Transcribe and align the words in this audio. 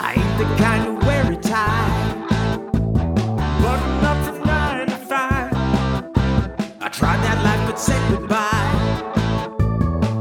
I 0.00 0.14
ain't 0.14 0.38
the 0.38 0.44
kind 0.62 0.84
to 0.86 1.06
wear 1.06 1.32
a 1.32 1.36
tie, 1.36 1.90
but 3.62 3.80
not 4.00 4.24
from 4.24 4.38
nine 4.46 4.86
to 4.86 4.96
five. 4.96 5.52
I 6.80 6.88
tried 6.88 7.20
that 7.24 7.42
life, 7.42 7.66
but 7.68 7.78
said 7.80 8.00
goodbye. 8.10 8.68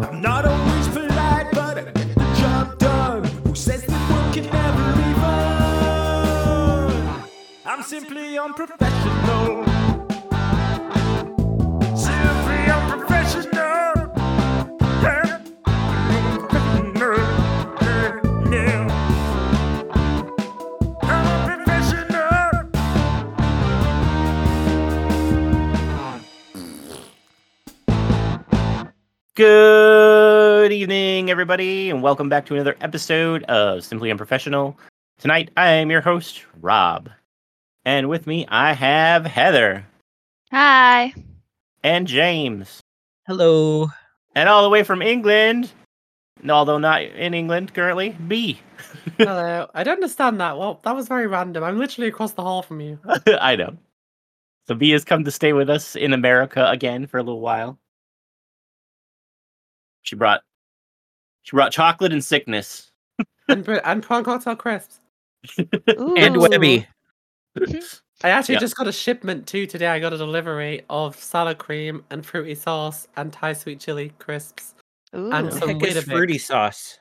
I'm 0.07 0.19
not 0.19 0.45
always 0.45 0.87
polite, 0.87 1.51
but 1.51 1.77
I 1.77 1.83
get 1.83 2.15
the 2.15 2.27
job 2.41 2.77
done. 2.79 3.23
Who 3.45 3.53
says 3.53 3.83
that 3.85 4.11
work 4.11 4.33
can 4.33 4.45
never 4.51 4.93
be 4.97 5.13
fun? 5.21 6.93
I'm 7.65 7.83
simply 7.83 8.37
unprofessional. 8.39 9.76
Good 29.37 30.71
evening, 30.71 31.29
everybody, 31.29 31.91
and 31.91 32.01
welcome 32.01 32.27
back 32.27 32.47
to 32.47 32.55
another 32.55 32.75
episode 32.81 33.43
of 33.43 33.83
Simply 33.83 34.09
Unprofessional. 34.09 34.75
Tonight, 35.19 35.51
I 35.55 35.73
am 35.73 35.91
your 35.91 36.01
host, 36.01 36.43
Rob. 36.59 37.11
And 37.85 38.09
with 38.09 38.25
me, 38.25 38.47
I 38.49 38.73
have 38.73 39.27
Heather 39.27 39.85
Hi. 40.51 41.13
and 41.83 42.07
James. 42.07 42.81
Hello. 43.27 43.91
And 44.33 44.49
all 44.49 44.63
the 44.63 44.71
way 44.71 44.81
from 44.81 45.03
England, 45.03 45.71
although 46.49 46.79
not 46.79 47.03
in 47.03 47.35
England 47.35 47.75
currently, 47.75 48.17
Bea. 48.27 48.59
Hello. 49.19 49.69
I 49.71 49.83
don't 49.83 49.97
understand 49.97 50.41
that. 50.41 50.57
Well, 50.57 50.79
that 50.83 50.95
was 50.95 51.07
very 51.07 51.27
random. 51.27 51.63
I'm 51.63 51.77
literally 51.77 52.07
across 52.07 52.31
the 52.31 52.41
hall 52.41 52.63
from 52.63 52.81
you. 52.81 52.97
I 53.39 53.55
know. 53.55 53.77
So 54.67 54.73
Bea 54.73 54.93
has 54.93 55.05
come 55.05 55.25
to 55.25 55.31
stay 55.31 55.53
with 55.53 55.69
us 55.69 55.95
in 55.95 56.13
America 56.13 56.67
again 56.71 57.05
for 57.05 57.19
a 57.19 57.23
little 57.23 57.39
while. 57.39 57.77
She 60.07 60.15
brought 60.15 60.41
she 61.43 61.51
brought 61.51 61.73
chocolate 61.73 62.13
and 62.13 62.23
sickness. 62.23 62.91
And 63.49 63.63
Brit- 63.65 63.81
and 63.83 64.01
prawn 64.01 64.23
cocktail 64.23 64.55
crisps. 64.55 65.01
And 66.17 66.37
Ooh. 66.37 66.39
Webby. 66.41 66.87
I 68.23 68.29
actually 68.29 68.53
Yeah. 68.55 68.59
just 68.59 68.77
got 68.77 68.87
a 68.87 68.91
shipment 68.93 69.47
too 69.47 69.65
today. 69.67 69.87
I 69.87 69.99
got 69.99 70.13
a 70.13 70.17
delivery 70.17 70.81
of 70.89 71.17
salad 71.21 71.57
cream 71.57 72.05
and 72.09 72.25
fruity 72.25 72.55
sauce 72.55 73.07
and 73.17 73.33
Thai 73.33 73.51
sweet 73.53 73.81
chili 73.81 74.13
crisps. 74.17 74.75
Ooh. 75.13 75.29
And 75.31 75.47
What 75.47 75.53
the 75.53 75.59
some 75.59 75.69
heck 75.71 75.83
is 75.83 75.95
Weetabix. 75.97 76.03
fruity 76.05 76.37
sauce? 76.37 76.99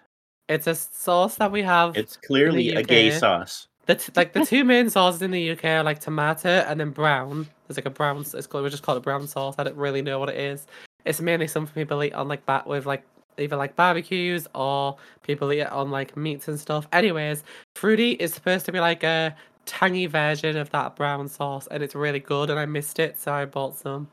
It's 0.49 0.67
a 0.67 0.75
sauce 0.75 1.37
that 1.37 1.53
we 1.53 1.63
have. 1.63 1.97
It's 1.97 2.17
clearly 2.17 2.71
a 2.75 2.83
gay 2.83 3.11
sauce. 3.13 3.69
the 3.87 3.95
t- 3.95 4.13
like 4.17 4.33
the 4.33 4.45
two 4.47 4.65
main 4.65 4.91
sauces 4.91 5.23
in 5.23 5.31
the 5.31 5.51
UK 5.53 5.65
are 5.65 5.85
like 5.85 6.01
tomato 6.01 6.49
and 6.49 6.81
then 6.81 6.91
brown. 6.91 7.47
There's 7.69 7.77
like 7.79 7.87
a 7.87 7.91
brown. 7.91 8.19
It's 8.35 8.47
called. 8.49 8.65
We 8.65 8.71
just 8.71 8.83
call 8.83 8.97
it 8.97 9.03
brown 9.05 9.29
sauce. 9.29 9.55
I 9.59 9.63
don't 9.65 9.77
really 9.77 10.03
know 10.03 10.19
what 10.19 10.29
it 10.29 10.37
is. 10.39 10.67
It's 11.07 11.21
mainly 11.21 11.47
something 11.47 11.75
people 11.75 12.03
eat 12.05 12.13
on 12.15 12.29
like 12.29 12.45
bat 12.47 12.67
with 12.67 12.85
like 12.87 13.05
either 13.39 13.57
like 13.57 13.77
barbecues 13.77 14.47
or 14.55 14.97
people 15.23 15.53
eat 15.53 15.61
it 15.61 15.73
on 15.73 15.91
like 15.91 16.17
meats 16.17 16.49
and 16.49 16.59
stuff. 16.61 16.89
Anyways, 16.93 17.45
fruity 17.77 18.13
is 18.13 18.35
supposed 18.35 18.67
to 18.67 18.73
be 18.73 18.81
like 18.81 19.03
a 19.05 19.35
tangy 19.67 20.07
version 20.07 20.57
of 20.57 20.71
that 20.71 20.97
brown 20.97 21.29
sauce, 21.29 21.67
and 21.71 21.83
it's 21.83 21.95
really 21.95 22.21
good. 22.21 22.51
And 22.51 22.59
I 22.59 22.67
missed 22.67 22.99
it, 22.99 23.19
so 23.21 23.33
I 23.33 23.45
bought 23.47 23.77
some. 23.77 24.09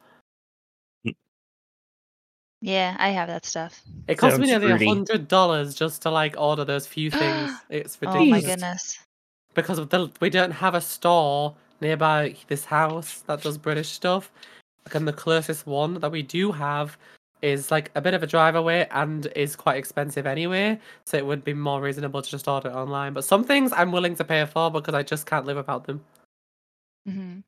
Yeah, 2.62 2.96
I 3.00 3.10
have 3.10 3.28
that 3.28 3.46
stuff. 3.46 3.82
It 4.08 4.16
cost 4.18 4.40
me 4.40 4.48
nearly 4.48 4.72
a 4.72 4.78
hundred 4.78 5.28
dollars 5.28 5.76
just 5.76 6.02
to 6.04 6.12
like 6.12 6.36
order 6.38 6.64
those 6.64 6.88
few 6.88 7.12
things. 7.12 7.52
It's 7.70 7.98
oh 8.06 8.08
ridiculous. 8.08 8.16
Oh 8.16 8.20
ridiculous. 8.20 8.30
my 8.30 8.42
goodness. 8.42 9.00
because 9.54 9.80
of 9.80 9.90
the 9.90 10.10
we 10.22 10.30
don't 10.30 10.52
have 10.52 10.76
a 10.76 10.82
store 10.82 11.56
nearby 11.82 12.36
this 12.48 12.66
house 12.66 13.22
that 13.28 13.42
does 13.42 13.58
British 13.58 13.90
stuff. 13.90 14.32
And 14.94 15.08
the 15.08 15.14
closest 15.14 15.66
one 15.66 15.96
that 15.96 16.12
we 16.12 16.22
do 16.22 16.52
have 16.52 16.98
is 17.42 17.72
like 17.72 17.92
a 17.96 18.02
bit 18.02 18.14
of 18.14 18.24
a 18.24 18.28
drive 18.28 18.56
away 18.56 18.88
and 18.92 19.26
is 19.36 19.56
quite 19.56 19.78
expensive 19.78 20.26
anyway. 20.26 20.80
So 21.06 21.18
it 21.18 21.26
would 21.26 21.44
be 21.44 21.54
more 21.54 21.82
reasonable 21.82 22.22
to 22.22 22.30
just 22.30 22.48
order 22.48 22.70
it 22.70 22.74
online. 22.74 23.14
But 23.14 23.24
some 23.26 23.44
things 23.44 23.72
I'm 23.74 23.92
willing 23.92 24.16
to 24.16 24.24
pay 24.24 24.46
for 24.46 24.72
because 24.72 24.94
I 24.94 25.04
just 25.04 25.26
can't 25.26 25.46
live 25.46 25.58
without 25.58 25.86
them. 25.86 26.04
hmm 27.06 27.40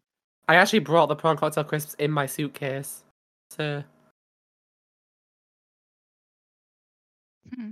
I 0.47 0.55
actually 0.55 0.79
brought 0.79 1.07
the 1.07 1.15
prawn 1.15 1.37
cocktail 1.37 1.63
crisps 1.63 1.95
in 1.95 2.11
my 2.11 2.25
suitcase. 2.27 3.03
So 3.49 3.83
Hmm. 7.55 7.71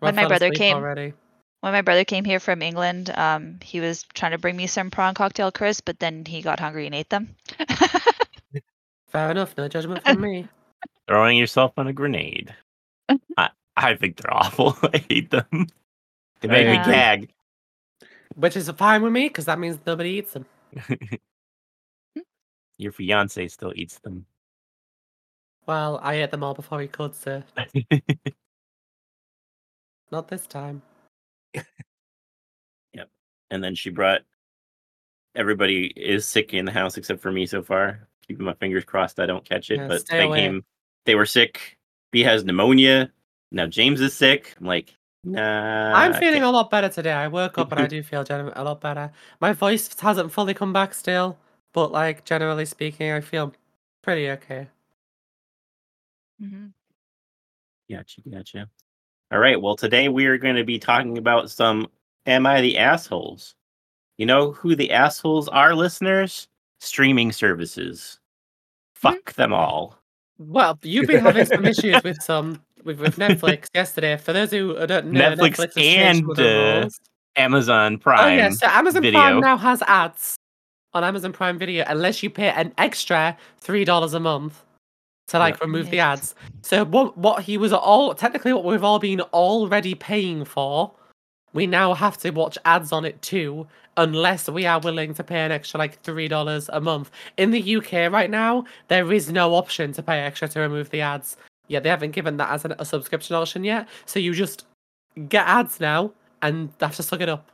When 0.00 0.14
my 0.14 0.26
brother 0.26 0.50
came- 0.50 0.76
already. 0.76 1.12
When 1.60 1.72
my 1.72 1.82
brother 1.82 2.04
came 2.04 2.24
here 2.24 2.38
from 2.38 2.62
England, 2.62 3.10
um, 3.10 3.58
he 3.62 3.80
was 3.80 4.04
trying 4.14 4.30
to 4.32 4.38
bring 4.38 4.56
me 4.56 4.66
some 4.68 4.90
prawn 4.90 5.14
cocktail 5.14 5.50
crisps, 5.50 5.80
but 5.84 5.98
then 5.98 6.24
he 6.24 6.40
got 6.40 6.60
hungry 6.60 6.86
and 6.86 6.94
ate 6.94 7.10
them. 7.10 7.34
Fair 9.08 9.30
enough, 9.30 9.56
no 9.56 9.66
judgment 9.66 10.02
from 10.02 10.20
me. 10.20 10.46
Throwing 11.08 11.36
yourself 11.36 11.72
on 11.76 11.88
a 11.88 11.92
grenade. 11.92 12.54
I, 13.36 13.50
I 13.76 13.94
think 13.96 14.16
they're 14.16 14.32
awful. 14.34 14.76
I 14.82 14.98
hate 15.08 15.30
them. 15.30 15.66
They 16.40 16.48
make 16.48 16.66
Yeah. 16.66 16.86
me 16.86 16.92
gag. 16.92 17.30
Which 18.36 18.56
is 18.56 18.70
fine 18.70 19.02
with 19.02 19.12
me 19.12 19.26
because 19.28 19.46
that 19.46 19.58
means 19.58 19.78
nobody 19.84 20.10
eats 20.10 20.32
them. 20.34 20.46
Your 22.76 22.92
fiance 22.92 23.48
still 23.48 23.72
eats 23.74 23.98
them. 23.98 24.26
Well, 25.66 25.98
I 26.02 26.14
ate 26.14 26.30
them 26.30 26.44
all 26.44 26.54
before 26.54 26.80
he 26.80 26.86
could, 26.86 27.14
sir. 27.16 27.42
not 30.12 30.28
this 30.28 30.46
time. 30.46 30.82
And 33.50 33.62
then 33.62 33.74
she 33.74 33.90
brought 33.90 34.22
everybody 35.34 35.86
is 35.96 36.26
sick 36.26 36.54
in 36.54 36.64
the 36.64 36.72
house 36.72 36.96
except 36.96 37.20
for 37.20 37.32
me 37.32 37.46
so 37.46 37.62
far. 37.62 38.08
Keeping 38.26 38.44
my 38.44 38.54
fingers 38.54 38.84
crossed 38.84 39.20
I 39.20 39.26
don't 39.26 39.44
catch 39.44 39.70
it. 39.70 39.76
Yeah, 39.78 39.88
but 39.88 40.06
they 40.06 40.24
away. 40.24 40.40
came 40.40 40.64
they 41.06 41.14
were 41.14 41.26
sick. 41.26 41.78
Bea 42.12 42.22
has 42.22 42.44
pneumonia. 42.44 43.10
Now 43.50 43.66
James 43.66 44.00
is 44.00 44.14
sick. 44.14 44.54
I'm 44.60 44.66
like, 44.66 44.94
nah. 45.24 45.94
I'm 45.94 46.14
feeling 46.14 46.42
a 46.42 46.50
lot 46.50 46.70
better 46.70 46.88
today. 46.88 47.12
I 47.12 47.28
woke 47.28 47.56
up 47.56 47.72
and 47.72 47.80
I 47.80 47.86
do 47.88 48.02
feel 48.02 48.24
gen- 48.24 48.52
a 48.54 48.64
lot 48.64 48.80
better. 48.80 49.10
My 49.40 49.52
voice 49.52 49.88
hasn't 49.98 50.32
fully 50.32 50.52
come 50.52 50.72
back 50.72 50.92
still, 50.92 51.38
but 51.72 51.90
like 51.90 52.24
generally 52.24 52.66
speaking, 52.66 53.10
I 53.10 53.20
feel 53.20 53.54
pretty 54.02 54.28
okay. 54.30 54.68
Mm-hmm. 56.42 56.66
Gotcha, 57.90 58.20
gotcha. 58.30 58.68
All 59.30 59.38
right. 59.38 59.60
Well, 59.60 59.76
today 59.76 60.08
we 60.08 60.26
are 60.26 60.38
going 60.38 60.56
to 60.56 60.64
be 60.64 60.78
talking 60.78 61.18
about 61.18 61.50
some 61.50 61.88
Am 62.26 62.46
I 62.46 62.60
the 62.60 62.78
Assholes? 62.78 63.54
You 64.16 64.26
know 64.26 64.52
who 64.52 64.74
the 64.74 64.90
assholes 64.90 65.48
are, 65.48 65.74
listeners? 65.74 66.48
Streaming 66.80 67.30
services. 67.32 68.18
Fuck 68.94 69.34
them 69.34 69.52
all. 69.52 69.98
Well, 70.38 70.78
you've 70.82 71.06
been 71.06 71.24
having 71.24 71.46
some 71.46 71.64
issues 71.64 72.02
with 72.02 72.20
some 72.22 72.62
with, 72.84 73.00
with 73.00 73.16
Netflix 73.16 73.66
yesterday. 73.74 74.16
For 74.16 74.32
those 74.32 74.50
who 74.50 74.74
don't 74.86 75.06
know, 75.06 75.20
Netflix 75.20 75.56
Netflix, 75.56 75.82
and, 75.82 76.26
the 76.36 76.86
uh. 76.86 76.88
Amazon 77.36 77.98
Prime. 77.98 78.32
Oh 78.32 78.36
yeah, 78.36 78.50
so 78.50 78.66
Amazon 78.66 79.02
Video. 79.02 79.20
Prime 79.20 79.40
now 79.40 79.56
has 79.56 79.82
ads 79.82 80.36
on 80.94 81.04
Amazon 81.04 81.32
Prime 81.32 81.58
Video 81.58 81.84
unless 81.86 82.22
you 82.22 82.30
pay 82.30 82.48
an 82.50 82.72
extra 82.78 83.36
three 83.60 83.84
dollars 83.84 84.14
a 84.14 84.20
month 84.20 84.64
to 85.28 85.38
like 85.38 85.60
remove 85.60 85.90
the 85.90 86.00
ads. 86.00 86.34
So 86.62 86.84
what 86.84 87.16
what 87.16 87.42
he 87.42 87.56
was 87.56 87.72
all 87.72 88.14
technically 88.14 88.52
what 88.52 88.64
we've 88.64 88.84
all 88.84 88.98
been 88.98 89.20
already 89.20 89.94
paying 89.94 90.44
for, 90.44 90.92
we 91.52 91.66
now 91.66 91.94
have 91.94 92.18
to 92.18 92.30
watch 92.30 92.58
ads 92.64 92.92
on 92.92 93.04
it 93.04 93.20
too, 93.22 93.66
unless 93.96 94.48
we 94.48 94.66
are 94.66 94.80
willing 94.80 95.14
to 95.14 95.24
pay 95.24 95.40
an 95.40 95.52
extra 95.52 95.78
like 95.78 96.00
three 96.02 96.28
dollars 96.28 96.68
a 96.72 96.80
month. 96.80 97.10
In 97.36 97.50
the 97.50 97.76
UK 97.76 98.10
right 98.10 98.30
now, 98.30 98.64
there 98.88 99.12
is 99.12 99.30
no 99.30 99.54
option 99.54 99.92
to 99.92 100.02
pay 100.02 100.20
extra 100.20 100.48
to 100.48 100.60
remove 100.60 100.90
the 100.90 101.00
ads. 101.00 101.36
Yeah, 101.68 101.80
they 101.80 101.90
haven't 101.90 102.12
given 102.12 102.38
that 102.38 102.50
as 102.50 102.64
an, 102.64 102.74
a 102.78 102.84
subscription 102.84 103.36
option 103.36 103.62
yet. 103.62 103.88
So 104.06 104.18
you 104.18 104.32
just 104.34 104.64
get 105.28 105.46
ads 105.46 105.80
now 105.80 106.12
and 106.40 106.70
have 106.80 106.96
to 106.96 107.02
suck 107.02 107.20
it 107.20 107.28
up. 107.28 107.50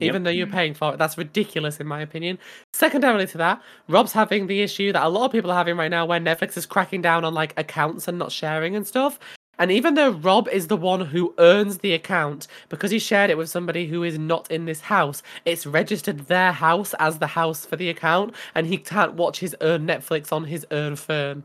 Yep. 0.00 0.08
Even 0.08 0.22
though 0.24 0.30
you're 0.30 0.46
paying 0.48 0.74
for 0.74 0.94
it. 0.94 0.98
That's 0.98 1.16
ridiculous 1.16 1.78
in 1.78 1.86
my 1.86 2.00
opinion. 2.00 2.38
Secondarily 2.72 3.26
to 3.28 3.38
that, 3.38 3.62
Rob's 3.88 4.12
having 4.12 4.48
the 4.48 4.60
issue 4.60 4.92
that 4.92 5.06
a 5.06 5.08
lot 5.08 5.26
of 5.26 5.32
people 5.32 5.50
are 5.52 5.56
having 5.56 5.76
right 5.76 5.90
now 5.90 6.04
where 6.04 6.18
Netflix 6.18 6.56
is 6.56 6.66
cracking 6.66 7.00
down 7.00 7.24
on 7.24 7.32
like 7.32 7.54
accounts 7.56 8.08
and 8.08 8.18
not 8.18 8.32
sharing 8.32 8.74
and 8.74 8.86
stuff. 8.86 9.20
And 9.58 9.70
even 9.70 9.94
though 9.94 10.10
Rob 10.10 10.48
is 10.48 10.66
the 10.66 10.76
one 10.76 11.00
who 11.00 11.32
earns 11.38 11.78
the 11.78 11.92
account 11.92 12.48
because 12.68 12.90
he 12.90 12.98
shared 12.98 13.30
it 13.30 13.38
with 13.38 13.48
somebody 13.48 13.86
who 13.86 14.02
is 14.02 14.18
not 14.18 14.50
in 14.50 14.64
this 14.64 14.80
house, 14.80 15.22
it's 15.44 15.64
registered 15.64 16.26
their 16.26 16.50
house 16.50 16.92
as 16.98 17.18
the 17.18 17.28
house 17.28 17.64
for 17.64 17.76
the 17.76 17.88
account, 17.88 18.34
and 18.54 18.66
he 18.66 18.78
can't 18.78 19.14
watch 19.14 19.38
his 19.38 19.54
own 19.60 19.86
Netflix 19.86 20.32
on 20.32 20.44
his 20.44 20.66
own 20.72 20.96
phone. 20.96 21.44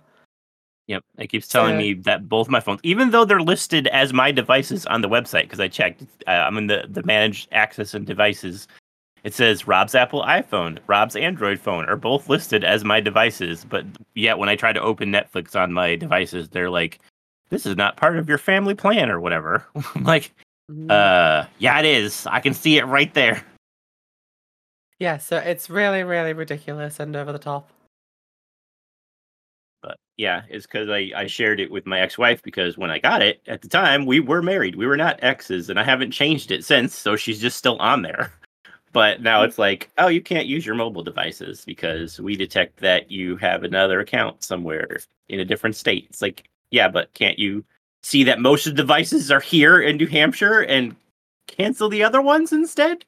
Yep, 0.89 1.03
it 1.19 1.27
keeps 1.27 1.47
telling 1.47 1.75
So- 1.75 1.77
me 1.77 1.93
that 1.93 2.27
both 2.27 2.49
my 2.49 2.59
phones, 2.59 2.79
even 2.81 3.11
though 3.11 3.23
they're 3.23 3.39
listed 3.41 3.85
as 3.87 4.11
my 4.11 4.31
devices 4.31 4.87
on 4.87 5.01
the 5.01 5.07
website, 5.07 5.43
because 5.43 5.59
I 5.59 5.67
checked, 5.67 6.01
uh, 6.27 6.31
I'm 6.31 6.57
in 6.57 6.65
the 6.65 6.85
the 6.89 7.03
managed 7.03 7.47
access 7.51 7.93
and 7.93 8.07
devices. 8.07 8.67
It 9.23 9.35
says 9.35 9.67
Rob's 9.67 9.93
Apple 9.93 10.23
iPhone, 10.23 10.79
Rob's 10.87 11.15
Android 11.15 11.59
phone 11.59 11.85
are 11.85 11.95
both 11.95 12.27
listed 12.27 12.63
as 12.63 12.83
my 12.83 12.99
devices, 12.99 13.65
but 13.69 13.85
yet 14.15 14.39
when 14.39 14.49
I 14.49 14.55
try 14.55 14.73
to 14.73 14.81
open 14.81 15.11
Netflix 15.11 15.55
on 15.55 15.73
my 15.73 15.95
devices, 15.95 16.49
they're 16.49 16.71
like, 16.71 16.99
"This 17.49 17.67
is 17.67 17.75
not 17.75 17.95
part 17.97 18.17
of 18.17 18.27
your 18.27 18.37
family 18.39 18.73
plan" 18.73 19.11
or 19.11 19.19
whatever. 19.19 19.65
I'm 19.95 20.03
like, 20.03 20.31
Mm. 20.71 20.91
Uh, 20.91 21.47
yeah, 21.57 21.79
it 21.79 21.85
is. 21.85 22.27
I 22.27 22.39
can 22.41 22.53
see 22.53 22.77
it 22.77 22.85
right 22.85 23.11
there. 23.15 23.43
yeah, 24.99 25.17
so 25.17 25.37
it's 25.37 25.67
really, 25.67 26.03
really 26.03 26.31
ridiculous 26.33 26.99
and 26.99 27.15
over 27.15 27.31
the 27.31 27.39
top. 27.39 27.69
But 29.81 29.97
yeah, 30.17 30.43
it's 30.49 30.65
because 30.65 30.89
I, 30.89 31.11
I 31.15 31.27
shared 31.27 31.59
it 31.59 31.71
with 31.71 31.85
my 31.85 31.99
ex 31.99 32.17
wife 32.17 32.41
because 32.43 32.77
when 32.77 32.91
I 32.91 32.99
got 32.99 33.21
it 33.21 33.41
at 33.47 33.61
the 33.61 33.67
time, 33.69 34.05
we 34.05 34.19
were 34.19 34.41
married. 34.41 34.75
We 34.75 34.87
were 34.87 34.97
not 34.97 35.23
exes, 35.23 35.69
and 35.69 35.79
I 35.79 35.83
haven't 35.83 36.11
changed 36.11 36.51
it 36.51 36.65
since. 36.65 36.95
So 36.95 37.15
she's 37.15 37.39
just 37.39 37.57
still 37.57 37.77
on 37.77 38.01
there. 38.01 38.33
But 38.91 39.21
now 39.21 39.41
mm. 39.41 39.47
it's 39.47 39.59
like, 39.59 39.89
oh, 39.97 40.07
you 40.07 40.21
can't 40.21 40.47
use 40.47 40.65
your 40.65 40.75
mobile 40.75 41.03
devices 41.03 41.63
because 41.63 42.19
we 42.19 42.35
detect 42.35 42.77
that 42.77 43.11
you 43.11 43.37
have 43.37 43.63
another 43.63 43.99
account 43.99 44.43
somewhere 44.43 44.99
in 45.27 45.39
a 45.39 45.45
different 45.45 45.75
state. 45.75 46.07
It's 46.09 46.21
like, 46.21 46.49
yeah, 46.71 46.87
but 46.87 47.13
can't 47.13 47.37
you 47.37 47.63
see 48.03 48.23
that 48.23 48.39
most 48.39 48.65
of 48.65 48.75
the 48.75 48.81
devices 48.81 49.31
are 49.31 49.39
here 49.39 49.79
in 49.79 49.97
New 49.97 50.07
Hampshire 50.07 50.61
and 50.61 50.95
cancel 51.47 51.89
the 51.89 52.03
other 52.03 52.21
ones 52.21 52.51
instead? 52.51 53.05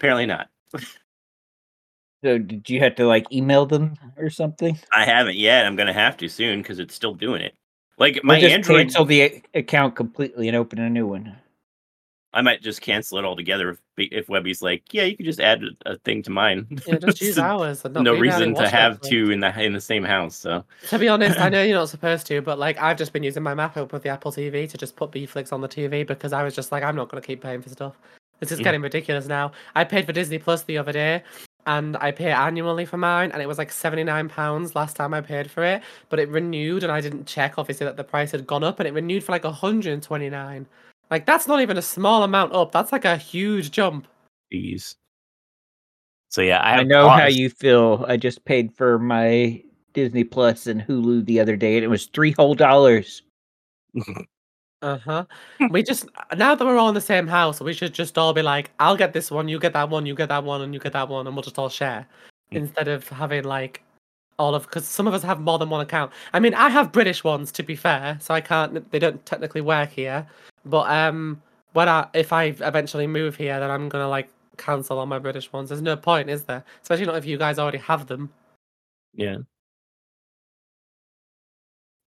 Apparently 0.00 0.26
not. 0.26 0.48
So 2.24 2.38
did 2.38 2.70
you 2.70 2.80
have 2.80 2.94
to 2.94 3.06
like 3.06 3.30
email 3.30 3.66
them 3.66 3.96
or 4.16 4.30
something? 4.30 4.78
I 4.94 5.04
haven't 5.04 5.36
yet. 5.36 5.66
I'm 5.66 5.76
gonna 5.76 5.92
have 5.92 6.16
to 6.16 6.28
soon 6.28 6.62
because 6.62 6.78
it's 6.78 6.94
still 6.94 7.12
doing 7.12 7.42
it. 7.42 7.54
Like 7.98 8.16
Or 8.16 8.20
my 8.24 8.40
just 8.40 8.54
Android, 8.54 8.86
cancel 8.86 9.04
the 9.04 9.42
account 9.52 9.94
completely 9.94 10.48
and 10.48 10.56
open 10.56 10.78
a 10.78 10.88
new 10.88 11.06
one. 11.06 11.36
I 12.32 12.40
might 12.40 12.62
just 12.62 12.80
cancel 12.80 13.18
it 13.18 13.26
altogether 13.26 13.68
if 13.70 13.78
if 13.98 14.28
Webby's 14.30 14.62
like, 14.62 14.82
yeah, 14.94 15.04
you 15.04 15.18
can 15.18 15.26
just 15.26 15.38
add 15.38 15.62
a, 15.62 15.92
a 15.92 15.98
thing 15.98 16.22
to 16.22 16.30
mine. 16.30 16.66
Yeah, 16.86 16.96
just 16.96 17.20
use 17.20 17.36
ours. 17.38 17.84
No 17.84 17.90
be 17.90 18.04
there 18.04 18.12
and 18.14 18.20
reason 18.22 18.54
to 18.54 18.70
have 18.70 19.00
Netflix. 19.00 19.08
two 19.10 19.30
in 19.30 19.40
the 19.40 19.62
in 19.62 19.74
the 19.74 19.80
same 19.80 20.02
house. 20.02 20.34
So 20.34 20.64
To 20.88 20.98
be 20.98 21.08
honest, 21.08 21.38
I 21.38 21.48
know 21.50 21.62
you're 21.62 21.76
not 21.78 21.90
supposed 21.90 22.26
to, 22.28 22.40
but 22.40 22.58
like 22.58 22.78
I've 22.80 22.96
just 22.96 23.12
been 23.12 23.22
using 23.22 23.42
my 23.42 23.52
map 23.54 23.76
up 23.76 23.92
with 23.92 24.02
the 24.02 24.08
Apple 24.08 24.32
TV 24.32 24.66
to 24.70 24.78
just 24.78 24.96
put 24.96 25.10
B-Flix 25.10 25.52
on 25.52 25.60
the 25.60 25.68
TV 25.68 26.06
because 26.06 26.32
I 26.32 26.42
was 26.42 26.54
just 26.54 26.72
like, 26.72 26.82
I'm 26.82 26.96
not 26.96 27.10
going 27.10 27.22
to 27.22 27.26
keep 27.26 27.42
paying 27.42 27.60
for 27.60 27.68
stuff. 27.68 27.98
This 28.40 28.50
is 28.50 28.58
Yeah. 28.60 28.64
getting 28.64 28.80
ridiculous 28.80 29.26
now. 29.26 29.52
I 29.74 29.84
paid 29.84 30.06
for 30.06 30.12
Disney 30.12 30.38
Plus 30.38 30.62
the 30.62 30.78
other 30.78 30.90
day, 30.92 31.22
and 31.66 31.96
I 31.96 32.10
pay 32.10 32.30
annually 32.30 32.84
for 32.84 32.96
mine, 32.96 33.32
and 33.32 33.40
it 33.42 33.46
was 33.46 33.58
like 33.58 33.72
seventy 33.72 34.04
nine 34.04 34.28
pounds 34.28 34.74
last 34.74 34.96
time 34.96 35.14
I 35.14 35.20
paid 35.20 35.50
for 35.50 35.64
it. 35.64 35.82
But 36.08 36.18
it 36.18 36.28
renewed, 36.28 36.82
and 36.82 36.92
I 36.92 37.00
didn't 37.00 37.26
check 37.26 37.54
obviously 37.58 37.86
that 37.86 37.96
the 37.96 38.04
price 38.04 38.30
had 38.30 38.46
gone 38.46 38.64
up, 38.64 38.80
and 38.80 38.86
it 38.86 38.94
renewed 38.94 39.24
for 39.24 39.32
like 39.32 39.44
hundred 39.44 39.92
and 39.92 40.02
twenty 40.02 40.30
nine. 40.30 40.66
Like 41.10 41.26
that's 41.26 41.46
not 41.46 41.60
even 41.60 41.76
a 41.76 41.82
small 41.82 42.22
amount 42.22 42.52
up. 42.52 42.72
That's 42.72 42.92
like 42.92 43.04
a 43.04 43.16
huge 43.16 43.70
jump. 43.70 44.06
these. 44.50 44.96
So 46.30 46.42
yeah, 46.42 46.58
I, 46.58 46.74
I, 46.74 46.76
have 46.78 46.86
know 46.86 47.08
how 47.08 47.26
you 47.26 47.48
feel. 47.48 48.04
I 48.08 48.16
just 48.16 48.44
paid 48.44 48.74
for 48.74 48.98
my 48.98 49.62
Disney 49.92 50.24
Plus 50.24 50.66
and 50.66 50.82
Hulu 50.82 51.24
the 51.24 51.40
other 51.40 51.56
day, 51.56 51.76
and 51.76 51.84
it 51.84 51.88
was 51.88 52.06
three 52.06 52.32
whole 52.32 52.54
dollars. 52.54 53.22
Uh 54.84 54.98
huh. 54.98 55.24
we 55.70 55.82
just 55.82 56.06
now 56.36 56.54
that 56.54 56.64
we're 56.64 56.76
all 56.76 56.90
in 56.90 56.94
the 56.94 57.00
same 57.00 57.26
house, 57.26 57.58
we 57.60 57.72
should 57.72 57.94
just 57.94 58.18
all 58.18 58.34
be 58.34 58.42
like, 58.42 58.70
"I'll 58.78 58.96
get 58.96 59.14
this 59.14 59.30
one, 59.30 59.48
you 59.48 59.58
get 59.58 59.72
that 59.72 59.88
one, 59.88 60.04
you 60.04 60.14
get 60.14 60.28
that 60.28 60.44
one, 60.44 60.60
and 60.60 60.74
you 60.74 60.78
get 60.80 60.92
that 60.92 61.08
one," 61.08 61.26
and 61.26 61.34
we'll 61.34 61.42
just 61.42 61.58
all 61.58 61.70
share 61.70 62.06
Mm. 62.52 62.58
instead 62.58 62.88
of 62.88 63.08
having 63.08 63.44
like 63.44 63.82
all 64.38 64.54
of 64.54 64.64
because 64.64 64.86
some 64.86 65.06
of 65.06 65.14
us 65.14 65.22
have 65.22 65.40
more 65.40 65.58
than 65.58 65.70
one 65.70 65.80
account. 65.80 66.12
I 66.34 66.40
mean, 66.40 66.52
I 66.54 66.68
have 66.68 66.92
British 66.92 67.24
ones 67.24 67.50
to 67.52 67.62
be 67.62 67.74
fair, 67.76 68.18
so 68.20 68.34
I 68.34 68.42
can't. 68.42 68.90
They 68.90 68.98
don't 68.98 69.24
technically 69.24 69.62
work 69.62 69.88
here, 69.90 70.26
but 70.66 70.90
um, 70.90 71.40
when 71.72 71.88
I 71.88 72.06
if 72.12 72.32
I 72.32 72.44
eventually 72.60 73.06
move 73.06 73.36
here, 73.36 73.58
then 73.60 73.70
I'm 73.70 73.88
gonna 73.88 74.08
like 74.08 74.28
cancel 74.58 74.98
all 74.98 75.06
my 75.06 75.18
British 75.18 75.50
ones. 75.52 75.70
There's 75.70 75.80
no 75.82 75.96
point, 75.96 76.28
is 76.28 76.44
there? 76.44 76.62
Especially 76.82 77.06
not 77.06 77.16
if 77.16 77.24
you 77.24 77.38
guys 77.38 77.58
already 77.58 77.78
have 77.78 78.06
them. 78.06 78.30
Yeah. 79.14 79.38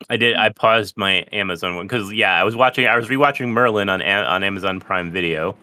I 0.09 0.17
did. 0.17 0.35
I 0.35 0.49
paused 0.49 0.95
my 0.97 1.25
Amazon 1.31 1.75
one 1.75 1.87
because 1.87 2.11
yeah, 2.13 2.33
I 2.33 2.43
was 2.43 2.55
watching. 2.55 2.87
I 2.87 2.95
was 2.95 3.07
rewatching 3.07 3.49
Merlin 3.49 3.89
on 3.89 4.01
on 4.01 4.43
Amazon 4.43 4.79
Prime 4.79 5.11
Video, 5.11 5.55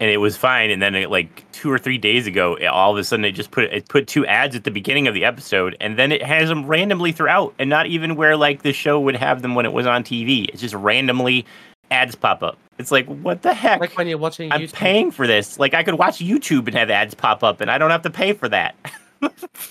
and 0.00 0.10
it 0.10 0.18
was 0.18 0.36
fine. 0.36 0.70
And 0.70 0.80
then 0.80 0.94
it, 0.94 1.10
like 1.10 1.50
two 1.52 1.70
or 1.70 1.78
three 1.78 1.98
days 1.98 2.26
ago, 2.26 2.54
it, 2.56 2.66
all 2.66 2.92
of 2.92 2.98
a 2.98 3.04
sudden 3.04 3.24
it 3.24 3.32
just 3.32 3.50
put 3.50 3.64
it 3.64 3.88
put 3.88 4.06
two 4.06 4.24
ads 4.26 4.54
at 4.56 4.64
the 4.64 4.70
beginning 4.70 5.08
of 5.08 5.14
the 5.14 5.24
episode, 5.24 5.76
and 5.80 5.98
then 5.98 6.12
it 6.12 6.22
has 6.22 6.48
them 6.48 6.66
randomly 6.66 7.12
throughout, 7.12 7.54
and 7.58 7.68
not 7.68 7.86
even 7.86 8.16
where 8.16 8.36
like 8.36 8.62
the 8.62 8.72
show 8.72 9.00
would 9.00 9.16
have 9.16 9.42
them 9.42 9.54
when 9.54 9.66
it 9.66 9.72
was 9.72 9.86
on 9.86 10.04
TV. 10.04 10.48
It's 10.48 10.60
just 10.60 10.74
randomly 10.74 11.44
ads 11.90 12.14
pop 12.14 12.42
up. 12.42 12.58
It's 12.78 12.90
like 12.90 13.06
what 13.06 13.42
the 13.42 13.52
heck? 13.52 13.80
Like 13.80 13.96
when 13.96 14.06
you're 14.06 14.16
watching 14.18 14.50
I'm 14.52 14.62
YouTube. 14.62 14.72
paying 14.72 15.10
for 15.10 15.26
this. 15.26 15.58
Like 15.58 15.74
I 15.74 15.82
could 15.82 15.94
watch 15.98 16.18
YouTube 16.18 16.66
and 16.66 16.74
have 16.76 16.88
ads 16.88 17.14
pop 17.14 17.42
up, 17.42 17.60
and 17.60 17.70
I 17.70 17.78
don't 17.78 17.90
have 17.90 18.02
to 18.02 18.10
pay 18.10 18.32
for 18.32 18.48
that. 18.48 18.74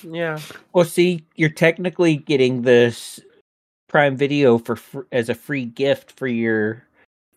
Yeah. 0.09 0.39
Well, 0.73 0.85
see, 0.85 1.25
you're 1.35 1.49
technically 1.49 2.15
getting 2.15 2.61
this 2.61 3.19
Prime 3.91 4.15
Video 4.15 4.57
for 4.57 4.77
fr- 4.77 5.01
as 5.11 5.27
a 5.27 5.35
free 5.35 5.65
gift 5.65 6.13
for 6.13 6.25
your 6.25 6.81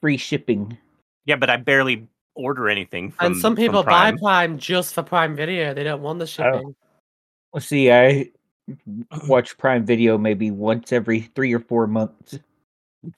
free 0.00 0.16
shipping. 0.16 0.78
Yeah, 1.26 1.34
but 1.34 1.50
I 1.50 1.56
barely 1.56 2.06
order 2.36 2.68
anything. 2.68 3.10
From, 3.10 3.32
and 3.32 3.36
some 3.36 3.56
from 3.56 3.62
people 3.62 3.82
buy 3.82 4.12
Prime. 4.12 4.18
Prime 4.18 4.58
just 4.58 4.94
for 4.94 5.02
Prime 5.02 5.34
Video. 5.34 5.74
They 5.74 5.82
don't 5.82 6.00
want 6.00 6.20
the 6.20 6.24
oh. 6.24 6.26
shipping. 6.26 6.74
Well, 7.52 7.60
see, 7.60 7.90
I 7.90 8.30
watch 9.26 9.58
Prime 9.58 9.84
Video 9.84 10.16
maybe 10.16 10.52
once 10.52 10.92
every 10.92 11.22
three 11.34 11.52
or 11.52 11.58
four 11.58 11.88
months. 11.88 12.38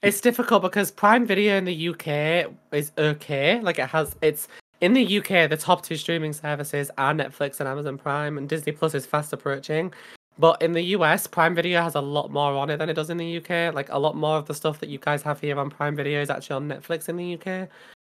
It's 0.03 0.23
difficult 0.23 0.63
because 0.63 0.91
Prime 0.91 1.27
Video 1.27 1.59
in 1.59 1.67
the 1.67 1.89
UK 1.91 2.51
is 2.73 2.91
okay. 2.97 3.61
Like 3.61 3.79
it 3.79 3.91
has, 3.91 4.17
it's 4.23 4.49
in 4.81 4.95
the 4.95 5.19
UK. 5.19 5.51
The 5.51 5.59
top 5.59 5.83
two 5.83 5.97
streaming 5.97 6.33
services 6.33 6.91
are 6.97 7.13
Netflix 7.13 7.61
and 7.61 7.69
Amazon 7.69 7.99
Prime, 7.99 8.39
and 8.39 8.49
Disney 8.49 8.73
Plus 8.73 8.95
is 8.95 9.05
fast 9.05 9.35
approaching. 9.35 9.93
But 10.39 10.61
in 10.61 10.73
the 10.73 10.83
US, 10.97 11.27
Prime 11.27 11.55
Video 11.55 11.81
has 11.81 11.95
a 11.95 12.01
lot 12.01 12.31
more 12.31 12.53
on 12.53 12.69
it 12.71 12.77
than 12.77 12.91
it 12.91 12.95
does 12.95 13.11
in 13.11 13.17
the 13.17 13.39
UK. 13.39 13.75
Like 13.75 13.89
a 13.91 13.99
lot 13.99 14.17
more 14.17 14.37
of 14.37 14.47
the 14.47 14.55
stuff 14.55 14.81
that 14.81 14.89
you 14.89 14.99
guys 14.99 15.23
have 15.23 15.41
here 15.41 15.59
on 15.59 15.71
Prime 15.71 15.97
Video 15.97 16.21
is 16.21 16.31
actually 16.31 16.57
on 16.57 16.69
Netflix 16.69 17.09
in 17.09 17.17
the 17.17 17.35
UK. 17.35 17.69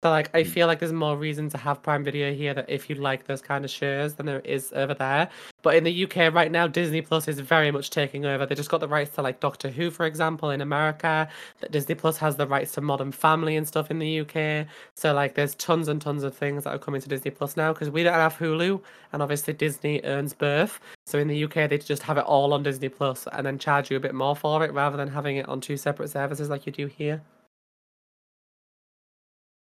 So 0.03 0.11
like 0.11 0.29
I 0.35 0.44
mm. 0.44 0.47
feel 0.47 0.67
like 0.67 0.77
there's 0.77 0.94
more 0.94 1.17
reason 1.17 1.49
to 1.49 1.57
have 1.57 1.81
Prime 1.81 2.03
Video 2.03 2.31
here 2.31 2.53
that 2.53 2.69
if 2.69 2.88
you 2.88 2.95
like 2.95 3.25
those 3.25 3.41
kind 3.41 3.65
of 3.65 3.71
shows 3.71 4.13
than 4.13 4.27
there 4.27 4.41
is 4.41 4.71
over 4.75 4.94
there. 4.94 5.27
But 5.63 5.75
in 5.75 5.83
the 5.83 6.03
UK 6.03 6.31
right 6.31 6.51
now, 6.51 6.67
Disney 6.67 7.01
Plus 7.01 7.27
is 7.27 7.39
very 7.39 7.71
much 7.71 7.89
taking 7.89 8.23
over. 8.23 8.45
They 8.45 8.53
just 8.53 8.69
got 8.69 8.79
the 8.79 8.88
rights 8.88 9.15
to 9.15 9.23
like 9.23 9.39
Doctor 9.39 9.69
Who, 9.69 9.89
for 9.89 10.05
example, 10.05 10.51
in 10.51 10.61
America. 10.61 11.27
That 11.61 11.71
Disney 11.71 11.95
Plus 11.95 12.17
has 12.17 12.35
the 12.35 12.45
rights 12.45 12.73
to 12.73 12.81
Modern 12.81 13.11
Family 13.11 13.55
and 13.55 13.67
stuff 13.67 13.89
in 13.89 13.97
the 13.97 14.19
UK. 14.19 14.67
So 14.94 15.15
like 15.15 15.33
there's 15.33 15.55
tons 15.55 15.88
and 15.88 15.99
tons 15.99 16.23
of 16.23 16.38
things 16.38 16.65
that 16.65 16.75
are 16.75 16.79
coming 16.79 17.01
to 17.01 17.09
Disney 17.09 17.31
Plus 17.31 17.57
now 17.57 17.73
because 17.73 17.89
we 17.89 18.03
don't 18.03 18.13
have 18.13 18.38
Hulu 18.38 18.79
and 19.13 19.23
obviously 19.23 19.53
Disney 19.53 20.01
earns 20.03 20.31
both. 20.31 20.79
So 21.07 21.17
in 21.17 21.27
the 21.27 21.44
UK 21.44 21.69
they 21.69 21.79
just 21.79 22.03
have 22.03 22.19
it 22.19 22.25
all 22.25 22.53
on 22.53 22.61
Disney 22.61 22.89
Plus 22.89 23.27
and 23.31 23.47
then 23.47 23.57
charge 23.57 23.89
you 23.89 23.97
a 23.97 23.99
bit 23.99 24.13
more 24.13 24.35
for 24.35 24.63
it 24.63 24.73
rather 24.73 24.95
than 24.95 25.07
having 25.07 25.38
it 25.38 25.49
on 25.49 25.59
two 25.59 25.75
separate 25.75 26.11
services 26.11 26.49
like 26.49 26.67
you 26.67 26.71
do 26.71 26.85
here. 26.85 27.23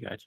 Gotcha. 0.00 0.26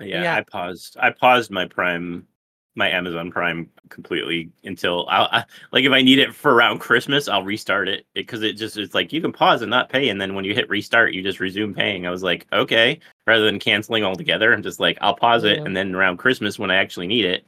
Yeah, 0.00 0.22
Yeah. 0.22 0.36
I 0.36 0.42
paused. 0.42 0.96
I 0.98 1.10
paused 1.10 1.50
my 1.50 1.66
Prime, 1.66 2.26
my 2.74 2.88
Amazon 2.88 3.30
Prime 3.30 3.68
completely 3.90 4.50
until 4.64 5.06
I, 5.10 5.22
I 5.40 5.44
like 5.72 5.84
if 5.84 5.92
I 5.92 6.00
need 6.00 6.18
it 6.18 6.34
for 6.34 6.54
around 6.54 6.78
Christmas, 6.78 7.28
I'll 7.28 7.42
restart 7.44 7.88
it 7.88 8.06
because 8.14 8.42
it 8.42 8.54
just 8.54 8.76
it's 8.78 8.94
like 8.94 9.12
you 9.12 9.20
can 9.20 9.32
pause 9.32 9.60
and 9.62 9.70
not 9.70 9.90
pay, 9.90 10.08
and 10.08 10.20
then 10.20 10.34
when 10.34 10.44
you 10.44 10.54
hit 10.54 10.70
restart, 10.70 11.12
you 11.12 11.22
just 11.22 11.40
resume 11.40 11.74
paying. 11.74 12.06
I 12.06 12.10
was 12.10 12.22
like, 12.22 12.46
okay, 12.52 13.00
rather 13.26 13.44
than 13.44 13.58
canceling 13.58 14.04
altogether, 14.04 14.52
I'm 14.54 14.62
just 14.62 14.80
like 14.80 14.96
I'll 15.02 15.16
pause 15.16 15.44
it, 15.44 15.58
Yeah. 15.58 15.64
and 15.64 15.76
then 15.76 15.94
around 15.94 16.16
Christmas 16.16 16.58
when 16.58 16.70
I 16.70 16.76
actually 16.76 17.06
need 17.06 17.26
it 17.26 17.46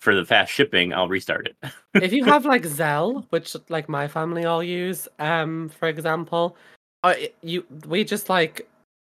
for 0.00 0.14
the 0.14 0.24
fast 0.24 0.52
shipping, 0.52 0.92
I'll 0.92 1.08
restart 1.08 1.48
it. 1.48 1.72
if 1.94 2.12
you 2.12 2.24
have 2.26 2.44
like 2.44 2.62
Zelle, 2.62 3.24
which 3.30 3.56
like 3.68 3.88
my 3.88 4.06
family 4.06 4.44
all 4.44 4.62
use, 4.62 5.08
um, 5.18 5.68
for 5.70 5.88
example, 5.88 6.56
uh, 7.04 7.14
you 7.42 7.64
we 7.86 8.04
just 8.04 8.28
like, 8.28 8.68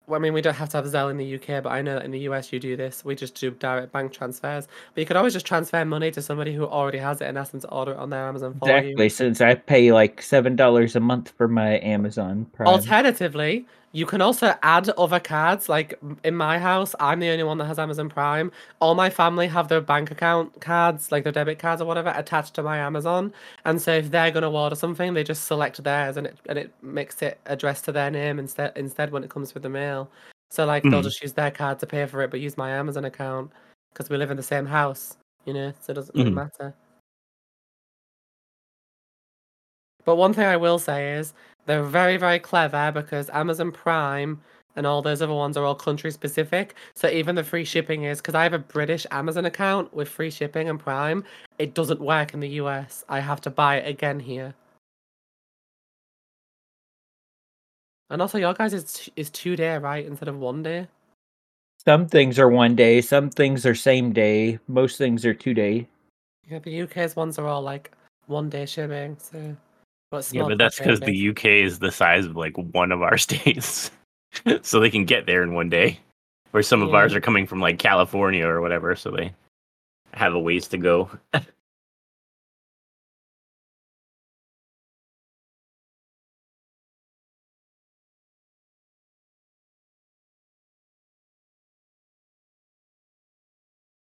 well, 0.07 0.19
I 0.19 0.23
mean, 0.23 0.33
we 0.33 0.41
don't 0.41 0.55
have 0.55 0.69
to 0.71 0.77
have 0.77 0.87
Zelle 0.87 1.11
in 1.11 1.17
the 1.17 1.35
UK, 1.35 1.63
but 1.63 1.71
I 1.71 1.83
know 1.83 1.95
that 1.95 2.05
in 2.05 2.11
the 2.11 2.21
US 2.21 2.53
you 2.53 2.61
do 2.61 2.77
this. 2.77 3.05
We 3.05 3.15
just 3.15 3.35
do 3.35 3.51
direct 3.51 3.93
bank 3.93 4.13
transfers, 4.13 4.69
but 4.95 5.01
you 5.01 5.07
could 5.07 5.17
always 5.17 5.33
just 5.33 5.47
transfer 5.47 5.85
money 5.85 6.11
to 6.13 6.23
somebody 6.23 6.55
who 6.55 6.65
already 6.65 6.99
has 6.99 7.21
it 7.21 7.27
and 7.27 7.37
ask 7.39 7.53
them 7.53 7.61
to 7.61 7.71
order 7.71 7.93
it 7.93 7.99
on 7.99 8.11
their 8.11 8.27
Amazon 8.27 8.55
for 8.59 8.69
Exactly, 8.69 9.05
you. 9.05 9.11
since 9.11 9.41
I 9.41 9.55
pay 9.55 9.93
like 9.93 10.23
seven 10.23 10.57
dollars 10.57 10.97
a 10.97 11.01
month 11.01 11.33
for 11.37 11.49
my 11.49 11.81
Amazon 11.81 12.47
Prime. 12.53 12.69
Alternatively, 12.69 13.67
you 13.97 14.05
can 14.05 14.21
also 14.21 14.55
add 14.63 14.91
other 14.99 15.19
cards. 15.19 15.71
Like 15.71 15.99
in 16.23 16.37
my 16.37 16.59
house, 16.59 16.95
I'm 17.01 17.19
the 17.19 17.31
only 17.31 17.45
one 17.45 17.57
that 17.59 17.65
has 17.65 17.79
Amazon 17.79 18.11
Prime. 18.11 18.53
All 18.79 18.95
my 18.95 19.09
family 19.09 19.47
have 19.47 19.69
their 19.69 19.81
bank 19.81 20.11
account 20.11 20.61
cards, 20.61 21.11
like 21.11 21.23
their 21.25 21.33
debit 21.33 21.59
cards 21.59 21.81
or 21.81 21.87
whatever, 21.87 22.13
attached 22.15 22.53
to 22.57 22.63
my 22.63 22.77
Amazon. 22.77 23.33
And 23.65 23.81
so 23.81 23.93
if 23.95 24.11
they're 24.11 24.31
gonna 24.31 24.51
order 24.51 24.77
something, 24.77 25.15
they 25.15 25.25
just 25.25 25.45
select 25.47 25.83
theirs, 25.83 26.19
and 26.19 26.27
it 26.27 26.37
and 26.47 26.59
it 26.59 26.75
makes 26.83 27.23
it 27.23 27.41
addressed 27.47 27.87
to 27.87 27.93
their 27.93 28.11
name 28.11 28.39
instead 28.39 28.73
instead 28.77 29.13
when 29.13 29.25
it 29.25 29.31
comes 29.31 29.55
with 29.55 29.63
the 29.63 29.71
mail. 29.71 30.11
So 30.51 30.67
like 30.67 30.91
they'll 30.91 31.01
Mhm. 31.01 31.05
just 31.05 31.23
use 31.23 31.33
their 31.33 31.51
card 31.51 31.79
to 31.79 31.87
pay 31.87 32.05
for 32.05 32.21
it, 32.21 32.31
but 32.31 32.41
use 32.41 32.59
my 32.59 32.71
Amazon 32.73 33.07
account 33.07 33.51
because 33.95 34.11
we 34.11 34.19
live 34.19 34.31
in 34.31 34.37
the 34.37 34.43
same 34.43 34.67
house, 34.67 35.17
you 35.47 35.55
know. 35.55 35.73
So 35.81 35.93
it 35.93 35.95
doesn't 35.95 36.15
really 36.15 36.31
Mhm. 36.31 36.35
matter. 36.35 36.75
But 40.05 40.17
one 40.17 40.33
thing 40.35 40.45
I 40.47 40.57
will 40.57 40.79
say 40.79 41.15
is 41.15 41.35
they're 41.67 41.83
very, 41.83 42.17
very 42.17 42.39
clever 42.39 42.91
because 42.93 43.29
Amazon 43.31 43.73
Prime 43.73 44.41
and 44.77 44.87
all 44.87 45.03
those 45.03 45.23
other 45.23 45.33
ones 45.33 45.57
are 45.57 45.65
all 45.65 45.75
country 45.75 46.11
specific. 46.11 46.75
So 46.95 47.09
even 47.09 47.35
the 47.35 47.45
free 47.45 47.65
shipping 47.65 48.05
is 48.05 48.21
because 48.21 48.35
I 48.35 48.43
have 48.43 48.53
a 48.53 48.59
British 48.59 49.07
Amazon 49.11 49.47
account 49.47 49.93
with 49.93 50.09
free 50.09 50.31
shipping 50.31 50.69
and 50.69 50.79
Prime, 50.79 51.25
it 51.59 51.75
doesn't 51.75 52.01
work 52.01 52.35
in 52.35 52.41
the 52.41 52.49
US. 52.61 53.05
I 53.09 53.21
have 53.21 53.41
to 53.43 53.51
buy 53.51 53.77
it 53.77 53.89
again 53.89 54.21
here. 54.21 54.55
And 58.09 58.23
also, 58.23 58.39
your 58.39 58.55
guys 58.55 58.73
is 58.73 59.11
is 59.17 59.31
two 59.31 59.57
day, 59.57 59.77
right, 59.79 60.07
instead 60.07 60.29
of 60.29 60.39
one 60.39 60.63
day. 60.63 60.87
Some 61.85 62.07
things 62.07 62.39
are 62.39 62.49
one 62.49 62.77
day, 62.77 63.01
some 63.01 63.31
things 63.31 63.67
are 63.67 63.75
same 63.75 64.13
day, 64.13 64.61
most 64.69 64.97
things 64.97 65.25
are 65.25 65.35
two 65.35 65.55
day. 65.55 65.89
Yeah, 66.49 66.61
the 66.61 66.83
UK's 66.83 67.17
ones 67.17 67.37
are 67.39 67.49
all 67.49 67.63
like 67.63 67.91
one 68.27 68.49
day 68.49 68.65
shipping. 68.67 69.17
So, 69.19 69.57
but 70.11 70.29
Yeah, 70.33 70.45
but 70.45 70.59
that's 70.59 70.79
because 70.79 71.01
the 71.01 71.31
UK 71.31 71.45
is 71.45 71.79
the 71.79 71.93
size 71.93 72.27
of 72.27 72.37
like 72.37 72.57
one 72.57 72.93
of 72.93 73.03
our 73.03 73.19
states, 73.27 73.91
so 74.63 74.81
they 74.81 74.91
can 74.91 75.05
get 75.05 75.27
there 75.27 75.43
in 75.43 75.55
one 75.55 75.69
day. 75.69 76.01
Where 76.53 76.63
some 76.63 76.81
of 76.81 76.95
ours 76.95 77.15
are 77.15 77.21
coming 77.21 77.47
from 77.47 77.61
like 77.61 77.79
California 77.79 78.47
or 78.47 78.61
whatever, 78.61 78.97
so 78.97 79.11
they 79.11 79.33
have 80.15 80.35
a 80.35 80.39
ways 80.39 80.69
to 80.69 80.79
go. 80.79 81.11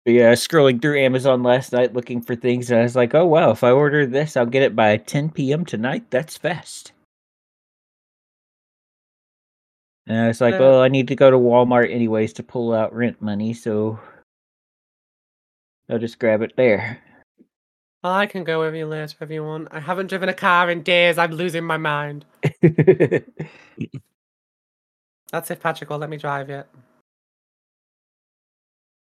yeah, 0.05 0.33
scrolling 0.33 0.81
through 0.81 0.99
Amazon 0.99 1.43
last 1.43 1.73
night 1.73 1.93
looking 1.93 2.21
for 2.21 2.35
things, 2.35 2.71
and 2.71 2.79
I 2.79 2.83
was 2.83 2.95
like, 2.95 3.13
oh 3.13 3.25
wow, 3.25 3.51
if 3.51 3.63
I 3.63 3.71
order 3.71 4.05
this, 4.05 4.35
I'll 4.35 4.45
get 4.45 4.63
it 4.63 4.75
by 4.75 4.97
10 4.97 5.31
p.m. 5.31 5.65
tonight. 5.65 6.09
That's 6.09 6.37
fast. 6.37 6.91
And 10.07 10.19
I 10.19 10.27
was 10.27 10.41
like, 10.41 10.59
well, 10.59 10.81
I 10.81 10.87
need 10.87 11.07
to 11.09 11.15
go 11.15 11.29
to 11.29 11.37
Walmart 11.37 11.93
anyways 11.93 12.33
to 12.33 12.43
pull 12.43 12.73
out 12.73 12.93
rent 12.93 13.21
money, 13.21 13.53
so 13.53 13.99
I'll 15.89 15.99
just 15.99 16.19
grab 16.19 16.41
it 16.41 16.53
there. 16.57 16.99
Well, 18.03 18.13
I 18.13 18.25
can 18.25 18.43
go 18.43 18.59
wherever 18.59 18.75
you 18.75 18.87
later 18.87 19.13
wherever 19.19 19.33
you 19.33 19.43
want. 19.43 19.67
I 19.71 19.79
haven't 19.79 20.07
driven 20.07 20.27
a 20.27 20.33
car 20.33 20.71
in 20.71 20.81
days. 20.81 21.19
I'm 21.19 21.31
losing 21.31 21.63
my 21.63 21.77
mind. 21.77 22.25
That's 25.31 25.51
if 25.51 25.59
Patrick 25.59 25.89
will 25.89 25.99
let 25.99 26.09
me 26.09 26.17
drive 26.17 26.49
yet. 26.49 26.67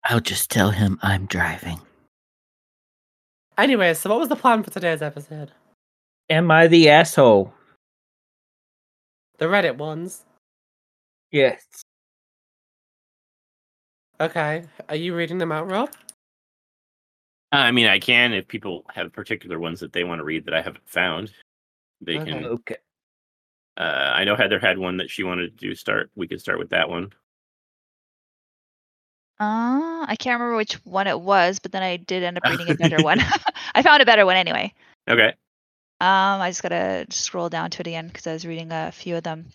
I'll 0.08 0.20
just 0.20 0.50
tell 0.50 0.70
him 0.70 0.98
I'm 1.02 1.26
driving. 1.26 1.80
Anyway, 3.58 3.92
so 3.94 4.10
what 4.10 4.20
was 4.20 4.28
the 4.28 4.36
plan 4.36 4.62
for 4.62 4.70
today's 4.70 5.02
episode? 5.02 5.50
Am 6.30 6.50
I 6.50 6.68
the 6.68 6.88
asshole? 6.88 7.52
The 9.38 9.46
Reddit 9.46 9.76
ones. 9.76 10.24
Yes. 11.32 11.64
Okay. 14.20 14.64
Are 14.88 14.96
you 14.96 15.14
reading 15.14 15.38
them 15.38 15.50
out, 15.50 15.68
Rob? 15.68 15.90
I 17.52 17.70
mean, 17.72 17.86
I 17.86 17.98
can 17.98 18.32
if 18.32 18.46
people 18.46 18.84
have 18.94 19.12
particular 19.12 19.58
ones 19.58 19.80
that 19.80 19.92
they 19.92 20.04
want 20.04 20.20
to 20.20 20.24
read 20.24 20.44
that 20.44 20.54
I 20.54 20.62
haven't 20.62 20.88
found. 20.88 21.32
They 22.00 22.18
Okay. 22.18 22.30
can. 22.30 22.44
Okay. 22.44 22.76
Uh, 23.76 24.12
I 24.14 24.24
know 24.24 24.36
Heather 24.36 24.58
had 24.58 24.78
one 24.78 24.96
that 24.98 25.10
she 25.10 25.22
wanted 25.22 25.58
to 25.58 25.66
do 25.68 25.74
start. 25.74 26.10
We 26.14 26.28
could 26.28 26.40
start 26.40 26.58
with 26.58 26.70
that 26.70 26.88
one. 26.88 27.12
Uh, 29.38 30.06
I 30.08 30.16
can't 30.18 30.40
remember 30.40 30.56
which 30.56 30.74
one 30.84 31.06
it 31.06 31.20
was, 31.20 31.58
but 31.58 31.72
then 31.72 31.82
I 31.82 31.96
did 31.98 32.22
end 32.22 32.38
up 32.38 32.44
reading 32.48 32.70
a 32.70 32.74
better 32.74 33.02
one. 33.02 33.20
I 33.74 33.82
found 33.82 34.02
a 34.02 34.06
better 34.06 34.24
one 34.24 34.36
anyway. 34.36 34.72
Okay. 35.08 35.34
Um, 35.98 36.40
I 36.40 36.50
just 36.50 36.62
gotta 36.62 37.06
scroll 37.10 37.48
down 37.48 37.70
to 37.70 37.80
it 37.80 37.86
again 37.86 38.06
because 38.08 38.26
I 38.26 38.32
was 38.32 38.46
reading 38.46 38.70
a 38.72 38.92
few 38.92 39.16
of 39.16 39.22
them. 39.22 39.46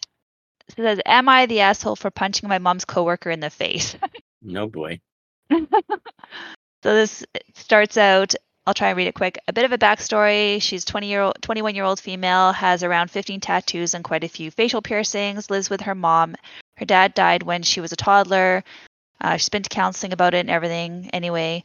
It 0.69 0.75
says, 0.75 0.99
"Am 1.05 1.29
I 1.29 1.45
the 1.45 1.61
asshole 1.61 1.95
for 1.95 2.09
punching 2.09 2.49
my 2.49 2.57
mom's 2.57 2.85
coworker 2.85 3.29
in 3.29 3.39
the 3.39 3.49
face?" 3.49 3.95
No 4.43 4.65
boy. 4.67 4.99
so 5.51 5.67
this 6.83 7.23
starts 7.53 7.95
out. 7.95 8.33
I'll 8.65 8.73
try 8.73 8.89
and 8.89 8.97
read 8.97 9.05
it 9.07 9.13
quick. 9.13 9.37
A 9.47 9.53
bit 9.53 9.65
of 9.65 9.71
a 9.71 9.77
backstory. 9.77 10.59
She's 10.59 10.83
20 10.83 11.07
year 11.07 11.21
old, 11.21 11.35
21 11.41 11.75
year 11.75 11.83
old 11.83 11.99
female, 11.99 12.51
has 12.51 12.81
around 12.81 13.11
15 13.11 13.39
tattoos 13.39 13.93
and 13.93 14.03
quite 14.03 14.23
a 14.23 14.27
few 14.27 14.49
facial 14.49 14.81
piercings. 14.81 15.51
Lives 15.51 15.69
with 15.69 15.81
her 15.81 15.93
mom. 15.93 16.35
Her 16.77 16.85
dad 16.85 17.13
died 17.13 17.43
when 17.43 17.61
she 17.61 17.81
was 17.81 17.91
a 17.91 17.95
toddler. 17.95 18.63
Uh, 19.21 19.37
she's 19.37 19.49
been 19.49 19.63
to 19.63 19.69
counseling 19.69 20.13
about 20.13 20.33
it 20.33 20.39
and 20.39 20.49
everything. 20.49 21.09
Anyway, 21.13 21.63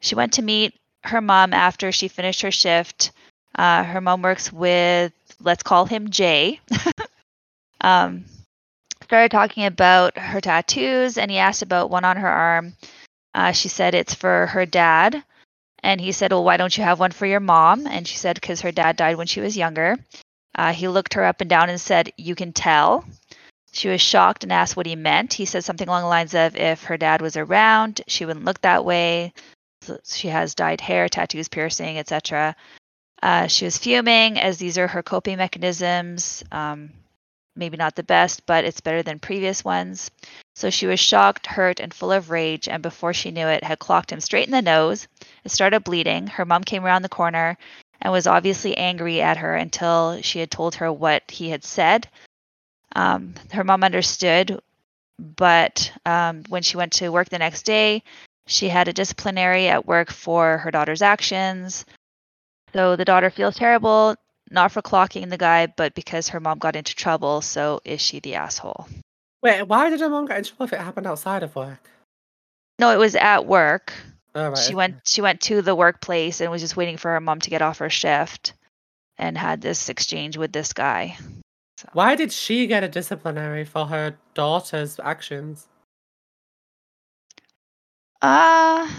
she 0.00 0.14
went 0.14 0.32
to 0.34 0.42
meet 0.42 0.74
her 1.04 1.20
mom 1.20 1.52
after 1.52 1.92
she 1.92 2.08
finished 2.08 2.40
her 2.42 2.50
shift. 2.50 3.12
Uh, 3.56 3.84
her 3.84 4.00
mom 4.00 4.22
works 4.22 4.52
with, 4.52 5.12
let's 5.40 5.62
call 5.62 5.84
him 5.84 6.10
Jay. 6.10 6.60
um, 7.82 8.24
started 9.02 9.30
talking 9.30 9.66
about 9.66 10.18
her 10.18 10.40
tattoos, 10.40 11.18
and 11.18 11.30
he 11.30 11.38
asked 11.38 11.62
about 11.62 11.90
one 11.90 12.04
on 12.04 12.16
her 12.16 12.28
arm. 12.28 12.74
Uh, 13.34 13.52
she 13.52 13.68
said 13.68 13.94
it's 13.94 14.14
for 14.14 14.46
her 14.46 14.64
dad. 14.66 15.22
And 15.82 16.00
he 16.00 16.12
said, 16.12 16.32
Well, 16.32 16.44
why 16.44 16.56
don't 16.56 16.76
you 16.76 16.82
have 16.82 16.98
one 16.98 17.12
for 17.12 17.26
your 17.26 17.40
mom? 17.40 17.86
And 17.86 18.08
she 18.08 18.16
said, 18.16 18.36
Because 18.36 18.62
her 18.62 18.72
dad 18.72 18.96
died 18.96 19.16
when 19.16 19.26
she 19.26 19.40
was 19.42 19.56
younger. 19.56 19.98
Uh, 20.54 20.72
he 20.72 20.88
looked 20.88 21.14
her 21.14 21.24
up 21.24 21.40
and 21.42 21.50
down 21.50 21.68
and 21.68 21.80
said, 21.80 22.12
You 22.16 22.34
can 22.34 22.52
tell. 22.52 23.04
She 23.74 23.88
was 23.88 24.00
shocked 24.00 24.44
and 24.44 24.52
asked 24.52 24.76
what 24.76 24.86
he 24.86 24.94
meant. 24.94 25.34
He 25.34 25.46
said 25.46 25.64
something 25.64 25.88
along 25.88 26.02
the 26.02 26.08
lines 26.08 26.32
of, 26.32 26.56
If 26.56 26.84
her 26.84 26.96
dad 26.96 27.20
was 27.20 27.36
around, 27.36 28.02
she 28.06 28.24
wouldn't 28.24 28.44
look 28.44 28.60
that 28.60 28.84
way. 28.84 29.32
She 30.04 30.28
has 30.28 30.54
dyed 30.54 30.80
hair, 30.80 31.08
tattoos, 31.08 31.48
piercing, 31.48 31.98
etc. 31.98 32.54
Uh, 33.20 33.48
she 33.48 33.64
was 33.64 33.76
fuming, 33.76 34.38
as 34.38 34.58
these 34.58 34.78
are 34.78 34.86
her 34.86 35.02
coping 35.02 35.38
mechanisms. 35.38 36.44
Um, 36.52 36.92
maybe 37.56 37.76
not 37.76 37.96
the 37.96 38.04
best, 38.04 38.46
but 38.46 38.64
it's 38.64 38.80
better 38.80 39.02
than 39.02 39.18
previous 39.18 39.64
ones. 39.64 40.08
So 40.54 40.70
she 40.70 40.86
was 40.86 41.00
shocked, 41.00 41.48
hurt, 41.48 41.80
and 41.80 41.92
full 41.92 42.12
of 42.12 42.30
rage, 42.30 42.68
and 42.68 42.80
before 42.80 43.12
she 43.12 43.32
knew 43.32 43.48
it, 43.48 43.64
had 43.64 43.80
clocked 43.80 44.12
him 44.12 44.20
straight 44.20 44.46
in 44.46 44.52
the 44.52 44.62
nose. 44.62 45.08
It 45.44 45.50
started 45.50 45.82
bleeding. 45.82 46.28
Her 46.28 46.44
mom 46.44 46.62
came 46.62 46.84
around 46.84 47.02
the 47.02 47.08
corner 47.08 47.58
and 48.00 48.12
was 48.12 48.28
obviously 48.28 48.76
angry 48.76 49.20
at 49.20 49.38
her 49.38 49.56
until 49.56 50.22
she 50.22 50.38
had 50.38 50.52
told 50.52 50.76
her 50.76 50.92
what 50.92 51.28
he 51.28 51.50
had 51.50 51.64
said. 51.64 52.08
Um, 52.94 53.34
her 53.52 53.64
mom 53.64 53.84
understood, 53.84 54.60
but 55.18 55.92
um, 56.06 56.44
when 56.48 56.62
she 56.62 56.76
went 56.76 56.92
to 56.94 57.10
work 57.10 57.28
the 57.28 57.38
next 57.38 57.64
day, 57.64 58.02
she 58.46 58.68
had 58.68 58.88
a 58.88 58.92
disciplinary 58.92 59.68
at 59.68 59.86
work 59.86 60.10
for 60.10 60.58
her 60.58 60.70
daughter's 60.70 61.02
actions. 61.02 61.84
So 62.72 62.96
the 62.96 63.04
daughter 63.04 63.30
feels 63.30 63.56
terrible, 63.56 64.16
not 64.50 64.72
for 64.72 64.82
clocking 64.82 65.30
the 65.30 65.38
guy, 65.38 65.66
but 65.66 65.94
because 65.94 66.28
her 66.28 66.40
mom 66.40 66.58
got 66.58 66.76
into 66.76 66.94
trouble. 66.94 67.40
So 67.40 67.80
is 67.84 68.00
she 68.00 68.20
the 68.20 68.34
asshole? 68.34 68.86
Wait, 69.42 69.62
why 69.62 69.90
did 69.90 70.00
her 70.00 70.08
mom 70.08 70.26
get 70.26 70.38
in 70.38 70.44
trouble 70.44 70.64
if 70.64 70.72
it 70.72 70.80
happened 70.80 71.06
outside 71.06 71.42
of 71.42 71.54
work? 71.54 71.88
No, 72.78 72.90
it 72.90 72.98
was 72.98 73.14
at 73.14 73.46
work. 73.46 73.92
Oh, 74.34 74.48
right. 74.48 74.58
she 74.58 74.74
went 74.74 74.96
she 75.04 75.20
went 75.20 75.42
to 75.42 75.62
the 75.62 75.76
workplace 75.76 76.40
and 76.40 76.50
was 76.50 76.60
just 76.60 76.76
waiting 76.76 76.96
for 76.96 77.12
her 77.12 77.20
mom 77.20 77.40
to 77.40 77.50
get 77.50 77.62
off 77.62 77.78
her 77.78 77.90
shift 77.90 78.52
and 79.16 79.38
had 79.38 79.60
this 79.60 79.88
exchange 79.88 80.36
with 80.36 80.52
this 80.52 80.72
guy. 80.72 81.16
Why 81.92 82.16
did 82.16 82.32
she 82.32 82.66
get 82.66 82.82
a 82.82 82.88
disciplinary 82.88 83.64
for 83.64 83.86
her 83.86 84.16
daughter's 84.34 84.98
actions? 85.00 85.68
Uh 88.22 88.90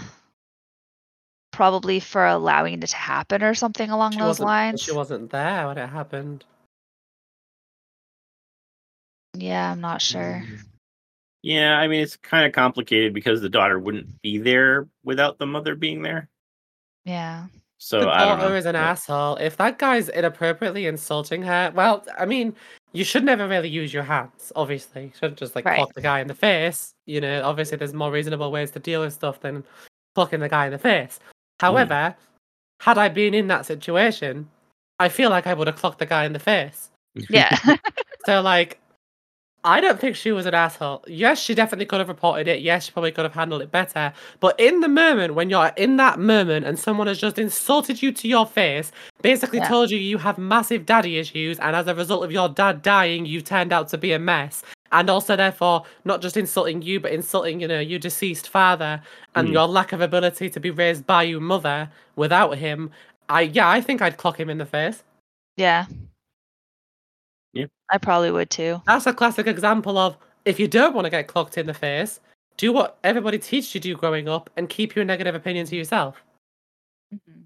probably 1.50 2.00
for 2.00 2.26
allowing 2.26 2.82
it 2.82 2.86
to 2.86 2.96
happen 2.96 3.42
or 3.42 3.54
something 3.54 3.88
along 3.88 4.12
She 4.12 4.18
those 4.18 4.40
lines. 4.40 4.82
She 4.82 4.92
wasn't 4.92 5.30
there 5.30 5.66
when 5.66 5.78
it 5.78 5.86
happened. 5.86 6.44
Yeah, 9.34 9.72
I'm 9.72 9.80
not 9.80 10.02
sure. 10.02 10.44
Yeah, 11.42 11.78
I 11.78 11.88
mean 11.88 12.02
it's 12.02 12.16
kind 12.16 12.46
of 12.46 12.52
complicated 12.52 13.14
because 13.14 13.40
the 13.40 13.48
daughter 13.48 13.78
wouldn't 13.78 14.20
be 14.20 14.38
there 14.38 14.88
without 15.02 15.38
the 15.38 15.46
mother 15.46 15.74
being 15.74 16.02
there. 16.02 16.28
Yeah. 17.04 17.46
So 17.78 18.00
the 18.00 18.08
I 18.08 18.24
don't 18.24 18.38
know. 18.38 18.54
is 18.54 18.64
an 18.66 18.74
Yeah. 18.74 18.90
asshole. 18.90 19.36
If 19.36 19.56
that 19.58 19.78
guy's 19.78 20.08
inappropriately 20.08 20.86
insulting 20.86 21.42
her, 21.42 21.70
well, 21.74 22.04
I 22.18 22.24
mean, 22.24 22.54
you 22.92 23.04
should 23.04 23.22
never 23.24 23.46
really 23.46 23.68
use 23.68 23.92
your 23.92 24.02
hands. 24.02 24.50
Obviously, 24.56 25.04
you 25.04 25.12
shouldn't 25.14 25.38
just 25.38 25.54
like 25.54 25.64
Right. 25.66 25.76
clock 25.76 25.92
the 25.94 26.00
guy 26.00 26.20
in 26.20 26.26
the 26.28 26.34
face. 26.34 26.94
You 27.04 27.20
know, 27.20 27.42
obviously, 27.44 27.76
there's 27.76 27.92
more 27.92 28.10
reasonable 28.10 28.50
ways 28.50 28.70
to 28.72 28.78
deal 28.78 29.02
with 29.02 29.12
stuff 29.12 29.40
than 29.40 29.62
clocking 30.16 30.40
the 30.40 30.48
guy 30.48 30.66
in 30.66 30.72
the 30.72 30.78
face. 30.78 31.18
Mm. 31.18 31.32
However, 31.60 32.16
had 32.80 32.96
I 32.98 33.08
been 33.08 33.34
in 33.34 33.48
that 33.48 33.66
situation, 33.66 34.48
I 34.98 35.08
feel 35.10 35.28
like 35.28 35.46
I 35.46 35.52
would 35.54 35.66
have 35.66 35.76
clocked 35.76 35.98
the 35.98 36.06
guy 36.06 36.24
in 36.24 36.32
the 36.32 36.38
face. 36.38 36.90
Yeah. 37.30 37.56
So 38.26 38.40
like 38.40 38.78
I 39.66 39.80
don't 39.80 39.98
think 39.98 40.14
she 40.14 40.30
was 40.30 40.46
an 40.46 40.54
asshole. 40.54 41.02
Yes, 41.08 41.40
she 41.40 41.52
definitely 41.52 41.86
could 41.86 41.98
have 41.98 42.08
reported 42.08 42.46
it. 42.46 42.60
Yes, 42.62 42.84
she 42.84 42.92
probably 42.92 43.10
could 43.10 43.24
have 43.24 43.34
handled 43.34 43.62
it 43.62 43.72
better. 43.72 44.12
But 44.38 44.58
in 44.60 44.78
the 44.80 44.88
moment, 44.88 45.34
when 45.34 45.50
you're 45.50 45.72
in 45.76 45.96
that 45.96 46.20
moment 46.20 46.64
and 46.66 46.78
someone 46.78 47.08
has 47.08 47.18
just 47.18 47.36
insulted 47.36 48.00
you 48.00 48.12
to 48.12 48.28
your 48.28 48.46
face, 48.46 48.92
basically 49.22 49.58
Yeah. 49.58 49.68
told 49.68 49.90
you 49.90 49.98
you 49.98 50.18
have 50.18 50.38
massive 50.38 50.86
daddy 50.86 51.18
issues, 51.18 51.58
and 51.58 51.74
as 51.74 51.88
a 51.88 51.94
result 51.96 52.22
of 52.24 52.30
your 52.30 52.48
dad 52.48 52.80
dying, 52.80 53.26
you 53.26 53.40
turned 53.40 53.72
out 53.72 53.88
to 53.88 53.98
be 53.98 54.12
a 54.12 54.20
mess. 54.20 54.62
And 54.92 55.10
also, 55.10 55.34
therefore, 55.34 55.82
not 56.04 56.22
just 56.22 56.36
insulting 56.36 56.80
you, 56.80 57.00
but 57.00 57.10
insulting, 57.10 57.60
you 57.60 57.66
know, 57.66 57.80
your 57.80 57.98
deceased 57.98 58.48
father 58.48 59.02
and 59.34 59.48
Mm. 59.48 59.52
your 59.52 59.66
lack 59.66 59.92
of 59.92 60.00
ability 60.00 60.48
to 60.50 60.60
be 60.60 60.70
raised 60.70 61.04
by 61.08 61.24
your 61.24 61.40
mother 61.40 61.90
without 62.14 62.58
him. 62.58 62.92
I 63.28 63.40
yeah, 63.40 63.68
I 63.68 63.80
think 63.80 64.00
I'd 64.00 64.16
clock 64.16 64.38
him 64.38 64.48
in 64.48 64.58
the 64.58 64.64
face. 64.66 65.02
yeah. 65.56 65.86
Yeah. 67.56 67.66
I 67.90 67.98
probably 67.98 68.30
would 68.30 68.50
too. 68.50 68.82
That's 68.86 69.06
a 69.06 69.14
classic 69.14 69.46
example 69.46 69.96
of 69.98 70.16
if 70.44 70.58
you 70.60 70.68
don't 70.68 70.94
want 70.94 71.06
to 71.06 71.10
get 71.10 71.26
clocked 71.28 71.56
in 71.58 71.66
the 71.66 71.74
face, 71.74 72.20
do 72.56 72.72
what 72.72 72.98
everybody 73.04 73.38
teaches 73.38 73.74
you 73.74 73.80
to 73.80 73.88
do 73.88 73.96
growing 73.96 74.28
up 74.28 74.50
and 74.56 74.68
keep 74.68 74.94
your 74.94 75.04
negative 75.04 75.34
opinion 75.34 75.66
to 75.66 75.76
yourself. 75.76 76.22
Mhm. 77.12 77.44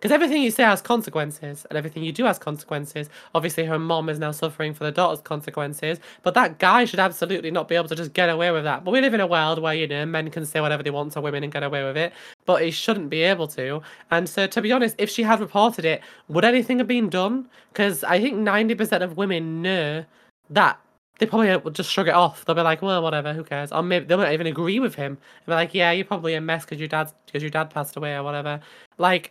Because 0.00 0.12
everything 0.12 0.42
you 0.42 0.50
say 0.50 0.62
has 0.62 0.80
consequences, 0.80 1.66
and 1.68 1.76
everything 1.76 2.02
you 2.02 2.10
do 2.10 2.24
has 2.24 2.38
consequences. 2.38 3.10
Obviously, 3.34 3.64
her 3.64 3.78
mom 3.78 4.08
is 4.08 4.18
now 4.18 4.30
suffering 4.30 4.72
for 4.72 4.84
the 4.84 4.90
daughter's 4.90 5.20
consequences, 5.20 5.98
but 6.22 6.32
that 6.32 6.58
guy 6.58 6.86
should 6.86 6.98
absolutely 6.98 7.50
not 7.50 7.68
be 7.68 7.74
able 7.74 7.88
to 7.88 7.94
just 7.94 8.14
get 8.14 8.30
away 8.30 8.50
with 8.50 8.64
that. 8.64 8.82
But 8.82 8.92
we 8.92 9.02
live 9.02 9.12
in 9.12 9.20
a 9.20 9.26
world 9.26 9.60
where, 9.60 9.74
you 9.74 9.86
know, 9.86 10.06
men 10.06 10.30
can 10.30 10.46
say 10.46 10.62
whatever 10.62 10.82
they 10.82 10.88
want 10.88 11.12
to 11.12 11.20
women 11.20 11.44
and 11.44 11.52
get 11.52 11.62
away 11.62 11.84
with 11.84 11.98
it, 11.98 12.14
but 12.46 12.62
he 12.62 12.70
shouldn't 12.70 13.10
be 13.10 13.22
able 13.22 13.46
to. 13.48 13.82
And 14.10 14.26
so, 14.26 14.46
to 14.46 14.62
be 14.62 14.72
honest, 14.72 14.94
if 14.96 15.10
she 15.10 15.22
had 15.22 15.38
reported 15.38 15.84
it, 15.84 16.00
would 16.28 16.46
anything 16.46 16.78
have 16.78 16.88
been 16.88 17.10
done? 17.10 17.46
Because 17.70 18.02
I 18.02 18.22
think 18.22 18.36
90% 18.36 19.02
of 19.02 19.18
women 19.18 19.60
know 19.60 20.06
that. 20.48 20.80
They 21.18 21.26
probably 21.26 21.50
uh, 21.50 21.58
would 21.58 21.74
just 21.74 21.90
shrug 21.92 22.08
it 22.08 22.14
off. 22.14 22.46
They'll 22.46 22.54
be 22.56 22.62
like, 22.62 22.80
"Well, 22.80 23.02
whatever, 23.02 23.34
who 23.34 23.44
cares?" 23.44 23.72
Or 23.72 23.82
maybe 23.82 24.06
they 24.06 24.16
won't 24.16 24.32
even 24.32 24.46
agree 24.46 24.80
with 24.80 24.94
him. 24.94 25.18
They'll 25.44 25.54
be 25.54 25.60
like, 25.60 25.74
"Yeah, 25.74 25.90
you're 25.90 26.06
probably 26.06 26.32
a 26.32 26.40
mess 26.40 26.64
because 26.64 26.78
your 26.78 26.88
dad 26.88 27.12
because 27.26 27.42
your 27.42 27.50
dad 27.50 27.68
passed 27.68 27.94
away 27.98 28.14
or 28.14 28.22
whatever." 28.22 28.58
Like, 28.96 29.30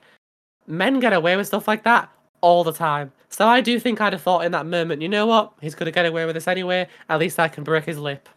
men 0.70 1.00
get 1.00 1.12
away 1.14 1.36
with 1.36 1.48
stuff 1.48 1.68
like 1.68 1.84
that 1.84 2.10
all 2.42 2.64
the 2.64 2.72
time. 2.72 3.12
So 3.30 3.46
I 3.48 3.60
do 3.62 3.80
think 3.80 4.00
I'd 4.00 4.14
have 4.14 4.22
thought 4.22 4.46
in 4.46 4.52
that 4.54 4.66
moment, 4.66 5.02
you 5.02 5.10
know 5.10 5.26
what? 5.26 5.54
He's 5.60 5.76
gonna 5.76 5.92
get 5.92 6.06
away 6.06 6.26
with 6.26 6.36
this 6.36 6.48
anyway. 6.48 6.88
At 7.10 7.20
least 7.20 7.40
I 7.40 7.48
can 7.50 7.64
break 7.64 7.84
his 7.86 7.98
lip. 7.98 8.30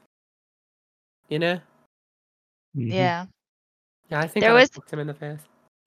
You 1.29 1.39
know? 1.39 1.61
Mhm. 2.77 2.93
Yeah. 2.93 3.27
Yeah, 4.09 4.21
I 4.21 4.27
think 4.27 4.43
There 4.43 4.51
I 4.51 4.55
was- 4.55 4.71
was 4.75 4.91
him 4.91 4.99
in 4.99 5.07
the 5.07 5.15
face. 5.15 5.41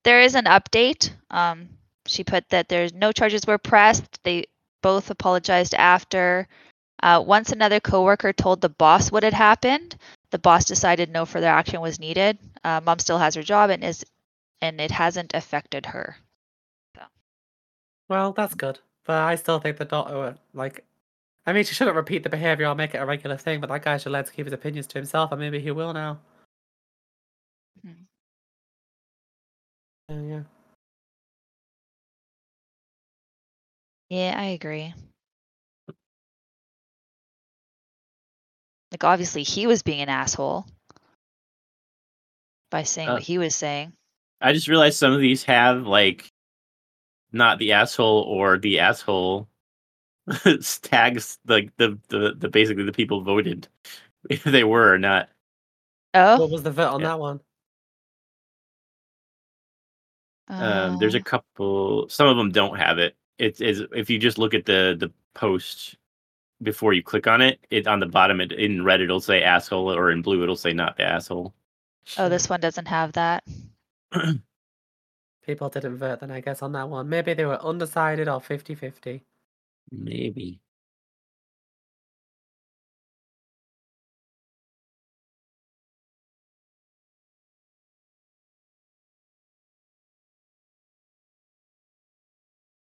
There 0.03 0.21
is 0.21 0.35
an 0.35 0.45
update. 0.45 1.11
Um, 1.29 1.69
she 2.05 2.23
put 2.23 2.47
that 2.49 2.69
there's 2.69 2.93
no 2.93 3.11
charges 3.11 3.45
were 3.45 3.57
pressed. 3.57 4.23
They 4.23 4.45
both 4.81 5.09
apologized 5.09 5.73
after. 5.73 6.47
Uh, 7.03 7.21
once 7.25 7.51
another 7.51 7.79
coworker 7.79 8.31
told 8.31 8.61
the 8.61 8.69
boss 8.69 9.11
what 9.11 9.23
had 9.23 9.33
happened, 9.33 9.97
the 10.31 10.39
boss 10.39 10.65
decided 10.65 11.09
no 11.09 11.25
further 11.25 11.47
action 11.47 11.81
was 11.81 11.99
needed. 11.99 12.37
Uh, 12.63 12.81
Mom 12.83 12.99
still 12.99 13.17
has 13.17 13.35
her 13.35 13.43
job 13.43 13.69
and 13.69 13.83
is, 13.83 14.05
and 14.61 14.79
it 14.79 14.91
hasn't 14.91 15.33
affected 15.33 15.87
her. 15.87 16.17
Well, 18.09 18.33
that's 18.33 18.53
good. 18.55 18.79
But 19.05 19.17
I 19.17 19.35
still 19.35 19.59
think 19.59 19.77
the 19.77 19.85
daughter, 19.85 20.37
like, 20.53 20.83
I 21.45 21.53
mean, 21.53 21.63
she 21.63 21.75
shouldn't 21.75 21.95
repeat 21.95 22.23
the 22.23 22.29
behavior 22.29 22.67
or 22.67 22.75
make 22.75 22.93
it 22.95 22.97
a 22.99 23.05
regular 23.05 23.37
thing. 23.37 23.61
But 23.61 23.69
that 23.69 23.83
guy 23.83 23.97
should 23.97 24.11
let 24.11 24.25
to 24.27 24.31
keep 24.31 24.45
his 24.45 24.53
opinions 24.53 24.87
to 24.87 24.97
himself, 24.97 25.31
and 25.31 25.39
maybe 25.39 25.59
he 25.59 25.71
will 25.71 25.93
now. 25.93 26.19
Uh, 30.09 30.13
yeah. 30.13 30.43
Yeah, 34.09 34.35
I 34.37 34.45
agree. 34.45 34.93
Like 38.91 39.03
obviously 39.03 39.43
he 39.43 39.67
was 39.67 39.83
being 39.83 40.01
an 40.01 40.09
asshole 40.09 40.65
by 42.71 42.83
saying 42.83 43.09
Uh, 43.09 43.13
what 43.13 43.23
he 43.23 43.37
was 43.37 43.55
saying. 43.55 43.93
I 44.41 44.53
just 44.53 44.67
realized 44.67 44.97
some 44.97 45.11
of 45.11 45.19
these 45.19 45.43
have 45.43 45.87
like 45.87 46.31
not 47.35 47.59
the 47.59 47.73
asshole 47.73 48.21
or 48.23 48.57
the 48.57 48.79
asshole 48.79 49.49
tags 50.81 51.39
like 51.47 51.75
the, 51.77 51.99
the 52.09 52.35
the 52.37 52.49
basically 52.49 52.83
the 52.83 52.91
people 52.93 53.21
voted 53.21 53.67
if 54.29 54.43
they 54.45 54.63
were 54.63 54.93
or 54.93 54.97
not. 54.99 55.29
Oh, 56.13 56.37
What 56.39 56.49
was 56.51 56.63
the 56.63 56.71
vote 56.71 56.93
on 56.93 57.01
Yeah. 57.01 57.09
that 57.09 57.19
one? 57.19 57.41
Um, 60.59 60.97
there's 60.97 61.15
a 61.15 61.19
uh, 61.19 61.23
couple. 61.23 62.09
Some 62.09 62.27
of 62.27 62.37
them 62.37 62.51
don't 62.51 62.77
have 62.77 62.97
it. 62.99 63.15
It 63.37 63.61
is 63.61 63.83
if 63.93 64.09
you 64.09 64.17
just 64.19 64.37
look 64.37 64.53
at 64.53 64.65
the 64.65 64.95
the 64.99 65.11
post 65.33 65.97
before 66.63 66.93
you 66.93 67.03
click 67.03 67.27
on 67.27 67.41
it. 67.41 67.59
It 67.71 67.87
on 67.87 67.99
the 67.99 68.05
bottom 68.07 68.41
it, 68.41 68.51
in 68.53 68.83
red 68.83 69.01
it'll 69.01 69.19
say 69.21 69.43
asshole 69.43 69.93
or 69.93 70.11
in 70.11 70.21
blue 70.21 70.43
it'll 70.43 70.55
say 70.55 70.73
not 70.73 70.97
the 70.97 71.03
asshole. 71.03 71.53
oh, 72.17 72.29
this 72.29 72.49
one 72.49 72.59
doesn't 72.59 72.87
have 72.87 73.13
that. 73.13 73.43
People 75.45 75.69
didn't 75.69 75.97
vote 75.97 76.21
then, 76.21 76.31
I 76.31 76.41
guess, 76.41 76.61
on 76.61 76.73
that 76.73 76.89
one. 76.89 77.09
Maybe 77.09 77.33
they 77.33 77.45
were 77.45 77.61
undecided 77.63 78.27
or 78.29 78.41
50 78.41 78.75
50. 78.75 79.23
Maybe. 79.91 80.61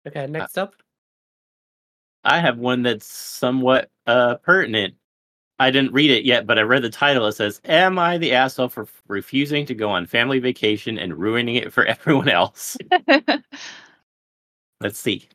Okay, 0.07 0.27
next 0.27 0.57
up. 0.57 0.75
I 2.23 2.39
have 2.39 2.57
one 2.57 2.83
that's 2.83 3.05
somewhat 3.07 3.89
uh 4.07 4.35
pertinent. 4.37 4.95
I 5.59 5.71
didn't 5.71 5.93
read 5.93 6.11
it 6.11 6.25
yet, 6.25 6.47
but 6.47 6.57
I 6.57 6.61
read 6.63 6.81
the 6.81 6.89
title. 6.89 7.27
It 7.27 7.33
says, 7.33 7.61
"Am 7.65 7.99
I 7.99 8.17
the 8.17 8.33
asshole 8.33 8.69
for 8.69 8.87
refusing 9.07 9.65
to 9.67 9.75
go 9.75 9.89
on 9.89 10.05
family 10.05 10.39
vacation 10.39 10.97
and 10.97 11.17
ruining 11.17 11.55
it 11.55 11.71
for 11.71 11.85
everyone 11.85 12.29
else?" 12.29 12.77
Let's 14.81 14.99
see. 14.99 15.29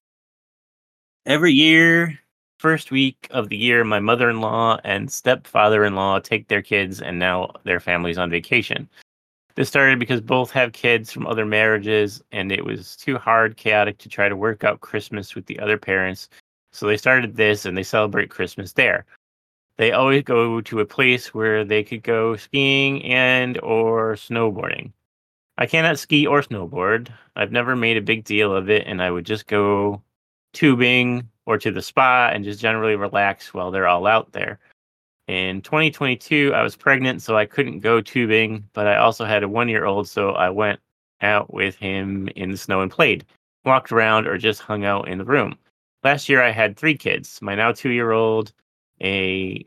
Every 1.27 1.53
year, 1.53 2.19
first 2.59 2.91
week 2.91 3.29
of 3.31 3.49
the 3.49 3.57
year, 3.57 3.85
my 3.85 4.01
mother-in-law 4.01 4.81
and 4.85 5.11
stepfather-in-law 5.11 6.21
take 6.21 6.49
their 6.49 6.63
kids 6.63 7.01
and 7.01 7.19
now 7.19 7.51
their 7.65 7.81
families 7.81 8.19
on 8.19 8.31
vacation. 8.31 8.89
This 9.55 9.69
started 9.69 9.99
because 9.99 10.21
both 10.21 10.51
have 10.53 10.73
kids 10.73 11.13
from 11.13 11.27
other 11.27 11.45
marriages, 11.45 12.23
and 12.31 12.53
it 12.53 12.65
was 12.65 12.97
too 12.97 13.19
hard, 13.19 13.57
chaotic 13.57 13.99
to 13.99 14.09
try 14.09 14.29
to 14.29 14.37
work 14.37 14.65
out 14.65 14.81
Christmas 14.81 15.35
with 15.35 15.47
the 15.47 15.59
other 15.59 15.77
parents. 15.77 16.29
So 16.73 16.87
they 16.87 16.97
started 16.97 17.37
this 17.37 17.65
and 17.65 17.77
they 17.77 17.83
celebrate 17.83 18.31
Christmas 18.31 18.73
there. 18.73 19.05
They 19.79 19.93
always 19.93 20.25
go 20.25 20.61
to 20.61 20.81
a 20.81 20.85
place 20.85 21.33
where 21.33 21.65
they 21.65 21.85
could 21.85 22.03
go 22.03 22.37
skiing 22.37 23.05
and 23.05 23.59
or 23.63 24.15
snowboarding. 24.15 24.93
I 25.57 25.67
cannot 25.67 25.99
ski 25.99 26.27
or 26.27 26.43
snowboard. 26.43 27.09
I've 27.37 27.53
never 27.53 27.77
made 27.77 27.97
a 27.97 28.03
big 28.03 28.25
deal 28.25 28.55
of 28.55 28.69
it 28.69 28.87
and 28.87 29.01
I 29.01 29.11
would 29.11 29.25
just 29.25 29.47
go 29.47 30.03
tubing 30.53 31.29
or 31.47 31.59
to 31.59 31.71
the 31.71 31.83
spa 31.83 32.31
and 32.33 32.45
just 32.45 32.61
generally 32.61 32.97
relax 32.97 33.55
while 33.55 33.71
they're 33.71 33.87
all 33.87 34.07
out 34.07 34.33
there. 34.33 34.59
In 35.29 35.63
2022, 35.63 36.53
I 36.55 36.63
was 36.63 36.75
pregnant, 36.75 37.23
so 37.23 37.37
I 37.37 37.45
couldn't 37.45 37.81
go 37.81 38.01
tubing, 38.01 38.69
but 38.73 38.87
I 38.87 38.97
also 38.97 39.25
had 39.25 39.43
a 39.43 39.49
one 39.49 39.69
year 39.69 39.85
old, 39.85 40.09
so 40.09 40.31
I 40.31 40.51
went 40.51 40.81
out 41.21 41.53
with 41.53 41.77
him 41.77 42.29
in 42.35 42.51
the 42.51 42.57
snow 42.57 42.81
and 42.81 42.91
played, 42.91 43.27
walked 43.65 43.93
around, 43.93 44.27
or 44.27 44.39
just 44.39 44.63
hung 44.63 44.85
out 44.85 45.07
in 45.07 45.19
the 45.19 45.25
room. 45.25 45.59
Last 46.03 46.29
year, 46.31 46.43
I 46.43 46.51
had 46.51 46.77
three 46.77 46.97
kids 46.97 47.41
my 47.43 47.55
now 47.55 47.73
two 47.73 47.91
year 47.91 48.13
old, 48.13 48.53
a 49.03 49.67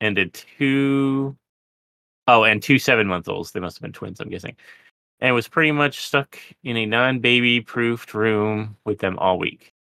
and 0.00 0.18
a 0.18 0.26
two 0.26 1.36
oh, 2.28 2.44
and 2.44 2.62
two 2.62 2.78
seven 2.78 3.06
month 3.06 3.28
olds. 3.28 3.52
They 3.52 3.60
must 3.60 3.76
have 3.76 3.82
been 3.82 3.92
twins, 3.92 4.20
I'm 4.20 4.28
guessing. 4.28 4.56
And 5.20 5.34
was 5.34 5.48
pretty 5.48 5.72
much 5.72 6.00
stuck 6.00 6.38
in 6.64 6.76
a 6.76 6.86
non 6.86 7.20
baby 7.20 7.60
proofed 7.60 8.12
room 8.14 8.76
with 8.84 8.98
them 8.98 9.18
all 9.18 9.38
week. 9.38 9.72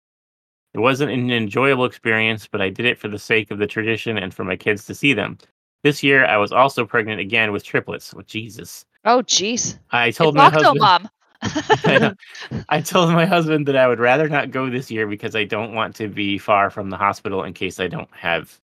It 0.73 0.79
wasn't 0.79 1.11
an 1.11 1.31
enjoyable 1.31 1.85
experience, 1.85 2.47
but 2.47 2.61
I 2.61 2.69
did 2.69 2.85
it 2.85 2.97
for 2.97 3.07
the 3.07 3.19
sake 3.19 3.51
of 3.51 3.57
the 3.57 3.67
tradition 3.67 4.17
and 4.17 4.33
for 4.33 4.43
my 4.43 4.55
kids 4.55 4.85
to 4.85 4.95
see 4.95 5.13
them. 5.13 5.37
This 5.83 6.03
year, 6.03 6.25
I 6.25 6.37
was 6.37 6.51
also 6.51 6.85
pregnant 6.85 7.19
again 7.19 7.51
with 7.51 7.63
triplets. 7.63 8.13
Oh, 8.15 8.21
Jesus. 8.21 8.85
oh, 9.03 9.21
jeez. 9.23 9.79
I 9.91 10.11
told 10.11 10.35
my 10.35 10.49
husband. 10.49 10.79
Octomom. 10.79 11.09
I. 12.69 12.81
Told 12.81 13.11
my 13.11 13.25
husband 13.25 13.67
that 13.67 13.75
I 13.75 13.87
would 13.87 13.99
rather 13.99 14.29
not 14.29 14.51
go 14.51 14.69
this 14.69 14.91
year 14.91 15.07
because 15.07 15.35
I 15.35 15.43
don't 15.43 15.73
want 15.73 15.95
to 15.95 16.07
be 16.07 16.37
far 16.37 16.69
from 16.69 16.89
the 16.89 16.97
hospital 16.97 17.43
in 17.43 17.53
case 17.53 17.79
I 17.79 17.87
don't 17.87 18.13
have 18.13 18.59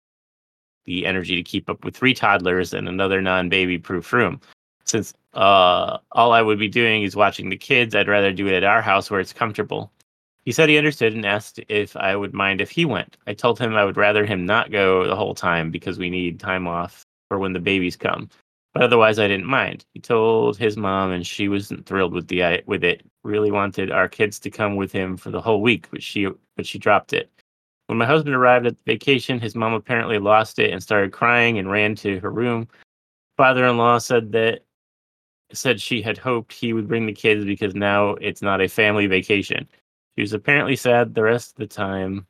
the 0.85 1.05
energy 1.05 1.35
to 1.35 1.43
keep 1.43 1.69
up 1.69 1.83
with 1.85 1.95
three 1.95 2.13
toddlers 2.13 2.73
and 2.73 2.88
another 2.88 3.21
non-baby 3.21 3.77
proof 3.77 4.11
room. 4.11 4.41
Since 4.83 5.13
uh, 5.33 5.97
all 6.11 6.31
I 6.33 6.41
would 6.41 6.59
be 6.59 6.67
doing 6.67 7.03
is 7.03 7.15
watching 7.15 7.49
the 7.49 7.57
kids, 7.57 7.95
I'd 7.95 8.07
rather 8.07 8.31
do 8.31 8.47
it 8.47 8.53
at 8.53 8.63
our 8.63 8.81
house 8.81 9.09
where 9.09 9.19
it's 9.19 9.33
comfortable. 9.33 9.91
He 10.43 10.51
said 10.51 10.69
he 10.69 10.77
understood 10.77 11.13
and 11.13 11.25
asked 11.25 11.59
if 11.69 11.95
I 11.95 12.15
would 12.15 12.33
mind 12.33 12.61
if 12.61 12.69
he 12.69 12.85
went. 12.85 13.17
I 13.25 13.33
told 13.33 13.57
him 13.57 13.75
I 13.75 13.83
would 13.83 13.97
rather 13.97 14.25
him 14.25 14.45
not 14.45 14.71
go 14.71 15.07
the 15.07 15.15
whole 15.15 15.33
time 15.33 15.71
because 15.71 15.97
we 15.97 16.09
need 16.09 16.39
time 16.39 16.67
off 16.67 17.03
for 17.29 17.39
when 17.39 17.53
the 17.53 17.59
babies 17.59 17.95
come 17.95 18.29
but 18.75 18.83
otherwise 18.83 19.19
I 19.19 19.29
didn't 19.29 19.45
mind. 19.45 19.85
He 19.93 20.01
told 20.01 20.57
his 20.57 20.75
mom, 20.75 21.11
and 21.11 21.25
she 21.25 21.47
wasn't 21.47 21.85
thrilled 21.85 22.13
with 22.13 22.27
the 22.27 22.61
with 22.67 22.83
it. 22.83 23.03
Really 23.23 23.49
wanted 23.49 23.89
our 23.89 24.09
kids 24.09 24.38
to 24.41 24.51
come 24.51 24.75
with 24.75 24.91
him 24.91 25.15
for 25.15 25.31
the 25.31 25.41
whole 25.41 25.61
week, 25.61 25.88
but 25.91 26.03
she 26.03 26.27
but 26.57 26.67
she 26.67 26.77
dropped 26.77 27.13
it. 27.13 27.31
When 27.88 27.97
my 27.97 28.05
husband 28.05 28.35
arrived 28.35 28.67
at 28.67 28.73
the 28.73 28.91
vacation, 28.91 29.39
his 29.39 29.55
mom 29.55 29.73
apparently 29.73 30.17
lost 30.19 30.59
it 30.59 30.71
and 30.71 30.83
started 30.83 31.13
crying 31.13 31.57
and 31.57 31.71
ran 31.71 31.95
to 31.95 32.19
her 32.19 32.31
room. 32.31 32.67
Father-in-law 33.38 33.99
said 33.99 34.33
that 34.33 34.65
said 35.53 35.79
she 35.79 36.01
had 36.01 36.17
hoped 36.17 36.51
he 36.51 36.73
would 36.73 36.88
bring 36.88 37.05
the 37.05 37.13
kids 37.13 37.45
because 37.45 37.75
now 37.75 38.11
it's 38.15 38.41
not 38.41 38.61
a 38.61 38.67
family 38.67 39.07
vacation. 39.07 39.69
She 40.17 40.21
was 40.21 40.33
apparently 40.33 40.75
sad 40.75 41.15
the 41.15 41.23
rest 41.23 41.51
of 41.51 41.57
the 41.57 41.67
time. 41.67 42.27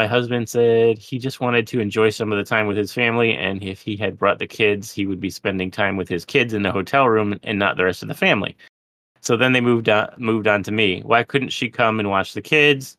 My 0.00 0.06
husband 0.06 0.48
said 0.48 0.96
he 0.96 1.18
just 1.18 1.40
wanted 1.40 1.66
to 1.66 1.78
enjoy 1.78 2.08
some 2.08 2.32
of 2.32 2.38
the 2.38 2.44
time 2.44 2.66
with 2.66 2.78
his 2.78 2.90
family, 2.90 3.34
and 3.34 3.62
if 3.62 3.82
he 3.82 3.96
had 3.96 4.16
brought 4.16 4.38
the 4.38 4.46
kids, 4.46 4.90
he 4.90 5.04
would 5.04 5.20
be 5.20 5.28
spending 5.28 5.70
time 5.70 5.98
with 5.98 6.08
his 6.08 6.24
kids 6.24 6.54
in 6.54 6.62
the 6.62 6.72
hotel 6.72 7.06
room 7.06 7.38
and 7.42 7.58
not 7.58 7.76
the 7.76 7.84
rest 7.84 8.00
of 8.00 8.08
the 8.08 8.14
family. 8.14 8.56
So 9.20 9.36
then 9.36 9.52
they 9.52 9.60
moved 9.60 9.90
on 9.90 10.08
moved 10.16 10.46
on 10.46 10.62
to 10.62 10.72
me. 10.72 11.02
Why 11.02 11.22
couldn't 11.22 11.50
she 11.50 11.68
come 11.68 12.00
and 12.00 12.08
watch 12.08 12.32
the 12.32 12.40
kids? 12.40 12.96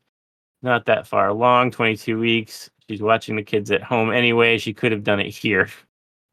Not 0.61 0.85
that 0.85 1.07
far 1.07 1.29
along, 1.29 1.71
22 1.71 2.19
weeks. 2.19 2.69
She's 2.87 3.01
watching 3.01 3.35
the 3.35 3.41
kids 3.41 3.71
at 3.71 3.81
home 3.81 4.11
anyway. 4.11 4.59
She 4.59 4.71
could 4.71 4.91
have 4.91 5.03
done 5.03 5.19
it 5.19 5.31
here. 5.31 5.69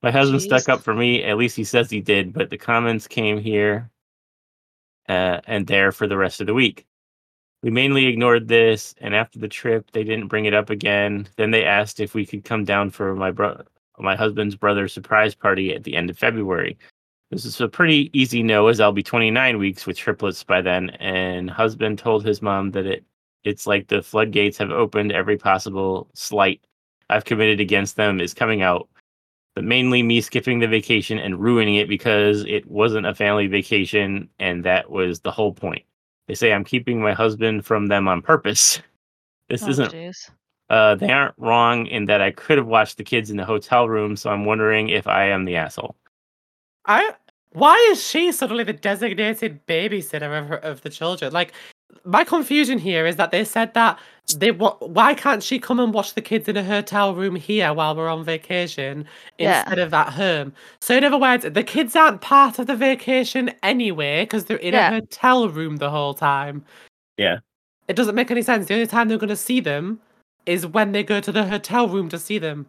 My 0.03 0.11
husband 0.11 0.43
stuck 0.43 0.69
up 0.69 0.83
for 0.83 0.93
me. 0.93 1.25
At 1.25 1.39
least 1.39 1.57
he 1.57 1.65
says 1.65 1.89
he 1.89 2.03
did, 2.03 2.35
but 2.35 2.51
the 2.51 2.59
comments 2.59 3.09
came 3.09 3.39
here 3.39 3.89
uh, 5.09 5.41
and 5.47 5.67
there 5.67 5.93
for 5.93 6.07
the 6.07 6.19
rest 6.19 6.43
of 6.43 6.47
the 6.47 6.53
week. 6.53 6.85
We 7.63 7.71
mainly 7.71 8.07
ignored 8.07 8.47
this, 8.47 8.95
and 9.01 9.15
after 9.15 9.39
the 9.39 9.49
trip, 9.49 9.91
they 9.91 10.05
didn't 10.05 10.29
bring 10.29 10.45
it 10.45 10.55
up 10.55 10.71
again. 10.71 11.29
Then 11.37 11.51
they 11.51 11.65
asked 11.65 11.99
if 11.99 12.15
we 12.15 12.25
could 12.25 12.45
come 12.45 12.65
down 12.65 12.91
for 12.91 13.15
my 13.17 13.33
bro- 13.33 13.65
my 13.99 14.15
husband's 14.15 14.55
brother's 14.55 14.93
surprise 14.93 15.35
party 15.35 15.75
at 15.75 15.83
the 15.85 15.97
end 15.97 16.09
of 16.11 16.19
February. 16.19 16.79
This 17.31 17.45
is 17.45 17.61
a 17.61 17.69
pretty 17.69 18.11
easy 18.19 18.43
no, 18.43 18.69
as 18.69 18.81
I'll 18.81 18.93
be 18.93 19.03
29 19.03 19.59
weeks 19.59 19.87
with 19.87 19.97
triplets 19.99 20.45
by 20.45 20.63
then. 20.63 20.91
And 21.01 21.51
husband 21.51 21.99
told 21.99 22.25
his 22.25 22.41
mom 22.43 22.71
that 22.73 22.87
it 22.87 23.05
it's 23.45 23.67
like 23.67 23.89
the 23.89 24.03
floodgates 24.03 24.59
have 24.59 24.71
opened. 24.71 25.13
Every 25.13 25.37
possible 25.37 26.09
slight 26.15 26.61
I've 27.11 27.25
committed 27.25 27.61
against 27.61 27.97
them 27.97 28.21
is 28.21 28.35
coming 28.35 28.63
out. 28.63 28.89
But 29.55 29.65
mainly 29.65 30.03
me 30.03 30.21
skipping 30.21 30.61
the 30.61 30.69
vacation 30.69 31.19
and 31.19 31.41
ruining 31.41 31.77
it 31.77 31.89
because 31.89 32.45
it 32.45 32.67
wasn't 32.71 33.07
a 33.07 33.15
family 33.15 33.47
vacation, 33.49 34.29
and 34.39 34.65
that 34.65 34.91
was 34.91 35.21
the 35.21 35.33
whole 35.33 35.53
point. 35.53 35.85
They 36.29 36.35
say 36.35 36.53
I'm 36.53 36.65
keeping 36.65 37.01
my 37.01 37.15
husband 37.15 37.65
from 37.67 37.87
them 37.89 38.07
on 38.07 38.23
purpose. 38.23 38.81
This 39.49 39.63
Oh, 39.65 39.71
isn't 39.71 39.93
jeez. 39.93 40.31
uh, 40.69 40.95
they 40.95 41.11
aren't 41.11 41.35
wrong 41.39 41.87
in 41.87 42.05
that 42.05 42.21
I 42.21 42.31
could 42.31 42.59
have 42.59 42.67
watched 42.67 42.99
the 42.99 43.05
kids 43.05 43.31
in 43.31 43.39
the 43.39 43.45
hotel 43.47 43.89
room, 43.89 44.15
so 44.15 44.31
I'm 44.31 44.45
wondering 44.45 44.91
if 44.91 45.07
I 45.07 45.25
am 45.25 45.47
the 45.47 45.57
asshole. 45.57 45.97
I 46.85 47.15
why 47.53 47.75
is 47.91 48.07
she 48.07 48.31
suddenly 48.31 48.63
the 48.63 48.75
designated 48.75 49.67
babysitter 49.67 50.39
of, 50.39 50.49
her, 50.49 50.57
of 50.59 50.83
the 50.83 50.91
children? 50.91 51.33
Like, 51.33 51.55
my 52.05 52.25
confusion 52.25 52.79
here 52.79 53.07
is 53.07 53.17
that 53.17 53.31
they 53.31 53.45
said 53.45 53.75
that 53.75 53.99
they 54.37 54.51
wa- 54.51 54.77
why 54.81 55.15
can't 55.15 55.43
she 55.43 55.59
come 55.59 55.81
and 55.81 55.93
watch 55.93 56.15
the 56.15 56.21
kids 56.21 56.49
in 56.49 56.57
a 56.57 56.63
hotel 56.65 57.15
room 57.15 57.35
here 57.35 57.73
while 57.73 57.95
we're 57.97 58.09
on 58.09 58.25
vacation 58.25 59.07
Yeah. 59.39 59.61
instead 59.61 59.79
of 59.79 59.93
at 59.95 60.11
home? 60.13 60.53
So 60.81 60.95
in 60.97 61.05
other 61.05 61.19
words, 61.19 61.45
the 61.51 61.63
kids 61.63 61.97
aren't 61.97 62.21
part 62.21 62.59
of 62.59 62.67
the 62.67 62.77
vacation 62.77 63.51
anyway 63.63 64.23
because 64.25 64.45
they're 64.45 64.59
in 64.59 64.75
Yeah. 64.75 64.91
a 64.91 64.95
hotel 64.95 65.49
room 65.49 65.77
the 65.77 65.91
whole 65.91 66.15
time. 66.15 66.65
Yeah. 67.17 67.39
It 67.89 67.97
doesn't 67.97 68.15
make 68.15 68.31
any 68.31 68.43
sense. 68.43 68.67
The 68.67 68.75
only 68.75 68.87
time 68.87 69.09
they're 69.09 69.19
going 69.19 69.29
to 69.29 69.37
see 69.37 69.61
them 69.61 69.99
is 70.47 70.67
when 70.67 70.93
they 70.93 71.03
go 71.03 71.21
to 71.21 71.33
the 71.33 71.47
hotel 71.47 71.89
room 71.89 72.09
to 72.11 72.19
see 72.19 72.39
them. 72.39 72.67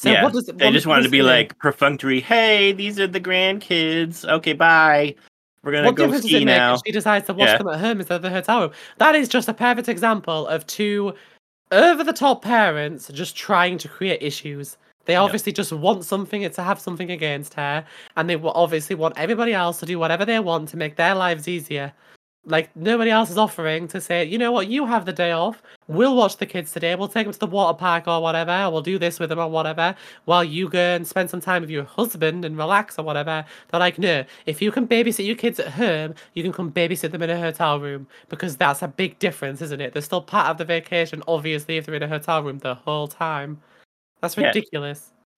So 0.00 0.10
yeah, 0.10 0.22
what 0.22 0.32
does 0.32 0.48
it 0.48 0.52
mean? 0.52 0.58
they 0.58 0.72
just 0.72 0.84
does 0.84 0.86
wanted 0.86 1.02
to 1.04 1.08
be 1.08 1.18
mean? 1.18 1.26
like 1.26 1.58
perfunctory. 1.58 2.20
Hey, 2.20 2.72
these 2.72 3.00
are 3.00 3.06
the 3.06 3.20
grandkids. 3.20 4.24
Okay, 4.28 4.52
bye. 4.52 5.14
We're 5.62 5.72
gonna 5.72 5.86
what 5.86 5.96
go 5.96 6.04
difference 6.04 6.22
does 6.22 6.30
ski 6.30 6.42
it 6.42 6.44
make 6.44 6.66
if 6.66 6.78
she 6.86 6.92
decides 6.92 7.26
to 7.26 7.34
watch 7.34 7.52
Yeah. 7.52 7.58
them 7.58 7.68
at 7.68 7.80
home 7.80 7.98
instead 8.00 8.16
of 8.16 8.22
the 8.22 8.30
hotel 8.30 8.60
room? 8.62 8.70
That 8.98 9.14
is 9.14 9.28
just 9.28 9.48
a 9.48 9.54
perfect 9.54 9.88
example 9.88 10.46
of 10.46 10.66
two 10.66 11.14
over 11.72 12.02
the 12.04 12.12
top 12.12 12.42
parents 12.42 13.08
just 13.12 13.36
trying 13.36 13.78
to 13.78 13.88
create 13.88 14.22
issues. 14.22 14.76
They 15.06 15.16
obviously 15.16 15.52
just 15.52 15.72
want 15.72 16.04
something 16.04 16.48
to 16.48 16.62
have 16.62 16.78
something 16.80 17.10
against 17.10 17.54
her, 17.54 17.84
and 18.16 18.28
they 18.28 18.36
obviously 18.36 18.94
want 18.94 19.18
everybody 19.18 19.54
else 19.54 19.80
to 19.80 19.86
do 19.86 19.98
whatever 19.98 20.24
they 20.24 20.38
want 20.40 20.68
to 20.70 20.76
make 20.76 20.96
their 20.96 21.14
lives 21.14 21.48
easier. 21.48 21.92
Like 22.48 22.74
nobody 22.74 23.10
else 23.10 23.30
is 23.30 23.36
offering 23.36 23.88
to 23.88 24.00
say, 24.00 24.24
you 24.24 24.38
know 24.38 24.50
what, 24.50 24.68
you 24.68 24.86
have 24.86 25.04
the 25.04 25.12
day 25.12 25.32
off. 25.32 25.62
We'll 25.86 26.16
watch 26.16 26.38
the 26.38 26.46
kids 26.46 26.72
today. 26.72 26.94
We'll 26.94 27.08
take 27.08 27.26
them 27.26 27.32
to 27.34 27.38
the 27.38 27.46
water 27.46 27.76
park 27.76 28.08
or 28.08 28.22
whatever. 28.22 28.70
We'll 28.70 28.80
do 28.80 28.98
this 28.98 29.20
with 29.20 29.28
them 29.28 29.38
or 29.38 29.50
whatever. 29.50 29.94
While 30.24 30.44
you 30.44 30.68
go 30.68 30.96
and 30.96 31.06
spend 31.06 31.28
some 31.30 31.40
time 31.42 31.60
with 31.62 31.70
your 31.70 31.84
husband 31.84 32.44
and 32.46 32.56
relax 32.56 32.98
or 32.98 33.04
whatever. 33.04 33.44
They're 33.70 33.80
like, 33.80 33.98
no, 33.98 34.24
if 34.46 34.62
you 34.62 34.72
can 34.72 34.88
babysit 34.88 35.26
your 35.26 35.36
kids 35.36 35.60
at 35.60 35.68
home, 35.72 36.14
you 36.34 36.42
can 36.42 36.52
come 36.52 36.72
babysit 36.72 37.10
them 37.10 37.22
in 37.22 37.30
a 37.30 37.38
hotel 37.38 37.78
room 37.80 38.06
because 38.30 38.56
that's 38.56 38.82
a 38.82 38.88
big 38.88 39.18
difference, 39.18 39.60
isn't 39.62 39.80
it? 39.80 39.92
They're 39.92 40.02
still 40.02 40.22
part 40.22 40.48
of 40.48 40.56
the 40.58 40.64
vacation, 40.64 41.22
obviously, 41.28 41.76
if 41.76 41.86
they're 41.86 41.94
in 41.96 42.02
a 42.02 42.08
hotel 42.08 42.42
room 42.42 42.58
the 42.58 42.74
whole 42.74 43.08
time. 43.08 43.60
That's 44.22 44.36
Yeah. 44.36 44.52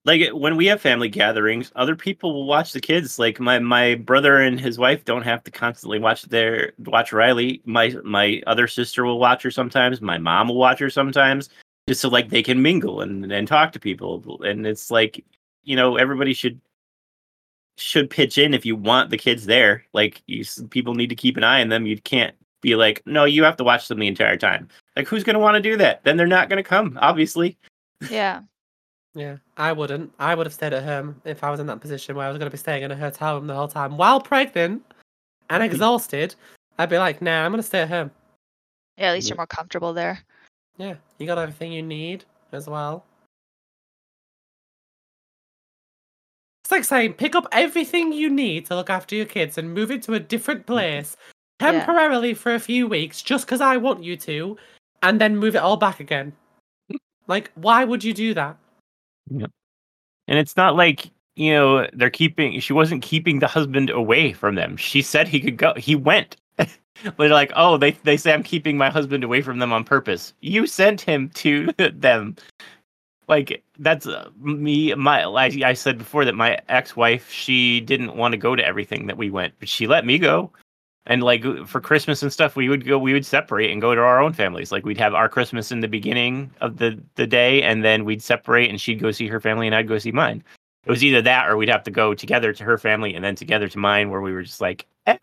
Like 0.05 0.31
when 0.33 0.57
we 0.57 0.67
have 0.67 0.81
family 0.81 1.09
gatherings, 1.09 1.73
other 1.77 1.95
people 1.95 2.33
will 2.33 2.47
watch 2.47 2.73
the 2.73 2.81
kids. 2.81 3.19
Like 3.19 3.39
my 3.39 3.59
my 3.59 3.97
brother 3.97 4.39
and 4.39 4.59
his 4.59 4.79
wife 4.79 5.05
don't 5.05 5.23
have 5.23 5.45
to 5.45 5.51
constantly 5.51 5.99
watch 5.99 6.23
their 6.23 6.73
watch 6.79 7.13
Riley. 7.13 7.61
My 7.67 7.95
my 8.03 8.43
other 8.47 8.67
sister 8.67 9.05
will 9.05 9.19
watch 9.19 9.43
her 9.43 9.51
sometimes. 9.51 10.01
My 10.01 10.17
mom 10.17 10.49
will 10.49 10.57
watch 10.57 10.79
her 10.79 10.91
sometimes, 10.91 11.51
just 11.87 12.01
so 12.01 12.09
like 12.09 12.31
they 12.31 12.43
can 12.43 12.63
mingle 12.63 13.03
and 13.03 13.31
and 13.31 13.47
talk 13.47 13.73
to 13.73 13.81
people. 13.81 14.41
And 14.43 14.67
it's 14.67 14.91
like 14.91 15.23
you 15.65 15.77
know 15.77 15.97
everybody 15.97 16.33
should 16.33 16.61
should 17.77 18.09
pitch 18.11 18.39
in 18.39 18.55
if 18.55 18.65
you 18.65 18.77
want 18.77 19.11
the 19.11 19.19
kids 19.19 19.45
there. 19.45 19.85
Like 19.93 20.23
you, 20.27 20.45
people 20.71 20.95
need 20.95 21.11
to 21.11 21.17
keep 21.17 21.37
an 21.37 21.45
eye 21.45 21.61
on 21.61 21.69
them. 21.69 21.87
You 21.87 22.01
can't 22.01 22.35
be 22.63 22.75
like, 22.75 23.03
no, 23.07 23.25
you 23.25 23.45
have 23.45 23.57
to 23.57 23.65
watch 23.65 23.89
them 23.89 23.99
the 23.99 24.07
entire 24.07 24.37
time. 24.39 24.69
Like 24.97 25.09
who's 25.09 25.25
gonna 25.25 25.39
want 25.39 25.57
to 25.57 25.63
do 25.63 25.77
that? 25.77 26.05
Then 26.05 26.17
they're 26.17 26.27
not 26.27 26.49
gonna 26.49 26.63
come, 26.63 26.99
obviously. 27.03 27.59
Yeah. 28.11 28.41
Yeah, 29.15 29.39
I 29.57 29.73
wouldn't. 29.73 30.13
I 30.19 30.35
would 30.35 30.47
have 30.47 30.55
stayed 30.55 30.73
at 30.73 30.85
home 30.85 31.21
if 31.25 31.43
I 31.43 31.51
was 31.51 31.59
in 31.59 31.67
that 31.67 31.81
position 31.81 32.15
where 32.15 32.27
I 32.27 32.29
was 32.29 32.39
going 32.39 32.51
to 32.51 32.55
be 32.55 32.59
staying 32.59 32.85
in 32.85 32.93
a 32.93 32.97
hotel 32.97 33.37
room 33.37 33.47
the 33.49 33.55
whole 33.55 33.69
time 33.69 33.97
while 33.97 34.21
pregnant 34.21 34.83
and 35.49 35.63
mm-hmm. 35.63 35.73
exhausted. 35.73 36.35
I'd 36.79 36.89
be 36.89 36.99
like, 36.99 37.21
nah, 37.21 37.45
I'm 37.45 37.51
going 37.51 37.61
to 37.61 37.67
stay 37.67 37.83
at 37.83 37.89
home. 37.89 38.11
Yeah, 38.97 39.09
at 39.09 39.15
least 39.15 39.29
you're 39.29 39.37
more 39.37 39.47
comfortable 39.47 39.93
there. 39.93 40.21
Yeah, 40.79 40.95
you 41.19 41.27
got 41.27 41.39
everything 41.39 41.73
you 41.73 41.83
need 41.83 42.25
as 42.53 42.69
well. 42.69 43.05
It's 46.65 46.71
like 46.71 46.85
saying 46.85 47.15
pick 47.15 47.35
up 47.35 47.49
everything 47.51 48.13
you 48.13 48.31
need 48.31 48.67
to 48.67 48.77
look 48.77 48.91
after 48.91 49.17
your 49.17 49.27
kids 49.27 49.59
and 49.59 49.75
move 49.75 49.91
it 49.91 50.03
to 50.05 50.15
a 50.15 50.21
different 50.21 50.61
mm-hmm. 50.61 50.73
place 50.73 51.17
Yeah. 51.61 51.73
temporarily 51.73 52.33
for 52.35 52.55
a 52.55 52.61
few 52.61 52.87
weeks 52.87 53.23
just 53.23 53.45
because 53.45 53.61
I 53.61 53.77
want 53.77 54.05
you 54.05 54.17
to, 54.19 54.57
and 55.03 55.21
then 55.21 55.37
move 55.37 55.57
it 55.57 55.63
all 55.63 55.77
back 55.77 55.99
again. 55.99 56.33
Like, 57.27 57.53
why 57.55 57.85
would 57.85 58.03
you 58.03 58.13
do 58.13 58.35
that? 58.35 58.57
And 59.31 60.39
it's 60.39 60.57
not 60.57 60.77
like, 60.77 61.11
you 61.37 61.53
know, 61.53 61.89
they're 61.93 62.11
keeping, 62.11 62.61
she 62.61 62.73
wasn't 62.73 63.03
keeping 63.03 63.39
the 63.39 63.47
husband 63.47 63.91
away 63.91 64.33
from 64.33 64.55
them. 64.55 64.77
She 64.77 65.03
said 65.03 65.29
he 65.29 65.41
could 65.41 65.57
go. 65.57 65.75
He 65.77 65.95
went. 65.95 66.37
but 66.57 66.69
They're 67.19 67.31
like, 67.31 67.53
oh, 67.57 67.77
they, 67.77 67.93
they 67.93 68.17
say 68.17 68.33
I'm 68.33 68.43
keeping 68.43 68.77
my 68.77 68.91
husband 68.91 69.25
away 69.25 69.43
from 69.43 69.59
them 69.59 69.73
on 69.73 69.85
purpose. 69.85 70.35
You 70.41 70.67
sent 70.67 71.01
him 71.01 71.31
to 71.35 71.69
them. 71.95 72.37
Like, 73.29 73.63
that's 73.79 74.07
uh, 74.07 74.29
me. 74.41 74.93
My, 74.95 75.23
I, 75.23 75.51
I 75.65 75.73
said 75.73 75.99
before 75.99 76.25
that 76.25 76.35
my 76.35 76.59
ex 76.69 76.97
wife, 76.97 77.31
she 77.31 77.81
didn't 77.81 78.17
want 78.17 78.33
to 78.33 78.39
go 78.39 78.57
to 78.57 78.67
everything 78.67 79.07
that 79.07 79.17
we 79.17 79.31
went, 79.31 79.55
but 79.61 79.69
she 79.69 79.87
let 79.87 80.05
me 80.05 80.19
go. 80.19 80.51
And 81.07 81.23
like 81.23 81.45
for 81.67 81.81
Christmas 81.81 82.23
and 82.23 82.33
stuff, 82.33 82.57
we 82.57 82.69
would 82.69 82.87
go, 82.87 82.99
we 82.99 83.13
would 83.13 83.25
separate 83.25 83.71
and 83.71 83.81
go 83.81 83.95
to 83.95 84.01
our 84.01 84.21
own 84.21 84.33
families. 84.33 84.71
Like 84.71 84.85
we'd 84.85 84.99
have 84.99 85.15
our 85.15 85.29
Christmas 85.29 85.73
in 85.73 85.81
the 85.81 85.89
beginning 85.89 86.51
of 86.61 86.77
the, 86.77 87.01
the 87.15 87.27
day, 87.27 87.63
and 87.63 87.83
then 87.83 88.05
we'd 88.05 88.23
separate 88.23 88.69
and 88.69 88.81
she'd 88.81 89.01
go 89.01 89.11
see 89.11 89.27
her 89.27 89.41
family 89.41 89.67
and 89.67 89.75
I'd 89.75 89.89
go 89.89 89.99
see 89.99 90.13
mine. 90.13 90.45
It 90.85 90.91
was 90.91 91.03
either 91.05 91.23
that 91.23 91.49
or 91.49 91.57
we'd 91.57 91.69
have 91.69 91.83
to 91.85 91.91
go 91.91 92.15
together 92.15 92.53
to 92.53 92.65
her 92.65 92.79
family 92.79 93.15
and 93.15 93.25
then 93.25 93.35
together 93.35 93.69
to 93.69 93.79
mine, 93.79 94.11
where 94.11 94.21
we 94.21 94.33
were 94.33 94.43
just 94.43 94.61
like, 94.61 94.87
eh, 95.07 95.19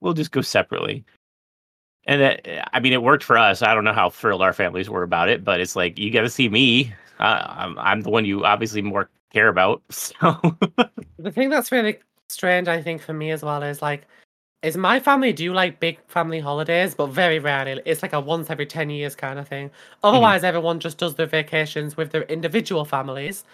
we'll 0.00 0.14
just 0.14 0.32
go 0.32 0.40
separately. 0.40 1.04
And 2.06 2.20
that, 2.20 2.68
I 2.74 2.80
mean, 2.80 2.92
it 2.92 3.02
worked 3.02 3.24
for 3.24 3.38
us. 3.38 3.62
I 3.62 3.74
don't 3.74 3.84
know 3.84 3.92
how 3.92 4.10
thrilled 4.10 4.42
our 4.42 4.52
families 4.52 4.90
were 4.90 5.02
about 5.02 5.28
it, 5.28 5.44
but 5.44 5.60
it's 5.60 5.76
like, 5.76 5.98
you 5.98 6.10
got 6.10 6.22
to 6.22 6.30
see 6.30 6.48
me. 6.48 6.92
Uh, 7.18 7.44
I'm, 7.48 7.78
I'm 7.78 8.00
the 8.02 8.10
one 8.10 8.24
you 8.24 8.44
obviously 8.44 8.82
more 8.82 9.08
care 9.32 9.48
about. 9.48 9.82
So, 9.90 10.38
The 11.18 11.30
thing 11.30 11.48
that's 11.48 11.72
really 11.72 11.98
strange, 12.28 12.68
I 12.68 12.82
think, 12.82 13.00
for 13.00 13.14
me 13.14 13.30
as 13.30 13.42
well 13.42 13.62
is 13.62 13.80
like, 13.80 14.06
is 14.64 14.76
my 14.76 14.98
family 14.98 15.32
do 15.32 15.52
like 15.52 15.78
big 15.80 15.98
family 16.08 16.40
holidays, 16.40 16.94
but 16.94 17.06
very 17.08 17.38
rarely. 17.38 17.80
It's 17.84 18.02
like 18.02 18.12
a 18.14 18.20
once 18.20 18.50
every 18.50 18.66
10 18.66 18.90
years 18.90 19.14
kind 19.14 19.38
of 19.38 19.46
thing. 19.46 19.70
Otherwise, 20.02 20.42
everyone 20.44 20.80
just 20.80 20.98
does 20.98 21.14
their 21.14 21.26
vacations 21.26 21.96
with 21.96 22.10
their 22.12 22.22
individual 22.22 22.84
families. 22.84 23.44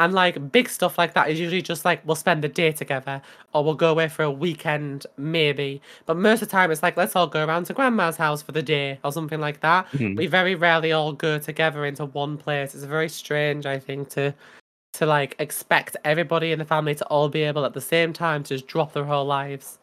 And 0.00 0.14
like 0.14 0.52
big 0.52 0.68
stuff 0.68 0.96
like 0.96 1.14
that 1.14 1.28
is 1.28 1.40
usually 1.40 1.60
just 1.62 1.84
like 1.84 2.06
we'll 2.06 2.14
spend 2.14 2.44
the 2.44 2.48
day 2.48 2.70
together 2.70 3.20
or 3.52 3.64
we'll 3.64 3.74
go 3.74 3.90
away 3.90 4.08
for 4.08 4.22
a 4.22 4.30
weekend, 4.30 5.06
maybe. 5.16 5.82
But 6.06 6.16
most 6.16 6.40
of 6.42 6.48
the 6.48 6.52
time, 6.52 6.70
it's 6.70 6.84
like 6.84 6.96
let's 6.96 7.16
all 7.16 7.26
go 7.26 7.44
around 7.44 7.64
to 7.66 7.72
grandma's 7.72 8.16
house 8.16 8.40
for 8.40 8.52
the 8.52 8.62
day 8.62 9.00
or 9.02 9.10
something 9.10 9.40
like 9.40 9.60
that. 9.60 9.90
Mhm. 9.92 10.16
We 10.16 10.28
very 10.28 10.54
rarely 10.54 10.92
all 10.92 11.12
go 11.12 11.38
together 11.38 11.84
into 11.84 12.04
one 12.04 12.36
place. 12.36 12.74
It's 12.76 12.84
very 12.84 13.08
strange, 13.08 13.66
I 13.66 13.78
think, 13.80 14.10
to 14.10 14.34
to 14.94 15.06
like 15.06 15.34
expect 15.40 15.96
everybody 16.04 16.52
in 16.52 16.58
the 16.60 16.64
family 16.64 16.94
to 16.94 17.06
all 17.06 17.28
be 17.28 17.42
able 17.42 17.64
at 17.64 17.74
the 17.74 17.80
same 17.80 18.12
time 18.12 18.42
to 18.44 18.54
just 18.54 18.66
drop 18.68 18.92
their 18.92 19.04
whole 19.04 19.24
lives. 19.26 19.78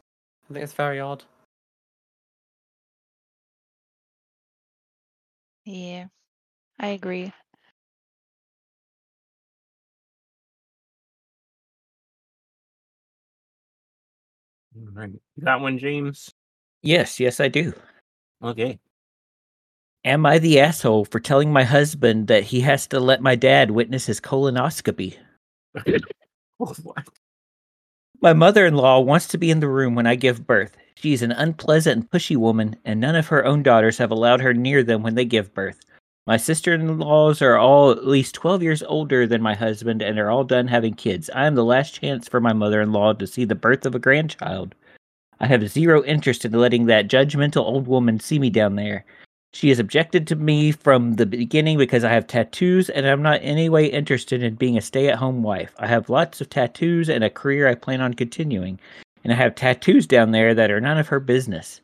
I 0.50 0.54
think 0.54 0.64
it's 0.64 0.74
very 0.74 1.00
odd. 1.00 1.24
Yeah. 5.66 6.06
I 6.80 6.88
agree. 6.90 7.34
Right. 14.76 15.12
You 15.36 15.44
got 15.44 15.62
one, 15.62 15.78
James? 15.80 16.32
Yes, 16.82 17.20
yes, 17.20 17.40
I 17.40 17.48
do. 17.48 17.74
Okay. 18.44 18.80
Am 20.04 20.26
I 20.26 20.38
the 20.38 20.60
asshole 20.60 21.06
for 21.06 21.20
telling 21.20 21.52
my 21.52 21.64
husband 21.64 22.28
that 22.28 22.44
he 22.44 22.62
has 22.62 22.86
to 22.88 23.00
let 23.00 23.22
my 23.22 23.36
dad 23.36 23.72
witness 23.72 24.06
his 24.06 24.22
colonoscopy? 24.22 25.18
What? 26.58 27.06
My 28.21 28.34
mother 28.34 28.65
in 28.65 28.75
law 28.75 28.99
wants 28.99 29.28
to 29.28 29.38
be 29.38 29.51
in 29.51 29.60
the 29.60 29.67
room 29.67 29.95
when 29.95 30.08
I 30.08 30.15
give 30.15 30.47
birth. 30.47 30.78
She's 30.95 31.21
an 31.21 31.32
unpleasant 31.32 31.95
and 31.95 32.10
pushy 32.10 32.38
woman, 32.38 32.75
and 32.86 32.99
none 32.99 33.15
of 33.15 33.28
her 33.28 33.45
own 33.45 33.63
daughters 33.63 33.97
have 33.97 34.12
allowed 34.12 34.41
her 34.41 34.54
near 34.54 34.84
them 34.84 35.04
when 35.04 35.15
they 35.15 35.25
give 35.25 35.54
birth. 35.54 35.80
My 36.28 36.38
sister 36.38 36.73
in 36.73 36.97
laws 36.97 37.41
are 37.41 37.58
all 37.58 37.91
at 37.91 38.08
least 38.08 38.34
12 38.34 38.63
years 38.63 38.84
older 38.84 39.28
than 39.28 39.41
my 39.41 39.54
husband 39.54 40.01
and 40.01 40.17
are 40.17 40.32
all 40.32 40.43
done 40.43 40.67
having 40.67 40.95
kids. 40.95 41.30
I 41.36 41.45
am 41.45 41.54
the 41.54 41.63
last 41.63 41.93
chance 41.93 42.28
for 42.28 42.39
my 42.39 42.54
mother 42.54 42.82
in 42.82 42.91
law 42.91 43.13
to 43.13 43.28
see 43.28 43.45
the 43.45 43.54
birth 43.54 43.86
of 43.86 43.93
a 43.93 43.99
grandchild. 43.99 44.73
I 45.39 45.47
have 45.47 45.69
zero 45.69 46.04
interest 46.04 46.45
in 46.45 46.54
letting 46.54 46.86
that 46.88 47.10
judgmental 47.10 47.65
old 47.65 47.88
woman 47.88 48.19
see 48.19 48.39
me 48.39 48.49
down 48.49 48.75
there. 48.75 49.06
She 49.56 49.70
has 49.70 49.80
objected 49.80 50.28
to 50.28 50.36
me 50.36 50.74
from 50.74 51.13
the 51.13 51.26
beginning 51.26 51.78
because 51.78 52.04
I 52.04 52.12
have 52.12 52.28
tattoos 52.28 52.89
and 52.89 53.08
I'm 53.08 53.22
not 53.22 53.41
in 53.41 53.48
any 53.48 53.70
way 53.70 53.86
interested 53.86 54.44
in 54.44 54.56
being 54.56 54.78
a 54.78 54.82
stay 54.82 55.08
at 55.08 55.15
home 55.15 55.44
wife. 55.44 55.74
I 55.80 55.88
have 55.88 56.10
lots 56.10 56.41
of 56.41 56.50
tattoos 56.50 57.08
and 57.08 57.24
a 57.24 57.30
career 57.30 57.65
I 57.65 57.76
plan 57.76 58.02
on 58.02 58.15
continuing, 58.15 58.82
and 59.24 59.32
I 59.32 59.38
have 59.38 59.56
tattoos 59.56 60.08
down 60.08 60.32
there 60.32 60.54
that 60.54 60.72
are 60.72 60.82
none 60.82 60.98
of 60.98 61.08
her 61.08 61.22
business. 61.22 61.80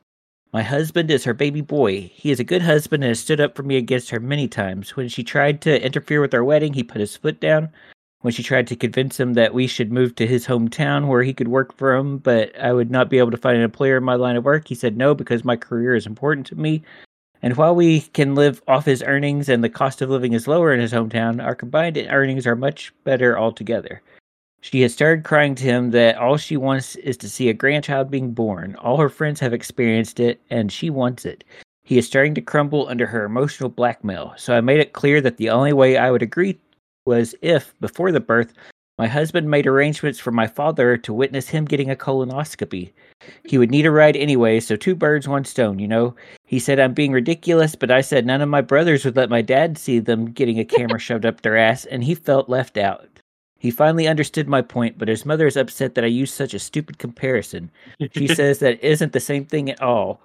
My 0.51 0.63
husband 0.63 1.09
is 1.09 1.23
her 1.23 1.33
baby 1.33 1.61
boy. 1.61 2.11
He 2.13 2.29
is 2.29 2.41
a 2.41 2.43
good 2.43 2.61
husband 2.61 3.05
and 3.05 3.11
has 3.11 3.21
stood 3.21 3.39
up 3.39 3.55
for 3.55 3.63
me 3.63 3.77
against 3.77 4.09
her 4.09 4.19
many 4.19 4.49
times. 4.49 4.97
When 4.97 5.07
she 5.07 5.23
tried 5.23 5.61
to 5.61 5.81
interfere 5.81 6.19
with 6.19 6.33
our 6.33 6.43
wedding, 6.43 6.73
he 6.73 6.83
put 6.83 6.99
his 6.99 7.15
foot 7.15 7.39
down. 7.39 7.69
When 8.19 8.33
she 8.33 8.43
tried 8.43 8.67
to 8.67 8.75
convince 8.75 9.17
him 9.17 9.35
that 9.35 9.53
we 9.53 9.65
should 9.65 9.93
move 9.93 10.15
to 10.15 10.27
his 10.27 10.45
hometown 10.45 11.07
where 11.07 11.23
he 11.23 11.33
could 11.33 11.47
work 11.47 11.77
for 11.77 11.95
him, 11.95 12.17
but 12.17 12.53
I 12.59 12.73
would 12.73 12.91
not 12.91 13.09
be 13.09 13.17
able 13.17 13.31
to 13.31 13.37
find 13.37 13.55
an 13.55 13.63
employer 13.63 13.95
in 13.95 14.03
my 14.03 14.15
line 14.15 14.35
of 14.35 14.43
work, 14.43 14.67
he 14.67 14.75
said 14.75 14.97
no 14.97 15.15
because 15.15 15.45
my 15.45 15.55
career 15.55 15.95
is 15.95 16.05
important 16.05 16.45
to 16.47 16.55
me. 16.55 16.83
And 17.41 17.57
while 17.57 17.73
we 17.73 18.01
can 18.01 18.35
live 18.35 18.61
off 18.67 18.85
his 18.85 19.03
earnings 19.03 19.49
and 19.49 19.63
the 19.63 19.69
cost 19.69 20.01
of 20.01 20.09
living 20.09 20.33
is 20.33 20.47
lower 20.47 20.73
in 20.73 20.79
his 20.79 20.93
hometown, 20.93 21.43
our 21.43 21.55
combined 21.55 21.97
earnings 21.97 22.45
are 22.45 22.55
much 22.55 22.93
better 23.03 23.37
altogether. 23.37 24.01
She 24.61 24.81
has 24.81 24.93
started 24.93 25.25
crying 25.25 25.55
to 25.55 25.63
him 25.63 25.89
that 25.91 26.17
all 26.17 26.37
she 26.37 26.55
wants 26.55 26.95
is 26.97 27.17
to 27.17 27.29
see 27.29 27.49
a 27.49 27.53
grandchild 27.53 28.11
being 28.11 28.31
born. 28.31 28.75
All 28.75 28.97
her 28.97 29.09
friends 29.09 29.39
have 29.39 29.53
experienced 29.53 30.19
it, 30.19 30.39
and 30.51 30.71
she 30.71 30.91
wants 30.91 31.25
it. 31.25 31.43
He 31.83 31.97
is 31.97 32.05
starting 32.05 32.35
to 32.35 32.41
crumble 32.41 32.87
under 32.87 33.07
her 33.07 33.25
emotional 33.25 33.69
blackmail, 33.69 34.35
so 34.37 34.55
I 34.55 34.61
made 34.61 34.79
it 34.79 34.93
clear 34.93 35.19
that 35.21 35.37
the 35.37 35.49
only 35.49 35.73
way 35.73 35.97
I 35.97 36.11
would 36.11 36.21
agree 36.21 36.59
was 37.05 37.33
if, 37.41 37.73
before 37.81 38.11
the 38.11 38.19
birth, 38.19 38.53
my 38.97 39.07
husband 39.07 39.49
made 39.49 39.67
arrangements 39.67 40.19
for 40.19 40.31
my 40.31 40.47
father 40.47 40.97
to 40.97 41.13
witness 41.13 41.49
him 41.49 41.65
getting 41.65 41.89
a 41.89 41.95
colonoscopy. 41.95 42.91
He 43.45 43.57
would 43.57 43.71
need 43.71 43.85
a 43.85 43.91
ride 43.91 44.15
anyway, 44.15 44.59
so 44.59 44.75
two 44.75 44.95
birds, 44.95 45.27
one 45.27 45.45
stone, 45.45 45.79
you 45.79 45.87
know? 45.87 46.15
He 46.45 46.59
said 46.59 46.79
I'm 46.79 46.93
being 46.93 47.11
ridiculous, 47.11 47.75
but 47.75 47.91
I 47.91 48.01
said 48.01 48.25
none 48.25 48.41
of 48.41 48.49
my 48.49 48.61
brothers 48.61 49.05
would 49.05 49.15
let 49.15 49.29
my 49.29 49.41
dad 49.41 49.77
see 49.77 49.99
them 49.99 50.31
getting 50.31 50.59
a 50.59 50.65
camera 50.65 50.99
shoved 50.99 51.25
up 51.25 51.41
their 51.41 51.57
ass, 51.57 51.85
and 51.85 52.03
he 52.03 52.15
felt 52.15 52.49
left 52.49 52.77
out. 52.77 53.07
He 53.57 53.69
finally 53.69 54.07
understood 54.07 54.47
my 54.47 54.63
point, 54.63 54.97
but 54.97 55.07
his 55.07 55.25
mother 55.25 55.45
is 55.45 55.55
upset 55.55 55.93
that 55.95 56.03
I 56.03 56.07
used 56.07 56.33
such 56.33 56.55
a 56.55 56.59
stupid 56.59 56.97
comparison. 56.97 57.69
She 58.13 58.27
says 58.35 58.59
that 58.59 58.83
isn't 58.83 59.13
the 59.13 59.19
same 59.19 59.45
thing 59.45 59.69
at 59.69 59.81
all. 59.81 60.21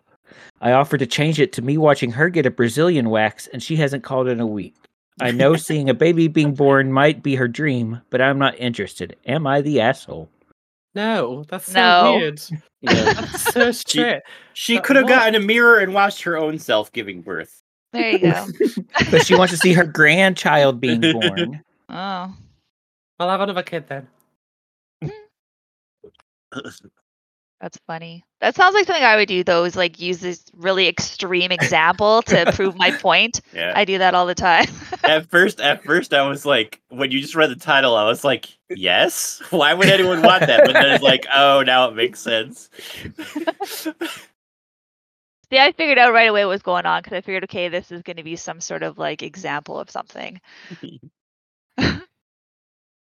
I 0.61 0.73
offered 0.73 0.99
to 0.99 1.07
change 1.07 1.39
it 1.39 1.53
to 1.53 1.63
me 1.63 1.77
watching 1.77 2.13
her 2.13 2.31
get 2.31 2.47
a 2.47 2.51
Brazilian 2.51 3.11
wax, 3.11 3.47
and 3.47 3.63
she 3.63 3.77
hasn't 3.77 4.05
called 4.05 4.29
in 4.29 4.41
a 4.41 4.47
week. 4.47 4.75
I 5.21 5.31
know 5.31 5.57
seeing 5.57 5.89
a 5.89 5.95
baby 5.95 6.29
being 6.29 6.55
born 6.55 6.93
might 6.93 7.23
be 7.23 7.35
her 7.37 7.49
dream, 7.49 8.03
but 8.11 8.21
I'm 8.21 8.39
not 8.39 8.59
interested. 8.59 9.17
Am 9.27 9.47
I 9.47 9.63
the 9.63 9.81
asshole? 9.81 10.29
No, 10.95 11.45
that's 11.49 11.67
so 11.73 11.81
No. 11.81 12.17
weird. 12.17 12.41
Yeah. 12.83 13.15
That's 13.15 13.53
so 13.53 13.73
straight. 13.73 14.23
She 14.53 14.77
But 14.77 14.85
could 14.85 14.97
have 14.97 15.09
gotten 15.09 15.35
a 15.35 15.41
mirror 15.41 15.79
and 15.81 15.93
watched 15.95 16.23
her 16.23 16.37
own 16.37 16.59
self 16.59 16.93
giving 16.93 17.21
birth. 17.23 17.61
There 17.93 18.11
you 18.13 18.19
go. 18.19 18.47
but 19.11 19.27
she 19.27 19.35
wants 19.35 19.53
to 19.55 19.57
see 19.59 19.73
her 19.73 19.85
grandchild 19.85 20.81
being 20.81 21.01
born. 21.01 21.63
Oh. 21.89 22.35
Well, 23.19 23.29
I'll 23.29 23.31
have 23.31 23.41
another 23.41 23.63
kid 23.63 23.87
then. 23.89 24.09
Hmm. 25.03 25.09
That's 27.61 27.79
funny. 27.87 28.23
That 28.43 28.55
sounds 28.55 28.75
like 28.75 28.87
something 28.87 29.03
I 29.03 29.17
would 29.17 29.29
do 29.29 29.43
though, 29.43 29.65
is 29.65 29.77
like 29.77 29.99
use 29.99 30.21
this 30.21 30.45
really 30.55 30.89
extreme 30.89 31.51
example 31.51 32.21
to 32.23 32.53
prove 32.55 32.77
my 32.77 32.91
point. 32.91 33.41
Yeah. 33.55 33.73
I 33.75 33.87
do 33.87 33.99
that 33.99 34.15
all 34.15 34.27
the 34.27 34.35
time. 34.35 34.67
at 35.05 35.27
first, 35.31 35.61
at 35.61 35.83
first, 35.83 36.13
I 36.13 36.29
was 36.29 36.45
like, 36.45 36.83
when 36.91 37.11
you 37.11 37.21
just 37.21 37.35
read 37.35 37.51
the 37.51 37.57
title, 37.57 37.97
I 37.97 38.05
was 38.05 38.25
like, 38.25 38.49
yes. 38.69 39.43
Why 39.51 39.73
would 39.73 39.89
anyone 39.89 40.23
want 40.23 40.47
that? 40.47 40.65
But 40.67 40.75
then 40.75 40.93
it's 40.93 41.03
like, 41.03 41.27
oh, 41.35 41.63
now 41.65 41.89
it 41.89 41.95
makes 41.95 42.21
sense. 42.21 42.69
See, 45.51 45.59
I 45.59 45.73
figured 45.73 45.99
out 45.99 46.13
right 46.13 46.29
away 46.29 46.45
what 46.45 46.51
was 46.51 46.63
going 46.63 46.87
on 46.87 47.01
because 47.03 47.17
I 47.17 47.21
figured, 47.23 47.45
okay, 47.45 47.69
this 47.69 47.91
is 47.91 48.03
going 48.03 48.17
to 48.17 48.25
be 48.25 48.37
some 48.37 48.61
sort 48.61 48.83
of 48.83 48.99
like 48.99 49.23
example 49.23 49.79
of 49.79 49.91
something. 49.91 50.41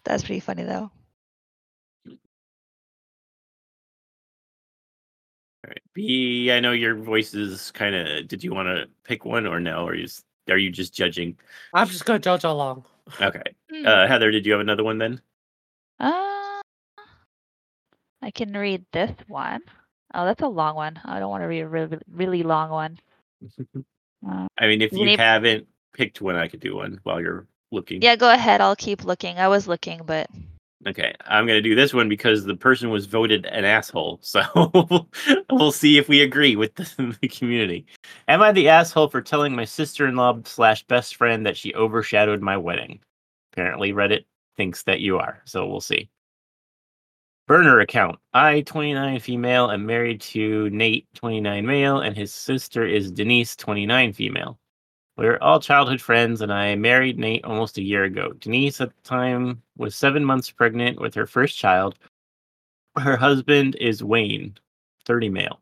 That's 0.06 0.22
pretty 0.22 0.40
funny 0.40 0.62
though. 0.62 0.92
Right. 5.66 5.82
Bea, 5.94 6.52
I 6.52 6.60
know 6.60 6.72
your 6.72 6.94
voice 6.94 7.34
is 7.34 7.70
kind 7.72 7.94
of. 7.94 8.28
Did 8.28 8.44
you 8.44 8.54
want 8.54 8.68
to 8.68 8.86
pick 9.04 9.24
one 9.24 9.46
or 9.46 9.58
no? 9.58 9.84
Or 9.86 9.94
you 9.94 10.04
just, 10.04 10.24
are 10.48 10.58
you 10.58 10.70
just 10.70 10.94
judging? 10.94 11.36
I'm 11.74 11.88
just 11.88 12.04
gonna 12.04 12.18
judge 12.20 12.44
along. 12.44 12.84
Okay. 13.20 13.42
Hmm. 13.72 13.86
Uh, 13.86 14.06
Heather, 14.06 14.30
did 14.30 14.46
you 14.46 14.52
have 14.52 14.60
another 14.60 14.84
one 14.84 14.98
then? 14.98 15.20
Uh, 15.98 16.60
I 18.22 18.30
can 18.32 18.52
read 18.52 18.84
this 18.92 19.10
one. 19.28 19.60
Oh, 20.14 20.24
that's 20.24 20.42
a 20.42 20.48
long 20.48 20.76
one. 20.76 21.00
I 21.04 21.18
don't 21.18 21.30
want 21.30 21.42
to 21.42 21.46
read 21.46 21.60
a 21.62 21.68
really, 21.68 21.98
really 22.10 22.42
long 22.42 22.70
one. 22.70 22.98
Uh, 24.26 24.46
I 24.58 24.66
mean, 24.66 24.82
if 24.82 24.92
You 24.92 25.04
you 25.04 25.16
haven't 25.18 25.68
picked 25.92 26.20
one, 26.20 26.34
I 26.34 26.48
could 26.48 26.58
do 26.58 26.74
one 26.74 26.98
while 27.04 27.20
you're 27.20 27.46
looking. 27.70 28.02
yeah, 28.02 28.16
go 28.16 28.28
ahead. 28.30 28.60
I'll 28.60 28.74
keep 28.74 29.04
looking. 29.04 29.38
I 29.38 29.46
was 29.46 29.68
looking, 29.68 30.00
but 30.04 30.28
Okay, 30.84 31.14
I'm 31.24 31.46
gonna 31.46 31.62
do 31.62 31.74
this 31.74 31.94
one 31.94 32.08
because 32.08 32.44
the 32.44 32.54
person 32.54 32.90
was 32.90 33.06
voted 33.06 33.46
an 33.46 33.64
asshole. 33.64 34.18
So 34.22 34.42
we'll 35.50 35.72
see 35.72 35.96
if 35.96 36.08
we 36.08 36.20
agree 36.20 36.54
with 36.54 36.74
the, 36.74 37.16
the 37.20 37.28
community. 37.28 37.86
Am 38.28 38.42
I 38.42 38.52
the 38.52 38.68
asshole 38.68 39.08
for 39.08 39.22
telling 39.22 39.54
my 39.54 39.64
sister-in-law 39.64 40.40
slash 40.44 40.84
best 40.84 41.16
friend 41.16 41.46
that 41.46 41.56
she 41.56 41.74
overshadowed 41.74 42.42
my 42.42 42.56
wedding? 42.56 43.00
Apparently, 43.52 43.92
Reddit 43.92 44.24
thinks 44.56 44.82
that 44.82 45.00
you 45.00 45.18
are. 45.18 45.40
So 45.44 45.66
we'll 45.66 45.80
see. 45.80 46.10
Burner 47.46 47.80
account. 47.80 48.18
I, 48.34 48.62
29 48.62 49.20
female, 49.20 49.70
am 49.70 49.86
married 49.86 50.20
to 50.22 50.68
Nate, 50.70 51.06
29 51.14 51.64
male, 51.64 52.00
and 52.00 52.16
his 52.16 52.34
sister 52.34 52.84
is 52.84 53.12
Denise, 53.12 53.54
29 53.54 54.12
female. 54.12 54.58
We're 55.16 55.38
all 55.40 55.60
childhood 55.60 56.02
friends, 56.02 56.42
and 56.42 56.52
I 56.52 56.74
married 56.74 57.18
Nate 57.18 57.44
almost 57.44 57.78
a 57.78 57.82
year 57.82 58.04
ago. 58.04 58.32
Denise, 58.34 58.82
at 58.82 58.90
the 58.90 59.02
time, 59.02 59.62
was 59.76 59.96
seven 59.96 60.22
months 60.22 60.50
pregnant 60.50 61.00
with 61.00 61.14
her 61.14 61.26
first 61.26 61.56
child. 61.56 61.98
Her 62.98 63.16
husband 63.16 63.76
is 63.76 64.04
Wayne, 64.04 64.58
30 65.06 65.30
male. 65.30 65.60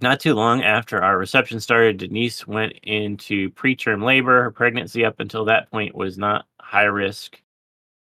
Not 0.00 0.20
too 0.20 0.34
long 0.34 0.62
after 0.62 1.02
our 1.02 1.18
reception 1.18 1.60
started, 1.60 1.98
Denise 1.98 2.46
went 2.46 2.72
into 2.82 3.50
preterm 3.50 4.02
labor. 4.02 4.42
Her 4.42 4.50
pregnancy 4.50 5.04
up 5.04 5.20
until 5.20 5.44
that 5.44 5.70
point 5.70 5.94
was 5.94 6.16
not 6.16 6.46
high 6.60 6.84
risk. 6.84 7.40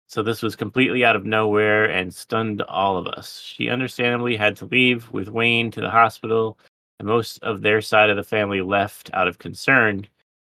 So 0.09 0.23
this 0.23 0.43
was 0.43 0.57
completely 0.57 1.05
out 1.05 1.17
of 1.17 1.27
nowhere 1.27 1.85
and 1.85 2.13
stunned 2.13 2.63
all 2.63 2.97
of 2.97 3.07
us. 3.07 3.41
She 3.41 3.69
understandably 3.69 4.37
had 4.37 4.57
to 4.57 4.65
leave 4.67 5.11
with 5.13 5.29
Wayne 5.29 5.71
to 5.73 5.81
the 5.81 5.91
hospital, 5.91 6.59
and 6.99 7.09
most 7.09 7.39
of 7.43 7.63
their 7.63 7.81
side 7.81 8.11
of 8.11 8.17
the 8.17 8.23
family 8.23 8.61
left 8.61 9.11
out 9.13 9.29
of 9.29 9.39
concern. 9.39 10.07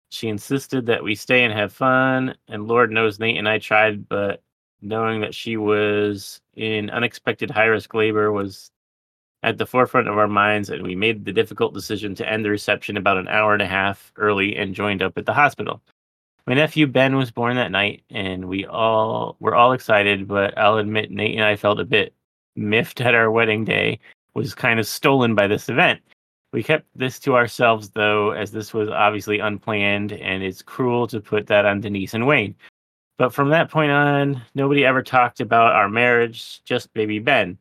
She 0.10 0.28
insisted 0.28 0.86
that 0.88 1.04
we 1.04 1.16
stay 1.16 1.44
and 1.44 1.54
have 1.54 1.72
fun, 1.72 2.36
and 2.48 2.68
Lord 2.68 2.92
knows 2.92 3.20
Nate 3.20 3.38
and 3.38 3.48
I 3.48 3.60
tried, 3.60 4.10
but 4.10 4.42
knowing 4.82 5.22
that 5.22 5.36
she 5.36 5.58
was 5.58 6.42
in 6.56 6.90
unexpected 6.90 7.52
high 7.52 7.66
risk 7.66 7.94
labor 7.94 8.32
was 8.32 8.72
at 9.44 9.58
the 9.58 9.66
forefront 9.66 10.08
of 10.08 10.18
our 10.18 10.28
minds, 10.28 10.70
and 10.70 10.84
we 10.84 10.96
made 10.96 11.26
the 11.26 11.34
difficult 11.34 11.74
decision 11.74 12.14
to 12.16 12.30
end 12.30 12.46
the 12.46 12.50
reception 12.50 12.98
about 12.98 13.18
an 13.18 13.28
hour 13.28 13.54
and 13.54 13.62
a 13.62 13.68
half 13.68 14.12
early 14.18 14.56
and 14.56 14.76
joined 14.76 15.02
up 15.02 15.18
at 15.18 15.26
the 15.26 15.34
hospital. 15.34 15.82
My 16.48 16.54
nephew 16.54 16.88
Ben 16.88 17.16
was 17.16 17.32
born 17.32 17.56
that 17.56 17.72
night, 17.72 18.04
and 18.10 18.46
we 18.46 18.66
all 18.66 19.38
were 19.40 19.56
all 19.56 19.74
excited, 19.74 20.28
but 20.28 20.58
I'll 20.58 20.78
admit 20.78 21.12
Nate 21.12 21.36
and 21.36 21.44
I 21.44 21.56
felt 21.56 21.80
a 21.80 21.86
bit 21.86 22.14
miffed 22.56 23.02
at 23.02 23.16
our 23.16 23.32
wedding 23.32 23.64
day 23.64 24.00
was 24.34 24.56
kind 24.56 24.80
of 24.80 24.88
stolen 24.88 25.36
by 25.36 25.48
this 25.48 25.70
event. 25.70 26.02
We 26.54 26.64
kept 26.64 26.86
this 26.96 27.18
to 27.20 27.36
ourselves, 27.36 27.90
though, 27.92 28.32
as 28.32 28.52
this 28.52 28.74
was 28.74 28.90
obviously 28.90 29.40
unplanned, 29.40 30.12
and 30.12 30.44
it's 30.44 30.62
cruel 30.62 31.08
to 31.08 31.22
put 31.22 31.48
that 31.48 31.66
on 31.66 31.80
Denise 31.80 32.14
and 32.14 32.28
Wayne. 32.28 32.56
But 33.18 33.34
from 33.34 33.50
that 33.50 33.70
point 33.70 33.92
on, 33.92 34.42
nobody 34.54 34.84
ever 34.84 35.02
talked 35.02 35.40
about 35.40 35.74
our 35.74 35.88
marriage, 35.88 36.62
just 36.64 36.92
baby 36.94 37.20
Ben. 37.20 37.58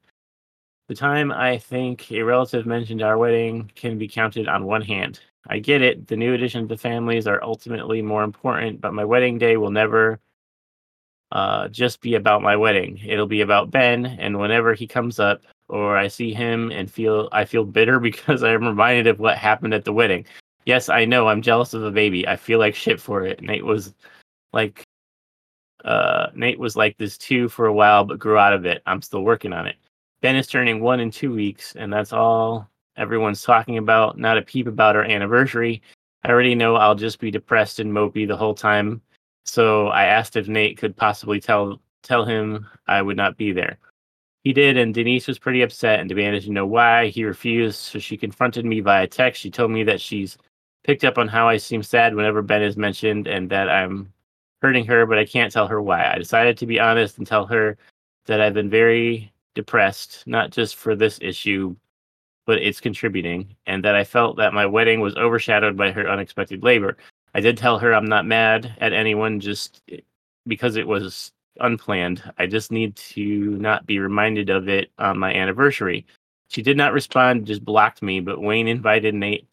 The 0.89 0.97
time 0.97 1.31
I 1.31 1.59
think 1.59 2.11
a 2.11 2.23
relative 2.23 2.67
mentioned 2.67 3.03
our 3.03 3.17
wedding 3.17 3.71
can 3.77 3.97
be 3.97 4.09
counted 4.09 4.49
on 4.49 4.65
one 4.65 4.83
hand. 4.83 5.21
I 5.47 5.61
get 5.61 5.83
it, 5.83 6.09
the 6.09 6.17
new 6.17 6.35
addition 6.35 6.67
to 6.67 6.77
families 6.77 7.29
are 7.29 7.43
ultimately 7.45 8.03
more 8.03 8.25
important, 8.25 8.81
but 8.81 8.93
my 8.93 9.05
wedding 9.05 9.39
day 9.39 9.57
will 9.57 9.71
never 9.71 10.19
uh, 11.31 11.69
just 11.69 12.01
be 12.01 12.15
about 12.17 12.43
my 12.43 12.57
wedding. 12.57 13.01
It'll 13.05 13.27
be 13.27 13.41
about 13.43 13.71
Ben, 13.71 14.05
and 14.05 14.39
whenever 14.39 14.75
he 14.75 14.87
comes 14.87 15.21
up, 15.21 15.43
or 15.71 15.97
I 15.97 16.09
see 16.09 16.35
him 16.35 16.71
and 16.71 16.91
feel 16.91 17.29
I 17.33 17.45
feel 17.45 17.65
bitter 17.65 18.01
because 18.09 18.43
I'm 18.43 18.65
reminded 18.65 19.07
of 19.07 19.21
what 19.21 19.39
happened 19.39 19.75
at 19.75 19.85
the 19.85 19.93
wedding. 19.93 20.27
Yes, 20.67 20.89
I 20.89 21.05
know 21.05 21.29
I'm 21.29 21.43
jealous 21.43 21.75
of 21.75 21.85
a 21.85 21.91
baby. 21.91 22.27
I 22.29 22.37
feel 22.37 22.59
like 22.59 22.75
shit 22.75 23.01
for 23.01 23.23
it. 23.25 23.43
Nate 23.43 23.65
was 23.65 23.95
like 24.53 24.85
uh 25.85 26.29
Nate 26.35 26.59
was 26.59 26.77
like 26.77 26.99
this 26.99 27.17
too 27.17 27.49
for 27.49 27.67
a 27.67 27.73
while 27.73 28.05
but 28.05 28.19
grew 28.19 28.39
out 28.39 28.53
of 28.53 28.67
it. 28.67 28.83
I'm 28.87 29.03
still 29.03 29.23
working 29.23 29.53
on 29.53 29.67
it. 29.67 29.77
Ben 30.21 30.37
is 30.37 30.47
turning 30.47 30.81
1 30.81 31.01
in 31.01 31.11
2 31.11 31.33
weeks 31.33 31.75
and 31.77 31.93
that's 31.93 32.13
all 32.13 32.69
everyone's 32.97 33.43
talking 33.43 33.79
about, 33.79 34.19
not 34.19 34.37
a 34.37 34.43
peep 34.43 34.67
about 34.67 34.97
our 34.97 35.05
anniversary. 35.05 35.83
I 36.25 36.31
already 36.31 36.55
know 36.55 36.77
I'll 36.77 36.95
just 36.95 37.19
be 37.19 37.31
depressed 37.31 37.81
and 37.81 37.91
mopey 37.91 38.29
the 38.29 38.37
whole 38.37 38.55
time. 38.55 39.01
So 39.47 39.89
I 39.89 40.05
asked 40.05 40.37
if 40.37 40.49
Nate 40.49 40.77
could 40.79 40.97
possibly 40.97 41.41
tell 41.41 41.81
tell 42.03 42.25
him 42.25 42.67
I 42.87 43.03
would 43.03 43.17
not 43.17 43.37
be 43.37 43.53
there. 43.53 43.79
He 44.45 44.53
did, 44.55 44.79
and 44.79 44.95
Denise 44.95 45.29
was 45.29 45.39
pretty 45.39 45.63
upset 45.63 46.01
and 46.01 46.09
demanded 46.09 46.43
to 46.45 46.53
know 46.53 46.67
why. 46.67 47.09
He 47.09 47.25
refused, 47.25 47.79
so 47.79 47.99
she 47.99 48.17
confronted 48.17 48.65
me 48.65 48.81
via 48.81 49.07
text. 49.07 49.43
She 49.43 49.51
told 49.51 49.71
me 49.71 49.85
that 49.85 50.01
she's 50.01 50.39
picked 50.83 51.05
up 51.05 51.19
on 51.19 51.29
how 51.29 51.47
I 51.47 51.59
seem 51.59 51.83
sad 51.83 52.15
whenever 52.15 52.41
Ben 52.41 52.63
is 52.63 52.77
mentioned 52.77 53.27
and 53.27 53.51
that 53.51 53.69
I'm 53.69 54.13
hurting 54.63 54.87
her, 54.87 55.05
but 55.05 55.19
I 55.19 55.27
can't 55.27 55.53
tell 55.53 55.67
her 55.67 55.83
why. 55.83 56.11
I 56.11 56.17
decided 56.17 56.57
to 56.59 56.67
be 56.67 56.81
honest 56.81 57.19
and 57.19 57.27
tell 57.27 57.47
her 57.47 57.77
that 58.27 58.41
I've 58.41 58.55
been 58.55 58.71
very 58.71 59.31
depressed, 59.55 60.23
not 60.27 60.51
just 60.51 60.77
for 60.77 60.95
this 60.95 61.19
issue, 61.21 61.77
but 62.47 62.63
it's 62.63 62.81
contributing, 62.81 63.55
and 63.67 63.85
that 63.85 63.95
I 63.95 64.05
felt 64.05 64.37
that 64.39 64.55
my 64.55 64.65
wedding 64.65 65.01
was 65.01 65.17
overshadowed 65.17 65.77
by 65.77 65.93
her 65.93 66.09
unexpected 66.09 66.63
labor. 66.63 66.97
I 67.35 67.41
did 67.41 67.59
tell 67.59 67.79
her 67.79 67.93
I'm 67.93 68.09
not 68.09 68.27
mad 68.27 68.75
at 68.81 68.93
anyone 68.93 69.39
just 69.39 69.83
because 70.47 70.77
it 70.77 70.87
was 70.87 71.33
unplanned. 71.59 72.23
I 72.39 72.47
just 72.47 72.71
need 72.71 72.97
to 72.97 73.25
not 73.59 73.87
be 73.87 73.99
reminded 73.99 74.51
of 74.51 74.69
it 74.69 74.91
on 74.99 75.19
my 75.19 75.35
anniversary. 75.35 76.07
She 76.49 76.63
did 76.63 76.77
not 76.77 76.93
respond, 76.93 77.47
just 77.47 77.65
blocked 77.65 78.03
me, 78.03 78.21
but 78.21 78.41
Wayne 78.41 78.69
invited 78.69 79.15
Nate, 79.15 79.47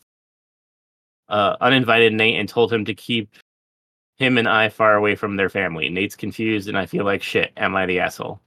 uh, 1.30 1.58
uninvited 1.62 2.14
Nate, 2.14 2.40
and 2.40 2.48
told 2.48 2.72
him 2.72 2.86
to 2.86 2.94
keep 2.94 3.30
him 4.18 4.38
and 4.38 4.48
I 4.48 4.70
far 4.70 4.96
away 4.96 5.16
from 5.16 5.36
their 5.36 5.50
family. 5.50 5.90
Nate's 5.90 6.16
confused, 6.16 6.68
and 6.70 6.78
I 6.78 6.86
feel 6.86 7.06
like 7.06 7.22
shit. 7.22 7.52
Am 7.58 7.76
I 7.76 7.86
the 7.86 8.00
asshole? 8.00 8.40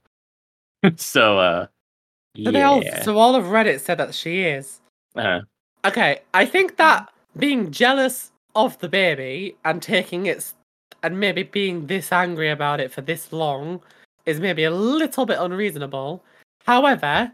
so, 0.97 1.37
uh, 1.39 1.67
So 2.43 2.51
they 2.51 2.61
all, 2.63 2.83
yeah. 2.83 3.03
so 3.03 3.17
all 3.17 3.35
of 3.35 3.45
Reddit 3.45 3.79
said 3.79 3.97
that 3.99 4.13
she 4.13 4.41
is. 4.43 4.81
Uh, 5.15 5.41
Okay, 5.83 6.19
I 6.33 6.45
think 6.45 6.77
that 6.77 7.11
being 7.37 7.71
jealous 7.71 8.31
of 8.55 8.77
the 8.79 8.87
baby 8.89 9.55
and 9.65 9.81
taking 9.81 10.27
it 10.27 10.37
s- 10.37 10.53
and 11.03 11.19
maybe 11.19 11.43
being 11.43 11.87
this 11.87 12.11
angry 12.11 12.49
about 12.49 12.79
it 12.79 12.91
for 12.91 13.01
this 13.01 13.31
long 13.33 13.81
is 14.25 14.39
maybe 14.39 14.63
a 14.65 14.71
little 14.71 15.25
bit 15.25 15.39
unreasonable. 15.39 16.23
However, 16.65 17.31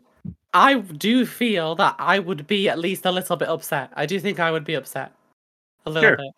I 0.54 0.76
do 0.80 1.26
feel 1.26 1.76
that 1.76 1.96
I 2.00 2.20
would 2.20 2.48
be 2.48 2.70
at 2.70 2.80
least 2.80 3.06
a 3.06 3.12
little 3.12 3.36
bit 3.36 3.50
upset. 3.50 3.92
I 3.96 4.06
do 4.06 4.20
think 4.20 4.40
I 4.40 4.52
would 4.52 4.64
be 4.64 4.76
upset. 4.76 5.12
A 5.86 5.90
little 5.90 6.10
Sure. 6.10 6.18
bit. 6.18 6.32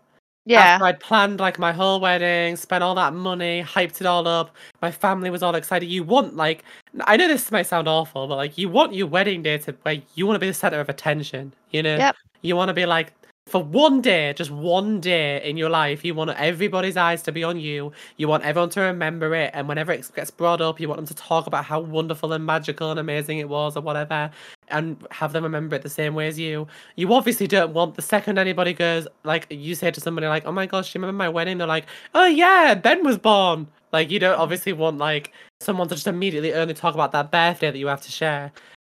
Yeah. 0.46 0.62
After 0.62 0.86
I'd 0.86 1.00
planned 1.00 1.40
like 1.40 1.60
my 1.60 1.72
whole 1.72 2.00
wedding, 2.00 2.56
spent 2.56 2.84
all 2.84 2.96
that 2.96 3.14
money, 3.14 3.62
hyped 3.64 4.02
it 4.02 4.08
all 4.08 4.28
up. 4.28 4.56
My 4.82 4.90
family 4.90 5.30
was 5.30 5.44
all 5.44 5.54
excited. 5.54 5.86
You 5.88 6.04
want 6.04 6.36
like 6.36 6.64
I 7.02 7.18
know 7.18 7.28
this 7.28 7.52
might 7.52 7.68
sound 7.68 7.88
awful, 7.88 8.28
but 8.28 8.36
like 8.38 8.58
you 8.58 8.68
want 8.70 8.96
your 8.96 9.06
wedding 9.06 9.44
day 9.44 9.60
to 9.60 9.74
where 9.84 10.02
you 10.16 10.26
want 10.26 10.36
to 10.36 10.40
be 10.40 10.48
the 10.48 10.54
center 10.54 10.80
of 10.80 10.90
attention. 10.90 11.54
You 11.70 11.84
know, 11.84 11.98
Yep. 11.98 12.16
you 12.42 12.56
want 12.56 12.70
to 12.70 12.74
be 12.74 12.88
like 12.88 13.14
for 13.50 13.64
one 13.64 14.02
day, 14.02 14.34
just 14.34 14.52
one 14.52 15.00
day 15.02 15.42
in 15.44 15.58
your 15.58 15.70
life, 15.70 16.06
you 16.06 16.14
want 16.14 16.32
everybody's 16.32 16.98
eyes 16.98 17.22
to 17.24 17.32
be 17.32 17.44
on 17.44 17.60
you. 17.60 17.92
You 18.18 18.28
want 18.28 18.44
everyone 18.44 18.70
to 18.72 18.82
remember 18.82 19.34
it, 19.36 19.52
and 19.54 19.68
whenever 19.68 19.92
it 19.92 20.10
gets 20.16 20.32
brought 20.32 20.62
up, 20.62 20.80
you 20.80 20.88
want 20.88 20.98
them 20.98 21.08
to 21.08 21.16
talk 21.16 21.48
about 21.48 21.66
how 21.66 21.80
wonderful 21.80 22.34
and 22.34 22.46
magical 22.46 22.92
and 22.92 23.00
amazing 23.00 23.40
it 23.40 23.50
was, 23.50 23.76
or 23.76 23.82
whatever, 23.82 24.32
and 24.70 25.06
have 25.12 25.34
them 25.34 25.44
remember 25.44 25.76
it 25.76 25.82
the 25.82 25.90
same 25.90 26.16
way 26.16 26.28
as 26.28 26.38
you. 26.40 26.68
You 26.96 27.14
obviously 27.14 27.48
don't 27.48 27.74
want 27.74 27.96
the 27.96 28.02
second 28.02 28.38
anybody 28.38 28.74
goes, 28.74 29.08
like 29.24 29.48
you 29.50 29.76
say 29.76 29.92
to 29.92 30.02
somebody 30.02 30.28
like, 30.28 30.46
"Oh 30.46 30.52
my 30.52 30.66
gosh, 30.66 30.94
you 30.94 31.02
remember 31.02 31.18
my 31.18 31.30
wedding?" 31.30 31.58
They're 31.58 31.68
like, 31.68 31.86
"Oh 32.14 32.26
yeah, 32.28 32.76
Ben 32.76 33.04
was 33.04 33.18
born." 33.18 33.68
Like 33.92 34.12
you 34.12 34.20
don't 34.20 34.40
obviously 34.40 34.74
want 34.74 34.98
like 35.00 35.34
someone 35.62 35.88
to 35.90 35.96
just 35.96 36.08
immediately 36.08 36.54
only 36.54 36.74
talk 36.74 36.94
about 36.94 37.12
that 37.14 37.32
birthday 37.32 37.72
that 37.72 37.78
you 37.78 37.88
have 37.88 38.02
to 38.02 38.12
share. 38.12 38.52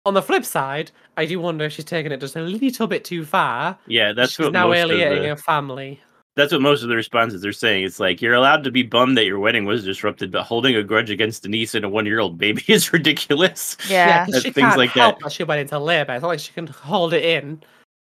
On 0.05 0.15
the 0.15 0.23
flip 0.23 0.45
side, 0.45 0.91
I 1.17 1.27
do 1.27 1.39
wonder 1.39 1.65
if 1.65 1.73
she's 1.75 1.85
taking 1.85 2.11
it 2.11 2.19
just 2.21 2.35
a 2.37 2.41
little 2.43 2.87
bit 2.89 3.05
too 3.05 3.25
far. 3.25 3.79
yeah, 3.87 4.13
that's 4.13 4.33
she's 4.33 4.45
what 4.47 4.53
now 4.53 4.69
most 4.69 4.79
alienating 4.79 5.23
the, 5.23 5.29
her 5.29 5.37
family. 5.37 6.01
that's 6.35 6.51
what 6.53 6.61
most 6.61 6.83
of 6.83 6.89
the 6.89 6.97
responses 6.97 7.47
are 7.47 7.53
saying. 7.53 7.85
It's 7.85 8.01
like 8.01 8.21
you're 8.21 8.35
allowed 8.35 8.65
to 8.65 8.73
be 8.73 8.83
bummed 8.83 9.17
that 9.17 9.27
your 9.27 9.39
wedding 9.39 9.65
was 9.65 9.85
disrupted, 9.85 10.33
but 10.33 10.43
holding 10.43 10.75
a 10.75 10.83
grudge 10.83 11.11
against 11.11 11.45
Denise 11.45 11.77
and 11.77 11.85
a 11.85 11.89
one-year-old 11.89 12.37
baby 12.37 12.65
is 12.69 12.93
ridiculous. 12.93 13.77
Yeah, 13.89 14.27
That's 14.27 14.43
she 14.43 14.51
things 14.51 14.67
can't 14.67 14.79
like 14.79 14.91
help 14.91 15.19
that. 15.19 15.25
that 15.27 15.33
she 15.33 15.45
went 15.45 15.61
into 15.61 15.79
labor. 15.79 16.15
It's 16.15 16.23
not 16.23 16.29
like 16.29 16.41
she 16.41 16.53
can 16.53 16.67
hold 16.67 17.15
it 17.15 17.25
in. 17.25 17.63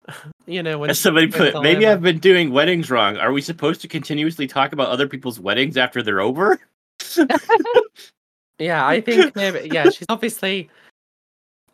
You 0.46 0.62
know, 0.62 0.78
when 0.78 0.88
As 0.88 0.98
somebody 0.98 1.26
put, 1.26 1.48
into 1.48 1.60
maybe 1.60 1.80
labour. 1.80 1.92
I've 1.92 2.00
been 2.02 2.18
doing 2.18 2.50
weddings 2.50 2.90
wrong. 2.90 3.18
Are 3.18 3.30
we 3.32 3.42
supposed 3.42 3.82
to 3.82 3.88
continuously 3.88 4.46
talk 4.46 4.72
about 4.72 4.88
other 4.88 5.06
people's 5.06 5.38
weddings 5.38 5.76
after 5.76 6.02
they're 6.02 6.20
over? 6.22 6.58
Yeah, 8.58 8.86
I 8.86 9.00
think 9.00 9.36
maybe 9.36 9.68
yeah, 9.72 9.84
she's 9.84 10.06
obviously 10.08 10.68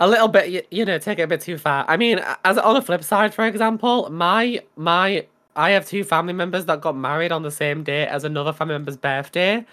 a 0.00 0.09
little 0.09 0.28
bit 0.28 0.66
you 0.70 0.85
know, 0.85 0.98
take 0.98 1.18
it 1.18 1.22
a 1.22 1.26
bit 1.26 1.40
too 1.40 1.59
far. 1.59 1.85
I 1.88 1.96
mean, 1.96 2.20
as 2.44 2.59
on 2.59 2.74
the 2.74 2.83
flip 2.83 3.04
side, 3.04 3.35
for 3.35 3.46
example, 3.46 4.11
my 4.11 4.61
my 4.76 5.26
I 5.57 5.70
have 5.70 5.87
two 5.87 6.04
family 6.04 6.33
members 6.33 6.66
that 6.66 6.80
got 6.80 6.96
married 6.96 7.33
on 7.33 7.42
the 7.42 7.50
same 7.50 7.85
day 7.85 8.07
as 8.07 8.24
another 8.24 8.52
family 8.52 8.74
member's 8.74 8.96
birthday. 8.96 9.64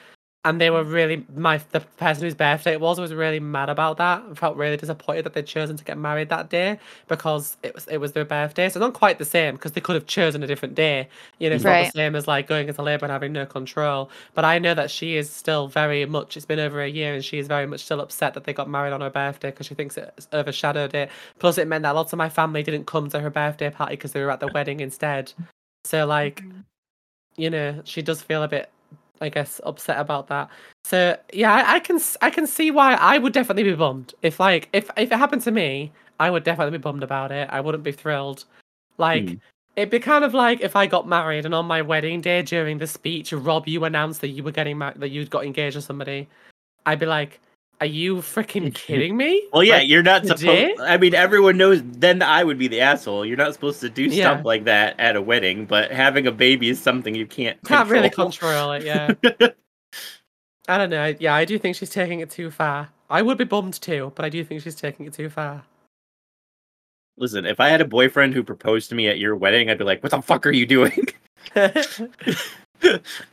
And 0.44 0.60
they 0.60 0.72
were 0.72 0.84
really 0.84 1.24
my 1.36 1.62
the 1.70 1.82
person 1.82 2.24
whose 2.24 2.34
birthday 2.34 2.74
it 2.74 2.82
was 2.82 3.00
was 3.00 3.14
really 3.14 3.40
mad 3.40 3.70
about 3.70 3.98
that. 3.98 4.24
and 4.24 4.36
Felt 4.36 4.58
really 4.58 4.76
disappointed 4.76 5.24
that 5.26 5.34
they'd 5.34 5.46
chosen 5.46 5.78
to 5.78 5.84
get 5.84 6.00
married 6.00 6.30
that 6.30 6.50
day 6.50 6.80
because 7.08 7.58
it 7.62 7.76
was 7.76 7.88
it 7.88 8.00
was 8.00 8.14
their 8.14 8.26
birthday. 8.26 8.68
So 8.68 8.80
not 8.80 8.94
quite 8.94 9.20
the 9.20 9.26
same 9.26 9.56
because 9.56 9.74
they 9.74 9.82
could 9.82 9.94
have 9.94 10.08
chosen 10.08 10.42
a 10.42 10.48
different 10.48 10.74
day. 10.74 11.08
You 11.38 11.50
know, 11.50 11.56
it's 11.58 11.64
not 11.64 11.86
the 11.86 11.92
same 11.92 12.16
as 12.16 12.28
like 12.28 12.48
going 12.48 12.68
into 12.68 12.82
labor 12.82 13.06
and 13.06 13.12
having 13.12 13.34
no 13.34 13.46
control. 13.46 14.10
But 14.34 14.44
I 14.44 14.58
know 14.58 14.74
that 14.74 14.90
she 14.90 15.16
is 15.16 15.30
still 15.30 15.68
very 15.68 16.06
much. 16.06 16.36
It's 16.36 16.46
been 16.48 16.60
over 16.60 16.82
a 16.82 16.90
year, 16.90 17.14
and 17.14 17.24
she 17.24 17.38
is 17.38 17.48
very 17.48 17.68
much 17.68 17.84
still 17.84 18.02
upset 18.02 18.34
that 18.34 18.46
they 18.46 18.54
got 18.54 18.68
married 18.68 18.94
on 18.94 19.02
her 19.02 19.12
birthday 19.12 19.52
because 19.52 19.68
she 19.68 19.76
thinks 19.76 19.96
it's 19.96 20.28
overshadowed 20.34 20.96
it. 20.96 21.12
Plus, 21.38 21.60
it 21.60 21.68
meant 21.68 21.84
that 21.84 21.94
lots 21.94 22.14
of 22.14 22.18
my 22.18 22.30
family 22.30 22.64
didn't 22.64 22.88
come 22.88 23.10
to 23.12 23.20
her 23.20 23.30
birthday 23.30 23.70
party 23.70 23.94
because 23.94 24.14
they 24.14 24.22
were 24.24 24.32
at 24.32 24.40
the 24.40 24.48
wedding 24.48 24.80
instead. 24.80 25.34
So, 25.84 26.06
like, 26.06 26.44
mm. 26.44 26.64
you 27.38 27.50
know, 27.50 27.82
she 27.84 28.02
does 28.02 28.22
feel 28.22 28.44
a 28.44 28.48
bit, 28.48 28.72
I 29.22 29.30
guess, 29.30 29.62
upset 29.64 30.00
about 30.00 30.28
that. 30.28 30.50
So, 30.84 31.18
yeah, 31.34 31.54
I, 31.54 31.76
I 31.76 31.80
can 31.80 32.00
I 32.22 32.30
can 32.30 32.48
see 32.48 32.72
why 32.72 32.96
I 32.96 33.18
would 33.18 33.34
definitely 33.34 33.64
be 33.64 33.74
bummed 33.74 34.14
if 34.22 34.40
like 34.40 34.68
if 34.74 34.90
if 34.98 35.12
it 35.12 35.18
happened 35.18 35.44
to 35.44 35.52
me, 35.52 35.92
I 36.20 36.30
would 36.30 36.44
definitely 36.44 36.78
be 36.78 36.82
bummed 36.82 37.04
about 37.04 37.32
it. 37.32 37.48
I 37.52 37.62
wouldn't 37.62 37.84
be 37.84 37.92
thrilled. 37.92 38.46
Like. 38.98 39.30
Hmm. 39.30 39.36
It'd 39.78 39.90
be 39.90 40.02
kind 40.02 40.26
of 40.26 40.34
like 40.34 40.60
if 40.60 40.76
I 40.76 40.86
got 40.86 41.08
married 41.08 41.46
and 41.46 41.56
on 41.56 41.66
my 41.66 41.82
wedding 41.82 42.20
day 42.20 42.42
during 42.42 42.78
the 42.78 42.86
speech, 42.86 43.32
Rob, 43.32 43.70
you 43.70 43.86
announced 43.86 44.20
that 44.20 44.28
you 44.28 44.44
were 44.44 44.52
getting 44.52 44.78
married, 44.78 45.00
that 45.00 45.12
you'd 45.12 45.30
got 45.30 45.46
engaged 45.46 45.76
to 45.76 45.82
somebody. 45.82 46.28
I'd 46.86 47.00
be 47.00 47.06
like, 47.06 47.40
"Are 47.82 47.86
you 47.88 48.18
freaking 48.18 48.74
kidding 48.74 49.18
me?" 49.18 49.48
Well, 49.52 49.64
yeah, 49.64 49.78
Like, 49.78 49.90
you're 49.90 50.04
not 50.04 50.26
supposed. 50.26 50.80
I 50.80 50.98
mean, 50.98 51.14
everyone 51.14 51.58
knows. 51.58 51.82
Then 51.84 52.22
I 52.22 52.44
would 52.44 52.58
be 52.58 52.68
the 52.70 52.80
asshole. 52.80 53.26
You're 53.26 53.38
not 53.38 53.54
supposed 53.54 53.82
to 53.82 53.90
do 53.90 54.04
Yeah. 54.06 54.32
stuff 54.34 54.46
like 54.46 54.64
that 54.66 55.00
at 55.00 55.16
a 55.16 55.22
wedding. 55.22 55.66
But 55.66 55.92
having 55.92 56.28
a 56.28 56.32
baby 56.32 56.70
is 56.70 56.80
something 56.82 57.14
you 57.16 57.26
can't. 57.26 57.62
can't 57.66 57.90
really 57.90 58.10
control. 58.10 58.30
control 58.32 58.72
it. 58.74 58.84
Yeah, 58.84 59.12
I 60.70 60.78
don't 60.78 60.90
know. 60.90 61.14
Yeah, 61.20 61.34
I 61.36 61.44
do 61.44 61.58
think 61.60 61.76
she's 61.76 61.90
taking 61.90 62.20
it 62.22 62.30
too 62.30 62.52
far. 62.52 62.90
I 63.10 63.22
would 63.22 63.38
be 63.38 63.44
bummed 63.44 63.74
too, 63.82 64.14
but 64.16 64.24
I 64.24 64.30
do 64.30 64.44
think 64.44 64.62
she's 64.62 64.76
taking 64.76 65.06
it 65.06 65.14
too 65.14 65.30
far. 65.30 65.64
Listen, 67.18 67.46
if 67.46 67.60
I 67.60 67.68
had 67.70 67.82
a 67.82 67.86
boyfriend 67.86 68.34
who 68.34 68.42
proposed 68.44 68.88
to 68.90 68.96
me 68.96 69.08
at 69.10 69.20
your 69.20 69.36
wedding, 69.36 69.70
I'd 69.70 69.78
be 69.78 69.84
like, 69.84 70.02
"What 70.02 70.12
the 70.12 70.22
fuck 70.22 70.46
are 70.48 70.52
you 70.52 70.66
doing?" 70.66 71.08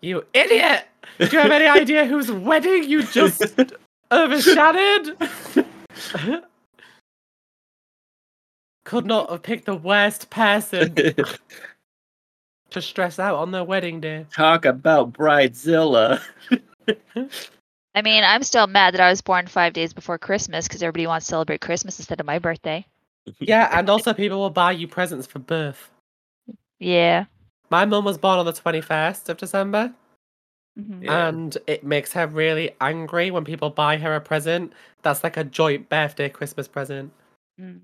you 0.00 0.24
idiot! 0.34 0.84
Do 1.18 1.26
you 1.26 1.38
have 1.38 1.50
any 1.50 1.66
idea 1.80 2.04
whose 2.04 2.30
wedding 2.30 2.84
you 2.88 3.02
just 3.02 3.42
overshadowed? 4.12 5.16
Could 8.84 9.06
not 9.06 9.30
have 9.30 9.42
picked 9.42 9.66
the 9.66 9.76
worst 9.76 10.30
person 10.30 10.94
to 12.70 12.82
stress 12.82 13.18
out 13.18 13.36
on 13.36 13.50
their 13.50 13.64
wedding 13.64 14.00
day. 14.00 14.26
Talk 14.34 14.64
about 14.64 15.12
bridezilla. 15.12 16.20
I 17.94 18.02
mean, 18.02 18.22
I'm 18.24 18.42
still 18.42 18.66
mad 18.66 18.94
that 18.94 19.00
I 19.00 19.10
was 19.10 19.20
born 19.20 19.46
five 19.46 19.72
days 19.72 19.92
before 19.92 20.18
Christmas 20.18 20.68
because 20.68 20.82
everybody 20.82 21.06
wants 21.06 21.26
to 21.26 21.30
celebrate 21.30 21.60
Christmas 21.60 21.98
instead 21.98 22.20
of 22.20 22.26
my 22.26 22.38
birthday. 22.38 22.86
Yeah, 23.40 23.68
and 23.76 23.90
also 23.90 24.14
people 24.14 24.38
will 24.38 24.50
buy 24.50 24.72
you 24.72 24.86
presents 24.88 25.26
for 25.26 25.38
birth. 25.38 25.90
Yeah. 26.78 27.26
My 27.70 27.84
mum 27.84 28.04
was 28.04 28.18
born 28.18 28.38
on 28.38 28.46
the 28.46 28.52
21st 28.52 29.28
of 29.28 29.36
December, 29.36 29.92
Mhm. 30.78 31.04
Yeah. 31.04 31.28
and 31.28 31.58
it 31.66 31.84
makes 31.84 32.12
her 32.12 32.26
really 32.26 32.74
angry 32.80 33.30
when 33.30 33.44
people 33.44 33.70
buy 33.70 33.96
her 33.98 34.14
a 34.14 34.20
present 34.20 34.72
that's 35.02 35.22
like 35.24 35.36
a 35.36 35.44
joint 35.44 35.88
birthday 35.88 36.28
Christmas 36.28 36.68
present. 36.68 37.12
Mm. 37.60 37.80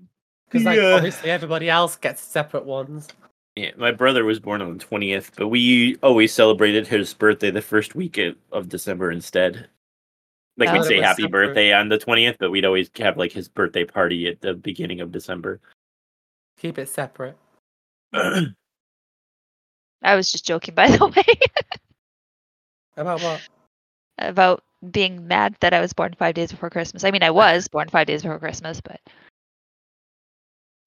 Because, 0.47 0.63
like, 0.63 0.77
Yeah. 0.79 0.93
obviously 0.93 1.29
everybody 1.31 1.69
else 1.69 1.95
gets 1.97 2.21
separate 2.21 2.65
ones. 2.65 3.07
Yeah, 3.55 3.71
my 3.77 3.91
brother 3.91 4.25
was 4.25 4.39
born 4.39 4.61
on 4.61 4.77
the 4.77 4.83
twentieth, 4.83 5.31
but 5.37 5.47
we 5.47 5.95
always 6.03 6.33
celebrated 6.33 6.87
his 6.87 7.13
birthday 7.13 7.51
the 7.51 7.61
first 7.61 7.95
week 7.95 8.17
of, 8.17 8.35
of 8.51 8.69
December 8.69 9.11
instead. 9.11 9.69
Like 10.57 10.71
we'd 10.71 10.83
say 10.85 11.01
happy 11.01 11.23
separate. 11.23 11.47
birthday 11.47 11.73
on 11.73 11.89
the 11.89 11.97
twentieth, 11.97 12.37
but 12.39 12.49
we'd 12.51 12.65
always 12.65 12.89
have 12.97 13.17
like 13.17 13.31
his 13.33 13.47
birthday 13.49 13.83
party 13.85 14.27
at 14.27 14.41
the 14.41 14.53
beginning 14.53 14.99
of 15.01 15.11
December. 15.11 15.59
Keep 16.57 16.77
it 16.79 16.87
separate. 16.89 17.37
I 20.05 20.15
was 20.15 20.31
just 20.31 20.45
joking, 20.45 20.75
by 20.75 20.87
the 20.89 21.05
way, 21.17 21.39
About 22.97 23.21
what? 23.21 23.41
about 24.17 24.63
being 24.91 25.27
mad 25.27 25.55
that 25.61 25.73
I 25.73 25.81
was 25.81 25.93
born 25.93 26.13
five 26.17 26.35
days 26.35 26.51
before 26.51 26.69
Christmas. 26.69 27.03
I 27.03 27.11
mean, 27.11 27.23
I 27.23 27.31
was 27.31 27.67
born 27.71 27.89
five 27.89 28.07
days 28.07 28.21
before 28.23 28.39
Christmas, 28.39 28.79
but 28.81 29.01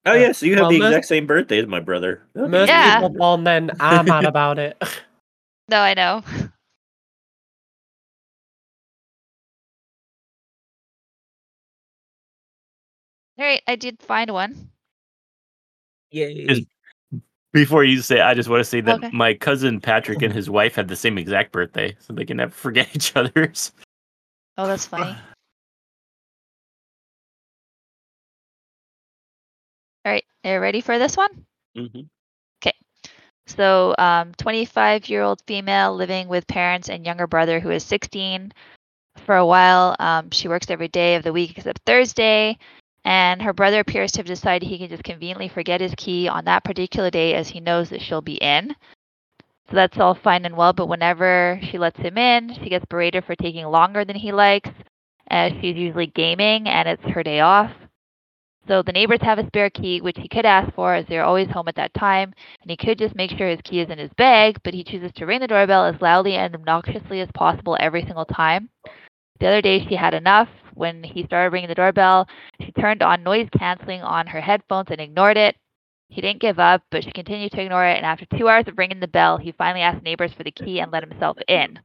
oh 0.06 0.14
yeah, 0.14 0.32
so 0.32 0.46
you 0.46 0.52
have 0.56 0.62
Well, 0.62 0.70
the 0.70 0.78
most- 0.78 0.88
exact 0.88 1.06
same 1.06 1.26
birthday 1.26 1.58
as 1.58 1.66
my 1.66 1.80
brother. 1.80 2.22
Okay. 2.36 2.48
Most 2.48 2.68
Yeah. 2.68 2.94
people 3.00 3.10
born 3.10 3.44
then 3.44 3.70
are 3.80 4.02
mad 4.04 4.24
about 4.24 4.58
it. 4.58 4.80
no, 5.68 5.78
I 5.80 5.94
know. 5.94 6.22
All 13.38 13.44
right, 13.44 13.62
I 13.66 13.76
did 13.76 14.02
find 14.02 14.30
one. 14.32 14.70
Yay. 16.10 16.32
Is- 16.48 16.66
Before 17.52 17.82
you 17.82 18.02
say, 18.02 18.20
I 18.20 18.34
just 18.34 18.48
want 18.48 18.60
to 18.60 18.64
say 18.64 18.80
that 18.82 18.98
Okay. 18.98 19.10
my 19.12 19.32
cousin 19.34 19.80
Patrick 19.80 20.20
and 20.22 20.32
his 20.32 20.50
wife 20.50 20.74
had 20.74 20.88
the 20.88 20.96
same 20.96 21.16
exact 21.16 21.50
birthday, 21.50 21.96
so 21.98 22.12
they 22.12 22.26
can 22.26 22.36
never 22.36 22.52
forget 22.52 22.88
each 22.94 23.16
other's. 23.16 23.72
Oh, 24.58 24.66
that's 24.66 24.84
funny. 24.84 25.16
All 30.04 30.12
right, 30.12 30.24
are 30.44 30.54
you 30.54 30.60
ready 30.60 30.80
for 30.80 30.98
this 30.98 31.16
one? 31.16 31.44
hmm 31.74 32.00
Okay. 32.62 32.76
So, 33.46 33.94
um, 33.98 34.32
25 34.34 35.08
year 35.08 35.22
old 35.22 35.42
female 35.46 35.94
living 35.94 36.28
with 36.28 36.46
parents 36.46 36.88
and 36.90 37.06
younger 37.06 37.26
brother 37.26 37.60
who 37.60 37.70
is 37.70 37.84
16. 37.84 38.52
For 39.24 39.36
a 39.36 39.46
while, 39.46 39.96
um, 39.98 40.30
she 40.30 40.48
works 40.48 40.70
every 40.70 40.88
day 40.88 41.14
of 41.16 41.22
the 41.22 41.32
week 41.32 41.56
except 41.56 41.80
Thursday. 41.86 42.58
And 43.04 43.40
her 43.42 43.52
brother 43.52 43.80
appears 43.80 44.12
to 44.12 44.18
have 44.18 44.26
decided 44.26 44.68
he 44.68 44.78
can 44.78 44.88
just 44.88 45.04
conveniently 45.04 45.48
forget 45.48 45.80
his 45.80 45.94
key 45.96 46.28
on 46.28 46.44
that 46.44 46.64
particular 46.64 47.10
day 47.10 47.34
as 47.34 47.48
he 47.48 47.60
knows 47.60 47.90
that 47.90 48.02
she'll 48.02 48.20
be 48.20 48.34
in. 48.34 48.74
So 49.70 49.76
that's 49.76 49.98
all 49.98 50.14
fine 50.14 50.44
and 50.44 50.56
well, 50.56 50.72
but 50.72 50.88
whenever 50.88 51.60
she 51.62 51.78
lets 51.78 51.98
him 51.98 52.16
in, 52.16 52.54
she 52.54 52.70
gets 52.70 52.86
berated 52.86 53.24
for 53.24 53.34
taking 53.34 53.66
longer 53.66 54.04
than 54.04 54.16
he 54.16 54.32
likes, 54.32 54.70
as 55.28 55.52
she's 55.60 55.76
usually 55.76 56.06
gaming 56.06 56.66
and 56.66 56.88
it's 56.88 57.04
her 57.04 57.22
day 57.22 57.40
off. 57.40 57.70
So 58.66 58.82
the 58.82 58.92
neighbors 58.92 59.20
have 59.22 59.38
a 59.38 59.46
spare 59.46 59.70
key, 59.70 60.00
which 60.00 60.18
he 60.18 60.28
could 60.28 60.44
ask 60.44 60.74
for 60.74 60.94
as 60.94 61.06
they're 61.06 61.24
always 61.24 61.48
home 61.48 61.68
at 61.68 61.74
that 61.76 61.94
time 61.94 62.34
and 62.60 62.70
he 62.70 62.76
could 62.76 62.98
just 62.98 63.14
make 63.14 63.30
sure 63.30 63.48
his 63.48 63.60
key 63.62 63.80
is 63.80 63.90
in 63.90 63.98
his 63.98 64.12
bag, 64.18 64.58
but 64.62 64.74
he 64.74 64.84
chooses 64.84 65.12
to 65.12 65.26
ring 65.26 65.40
the 65.40 65.46
doorbell 65.46 65.86
as 65.86 66.00
loudly 66.02 66.34
and 66.34 66.54
obnoxiously 66.54 67.20
as 67.20 67.28
possible 67.34 67.76
every 67.80 68.02
single 68.02 68.26
time. 68.26 68.68
The 69.40 69.46
other 69.48 69.62
day, 69.62 69.84
she 69.88 69.94
had 69.94 70.14
enough. 70.14 70.48
When 70.74 71.02
he 71.02 71.24
started 71.24 71.52
ringing 71.52 71.68
the 71.68 71.74
doorbell, 71.74 72.28
she 72.60 72.70
turned 72.72 73.02
on 73.02 73.24
noise 73.24 73.48
canceling 73.58 74.00
on 74.02 74.26
her 74.28 74.40
headphones 74.40 74.88
and 74.90 75.00
ignored 75.00 75.36
it. 75.36 75.56
He 76.08 76.20
didn't 76.20 76.40
give 76.40 76.58
up, 76.60 76.82
but 76.90 77.02
she 77.04 77.10
continued 77.10 77.50
to 77.52 77.60
ignore 77.62 77.84
it, 77.84 77.96
and 77.96 78.06
after 78.06 78.24
two 78.38 78.48
hours 78.48 78.66
of 78.68 78.78
ringing 78.78 79.00
the 79.00 79.08
bell, 79.08 79.36
he 79.38 79.52
finally 79.52 79.82
asked 79.82 80.02
neighbors 80.04 80.32
for 80.32 80.44
the 80.44 80.52
key 80.52 80.78
and 80.80 80.90
let 80.92 81.02
himself 81.06 81.36
in. 81.48 81.78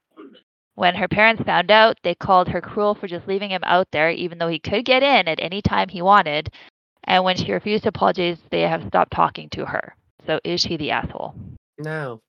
When 0.75 0.95
her 0.95 1.07
parents 1.07 1.43
found 1.43 1.71
out, 1.71 1.97
they 2.03 2.15
called 2.15 2.47
her 2.49 2.61
cruel 2.61 2.95
for 2.95 3.07
just 3.07 3.27
leaving 3.27 3.49
him 3.51 3.63
out 3.63 3.87
there, 3.91 4.09
even 4.11 4.37
though 4.37 4.47
he 4.47 4.59
could 4.59 4.85
get 4.85 5.03
in 5.03 5.27
at 5.27 5.39
any 5.41 5.61
time 5.61 5.89
he 5.89 6.01
wanted. 6.01 6.49
And 7.05 7.23
when 7.23 7.35
she 7.35 7.51
refused 7.51 7.83
to 7.83 7.89
apologize, 7.89 8.37
they 8.51 8.61
have 8.61 8.85
stopped 8.87 9.11
talking 9.11 9.49
to 9.49 9.65
her. 9.65 9.95
So 10.25 10.39
is 10.43 10.61
she 10.61 10.77
the 10.77 10.91
asshole? 10.91 11.35
No. 11.79 12.21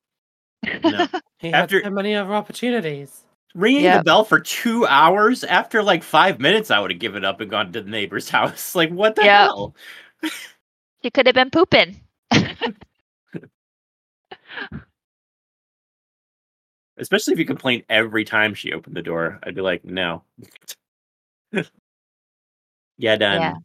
No. 0.83 1.07
He 1.39 1.51
After- 1.53 1.77
had 1.77 1.85
so 1.85 1.91
many 1.91 2.15
other 2.15 2.33
opportunities. 2.33 3.21
Ringing 3.55 3.83
Yeah. 3.83 3.97
the 3.99 4.03
bell 4.03 4.25
for 4.25 4.39
two 4.41 4.85
hours 4.85 5.45
after 5.45 5.81
like 5.81 6.03
five 6.03 6.39
minutes, 6.41 6.69
I 6.69 6.79
would 6.79 6.91
have 6.91 6.99
given 6.99 7.23
up 7.23 7.39
and 7.39 7.49
gone 7.49 7.71
to 7.71 7.81
the 7.81 7.89
neighbor's 7.89 8.29
house. 8.37 8.75
Like, 8.75 8.89
what 8.91 9.15
the 9.15 9.23
Yeah. 9.23 9.45
hell? 9.45 9.73
She 11.01 11.09
could 11.09 11.25
have 11.25 11.35
been 11.35 11.49
pooping. 11.49 12.01
Especially 16.97 17.33
if 17.33 17.39
you 17.39 17.45
complain 17.45 17.83
every 17.89 18.25
time 18.25 18.53
she 18.53 18.73
opened 18.73 18.95
the 18.95 19.01
door, 19.01 19.39
I'd 19.43 19.55
be 19.55 19.61
like, 19.61 19.85
no. 19.85 20.23
yeah, 22.97 23.15
done. 23.15 23.41
Yeah. 23.41 23.55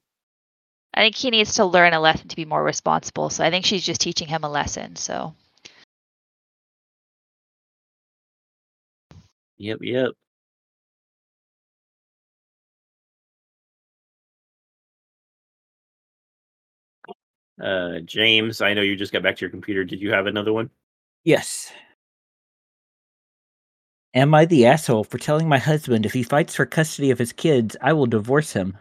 I 0.95 1.01
think 1.03 1.17
he 1.17 1.31
needs 1.31 1.55
to 1.55 1.65
learn 1.65 1.93
a 1.95 2.01
lesson 2.01 2.29
to 2.29 2.37
be 2.37 2.45
more 2.45 2.63
responsible. 2.63 3.31
So 3.31 3.45
I 3.45 3.51
think 3.51 3.65
she's 3.65 3.85
just 3.85 4.01
teaching 4.01 4.29
him 4.29 4.43
a 4.45 4.49
lesson. 4.49 4.97
So 4.97 5.35
Yep, 9.61 9.79
yep. 9.83 10.11
Uh, 17.63 17.99
James, 18.07 18.63
I 18.63 18.73
know 18.73 18.81
you 18.81 18.97
just 18.97 19.13
got 19.13 19.23
back 19.23 19.37
to 19.37 19.41
your 19.43 19.51
computer. 19.51 19.85
Did 19.85 20.01
you 20.01 20.13
have 20.13 20.27
another 20.27 20.55
one? 20.55 20.71
Yes. 21.25 21.71
Am 24.15 24.33
I 24.33 24.47
the 24.47 24.65
asshole 24.65 25.05
for 25.05 25.19
telling 25.19 25.47
my 25.47 25.59
husband 25.59 26.07
if 26.07 26.15
he 26.15 26.23
fights 26.23 26.55
for 26.55 26.65
custody 26.65 27.11
of 27.11 27.19
his 27.19 27.35
kids, 27.35 27.77
I 27.83 27.93
will 27.93 28.07
divorce 28.07 28.55
him? 28.55 28.79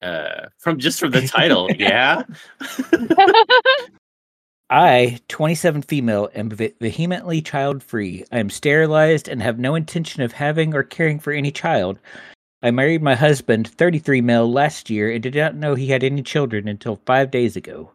Uh, 0.00 0.46
from 0.58 0.78
just 0.78 0.98
from 0.98 1.10
the 1.10 1.28
title, 1.28 1.70
yeah. 1.78 2.22
I, 4.70 5.18
27 5.28 5.82
female, 5.82 6.28
am 6.34 6.48
vehemently 6.48 7.42
child 7.42 7.82
free. 7.82 8.24
I 8.30 8.38
am 8.38 8.50
sterilized 8.50 9.26
and 9.28 9.42
have 9.42 9.58
no 9.58 9.74
intention 9.74 10.22
of 10.22 10.32
having 10.32 10.74
or 10.74 10.84
caring 10.84 11.18
for 11.18 11.32
any 11.32 11.50
child. 11.50 11.98
I 12.62 12.70
married 12.70 13.02
my 13.02 13.16
husband, 13.16 13.66
33 13.68 14.20
male, 14.20 14.50
last 14.50 14.88
year 14.88 15.10
and 15.10 15.22
did 15.22 15.34
not 15.34 15.56
know 15.56 15.74
he 15.74 15.88
had 15.88 16.04
any 16.04 16.22
children 16.22 16.68
until 16.68 17.00
five 17.04 17.30
days 17.32 17.56
ago. 17.56 17.90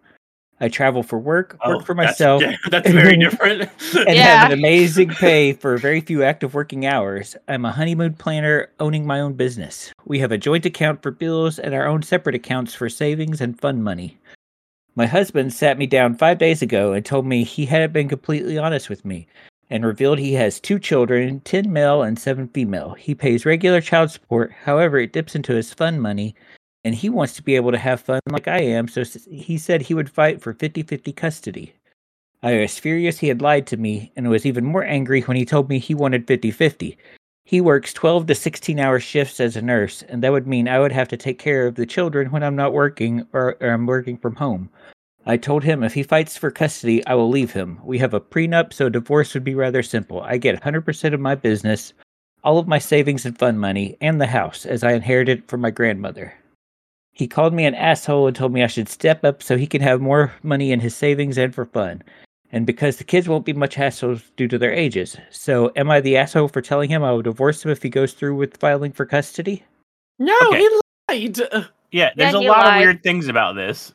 I 0.59 0.69
travel 0.69 1.03
for 1.03 1.19
work, 1.19 1.57
oh, 1.63 1.77
work 1.77 1.85
for 1.85 1.93
Oh, 1.93 1.95
that's- 1.97 2.19
myself, 2.19 2.43
That's, 2.71 2.89
very 2.89 3.17
different. 3.19 3.69
and 3.93 4.15
Yeah. 4.15 4.39
have 4.41 4.51
an 4.51 4.57
amazing 4.59 5.09
pay 5.09 5.53
for 5.53 5.77
very 5.77 5.99
few 6.01 6.23
active 6.23 6.53
working 6.53 6.85
hours. 6.85 7.35
I'm 7.47 7.65
a 7.65 7.71
honeymoon 7.71 8.13
planner 8.13 8.69
owning 8.79 9.05
my 9.05 9.19
own 9.19 9.33
business. 9.33 9.91
We 10.05 10.19
have 10.19 10.31
a 10.31 10.37
joint 10.37 10.65
account 10.65 11.01
for 11.03 11.11
bills 11.11 11.59
and 11.59 11.73
our 11.73 11.85
own 11.87 12.03
separate 12.03 12.35
accounts 12.35 12.73
for 12.73 12.89
savings 12.89 13.39
and 13.41 13.59
fund 13.59 13.83
money. 13.83 14.17
My 14.97 15.05
husband 15.05 15.53
sat 15.53 15.77
me 15.77 15.87
down 15.87 16.15
five 16.15 16.37
days 16.37 16.61
ago 16.61 16.93
and 16.93 17.05
told 17.05 17.25
me 17.25 17.43
he 17.43 17.65
hadn't 17.65 17.91
been 17.91 18.07
completely 18.07 18.57
honest 18.57 18.89
with 18.89 19.03
me 19.03 19.27
and 19.69 19.85
revealed 19.85 20.19
he 20.19 20.33
has 20.33 20.59
two 20.59 20.79
children 20.79 21.41
10 21.41 21.71
male 21.71 22.01
and 22.01 22.17
7 22.17 22.47
female. 22.47 22.93
He 22.93 23.13
pays 23.13 23.45
regular 23.45 23.81
child 23.81 24.11
support, 24.11 24.53
however, 24.53 24.97
it 24.97 25.11
dips 25.11 25.35
into 25.35 25.53
his 25.53 25.73
fun 25.73 25.99
money 25.99 26.33
and 26.85 26.95
he 26.95 27.09
wants 27.09 27.33
to 27.33 27.43
be 27.43 27.55
able 27.57 27.71
to 27.71 27.77
have 27.77 27.99
fun 27.99 28.21
like 28.29 28.47
I 28.47 28.61
am, 28.61 28.87
so 28.87 29.03
he 29.29 29.57
said 29.57 29.81
he 29.81 29.95
would 29.95 30.09
fight 30.09 30.41
for 30.41 30.53
50 30.53 30.83
50 30.83 31.11
custody. 31.11 31.73
I 32.41 32.59
was 32.59 32.79
furious 32.79 33.19
he 33.19 33.27
had 33.27 33.41
lied 33.41 33.67
to 33.67 33.77
me 33.77 34.13
and 34.15 34.29
was 34.29 34.45
even 34.45 34.63
more 34.63 34.83
angry 34.85 35.21
when 35.21 35.35
he 35.35 35.45
told 35.45 35.67
me 35.67 35.79
he 35.79 35.95
wanted 35.95 36.27
50 36.27 36.51
50. 36.51 36.97
He 37.47 37.61
works 37.61 37.93
12 37.93 38.25
to 38.25 38.35
16 38.35 38.79
hour 38.79 38.99
shifts 38.99 39.39
as 39.39 39.55
a 39.55 39.61
nurse, 39.61 40.01
and 40.01 40.23
that 40.23 40.31
would 40.31 40.47
mean 40.47 40.67
I 40.67 40.79
would 40.79 40.91
have 40.91 41.07
to 41.09 41.17
take 41.17 41.37
care 41.37 41.67
of 41.67 41.75
the 41.75 41.85
children 41.85 42.31
when 42.31 42.41
I'm 42.41 42.55
not 42.55 42.73
working 42.73 43.27
or, 43.33 43.55
or 43.61 43.69
I'm 43.69 43.85
working 43.85 44.17
from 44.17 44.35
home. 44.35 44.71
I 45.27 45.37
told 45.37 45.63
him 45.63 45.83
if 45.83 45.93
he 45.93 46.01
fights 46.01 46.37
for 46.37 46.49
custody, 46.49 47.05
I 47.05 47.13
will 47.13 47.29
leave 47.29 47.51
him. 47.53 47.79
We 47.83 47.99
have 47.99 48.15
a 48.15 48.19
prenup, 48.19 48.73
so 48.73 48.89
divorce 48.89 49.35
would 49.35 49.43
be 49.43 49.53
rather 49.53 49.83
simple. 49.83 50.21
I 50.21 50.37
get 50.37 50.59
100% 50.59 51.13
of 51.13 51.19
my 51.19 51.35
business, 51.35 51.93
all 52.43 52.57
of 52.57 52.67
my 52.67 52.79
savings 52.79 53.27
and 53.27 53.37
fund 53.37 53.59
money, 53.59 53.95
and 54.01 54.19
the 54.19 54.27
house, 54.27 54.65
as 54.65 54.83
I 54.83 54.93
inherited 54.93 55.47
from 55.47 55.61
my 55.61 55.69
grandmother. 55.69 56.33
He 57.11 57.27
called 57.27 57.53
me 57.53 57.65
an 57.65 57.75
asshole 57.75 58.27
and 58.27 58.35
told 58.35 58.53
me 58.53 58.63
I 58.63 58.67
should 58.67 58.89
step 58.89 59.23
up 59.23 59.43
so 59.43 59.55
he 59.55 59.67
can 59.67 59.81
have 59.81 60.01
more 60.01 60.33
money 60.41 60.71
in 60.71 60.79
his 60.79 60.95
savings 60.95 61.37
and 61.37 61.53
for 61.53 61.65
fun. 61.65 62.01
And 62.55 62.65
because 62.65 62.95
the 62.95 63.03
kids 63.03 63.27
won't 63.27 63.43
be 63.43 63.51
much 63.51 63.75
hassles 63.75 64.23
due 64.37 64.47
to 64.47 64.57
their 64.57 64.71
ages. 64.71 65.17
So, 65.29 65.73
am 65.75 65.91
I 65.91 65.99
the 65.99 66.15
asshole 66.15 66.47
for 66.47 66.61
telling 66.61 66.89
him 66.89 67.03
I 67.03 67.11
will 67.11 67.21
divorce 67.21 67.65
him 67.65 67.69
if 67.69 67.83
he 67.83 67.89
goes 67.89 68.13
through 68.13 68.37
with 68.37 68.55
filing 68.55 68.93
for 68.93 69.05
custody? 69.05 69.61
No, 70.19 70.33
Okay. 70.47 70.59
he 70.59 70.79
lied. 71.09 71.37
Yeah, 71.91 72.11
there's 72.15 72.33
Yeah, 72.33 72.39
a 72.39 72.47
lot 72.47 72.65
lied. 72.65 72.77
of 72.77 72.79
weird 72.85 73.03
things 73.03 73.27
about 73.27 73.55
this. 73.57 73.93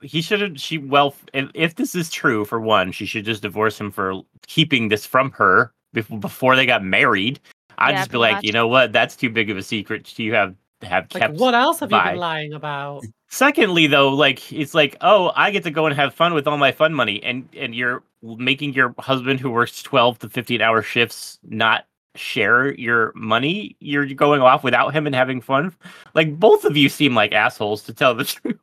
He 0.00 0.20
should 0.20 0.40
have. 0.40 0.60
She 0.60 0.78
well, 0.78 1.14
if, 1.32 1.48
if 1.54 1.74
this 1.76 1.94
is 1.94 2.10
true, 2.10 2.44
for 2.44 2.60
one, 2.60 2.90
she 2.90 3.06
should 3.06 3.24
just 3.24 3.42
divorce 3.42 3.80
him 3.80 3.92
for 3.92 4.22
keeping 4.48 4.88
this 4.88 5.06
from 5.06 5.30
her 5.30 5.72
before 5.92 6.18
before 6.18 6.56
they 6.56 6.66
got 6.66 6.82
married. 6.82 7.38
I'd 7.78 7.90
Yeah, 7.92 7.98
just 7.98 8.10
be 8.10 8.18
pretty 8.18 8.34
like, 8.34 8.42
you 8.44 8.50
know 8.50 8.66
what? 8.66 8.92
That's 8.92 9.14
too 9.14 9.30
big 9.30 9.48
of 9.48 9.56
a 9.56 9.62
secret. 9.62 10.12
Do 10.16 10.24
you 10.24 10.34
have 10.34 10.56
have 10.82 11.06
Like, 11.14 11.22
kept. 11.22 11.34
what 11.38 11.54
else 11.54 11.80
have 11.80 11.90
you 11.92 12.00
been 12.02 12.16
lying 12.16 12.52
about? 12.52 13.04
Secondly, 13.28 13.86
though, 13.86 14.08
like 14.10 14.52
it's 14.52 14.74
like, 14.74 14.96
oh, 15.00 15.32
I 15.36 15.50
get 15.50 15.64
to 15.64 15.70
go 15.70 15.86
and 15.86 15.94
have 15.96 16.14
fun 16.14 16.34
with 16.34 16.46
all 16.46 16.58
my 16.58 16.72
fun 16.72 16.92
money, 16.94 17.22
and 17.22 17.48
and 17.56 17.74
you're 17.74 18.02
making 18.22 18.74
your 18.74 18.94
husband 18.98 19.40
who 19.40 19.50
works 19.50 19.82
twelve 19.82 20.18
to 20.20 20.28
fifteen 20.28 20.60
hour 20.60 20.82
shifts 20.82 21.38
not 21.44 21.86
share 22.14 22.74
your 22.74 23.12
money. 23.14 23.74
You're 23.80 24.04
going 24.06 24.42
off 24.42 24.62
without 24.62 24.92
him 24.94 25.06
and 25.06 25.14
having 25.14 25.40
fun. 25.40 25.74
Like 26.14 26.38
both 26.38 26.64
of 26.64 26.76
you 26.76 26.88
seem 26.90 27.14
like 27.14 27.32
assholes 27.32 27.82
to 27.84 27.94
tell 27.94 28.14
the 28.14 28.24
truth. 28.24 28.58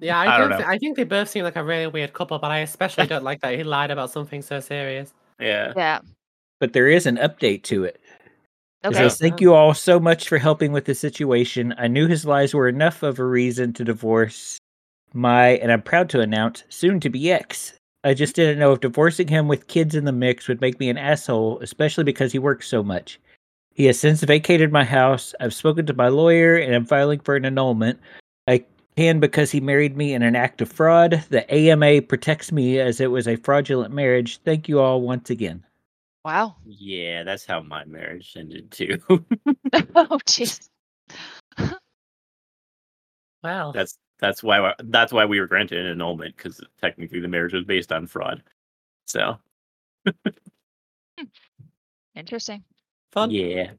Yeah, 0.00 0.18
I 0.18 0.22
I, 0.34 0.38
don't 0.38 0.50
don't 0.50 0.58
know. 0.58 0.64
thi- 0.66 0.72
I 0.72 0.78
think 0.78 0.96
they 0.96 1.04
both 1.04 1.28
seem 1.28 1.44
like 1.44 1.56
a 1.56 1.64
really 1.64 1.86
weird 1.86 2.12
couple, 2.12 2.38
but 2.38 2.50
I 2.50 2.58
especially 2.58 3.06
don't 3.12 3.24
like 3.24 3.40
that 3.42 3.54
he 3.56 3.64
lied 3.64 3.90
about 3.90 4.10
something 4.10 4.42
so 4.42 4.60
serious. 4.60 5.12
yeah. 5.38 5.72
Yeah. 5.76 6.00
But 6.58 6.74
there 6.74 6.88
is 6.88 7.06
an 7.06 7.16
update 7.16 7.62
to 7.64 7.84
it. 7.84 8.00
Okay. 8.84 8.94
says, 8.96 9.18
Thank 9.18 9.40
you 9.40 9.54
all 9.54 9.74
so 9.74 10.00
much 10.00 10.28
for 10.28 10.38
helping 10.38 10.72
with 10.72 10.86
the 10.86 10.94
situation. 10.94 11.74
I 11.76 11.86
knew 11.86 12.06
his 12.06 12.24
lies 12.24 12.54
were 12.54 12.68
enough 12.68 13.02
of 13.02 13.18
a 13.18 13.24
reason 13.24 13.72
to 13.74 13.84
divorce 13.84 14.58
my, 15.12 15.48
and 15.58 15.70
I'm 15.70 15.82
proud 15.82 16.08
to 16.10 16.20
announce, 16.20 16.64
soon 16.68 17.00
to 17.00 17.10
be 17.10 17.30
ex. 17.30 17.74
I 18.04 18.14
just 18.14 18.34
didn't 18.34 18.58
know 18.58 18.72
if 18.72 18.80
divorcing 18.80 19.28
him 19.28 19.48
with 19.48 19.66
kids 19.66 19.94
in 19.94 20.04
the 20.04 20.12
mix 20.12 20.48
would 20.48 20.60
make 20.60 20.80
me 20.80 20.88
an 20.88 20.96
asshole, 20.96 21.58
especially 21.60 22.04
because 22.04 22.32
he 22.32 22.38
works 22.38 22.68
so 22.68 22.82
much. 22.82 23.20
He 23.74 23.86
has 23.86 23.98
since 24.00 24.22
vacated 24.22 24.72
my 24.72 24.84
house. 24.84 25.34
I've 25.40 25.54
spoken 25.54 25.84
to 25.86 25.94
my 25.94 26.08
lawyer 26.08 26.56
and 26.56 26.74
I'm 26.74 26.86
filing 26.86 27.20
for 27.20 27.36
an 27.36 27.44
annulment. 27.44 28.00
I 28.48 28.64
can 28.96 29.20
because 29.20 29.50
he 29.50 29.60
married 29.60 29.96
me 29.96 30.14
in 30.14 30.22
an 30.22 30.34
act 30.36 30.62
of 30.62 30.72
fraud. 30.72 31.24
The 31.28 31.52
AMA 31.52 32.02
protects 32.02 32.52
me 32.52 32.80
as 32.80 33.00
it 33.00 33.10
was 33.10 33.28
a 33.28 33.36
fraudulent 33.36 33.92
marriage. 33.92 34.40
Thank 34.44 34.68
you 34.68 34.80
all 34.80 35.02
once 35.02 35.28
again. 35.30 35.64
Wow. 36.24 36.56
Yeah, 36.66 37.22
that's 37.22 37.46
how 37.46 37.60
my 37.62 37.84
marriage 37.84 38.34
ended 38.36 38.70
too. 38.70 38.98
oh, 39.08 40.18
jeez. 40.26 40.68
wow. 43.42 43.72
That's 43.72 43.98
that's 44.18 44.42
why 44.42 44.74
that's 44.84 45.12
why 45.12 45.24
we 45.24 45.40
were 45.40 45.46
granted 45.46 45.78
an 45.78 45.86
annulment 45.92 46.36
because 46.36 46.60
technically 46.80 47.20
the 47.20 47.28
marriage 47.28 47.54
was 47.54 47.64
based 47.64 47.90
on 47.90 48.06
fraud. 48.06 48.42
So 49.06 49.38
Interesting. 52.14 52.64
fun. 53.12 53.30
yeah. 53.30 53.72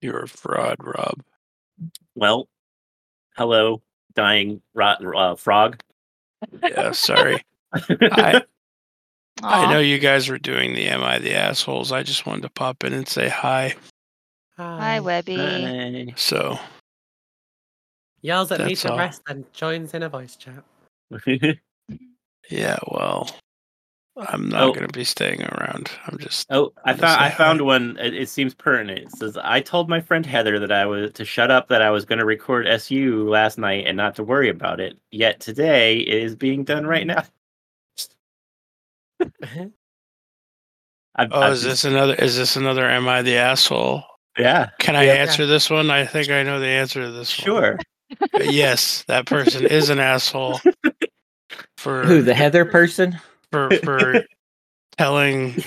You're 0.00 0.24
a 0.24 0.28
fraud, 0.28 0.76
Rob. 0.80 1.22
Well, 2.14 2.48
hello, 3.36 3.82
dying 4.14 4.62
rot 4.74 5.04
uh, 5.04 5.34
frog. 5.34 5.82
Yeah, 6.62 6.92
sorry. 6.92 7.42
I 7.74 8.42
I 9.42 9.70
know 9.70 9.80
you 9.80 9.98
guys 9.98 10.28
were 10.28 10.38
doing 10.38 10.74
the 10.74 10.88
Am 10.88 11.02
I 11.02 11.18
the 11.18 11.34
Assholes. 11.34 11.92
I 11.92 12.02
just 12.02 12.26
wanted 12.26 12.42
to 12.42 12.50
pop 12.50 12.84
in 12.84 12.92
and 12.92 13.06
say 13.06 13.28
hi. 13.28 13.74
Hi, 14.56 15.00
Webby. 15.00 15.36
Hi. 15.36 16.14
So 16.16 16.58
Yells 18.22 18.50
at 18.50 18.64
me 18.66 18.74
to 18.76 18.92
all. 18.92 18.98
rest 18.98 19.22
and 19.28 19.50
joins 19.52 19.94
in 19.94 20.02
a 20.02 20.08
voice 20.08 20.36
chat. 20.36 20.64
yeah, 22.50 22.78
well, 22.88 23.28
I'm 24.16 24.48
not 24.48 24.62
Oh. 24.62 24.72
gonna 24.72 24.88
be 24.88 25.04
staying 25.04 25.44
around. 25.44 25.90
I'm 26.06 26.18
just 26.18 26.46
Oh, 26.50 26.72
I 26.84 26.92
Wanna 26.92 27.02
found 27.02 27.20
I 27.20 27.30
found 27.30 27.60
hi. 27.60 27.64
one. 27.66 27.96
It, 28.00 28.14
it 28.14 28.28
seems 28.30 28.54
pertinent. 28.54 28.98
It 29.00 29.12
says 29.12 29.36
I 29.36 29.60
told 29.60 29.88
my 29.90 30.00
friend 30.00 30.24
Heather 30.24 30.58
that 30.58 30.72
I 30.72 30.86
was 30.86 31.12
to 31.12 31.24
shut 31.26 31.50
up 31.50 31.68
that 31.68 31.82
I 31.82 31.90
was 31.90 32.04
going 32.06 32.18
to 32.18 32.24
record 32.24 32.66
SU 32.66 33.28
last 33.28 33.58
night 33.58 33.84
and 33.86 33.96
not 33.96 34.14
to 34.16 34.24
worry 34.24 34.48
about 34.48 34.80
it. 34.80 34.98
Yet 35.10 35.38
today 35.40 35.98
it 35.98 36.22
is 36.22 36.34
being 36.34 36.64
done 36.64 36.86
right 36.86 37.06
now. 37.06 37.24
I've, 41.14 41.32
Oh, 41.32 41.40
I've 41.40 41.52
is 41.54 41.62
just- 41.62 41.82
this 41.82 41.84
another 41.92 42.14
is 42.14 42.36
this 42.36 42.56
another 42.56 42.88
Am 42.88 43.08
I 43.08 43.22
the 43.22 43.36
Asshole? 43.36 44.04
Yeah, 44.38 44.68
Can 44.78 44.96
I 44.96 45.04
Yeah. 45.04 45.14
answer 45.14 45.46
this 45.46 45.70
one? 45.70 45.90
I 45.90 46.04
think 46.04 46.28
I 46.30 46.42
know 46.42 46.60
the 46.60 46.66
answer 46.66 47.00
to 47.02 47.10
this 47.10 47.30
sure. 47.30 47.78
Uh, 48.20 48.42
yes, 48.42 49.02
that 49.08 49.24
person 49.26 49.66
is 49.66 49.88
an 49.88 49.98
asshole 49.98 50.60
for 51.78 52.04
Who 52.04 52.20
the 52.22 52.34
Heather 52.34 52.64
person? 52.66 53.18
for 53.50 53.70
for 53.82 54.24
telling 54.98 55.62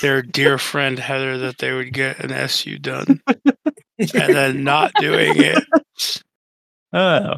their 0.00 0.22
dear 0.22 0.56
friend 0.56 0.98
Heather 0.98 1.36
that 1.38 1.58
they 1.58 1.72
would 1.72 1.92
get 1.92 2.20
an 2.24 2.30
SU 2.32 2.78
done 2.78 3.20
and 3.98 4.08
then 4.34 4.64
not 4.64 4.92
doing 4.94 5.32
it. 5.36 5.62
Oh, 6.94 7.34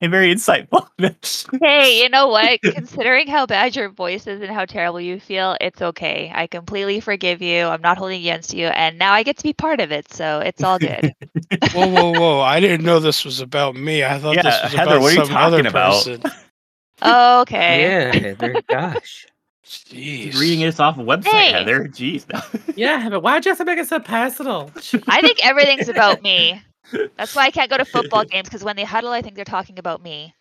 and 0.00 0.10
very 0.10 0.32
insightful. 0.34 0.86
Hey, 1.62 2.02
you 2.02 2.08
know 2.08 2.26
what? 2.28 2.60
Considering 2.62 3.28
how 3.28 3.46
bad 3.46 3.76
your 3.76 3.88
voice 3.88 4.26
is 4.26 4.40
and 4.40 4.50
how 4.50 4.64
terrible 4.64 5.00
you 5.00 5.20
feel, 5.20 5.56
it's 5.60 5.80
okay. 5.80 6.30
I 6.34 6.46
completely 6.48 6.98
forgive 7.00 7.40
you. 7.40 7.64
I'm 7.64 7.80
not 7.80 7.98
holding 7.98 8.20
against 8.20 8.52
you, 8.52 8.66
and 8.66 8.98
now 8.98 9.12
I 9.12 9.22
get 9.22 9.36
to 9.38 9.42
be 9.44 9.52
part 9.52 9.80
of 9.80 9.92
it, 9.92 10.12
so 10.12 10.40
it's 10.40 10.62
all 10.62 10.78
good. 10.78 11.14
Whoa, 11.72 11.86
whoa, 11.86 12.12
whoa! 12.12 12.40
I 12.40 12.58
didn't 12.60 12.84
know 12.84 12.98
this 12.98 13.24
was 13.24 13.40
about 13.40 13.76
me. 13.76 14.04
I 14.04 14.18
thought 14.18 14.34
Yeah, 14.36 14.42
this 14.42 14.62
was 14.64 14.72
Heather, 14.72 14.90
about 14.96 15.00
what 15.02 15.12
are 15.12 15.16
you 15.20 15.24
some 15.26 15.36
other 15.36 15.60
about? 15.66 16.04
person. 16.04 16.22
Oh, 17.02 17.40
okay. 17.42 17.82
Yeah, 17.82 18.16
Heather. 18.16 18.62
Gosh. 18.68 19.26
Jeez. 19.64 20.38
Reading 20.40 20.60
this 20.60 20.80
off 20.80 20.96
a 20.98 21.00
website, 21.00 21.26
Hey. 21.26 21.52
Heather. 21.52 21.84
Jeez. 21.88 22.24
Yeah, 22.76 23.08
but 23.08 23.20
why'd 23.20 23.44
you 23.44 23.50
have 23.50 23.58
to 23.58 23.64
make 23.64 23.78
it 23.78 23.86
so 23.88 24.00
personal? 24.00 24.70
I 25.08 25.20
think 25.20 25.44
everything's 25.44 25.88
about 25.88 26.22
me. 26.22 26.60
That's 27.16 27.34
why 27.34 27.46
I 27.46 27.50
can't 27.50 27.70
go 27.70 27.76
to 27.76 27.84
football 27.84 28.24
games 28.30 28.48
because 28.48 28.64
when 28.64 28.76
they 28.76 28.84
huddle, 28.84 29.10
I 29.10 29.22
think 29.22 29.36
they're 29.36 29.44
talking 29.44 29.78
about 29.78 30.02
me. 30.02 30.34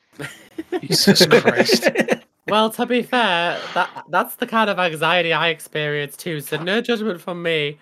Jesus 0.81 1.25
Christ. 1.25 1.89
Well, 2.47 2.69
to 2.69 2.85
be 2.85 3.01
fair, 3.01 3.59
that 3.73 4.05
that's 4.09 4.35
the 4.35 4.47
kind 4.47 4.69
of 4.69 4.79
anxiety 4.79 5.33
I 5.33 5.49
experience 5.49 6.15
too. 6.15 6.39
So 6.39 6.55
no 6.55 6.79
judgment 6.79 7.19
from 7.19 7.43
me. 7.43 7.77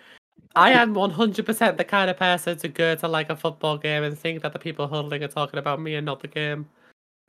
I 0.56 0.72
am 0.72 0.92
100% 0.94 1.76
the 1.76 1.84
kind 1.84 2.10
of 2.10 2.16
person 2.16 2.58
to 2.58 2.66
go 2.66 2.96
to 2.96 3.06
like 3.06 3.30
a 3.30 3.36
football 3.36 3.78
game 3.78 4.02
and 4.02 4.18
think 4.18 4.42
that 4.42 4.52
the 4.52 4.58
people 4.58 4.88
huddling 4.88 5.22
are 5.22 5.28
talking 5.28 5.60
about 5.60 5.80
me 5.80 5.94
and 5.94 6.04
not 6.04 6.18
the 6.18 6.26
game. 6.26 6.66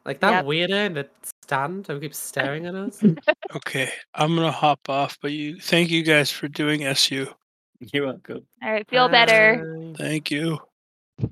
Like 0.03 0.19
that 0.21 0.31
Yep. 0.31 0.45
weirdo 0.45 0.85
in 0.87 0.93
the 0.93 1.07
stand 1.43 1.85
who 1.85 1.99
keeps 1.99 2.17
staring 2.17 2.65
at 2.65 2.73
us. 2.75 3.03
Okay, 3.55 3.89
I'm 4.13 4.35
gonna 4.35 4.51
hop 4.51 4.89
off, 4.89 5.17
but 5.21 5.31
you 5.31 5.57
thank 5.57 5.89
you 5.89 6.03
guys 6.03 6.29
for 6.29 6.49
doing 6.49 6.83
SU. 6.83 7.27
You're 7.79 8.07
welcome. 8.07 8.45
All 8.61 8.71
right, 8.71 8.85
feel 8.89 9.07
better. 9.07 9.93
Thank 9.97 10.31
you. 10.31 10.59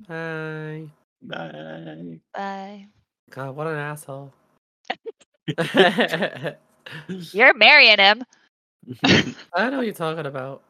Bye. 0.08 0.88
Bye. 1.22 2.20
Bye. 2.34 2.86
God, 3.30 3.56
what 3.56 3.66
an 3.66 3.76
asshole. 3.76 4.32
You're 7.08 7.54
marrying 7.54 7.98
him. 7.98 8.24
I 9.04 9.70
know 9.70 9.78
what 9.78 9.86
you're 9.86 9.94
talking 9.94 10.26
about. 10.26 10.62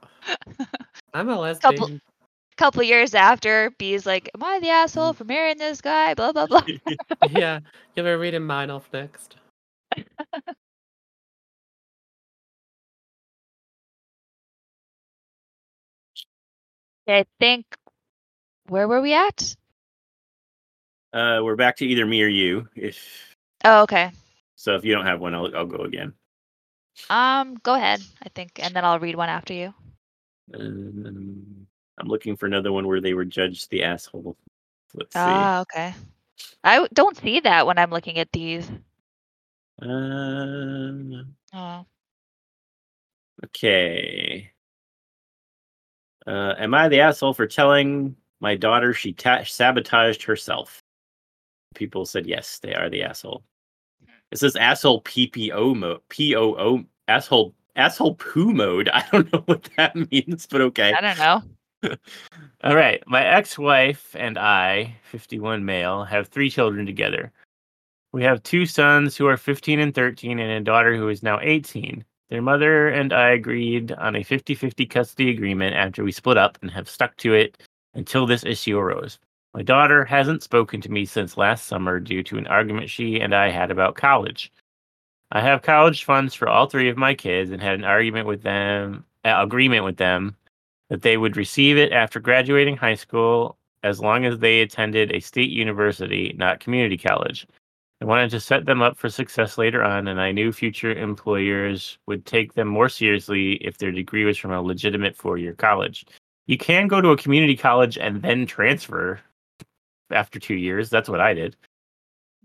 I'm 1.14 1.28
a 1.28 1.38
lesbian. 1.38 1.76
Couple- 1.76 2.00
couple 2.56 2.82
years 2.82 3.14
after, 3.14 3.70
Bea's 3.78 4.06
like, 4.06 4.30
"Am 4.34 4.42
I 4.42 4.58
the 4.60 4.70
asshole 4.70 5.12
mm. 5.12 5.16
for 5.16 5.24
marrying 5.24 5.58
this 5.58 5.80
guy?" 5.80 6.14
Blah 6.14 6.32
blah 6.32 6.46
blah. 6.46 6.62
yeah, 7.30 7.60
you'll 7.94 8.06
be 8.06 8.12
reading 8.12 8.44
mine 8.44 8.70
off 8.70 8.88
next. 8.92 9.36
I 17.08 17.24
think. 17.38 17.66
Where 18.68 18.88
were 18.88 19.00
we 19.00 19.14
at? 19.14 19.54
Uh, 21.12 21.40
we're 21.42 21.56
back 21.56 21.76
to 21.76 21.86
either 21.86 22.04
me 22.06 22.22
or 22.22 22.28
you. 22.28 22.68
If 22.74 23.34
Oh, 23.64 23.82
okay. 23.82 24.10
so, 24.56 24.74
if 24.76 24.84
you 24.84 24.94
don't 24.94 25.06
have 25.06 25.20
one, 25.20 25.34
I'll 25.34 25.54
I'll 25.56 25.66
go 25.66 25.84
again. 25.84 26.12
Um, 27.10 27.56
go 27.62 27.74
ahead. 27.74 28.00
I 28.22 28.28
think, 28.30 28.52
and 28.58 28.74
then 28.74 28.84
I'll 28.84 28.98
read 28.98 29.16
one 29.16 29.28
after 29.28 29.54
you. 29.54 29.72
Um, 30.54 31.66
I'm 31.98 32.08
looking 32.08 32.36
for 32.36 32.46
another 32.46 32.72
one 32.72 32.86
where 32.86 33.00
they 33.00 33.14
were 33.14 33.24
judged 33.24 33.70
the 33.70 33.82
asshole. 33.84 34.36
Let's 34.94 35.14
see. 35.14 35.20
Ah, 35.20 35.60
okay. 35.60 35.94
I 36.64 36.86
don't 36.92 37.16
see 37.16 37.40
that 37.40 37.66
when 37.66 37.78
I'm 37.78 37.90
looking 37.90 38.18
at 38.18 38.32
these. 38.32 38.70
Um, 39.80 41.34
Oh. 41.54 41.84
okay. 43.44 44.50
Uh, 46.26 46.54
am 46.58 46.74
I 46.74 46.88
the 46.88 47.00
asshole 47.00 47.34
for 47.34 47.46
telling 47.46 48.16
my 48.40 48.56
daughter 48.56 48.92
she 48.92 49.12
ta- 49.12 49.44
sabotaged 49.44 50.22
herself? 50.22 50.80
People 51.74 52.06
said 52.06 52.26
yes, 52.26 52.58
they 52.58 52.74
are 52.74 52.88
the 52.88 53.02
asshole. 53.02 53.42
It 54.32 54.38
says 54.38 54.56
asshole 54.56 55.02
PPO 55.02 55.76
mode, 55.76 56.00
POO, 56.08 56.84
asshole, 57.08 57.54
asshole 57.76 58.14
poo 58.16 58.52
mode. 58.52 58.88
I 58.92 59.04
don't 59.12 59.32
know 59.32 59.42
what 59.46 59.68
that 59.76 59.94
means, 60.10 60.46
but 60.46 60.60
okay. 60.60 60.92
I 60.92 61.00
don't 61.00 61.18
know. 61.18 61.42
All 62.64 62.74
right. 62.74 63.02
My 63.06 63.24
ex 63.24 63.58
wife 63.58 64.16
and 64.18 64.38
I, 64.38 64.96
51 65.10 65.64
male, 65.64 66.04
have 66.04 66.28
three 66.28 66.50
children 66.50 66.86
together. 66.86 67.32
We 68.12 68.22
have 68.24 68.42
two 68.42 68.66
sons 68.66 69.16
who 69.16 69.26
are 69.26 69.36
15 69.36 69.78
and 69.78 69.94
13, 69.94 70.38
and 70.38 70.50
a 70.50 70.60
daughter 70.60 70.96
who 70.96 71.08
is 71.08 71.22
now 71.22 71.38
18. 71.40 72.04
Their 72.30 72.42
mother 72.42 72.88
and 72.88 73.12
I 73.12 73.30
agreed 73.30 73.92
on 73.92 74.16
a 74.16 74.22
50 74.22 74.54
50 74.54 74.86
custody 74.86 75.30
agreement 75.30 75.76
after 75.76 76.02
we 76.02 76.10
split 76.10 76.36
up 76.36 76.58
and 76.62 76.70
have 76.70 76.88
stuck 76.88 77.16
to 77.18 77.34
it 77.34 77.62
until 77.96 78.26
this 78.26 78.44
issue 78.44 78.78
arose. 78.78 79.18
My 79.54 79.62
daughter 79.62 80.04
hasn't 80.04 80.42
spoken 80.42 80.80
to 80.82 80.92
me 80.92 81.06
since 81.06 81.36
last 81.36 81.66
summer 81.66 81.98
due 81.98 82.22
to 82.24 82.38
an 82.38 82.46
argument 82.46 82.90
she 82.90 83.20
and 83.20 83.34
I 83.34 83.50
had 83.50 83.70
about 83.70 83.96
college. 83.96 84.52
I 85.32 85.40
have 85.40 85.62
college 85.62 86.04
funds 86.04 86.34
for 86.34 86.48
all 86.48 86.68
three 86.68 86.88
of 86.88 86.96
my 86.96 87.14
kids 87.14 87.50
and 87.50 87.60
had 87.60 87.74
an 87.74 87.84
argument 87.84 88.28
with 88.28 88.42
them, 88.42 89.04
uh, 89.24 89.34
agreement 89.38 89.84
with 89.84 89.96
them 89.96 90.36
that 90.90 91.02
they 91.02 91.16
would 91.16 91.36
receive 91.36 91.76
it 91.78 91.92
after 91.92 92.20
graduating 92.20 92.76
high 92.76 92.94
school 92.94 93.56
as 93.82 94.00
long 94.00 94.24
as 94.24 94.38
they 94.38 94.60
attended 94.60 95.10
a 95.10 95.20
state 95.20 95.50
university, 95.50 96.34
not 96.36 96.60
community 96.60 96.98
college. 96.98 97.46
I 98.02 98.04
wanted 98.04 98.30
to 98.30 98.40
set 98.40 98.66
them 98.66 98.82
up 98.82 98.98
for 98.98 99.08
success 99.08 99.56
later 99.56 99.82
on, 99.82 100.06
and 100.06 100.20
I 100.20 100.32
knew 100.32 100.52
future 100.52 100.92
employers 100.92 101.98
would 102.06 102.26
take 102.26 102.52
them 102.52 102.68
more 102.68 102.90
seriously 102.90 103.52
if 103.54 103.78
their 103.78 103.90
degree 103.90 104.24
was 104.24 104.36
from 104.36 104.52
a 104.52 104.60
legitimate 104.60 105.16
four 105.16 105.38
year 105.38 105.54
college. 105.54 106.04
You 106.46 106.58
can 106.58 106.88
go 106.88 107.00
to 107.00 107.10
a 107.10 107.16
community 107.16 107.56
college 107.56 107.98
and 107.98 108.22
then 108.22 108.46
transfer 108.46 109.20
after 110.10 110.38
two 110.38 110.54
years. 110.54 110.90
That's 110.90 111.08
what 111.08 111.20
I 111.20 111.34
did. 111.34 111.56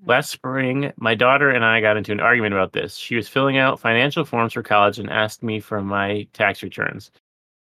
Hmm. 0.01 0.09
Last 0.09 0.29
spring, 0.31 0.91
my 0.97 1.15
daughter 1.15 1.49
and 1.49 1.63
I 1.63 1.81
got 1.81 1.97
into 1.97 2.11
an 2.11 2.19
argument 2.19 2.53
about 2.53 2.73
this. 2.73 2.95
She 2.95 3.15
was 3.15 3.27
filling 3.27 3.57
out 3.57 3.79
financial 3.79 4.25
forms 4.25 4.53
for 4.53 4.63
college 4.63 4.99
and 4.99 5.09
asked 5.09 5.43
me 5.43 5.59
for 5.59 5.81
my 5.81 6.27
tax 6.33 6.63
returns. 6.63 7.11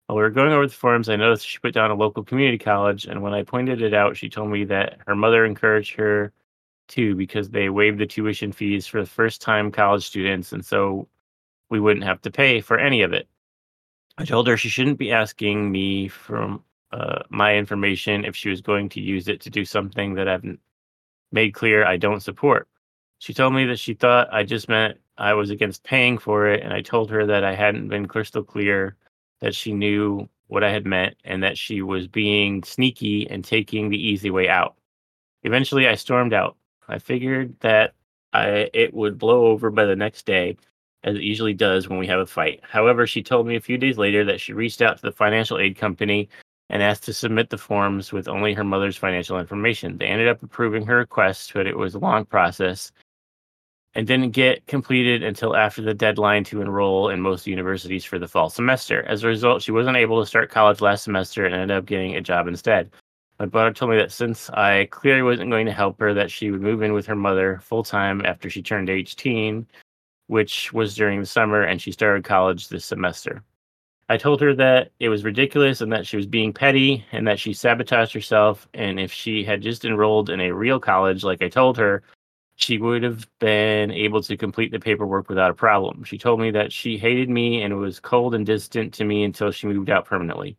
While 0.06 0.16
we 0.16 0.22
were 0.22 0.30
going 0.30 0.52
over 0.52 0.66
the 0.66 0.72
forms, 0.72 1.10
I 1.10 1.16
noticed 1.16 1.46
she 1.46 1.58
put 1.58 1.74
down 1.74 1.90
a 1.90 1.94
local 1.94 2.24
community 2.24 2.56
college, 2.56 3.04
and 3.04 3.22
when 3.22 3.34
I 3.34 3.42
pointed 3.42 3.82
it 3.82 3.92
out, 3.92 4.16
she 4.16 4.30
told 4.30 4.50
me 4.50 4.64
that 4.64 4.98
her 5.06 5.14
mother 5.14 5.44
encouraged 5.44 5.94
her 5.96 6.32
to 6.88 7.14
because 7.14 7.50
they 7.50 7.68
waived 7.68 7.98
the 7.98 8.06
tuition 8.06 8.50
fees 8.50 8.86
for 8.86 9.00
the 9.02 9.06
first 9.06 9.42
time 9.42 9.70
college 9.70 10.06
students, 10.06 10.52
and 10.52 10.64
so 10.64 11.06
we 11.68 11.78
wouldn't 11.78 12.06
have 12.06 12.22
to 12.22 12.30
pay 12.30 12.62
for 12.62 12.78
any 12.78 13.02
of 13.02 13.12
it. 13.12 13.28
I 14.18 14.24
told 14.24 14.48
her 14.48 14.56
she 14.56 14.68
shouldn't 14.68 14.98
be 14.98 15.12
asking 15.12 15.70
me 15.70 16.08
for 16.08 16.58
uh, 16.90 17.20
my 17.30 17.56
information 17.56 18.24
if 18.24 18.34
she 18.34 18.48
was 18.48 18.60
going 18.60 18.88
to 18.90 19.00
use 19.00 19.28
it 19.28 19.40
to 19.42 19.50
do 19.50 19.64
something 19.64 20.14
that 20.14 20.26
I've 20.26 20.44
made 21.30 21.54
clear 21.54 21.86
I 21.86 21.98
don't 21.98 22.20
support. 22.20 22.68
She 23.18 23.32
told 23.32 23.54
me 23.54 23.64
that 23.66 23.78
she 23.78 23.94
thought 23.94 24.28
I 24.32 24.42
just 24.42 24.68
meant 24.68 24.98
I 25.18 25.34
was 25.34 25.50
against 25.50 25.84
paying 25.84 26.18
for 26.18 26.48
it, 26.48 26.64
and 26.64 26.72
I 26.72 26.82
told 26.82 27.10
her 27.10 27.26
that 27.26 27.44
I 27.44 27.54
hadn't 27.54 27.88
been 27.88 28.06
crystal 28.06 28.42
clear 28.42 28.96
that 29.40 29.54
she 29.54 29.72
knew 29.72 30.28
what 30.48 30.64
I 30.64 30.70
had 30.70 30.84
meant 30.84 31.16
and 31.24 31.40
that 31.44 31.56
she 31.56 31.82
was 31.82 32.08
being 32.08 32.64
sneaky 32.64 33.28
and 33.30 33.44
taking 33.44 33.88
the 33.88 34.02
easy 34.04 34.30
way 34.30 34.48
out. 34.48 34.74
Eventually, 35.44 35.86
I 35.86 35.94
stormed 35.94 36.32
out. 36.32 36.56
I 36.88 36.98
figured 36.98 37.54
that 37.60 37.94
I, 38.32 38.68
it 38.74 38.92
would 38.94 39.16
blow 39.16 39.46
over 39.46 39.70
by 39.70 39.84
the 39.84 39.96
next 39.96 40.26
day, 40.26 40.56
as 41.04 41.16
it 41.16 41.22
usually 41.22 41.54
does 41.54 41.88
when 41.88 41.98
we 41.98 42.06
have 42.06 42.20
a 42.20 42.26
fight. 42.26 42.60
However, 42.62 43.06
she 43.06 43.22
told 43.22 43.46
me 43.46 43.56
a 43.56 43.60
few 43.60 43.78
days 43.78 43.98
later 43.98 44.24
that 44.24 44.40
she 44.40 44.52
reached 44.52 44.82
out 44.82 44.96
to 44.96 45.02
the 45.02 45.12
financial 45.12 45.58
aid 45.58 45.76
company 45.76 46.28
and 46.70 46.82
asked 46.82 47.04
to 47.04 47.12
submit 47.12 47.50
the 47.50 47.58
forms 47.58 48.12
with 48.12 48.28
only 48.28 48.52
her 48.54 48.64
mother's 48.64 48.96
financial 48.96 49.38
information. 49.38 49.96
They 49.96 50.06
ended 50.06 50.28
up 50.28 50.42
approving 50.42 50.84
her 50.86 50.96
request, 50.96 51.52
but 51.54 51.66
it 51.66 51.76
was 51.76 51.94
a 51.94 51.98
long 51.98 52.24
process 52.24 52.92
and 53.94 54.06
didn't 54.06 54.30
get 54.30 54.66
completed 54.66 55.22
until 55.22 55.56
after 55.56 55.82
the 55.82 55.94
deadline 55.94 56.44
to 56.44 56.60
enroll 56.60 57.08
in 57.08 57.20
most 57.20 57.46
universities 57.46 58.04
for 58.04 58.18
the 58.18 58.28
fall 58.28 58.50
semester. 58.50 59.02
As 59.04 59.24
a 59.24 59.28
result, 59.28 59.62
she 59.62 59.72
wasn't 59.72 59.96
able 59.96 60.20
to 60.20 60.26
start 60.26 60.50
college 60.50 60.80
last 60.80 61.04
semester 61.04 61.46
and 61.46 61.54
ended 61.54 61.76
up 61.76 61.86
getting 61.86 62.16
a 62.16 62.20
job 62.20 62.46
instead. 62.48 62.90
My 63.40 63.46
brother 63.46 63.72
told 63.72 63.92
me 63.92 63.96
that 63.98 64.12
since 64.12 64.50
I 64.50 64.88
clearly 64.90 65.22
wasn't 65.22 65.50
going 65.50 65.66
to 65.66 65.72
help 65.72 65.98
her, 66.00 66.12
that 66.12 66.30
she 66.30 66.50
would 66.50 66.60
move 66.60 66.82
in 66.82 66.92
with 66.92 67.06
her 67.06 67.16
mother 67.16 67.60
full 67.62 67.84
time 67.84 68.24
after 68.24 68.50
she 68.50 68.62
turned 68.62 68.90
18, 68.90 69.66
which 70.28 70.72
was 70.72 70.94
during 70.94 71.20
the 71.20 71.26
summer, 71.26 71.62
and 71.62 71.82
she 71.82 71.92
started 71.92 72.24
college 72.24 72.68
this 72.68 72.84
semester. 72.84 73.42
I 74.10 74.16
told 74.16 74.40
her 74.40 74.54
that 74.54 74.92
it 75.00 75.10
was 75.10 75.24
ridiculous 75.24 75.82
and 75.82 75.92
that 75.92 76.06
she 76.06 76.16
was 76.16 76.26
being 76.26 76.52
petty 76.54 77.04
and 77.12 77.26
that 77.26 77.38
she 77.38 77.52
sabotaged 77.52 78.14
herself. 78.14 78.66
And 78.72 78.98
if 78.98 79.12
she 79.12 79.44
had 79.44 79.60
just 79.60 79.84
enrolled 79.84 80.30
in 80.30 80.40
a 80.40 80.52
real 80.52 80.80
college, 80.80 81.24
like 81.24 81.42
I 81.42 81.48
told 81.48 81.76
her, 81.76 82.02
she 82.56 82.78
would 82.78 83.02
have 83.02 83.28
been 83.38 83.90
able 83.90 84.22
to 84.22 84.36
complete 84.36 84.72
the 84.72 84.80
paperwork 84.80 85.28
without 85.28 85.50
a 85.50 85.54
problem. 85.54 86.04
She 86.04 86.16
told 86.16 86.40
me 86.40 86.50
that 86.52 86.72
she 86.72 86.96
hated 86.96 87.28
me 87.28 87.62
and 87.62 87.78
was 87.78 88.00
cold 88.00 88.34
and 88.34 88.46
distant 88.46 88.94
to 88.94 89.04
me 89.04 89.24
until 89.24 89.50
she 89.50 89.66
moved 89.66 89.90
out 89.90 90.06
permanently. 90.06 90.56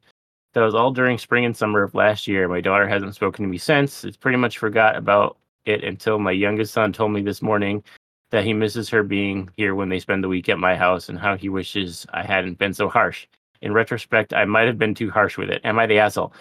That 0.53 0.61
was 0.61 0.75
all 0.75 0.91
during 0.91 1.17
spring 1.17 1.45
and 1.45 1.57
summer 1.57 1.83
of 1.83 1.95
last 1.95 2.27
year. 2.27 2.47
My 2.47 2.61
daughter 2.61 2.87
hasn't 2.87 3.15
spoken 3.15 3.43
to 3.43 3.49
me 3.49 3.57
since. 3.57 4.03
It's 4.03 4.17
pretty 4.17 4.37
much 4.37 4.59
forgot 4.59 4.95
about 4.95 5.37
it 5.65 5.83
until 5.83 6.19
my 6.19 6.31
youngest 6.31 6.73
son 6.73 6.93
told 6.93 7.11
me 7.11 7.21
this 7.21 7.41
morning 7.41 7.83
that 8.31 8.43
he 8.43 8.53
misses 8.53 8.89
her 8.89 9.03
being 9.03 9.49
here 9.57 9.75
when 9.75 9.89
they 9.89 9.99
spend 9.99 10.23
the 10.23 10.27
week 10.27 10.49
at 10.49 10.59
my 10.59 10.75
house 10.75 11.09
and 11.09 11.17
how 11.17 11.35
he 11.35 11.49
wishes 11.49 12.05
I 12.13 12.23
hadn't 12.23 12.57
been 12.57 12.73
so 12.73 12.87
harsh. 12.89 13.25
In 13.61 13.73
retrospect, 13.73 14.33
I 14.33 14.45
might 14.45 14.67
have 14.67 14.77
been 14.77 14.95
too 14.95 15.09
harsh 15.09 15.37
with 15.37 15.49
it. 15.49 15.61
Am 15.65 15.77
I 15.79 15.85
the 15.85 15.99
asshole? 15.99 16.33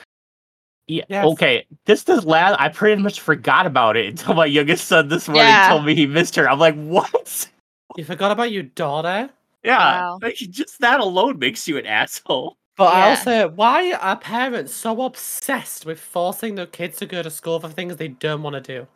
Yeah. 0.86 1.04
Yes. 1.08 1.26
Okay. 1.26 1.66
This 1.84 2.04
does 2.04 2.24
last. 2.24 2.58
I 2.60 2.68
pretty 2.68 3.02
much 3.02 3.20
forgot 3.20 3.66
about 3.66 3.96
it 3.96 4.06
until 4.06 4.34
my 4.34 4.46
youngest 4.46 4.86
son 4.86 5.08
this 5.08 5.28
morning 5.28 5.48
Yeah. 5.48 5.68
told 5.68 5.84
me 5.84 5.94
he 5.94 6.06
missed 6.06 6.36
her. 6.36 6.48
I'm 6.48 6.58
like, 6.58 6.74
what? 6.76 7.48
You 7.96 8.04
forgot 8.04 8.30
about 8.30 8.52
your 8.52 8.62
daughter? 8.62 9.30
Yeah. 9.64 9.78
Wow. 9.78 10.18
Like 10.22 10.36
just 10.36 10.80
that 10.80 11.00
alone 11.00 11.38
makes 11.38 11.66
you 11.66 11.76
an 11.78 11.86
asshole. 11.86 12.56
But 12.76 12.94
I 12.94 13.10
also, 13.10 13.48
why 13.48 13.92
are 13.94 14.16
parents 14.16 14.72
so 14.72 15.02
obsessed 15.02 15.84
with 15.84 15.98
forcing 15.98 16.54
their 16.54 16.66
kids 16.66 16.98
to 16.98 17.06
go 17.06 17.22
to 17.22 17.30
school 17.30 17.58
for 17.58 17.68
things 17.68 17.96
they 17.96 18.06
don't 18.08 18.42
want 18.42 18.54
to 18.54 18.60
do? 18.60 18.86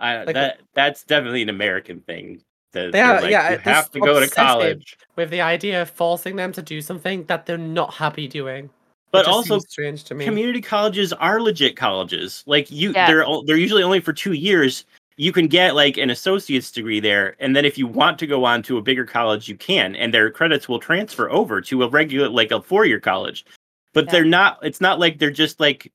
I 0.00 0.24
Like- 0.24 0.34
that 0.34 0.60
that's 0.74 1.04
definitely 1.04 1.42
an 1.42 1.48
American 1.50 2.00
thing. 2.00 2.42
That 2.72 2.92
They 2.92 3.00
they're 3.00 3.20
like, 3.20 3.30
yeah, 3.30 3.50
you 3.52 3.58
have 3.58 3.90
to 3.90 4.00
go 4.00 4.20
to 4.20 4.28
college. 4.28 4.96
With 5.16 5.30
the 5.30 5.40
idea 5.40 5.82
of 5.82 5.90
forcing 5.90 6.36
them 6.36 6.52
to 6.52 6.62
do 6.62 6.80
something 6.80 7.24
that 7.24 7.44
they're 7.46 7.58
not 7.58 7.94
happy 7.94 8.28
doing. 8.28 8.70
But 9.12 9.26
also, 9.26 9.54
seems 9.58 9.68
strange 9.68 10.04
to 10.04 10.14
me. 10.14 10.24
community 10.24 10.60
colleges 10.60 11.12
are 11.12 11.40
legit 11.40 11.76
colleges. 11.76 12.44
Like 12.46 12.70
you, 12.70 12.92
Yeah. 12.92 13.08
they're 13.08 13.24
they're 13.46 13.56
usually 13.56 13.82
only 13.82 13.98
for 14.00 14.12
two 14.12 14.32
years. 14.34 14.84
You 15.16 15.32
can 15.32 15.48
get 15.48 15.74
like 15.74 15.98
an 15.98 16.10
associate's 16.10 16.70
degree 16.70 17.00
there, 17.00 17.34
and 17.40 17.54
then 17.56 17.64
if 17.64 17.76
you 17.76 17.86
want 17.88 18.18
to 18.20 18.26
go 18.26 18.44
on 18.44 18.62
to 18.62 18.78
a 18.78 18.82
bigger 18.82 19.04
college, 19.04 19.48
you 19.48 19.56
can, 19.56 19.96
and 19.96 20.14
their 20.14 20.30
credits 20.30 20.68
will 20.68 20.78
transfer 20.78 21.28
over 21.30 21.60
to 21.62 21.82
a 21.82 21.88
regular 21.88 22.28
like 22.28 22.52
a 22.52 22.62
four 22.62 22.86
year 22.86 23.00
college. 23.00 23.44
But 23.92 24.04
Yeah. 24.06 24.12
they're 24.12 24.24
not. 24.24 24.60
It's 24.62 24.80
not 24.80 25.00
like 25.00 25.18
they're 25.18 25.32
just 25.32 25.58
like, 25.58 25.92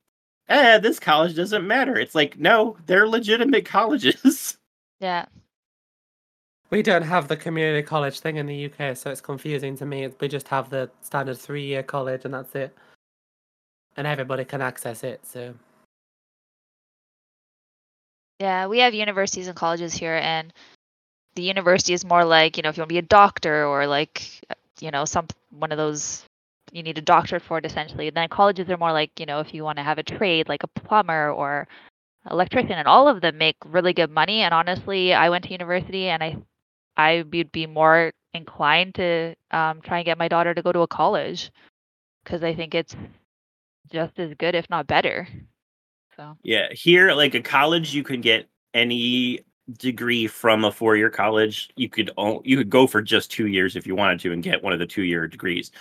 eh, 0.49 0.77
this 0.79 0.99
college 0.99 1.35
doesn't 1.35 1.65
matter. 1.67 1.97
It's 1.97 2.15
like 2.15 2.37
no, 2.39 2.77
they're 2.85 3.07
legitimate 3.07 3.65
colleges. 3.65 4.57
Yeah. 5.01 5.25
We 6.71 6.81
don't 6.81 7.03
have 7.03 7.27
the 7.27 7.37
community 7.37 7.83
college 7.83 8.21
thing 8.21 8.37
in 8.37 8.45
the 8.45 8.65
UK, 8.65 8.97
so 8.97 9.11
it's 9.11 9.21
confusing 9.21 9.77
to 9.77 9.85
me. 9.85 10.09
We 10.19 10.29
just 10.29 10.47
have 10.47 10.69
the 10.69 10.89
standard 11.01 11.37
three 11.37 11.65
year 11.65 11.83
college, 11.83 12.23
and 12.23 12.33
that's 12.33 12.55
it. 12.55 12.75
And 13.97 14.07
everybody 14.07 14.45
can 14.45 14.61
access 14.61 15.03
it, 15.03 15.25
so. 15.25 15.53
Yeah, 18.39 18.67
we 18.67 18.79
have 18.79 18.93
universities 18.93 19.47
and 19.47 19.55
colleges 19.55 19.93
here, 19.93 20.15
and 20.15 20.51
the 21.35 21.43
university 21.43 21.93
is 21.93 22.05
more 22.05 22.25
like, 22.25 22.57
you 22.57 22.63
know, 22.63 22.69
if 22.69 22.77
you 22.77 22.81
want 22.81 22.89
to 22.89 22.93
be 22.93 22.99
a 22.99 23.03
doctor 23.03 23.65
or 23.65 23.85
like, 23.87 24.23
uh, 24.49 24.55
you 24.79 24.91
know, 24.91 25.05
some 25.05 25.27
one 25.51 25.71
of 25.71 25.77
those 25.77 26.25
you 26.75 26.83
need 26.83 26.97
a 26.97 27.01
doctorate 27.01 27.41
for 27.43 27.57
it 27.57 27.65
essentially. 27.65 28.07
And 28.07 28.17
then 28.17 28.27
colleges 28.27 28.69
are 28.69 28.77
more 28.77 28.91
like, 28.91 29.11
you 29.17 29.25
know, 29.25 29.39
if 29.39 29.53
you 29.53 29.63
want 29.63 29.77
to 29.77 29.83
have 29.83 29.97
a 29.97 30.03
trade 30.03 30.49
like 30.49 30.63
a 30.63 30.67
plumber 30.67 31.31
or 31.31 31.67
electrician, 32.29 32.73
and 32.73 32.87
all 32.87 33.07
of 33.07 33.21
them 33.21 33.37
make 33.37 33.55
really 33.65 33.93
good 33.93 34.11
money. 34.11 34.41
And 34.41 34.53
honestly, 34.53 35.13
I 35.13 35.29
went 35.29 35.45
to 35.45 35.51
university, 35.51 36.09
and 36.09 36.23
I, 36.23 36.35
I 36.97 37.23
would 37.31 37.51
be 37.51 37.65
more 37.65 38.11
inclined 38.33 38.95
to 38.95 39.35
um, 39.51 39.81
try 39.81 39.99
and 39.99 40.05
get 40.05 40.17
my 40.17 40.27
daughter 40.27 40.53
to 40.53 40.61
go 40.61 40.71
to 40.71 40.81
a 40.81 40.87
college 40.87 41.51
because 42.23 42.43
I 42.43 42.53
think 42.53 42.75
it's 42.75 42.95
just 43.91 44.19
as 44.19 44.33
good, 44.37 44.55
if 44.55 44.69
not 44.69 44.87
better. 44.87 45.27
So 46.17 46.35
Yeah, 46.43 46.67
here, 46.71 47.13
like 47.13 47.35
a 47.35 47.41
college, 47.41 47.93
you 47.93 48.03
can 48.03 48.21
get 48.21 48.49
any 48.73 49.41
degree 49.79 50.27
from 50.27 50.65
a 50.65 50.71
four-year 50.71 51.09
college. 51.09 51.69
You 51.75 51.89
could 51.89 52.11
o- 52.17 52.41
you 52.43 52.57
could 52.57 52.69
go 52.69 52.87
for 52.87 53.01
just 53.01 53.31
two 53.31 53.47
years 53.47 53.75
if 53.75 53.87
you 53.87 53.95
wanted 53.95 54.19
to 54.21 54.33
and 54.33 54.43
get 54.43 54.63
one 54.63 54.73
of 54.73 54.79
the 54.79 54.85
two-year 54.85 55.27
degrees. 55.27 55.71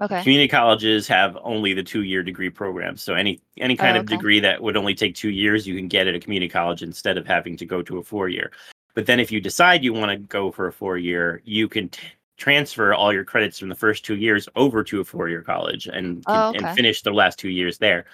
Okay, 0.00 0.22
Community 0.22 0.48
colleges 0.48 1.06
have 1.08 1.36
only 1.42 1.72
the 1.74 1.82
two-year 1.82 2.22
degree 2.22 2.50
programs, 2.50 3.02
so 3.02 3.14
any 3.14 3.40
any 3.58 3.76
kind 3.76 3.96
Oh, 3.96 4.00
of 4.00 4.06
degree 4.06 4.40
that 4.40 4.62
would 4.62 4.76
only 4.76 4.94
take 4.94 5.14
two 5.14 5.30
years, 5.30 5.66
you 5.66 5.76
can 5.76 5.88
get 5.88 6.06
at 6.06 6.14
a 6.14 6.20
community 6.20 6.48
college 6.48 6.82
instead 6.82 7.16
of 7.18 7.26
having 7.26 7.56
to 7.56 7.66
go 7.66 7.82
to 7.82 7.98
a 7.98 8.02
four-year. 8.02 8.50
But 8.94 9.06
then, 9.06 9.18
if 9.20 9.32
you 9.32 9.40
decide 9.40 9.82
you 9.82 9.92
want 9.92 10.10
to 10.10 10.16
go 10.18 10.50
for 10.52 10.66
a 10.66 10.72
four-year, 10.72 11.42
you 11.44 11.68
can 11.68 11.88
t- 11.88 12.06
transfer 12.36 12.92
all 12.94 13.12
your 13.12 13.24
credits 13.24 13.58
from 13.58 13.68
the 13.68 13.74
first 13.74 14.04
two 14.04 14.16
years 14.16 14.48
over 14.56 14.82
to 14.84 15.00
a 15.00 15.04
four-year 15.04 15.42
college 15.42 15.86
and 15.86 16.22
Oh, 16.26 16.52
and 16.52 16.76
finish 16.76 17.02
the 17.02 17.12
last 17.12 17.38
two 17.38 17.48
years 17.48 17.78
there. 17.78 18.04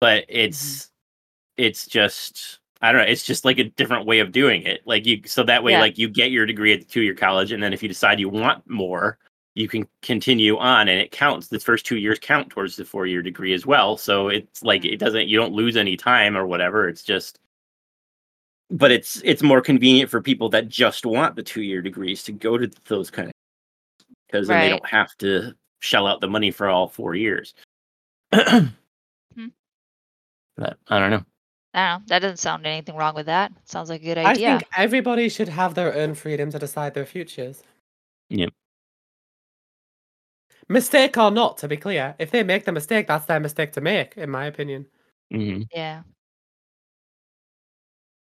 But 0.00 0.24
it's 0.28 0.86
mm-hmm. 0.86 1.64
it's 1.64 1.86
just 1.86 2.58
I 2.80 2.92
don't 2.92 3.00
know. 3.02 3.08
It's 3.08 3.24
just 3.24 3.44
like 3.44 3.58
a 3.58 3.64
different 3.64 4.06
way 4.06 4.18
of 4.18 4.30
doing 4.30 4.62
it. 4.62 4.82
Like 4.84 5.06
you, 5.06 5.22
so 5.24 5.42
that 5.44 5.64
way, 5.64 5.72
Yeah. 5.72 5.80
like 5.80 5.96
you 5.96 6.08
get 6.08 6.30
your 6.30 6.44
degree 6.44 6.72
at 6.74 6.80
the 6.80 6.86
two-year 6.86 7.14
college, 7.14 7.50
and 7.50 7.62
then 7.62 7.72
if 7.72 7.82
you 7.82 7.88
decide 7.88 8.20
you 8.20 8.28
want 8.28 8.68
more, 8.68 9.18
you 9.54 9.68
can 9.68 9.86
continue 10.02 10.58
on, 10.58 10.88
and 10.88 11.00
it 11.00 11.12
counts. 11.12 11.48
The 11.48 11.60
first 11.60 11.86
two 11.86 11.96
years 11.96 12.18
count 12.20 12.50
towards 12.50 12.76
the 12.76 12.84
four-year 12.84 13.22
degree 13.22 13.52
as 13.52 13.66
well. 13.66 13.96
So 13.96 14.28
it's 14.28 14.62
like 14.62 14.84
it 14.84 14.96
doesn't. 14.96 15.28
You 15.28 15.38
don't 15.38 15.52
lose 15.52 15.76
any 15.76 15.96
time 15.96 16.36
or 16.36 16.46
whatever. 16.46 16.88
It's 16.88 17.02
just, 17.02 17.38
but 18.70 18.90
it's 18.90 19.20
it's 19.24 19.42
more 19.42 19.60
convenient 19.60 20.10
for 20.10 20.20
people 20.20 20.48
that 20.50 20.68
just 20.68 21.06
want 21.06 21.36
the 21.36 21.42
two-year 21.42 21.82
degrees 21.82 22.22
to 22.24 22.32
go 22.32 22.58
to 22.58 22.70
those 22.88 23.10
kind 23.10 23.28
of 23.28 23.34
because 24.26 24.48
then 24.48 24.60
they 24.60 24.68
don't 24.68 24.86
have 24.86 25.16
to 25.18 25.54
shell 25.78 26.06
out 26.08 26.20
the 26.20 26.28
money 26.28 26.50
for 26.50 26.68
all 26.68 26.88
four 26.88 27.14
years. 27.14 27.54
Hmm. 28.32 28.66
But 30.56 30.78
I 30.88 30.98
don't 30.98 31.10
know. 31.10 31.24
I 31.74 31.90
don't 31.90 32.00
know. 32.00 32.04
That 32.06 32.20
doesn't 32.20 32.38
sound 32.38 32.66
anything 32.66 32.96
wrong 32.96 33.14
with 33.14 33.26
that. 33.26 33.52
Sounds 33.64 33.90
like 33.90 34.02
a 34.02 34.04
good 34.04 34.18
idea. 34.18 34.54
I 34.54 34.58
think 34.58 34.70
everybody 34.76 35.28
should 35.28 35.48
have 35.48 35.74
their 35.74 35.94
own 35.94 36.14
freedom 36.14 36.50
to 36.50 36.58
decide 36.58 36.94
their 36.94 37.06
futures. 37.06 37.62
Yep. 38.30 38.52
Mistake 40.68 41.16
or 41.18 41.30
not, 41.30 41.58
to 41.58 41.68
be 41.68 41.76
clear. 41.76 42.14
If 42.18 42.30
they 42.30 42.42
make 42.42 42.64
the 42.64 42.72
mistake, 42.72 43.06
that's 43.06 43.26
their 43.26 43.40
mistake 43.40 43.72
to 43.72 43.80
make, 43.80 44.16
in 44.16 44.30
my 44.30 44.46
opinion. 44.46 44.86
hmm 45.30 45.62
Yeah. 45.72 46.02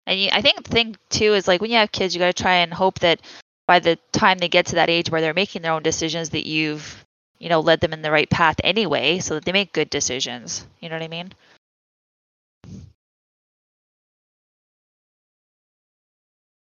And 0.06 0.20
you, 0.20 0.30
I 0.32 0.42
think 0.42 0.64
the 0.64 0.70
thing 0.72 0.96
too 1.10 1.34
is 1.34 1.48
like 1.48 1.62
when 1.62 1.72
you 1.72 1.78
have 1.78 1.92
kids, 1.92 2.14
you 2.14 2.20
got 2.20 2.36
to 2.36 2.44
try 2.44 2.56
and 2.58 2.74
hope 2.74 3.00
that 3.00 3.22
by 3.68 3.80
the 3.80 3.98
time 4.12 4.38
they 4.38 4.50
get 4.50 4.68
to 4.68 4.76
that 4.76 4.90
age 4.90 5.10
where 5.10 5.22
they're 5.22 5.34
making 5.34 5.62
their 5.62 5.72
own 5.72 5.84
decisions, 5.84 6.30
that 6.32 6.48
you've, 6.48 7.06
you 7.40 7.50
know, 7.50 7.60
led 7.62 7.80
them 7.82 7.94
in 7.94 8.02
the 8.02 8.12
right 8.12 8.30
path 8.30 8.58
anyway, 8.64 9.20
so 9.20 9.36
that 9.36 9.46
they 9.46 9.52
make 9.52 9.74
good 9.74 9.90
decisions. 9.90 10.66
You 10.80 10.90
know 10.90 10.96
what 10.96 11.04
I 11.04 11.08
mean? 11.08 11.34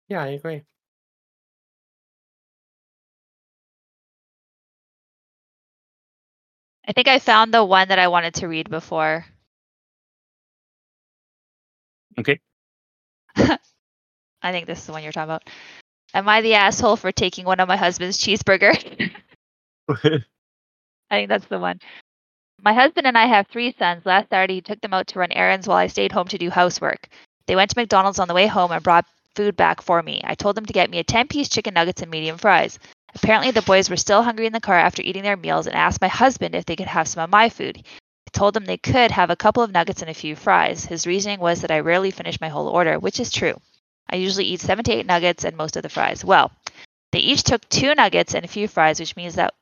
Yeah, 0.08 0.22
I 0.24 0.28
agree. 0.28 0.64
I 6.88 6.93
think 6.93 7.07
I 7.07 7.19
found 7.19 7.53
the 7.53 7.63
one 7.65 7.89
that 7.89 7.99
I 7.99 8.07
wanted 8.07 8.36
to 8.36 8.47
read 8.47 8.69
before. 8.69 9.25
Okay. 12.19 12.39
I 13.36 14.51
think 14.51 14.67
this 14.67 14.79
is 14.79 14.86
the 14.86 14.91
one 14.91 15.03
you're 15.03 15.11
talking 15.11 15.29
about. 15.31 15.49
Am 16.13 16.29
I 16.29 16.41
the 16.41 16.55
asshole 16.55 16.97
for 16.97 17.11
taking 17.11 17.45
one 17.45 17.59
of 17.59 17.67
my 17.67 17.77
husband's 17.77 18.17
cheeseburger? 18.19 19.11
I 19.89 20.23
think 21.11 21.29
that's 21.29 21.45
the 21.47 21.59
one. 21.59 21.79
My 22.61 22.73
husband 22.73 23.07
and 23.07 23.17
I 23.17 23.27
have 23.27 23.47
three 23.47 23.73
sons. 23.77 24.05
Last 24.05 24.29
Saturday, 24.29 24.55
he 24.55 24.61
took 24.61 24.81
them 24.81 24.93
out 24.93 25.07
to 25.07 25.19
run 25.19 25.31
errands 25.31 25.67
while 25.67 25.77
I 25.77 25.88
stayed 25.88 26.11
home 26.11 26.27
to 26.29 26.38
do 26.38 26.49
housework. 26.49 27.07
They 27.47 27.55
went 27.55 27.71
to 27.71 27.79
McDonald's 27.79 28.19
on 28.19 28.27
the 28.27 28.34
way 28.34 28.47
home 28.47 28.71
and 28.71 28.84
brought 28.84 29.05
food 29.36 29.55
back 29.55 29.81
for 29.81 30.01
me. 30.01 30.21
I 30.23 30.36
told 30.36 30.55
them 30.55 30.65
to 30.65 30.73
get 30.73 30.89
me 30.89 30.99
a 30.99 31.03
10 31.03 31.27
piece 31.27 31.49
chicken 31.49 31.73
nuggets 31.73 32.01
and 32.01 32.11
medium 32.11 32.38
fries. 32.38 32.79
Apparently, 33.16 33.51
the 33.51 33.61
boys 33.61 33.89
were 33.89 33.97
still 33.97 34.24
hungry 34.24 34.45
in 34.45 34.53
the 34.53 34.59
car 34.59 34.78
after 34.78 35.01
eating 35.01 35.24
their 35.24 35.38
meals 35.38 35.68
and 35.68 35.76
asked 35.76 36.01
my 36.01 36.07
husband 36.07 36.55
if 36.55 36.66
they 36.66 36.76
could 36.76 36.88
have 36.88 37.07
some 37.07 37.24
of 37.24 37.30
my 37.30 37.49
food. 37.49 37.78
He 37.78 38.32
told 38.32 38.53
them 38.53 38.66
they 38.66 38.78
could 38.78 39.11
have 39.11 39.30
a 39.30 39.36
couple 39.36 39.64
of 39.64 39.72
nuggets 39.72 40.01
and 40.01 40.09
a 40.09 40.14
few 40.14 40.36
fries. 40.36 40.86
His 40.86 41.05
reasoning 41.05 41.39
was 41.39 41.61
that 41.61 41.72
I 41.72 41.80
rarely 41.80 42.11
finish 42.11 42.41
my 42.41 42.49
whole 42.49 42.68
order, 42.68 42.99
which 42.99 43.20
is 43.20 43.32
true. 43.32 43.59
I 44.09 44.16
usually 44.18 44.45
eat 44.45 44.61
seven 44.61 44.84
to 44.86 44.91
eight 44.91 45.05
nuggets 45.05 45.43
and 45.43 45.55
most 45.55 45.76
of 45.76 45.84
the 45.84 45.89
fries. 45.89 46.26
Well, 46.26 46.51
they 47.11 47.20
each 47.20 47.43
took 47.43 47.68
two 47.70 47.93
nuggets 47.95 48.34
and 48.34 48.43
a 48.43 48.47
few 48.47 48.68
fries, 48.68 48.99
which 48.99 49.16
means 49.16 49.36
that 49.36 49.53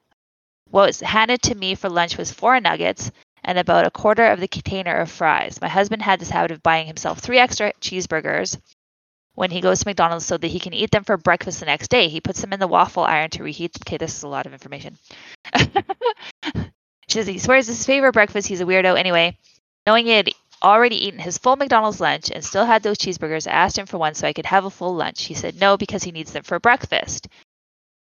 what 0.70 0.88
was 0.88 1.02
handed 1.02 1.42
to 1.44 1.56
me 1.56 1.76
for 1.76 1.90
lunch 1.90 2.18
was 2.18 2.32
four 2.32 2.60
nuggets 2.60 3.12
and 3.44 3.58
about 3.58 3.86
a 3.86 3.92
quarter 3.92 4.28
of 4.28 4.40
the 4.40 4.48
container 4.48 4.96
of 4.96 5.12
fries. 5.12 5.60
My 5.60 5.68
husband 5.68 6.02
had 6.02 6.20
this 6.20 6.30
habit 6.30 6.52
of 6.52 6.64
buying 6.64 6.88
himself 6.88 7.20
three 7.20 7.40
extra 7.40 7.74
cheeseburgers 7.82 8.58
when 9.36 9.52
he 9.52 9.62
goes 9.62 9.80
to 9.80 9.88
McDonald's 9.88 10.26
so 10.26 10.38
that 10.38 10.48
he 10.48 10.60
can 10.60 10.74
eat 10.74 10.92
them 10.92 11.04
for 11.04 11.18
breakfast 11.18 11.60
the 11.60 11.66
next 11.66 11.90
day. 11.90 12.08
He 12.10 12.22
puts 12.22 12.42
them 12.42 12.54
in 12.54 12.60
the 12.60 12.68
waffle 12.68 13.04
iron 13.04 13.30
to 13.32 13.44
reheat. 13.44 13.72
Okay, 13.86 13.98
this 13.98 14.16
is 14.16 14.24
a 14.24 14.28
lot 14.28 14.46
of 14.46 14.54
information. 14.54 14.98
she 15.56 15.70
says 17.10 17.28
he 17.28 17.40
swears 17.40 17.68
his 17.68 17.86
favorite 17.86 18.14
breakfast. 18.14 18.48
He's 18.48 18.62
a 18.62 18.66
weirdo. 18.66 18.98
Anyway, 18.98 19.38
knowing 19.88 20.06
he 20.06 20.12
had 20.12 20.30
already 20.64 21.08
eaten 21.08 21.20
his 21.20 21.38
full 21.38 21.56
McDonald's 21.56 22.00
lunch 22.00 22.30
and 22.32 22.44
still 22.44 22.66
had 22.66 22.84
those 22.84 22.98
cheeseburgers, 22.98 23.48
I 23.48 23.52
asked 23.52 23.78
him 23.78 23.86
for 23.86 23.98
one 23.98 24.14
so 24.14 24.28
I 24.28 24.34
could 24.34 24.46
have 24.46 24.66
a 24.66 24.70
full 24.70 24.96
lunch. 24.96 25.24
He 25.24 25.34
said 25.34 25.60
no 25.60 25.78
because 25.78 26.04
he 26.04 26.12
needs 26.12 26.34
them 26.34 26.44
for 26.44 26.60
breakfast. 26.60 27.28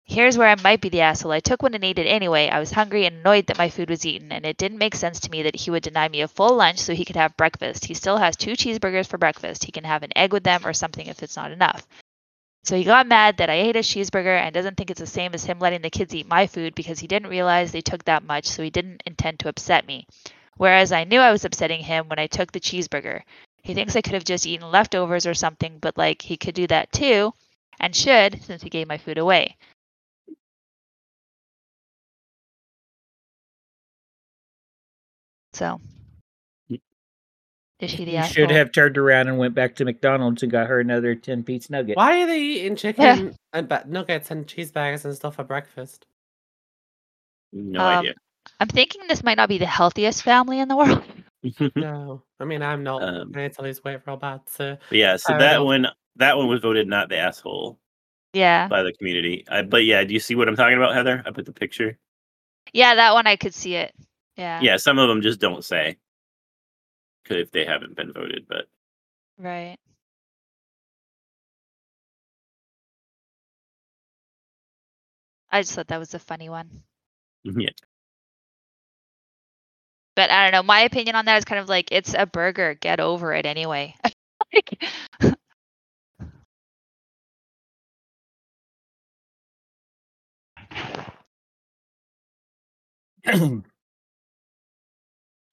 Here's 0.08 0.38
where 0.38 0.48
I 0.48 0.56
might 0.62 0.82
be 0.82 0.90
the 0.90 1.02
asshole. 1.02 1.32
I 1.32 1.40
took 1.40 1.64
one 1.64 1.74
and 1.74 1.84
ate 1.84 1.98
it 1.98 2.06
anyway. 2.06 2.48
I 2.48 2.60
was 2.60 2.72
hungry 2.72 3.06
and 3.06 3.18
annoyed 3.18 3.48
that 3.48 3.58
my 3.58 3.70
food 3.70 3.90
was 3.90 4.06
eaten, 4.06 4.32
and 4.32 4.46
it 4.46 4.56
didn't 4.56 4.78
make 4.78 4.94
sense 4.96 5.20
to 5.22 5.32
me 5.32 5.42
that 5.42 5.56
he 5.56 5.72
would 5.72 5.82
deny 5.82 6.08
me 6.08 6.22
a 6.22 6.28
full 6.28 6.56
lunch 6.56 6.78
so 6.78 6.94
he 6.94 7.04
could 7.04 7.16
have 7.16 7.36
breakfast. 7.36 7.86
He 7.86 7.96
still 7.96 8.18
has 8.18 8.36
two 8.36 8.52
cheeseburgers 8.52 9.08
for 9.08 9.18
breakfast. 9.18 9.64
He 9.64 9.72
can 9.72 9.84
have 9.84 10.04
an 10.04 10.16
egg 10.16 10.32
with 10.32 10.44
them 10.44 10.66
or 10.66 10.74
something 10.74 11.08
if 11.08 11.24
it's 11.24 11.36
not 11.36 11.52
enough. 11.52 11.88
So 12.64 12.78
he 12.78 12.84
got 12.84 13.08
mad 13.08 13.38
that 13.38 13.50
I 13.50 13.56
ate 13.56 13.76
his 13.76 13.88
cheeseburger 13.88 14.40
and 14.40 14.54
doesn't 14.54 14.78
think 14.78 14.92
it's 14.92 15.00
the 15.00 15.08
same 15.08 15.34
as 15.34 15.44
him 15.44 15.60
letting 15.60 15.82
the 15.82 15.90
kids 15.90 16.14
eat 16.14 16.28
my 16.28 16.46
food 16.46 16.76
because 16.76 17.00
he 17.00 17.08
didn't 17.08 17.30
realize 17.30 17.72
they 17.72 17.82
took 17.82 18.06
that 18.06 18.24
much, 18.24 18.46
so 18.46 18.62
he 18.62 18.70
didn't 18.70 19.02
intend 19.08 19.40
to 19.40 19.50
upset 19.50 19.88
me. 19.88 20.06
Whereas 20.58 20.92
I 20.92 21.04
knew 21.04 21.20
I 21.20 21.32
was 21.32 21.46
upsetting 21.46 21.82
him 21.82 22.10
when 22.10 22.20
I 22.20 22.28
took 22.28 22.52
the 22.52 22.60
cheeseburger. 22.60 23.22
He 23.64 23.74
thinks 23.74 23.96
I 23.96 24.02
could 24.02 24.14
have 24.14 24.24
just 24.24 24.46
eaten 24.46 24.72
leftovers 24.72 25.26
or 25.26 25.34
something, 25.34 25.80
but 25.80 25.98
like 25.98 26.22
he 26.22 26.38
could 26.38 26.56
do 26.56 26.68
that 26.68 26.92
too, 26.92 27.34
and 27.80 27.96
should 27.96 28.44
since 28.44 28.62
he 28.62 28.70
gave 28.70 28.88
my 28.88 28.98
food 28.98 29.18
away. 29.18 29.58
So, 35.56 35.80
Y- 36.70 36.82
is 37.80 37.92
she 37.92 38.04
the 38.04 38.12
You 38.12 38.18
asshole? 38.18 38.34
should 38.34 38.52
have 38.52 38.74
turned 38.74 38.98
around 38.98 39.30
and 39.30 39.38
went 39.38 39.56
back 39.56 39.76
to 39.76 39.86
McDonald's 39.86 40.44
and 40.44 40.52
got 40.52 40.68
her 40.68 40.82
another 40.82 41.16
10 41.16 41.44
piece 41.44 41.70
nugget. 41.70 41.96
Why 41.96 42.22
are 42.24 42.28
they 42.28 42.42
eating 42.42 42.76
chicken 42.76 43.34
and 43.54 43.70
ba- 43.70 43.86
nuggets 43.88 44.32
and 44.32 44.46
cheeseburgers 44.46 45.06
and 45.06 45.16
stuff 45.16 45.36
for 45.38 45.46
breakfast? 45.46 46.06
No 47.54 47.80
Um, 47.80 48.00
idea. 48.00 48.16
I'm 48.60 48.68
thinking 48.68 49.02
this 49.08 49.24
might 49.24 49.38
not 49.38 49.48
be 49.48 49.58
the 49.58 49.66
healthiest 49.66 50.24
family 50.24 50.60
in 50.60 50.68
the 50.68 50.76
world. 50.76 51.04
No, 51.76 52.24
I 52.40 52.44
mean 52.46 52.64
I'm 52.64 52.82
not. 52.84 53.04
Um, 53.04 53.32
I 53.36 53.42
need 53.44 53.54
to 53.54 53.62
lose 53.62 53.84
weight 53.84 54.00
real 54.08 54.18
bad. 54.18 54.42
So 54.48 54.78
yeah, 54.90 55.16
so 55.16 55.32
that 55.38 55.58
enough. 55.58 55.66
one 55.66 55.88
that 56.16 56.36
one 56.38 56.48
was 56.48 56.60
voted 56.60 56.88
not 56.88 57.08
the 57.08 57.18
asshole 57.18 57.78
Yeah. 58.34 58.68
by 58.68 58.82
the 58.82 58.92
community. 58.94 59.46
Uh, 59.48 59.62
but 59.62 59.86
yeah, 59.86 60.04
do 60.04 60.12
you 60.16 60.20
see 60.20 60.34
what 60.34 60.48
I'm 60.50 60.56
talking 60.56 60.76
about, 60.76 60.96
Heather? 60.96 61.22
I 61.24 61.30
put 61.30 61.46
the 61.46 61.52
picture. 61.54 62.00
Yeah, 62.74 62.96
that 62.96 63.14
one 63.14 63.28
I 63.28 63.36
could 63.36 63.54
see 63.54 63.76
it. 63.76 63.94
Yeah. 64.38 64.62
Yeah, 64.62 64.78
some 64.78 65.00
of 65.00 65.08
them 65.10 65.22
just 65.22 65.40
don't 65.40 65.64
say 65.64 65.98
if 67.30 67.52
they 67.52 67.66
haven't 67.66 67.96
been 67.96 68.14
voted. 68.14 68.46
But 68.48 68.66
Right. 69.38 69.78
I 75.52 75.62
just 75.62 75.74
thought 75.74 75.88
that 75.88 75.98
was 76.00 76.14
a 76.14 76.20
funny 76.20 76.50
one. 76.50 76.84
yeah, 77.58 77.70
But 80.16 80.32
I 80.32 80.44
don't 80.44 80.52
know. 80.54 80.64
My 80.64 80.82
opinion 80.82 81.16
on 81.16 81.26
that 81.26 81.38
is 81.38 81.46
kind 81.46 81.60
of 81.60 81.70
like 81.70 81.90
it's 81.92 82.14
a 82.18 82.26
burger. 82.26 82.74
Get 82.76 83.00
over 83.00 83.34
it 83.34 83.46
anyway. 83.46 83.96
like, 84.54 84.84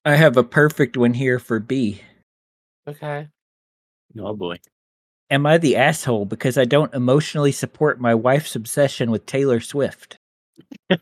I 0.05 0.15
have 0.15 0.35
a 0.35 0.43
perfect 0.43 0.97
one 0.97 1.13
here 1.13 1.39
for 1.39 1.59
Bea. 1.59 2.01
okay. 2.87 3.29
oh 4.19 4.33
boy. 4.35 4.57
Am 5.29 5.45
I 5.45 5.57
the 5.57 5.77
asshole 5.77 6.25
because 6.25 6.57
I 6.57 6.65
don't 6.65 6.93
emotionally 6.93 7.53
support 7.53 8.01
my 8.01 8.13
wife's 8.13 8.55
obsession 8.55 9.09
with 9.11 9.25
Taylor 9.25 9.61
Swift? 9.61 10.17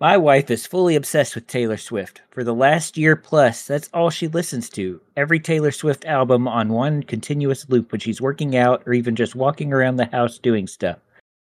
my 0.00 0.16
wife 0.16 0.50
is 0.50 0.66
fully 0.66 0.96
obsessed 0.96 1.34
with 1.34 1.46
Taylor 1.46 1.76
Swift. 1.76 2.22
For 2.30 2.42
the 2.42 2.54
last 2.54 2.96
year 2.96 3.16
plus, 3.16 3.66
that's 3.66 3.90
all 3.92 4.08
she 4.08 4.26
listens 4.26 4.70
to. 4.70 5.00
Every 5.14 5.38
Taylor 5.38 5.70
Swift 5.70 6.06
album 6.06 6.48
on 6.48 6.70
one 6.70 7.02
continuous 7.02 7.68
loop 7.68 7.92
when 7.92 8.00
she's 8.00 8.22
working 8.22 8.56
out 8.56 8.82
or 8.86 8.94
even 8.94 9.14
just 9.14 9.36
walking 9.36 9.74
around 9.74 9.96
the 9.96 10.06
house 10.06 10.38
doing 10.38 10.66
stuff. 10.66 10.98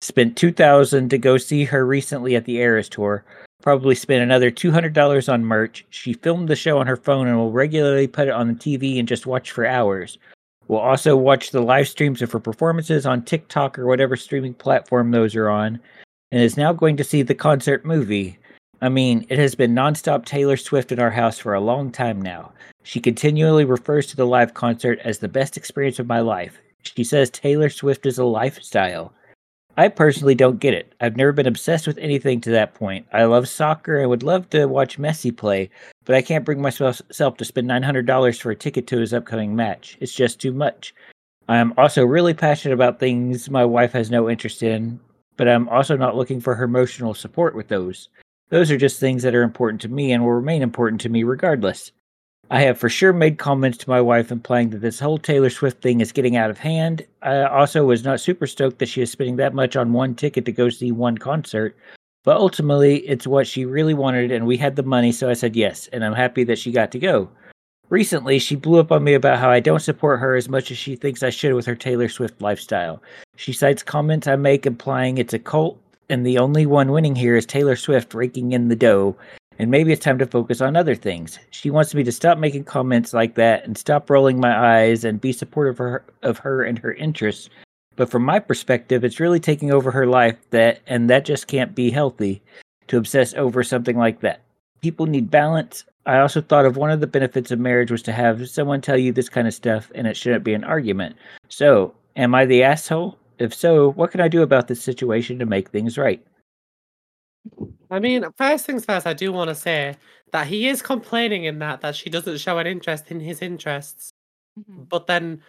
Spent 0.01 0.36
2000 0.38 1.11
to 1.11 1.18
go 1.18 1.36
see 1.36 1.64
her 1.64 1.86
recently 1.86 2.34
at 2.34 2.47
the 2.47 2.57
Eras 2.57 2.88
tour. 2.88 3.24
Probably 3.65 3.95
spent 3.95 4.23
another 4.23 4.51
$200 4.51 5.33
on 5.33 5.43
merch. 5.43 5.87
She 5.89 6.12
filmed 6.12 6.49
the 6.49 6.55
show 6.55 6.77
on 6.77 6.87
her 6.87 6.99
phone 6.99 7.27
and 7.27 7.39
will 7.39 7.51
regularly 7.51 8.07
put 8.07 8.29
it 8.29 8.35
on 8.35 8.47
the 8.47 8.55
TV 8.55 8.99
and 8.99 9.09
just 9.09 9.25
watch 9.25 9.53
for 9.53 9.65
hours. 9.65 10.19
We'll 10.69 10.81
also 10.81 11.17
watch 11.17 11.51
the 11.51 11.62
live 11.62 11.89
streams 11.89 12.21
of 12.21 12.31
her 12.33 12.41
performances 12.41 13.07
on 13.07 13.25
TikTok 13.25 13.79
or 13.79 13.87
whatever 13.87 14.17
streaming 14.17 14.53
platform 14.53 15.12
those 15.12 15.35
are 15.35 15.49
on, 15.49 15.81
and 16.31 16.43
is 16.43 16.59
now 16.59 16.75
going 16.75 16.99
to 16.99 17.05
see 17.05 17.23
the 17.23 17.35
concert 17.35 17.87
movie. 17.87 18.37
I 18.83 18.91
mean, 18.91 19.25
it 19.31 19.39
has 19.39 19.55
been 19.55 19.75
nonstop 19.75 20.27
Taylor 20.27 20.59
Swift 20.59 20.93
in 20.93 20.99
our 21.01 21.11
house 21.11 21.39
for 21.39 21.55
a 21.55 21.61
long 21.61 21.91
time 21.91 22.21
now. 22.21 22.53
She 22.83 23.01
continually 23.01 23.65
refers 23.65 24.07
to 24.09 24.17
the 24.17 24.27
live 24.27 24.53
concert 24.53 24.99
as 25.05 25.21
the 25.21 25.29
best 25.29 25.57
experience 25.57 25.99
of 25.99 26.07
my 26.07 26.21
life. 26.21 26.61
She 26.83 27.03
says 27.03 27.31
Taylor 27.31 27.71
Swift 27.71 28.05
is 28.05 28.19
a 28.19 28.25
lifestyle. 28.25 29.15
I 29.77 29.89
personally 29.89 30.37
don't 30.37 30.61
get 30.61 30.75
it. 30.75 30.95
I've 31.01 31.16
never 31.16 31.33
been 31.33 31.49
obsessed 31.49 31.87
with 31.87 31.99
anything 31.99 32.41
to 32.43 32.51
that 32.51 32.75
point. 32.75 33.07
I 33.12 33.25
love 33.25 33.49
soccer 33.49 33.99
and 33.99 34.09
would 34.09 34.22
love 34.22 34.49
to 34.51 34.66
watch 34.66 34.99
Messi 34.99 35.37
play, 35.37 35.68
but 36.05 36.14
I 36.14 36.22
can't 36.22 36.45
bring 36.45 36.62
myself 36.62 37.03
self 37.11 37.37
to 37.39 37.45
spend 37.45 37.68
$900 37.68 38.41
for 38.41 38.53
a 38.53 38.57
ticket 38.57 38.87
to 38.89 38.99
his 38.99 39.12
upcoming 39.12 39.57
match. 39.57 39.99
It's 40.01 40.14
just 40.14 40.41
too 40.41 40.53
much. 40.53 40.95
I 41.49 41.57
am 41.57 41.75
also 41.77 42.05
really 42.05 42.35
passionate 42.35 42.75
about 42.75 43.01
things 43.01 43.51
my 43.51 43.64
wife 43.64 43.93
has 43.93 44.11
no 44.11 44.31
interest 44.31 44.62
in, 44.62 45.01
but 45.37 45.49
I'm 45.49 45.68
also 45.68 45.97
not 45.97 46.16
looking 46.16 46.41
for 46.41 46.55
her 46.55 46.64
emotional 46.64 47.12
support 47.12 47.57
with 47.57 47.66
those. 47.66 48.09
Those 48.51 48.70
are 48.70 48.79
just 48.79 49.01
things 49.01 49.25
that 49.25 49.35
are 49.35 49.43
important 49.43 49.81
to 49.83 49.89
me 49.89 50.12
and 50.12 50.22
will 50.22 50.33
remain 50.33 50.62
important 50.62 51.01
to 51.01 51.09
me 51.09 51.25
regardless. 51.25 51.91
I 52.51 52.61
have 52.61 52.78
for 52.78 52.88
sure 52.88 53.12
made 53.12 53.38
comments 53.38 53.78
to 53.78 53.90
my 53.90 54.01
wife 54.01 54.30
implying 54.30 54.70
that 54.70 54.80
this 54.80 55.01
whole 55.01 55.18
Taylor 55.18 55.51
Swift 55.51 55.80
thing 55.80 56.01
is 56.01 56.12
getting 56.12 56.36
out 56.36 56.51
of 56.51 56.59
hand. 56.59 57.05
I 57.22 57.42
also 57.42 57.84
was 57.84 58.05
not 58.05 58.20
super 58.20 58.47
stoked 58.47 58.78
that 58.78 58.88
she 58.88 59.03
is 59.03 59.11
spending 59.11 59.36
that 59.36 59.55
much 59.55 59.76
on 59.76 59.92
one 59.92 60.14
ticket 60.14 60.45
to 60.45 60.53
go 60.53 60.68
see 60.68 60.92
one 60.92 61.16
concert, 61.16 61.76
but 62.22 62.36
ultimately 62.36 62.99
it's 63.09 63.26
what 63.26 63.47
she 63.47 63.64
really 63.64 63.95
wanted 63.95 64.30
and 64.30 64.47
we 64.47 64.57
had 64.57 64.76
the 64.76 64.82
money, 64.82 65.11
so 65.11 65.30
I 65.30 65.34
said 65.34 65.57
yes, 65.57 65.88
and 65.92 66.05
I'm 66.05 66.14
happy 66.14 66.45
that 66.45 66.59
she 66.59 66.70
got 66.70 66.92
to 66.92 66.99
go. 66.99 67.30
Recently, 67.90 68.38
she 68.38 68.57
blew 68.57 68.80
up 68.80 68.92
on 68.92 69.05
me 69.05 69.14
about 69.14 69.38
how 69.38 69.51
I 69.51 69.61
don't 69.61 69.80
support 69.80 70.20
her 70.20 70.34
as 70.34 70.49
much 70.49 70.70
as 70.70 70.78
she 70.78 70.97
thinks 70.97 71.22
I 71.22 71.30
should 71.30 71.55
with 71.55 71.66
her 71.66 71.74
Taylor 71.74 72.09
Swift 72.09 72.40
lifestyle. 72.40 73.03
She 73.36 73.53
cites 73.53 73.82
comments 73.82 74.26
I 74.26 74.36
make 74.36 74.64
implying 74.64 75.18
it's 75.18 75.34
a 75.34 75.38
cult, 75.38 75.78
and 76.09 76.24
the 76.24 76.38
only 76.38 76.66
one 76.66 76.92
winning 76.92 77.14
here 77.14 77.36
is 77.36 77.47
Taylor 77.47 77.76
Swift 77.76 78.14
raking 78.14 78.53
in 78.53 78.68
the 78.68 78.76
dough, 78.76 79.16
and 79.59 79.71
maybe 79.71 79.93
it's 79.93 80.05
time 80.05 80.19
to 80.19 80.27
focus 80.27 80.61
on 80.61 80.77
other 80.77 80.95
things. 80.95 81.39
She 81.51 81.71
wants 81.71 81.95
me 81.95 82.03
to 82.05 82.13
stop 82.13 82.39
making 82.39 82.65
comments 82.65 83.13
like 83.13 83.35
that 83.35 83.65
and 83.65 83.79
stop 83.79 84.11
rolling 84.11 84.41
my 84.41 84.83
eyes 84.83 85.05
and 85.05 85.21
be 85.21 85.33
supportive 85.33 85.75
of 85.75 85.79
her, 85.79 86.05
of 86.23 86.39
her 86.39 86.63
and 86.63 86.79
her 86.79 86.93
interests. 86.93 87.51
But 87.97 88.11
from 88.11 88.25
my 88.25 88.41
perspective, 88.41 89.05
it's 89.05 89.21
really 89.21 89.41
taking 89.41 89.73
over 89.73 89.91
her 89.91 90.07
life 90.07 90.37
that 90.51 90.81
and 90.87 91.09
that 91.11 91.25
just 91.25 91.47
can't 91.47 91.75
be 91.75 91.91
healthy 91.91 92.43
to 92.89 92.99
obsess 92.99 93.35
over 93.35 93.63
something 93.63 93.97
like 93.97 94.21
that. 94.21 94.41
People 94.81 95.07
need 95.07 95.31
balance. 95.31 95.85
I 96.07 96.19
also 96.19 96.41
thought 96.41 96.67
of 96.67 96.77
one 96.77 96.91
of 96.91 97.01
the 97.01 97.07
benefits 97.07 97.51
of 97.51 97.59
marriage 97.59 97.91
was 97.91 98.03
to 98.03 98.13
have 98.13 98.49
someone 98.49 98.81
tell 98.81 98.99
you 98.99 99.13
this 99.13 99.29
kind 99.29 99.49
of 99.49 99.55
stuff 99.55 99.91
and 99.95 100.07
it 100.07 100.17
shouldn't 100.17 100.45
be 100.45 100.55
an 100.55 100.65
argument. 100.65 101.17
So, 101.49 101.95
am 102.17 102.35
I 102.35 102.45
the 102.45 102.63
asshole? 102.63 103.17
If 103.39 103.55
so, 103.55 103.93
what 103.93 104.11
can 104.11 104.21
I 104.21 104.29
do 104.29 104.43
about 104.43 104.69
this 104.69 104.83
situation 104.83 105.39
to 105.39 105.47
make 105.47 105.71
things 105.71 105.97
right? 105.97 106.25
I 107.95 108.01
mean, 108.01 108.24
first 108.36 108.66
things 108.66 108.84
first, 108.84 109.07
I 109.07 109.12
do 109.14 109.32
want 109.32 109.49
to 109.51 109.55
say 109.55 109.97
that 110.32 110.47
he 110.49 110.68
is 110.68 110.82
complaining 110.82 111.45
in 111.45 111.59
that 111.61 111.80
that 111.82 111.95
she 111.97 112.11
doesn't 112.11 112.38
show 112.38 112.59
an 112.59 112.66
interest 112.66 113.11
in 113.11 113.20
his 113.20 113.42
interests, 113.42 114.11
Mhm. 114.59 114.88
but 114.90 115.07
then 115.07 115.42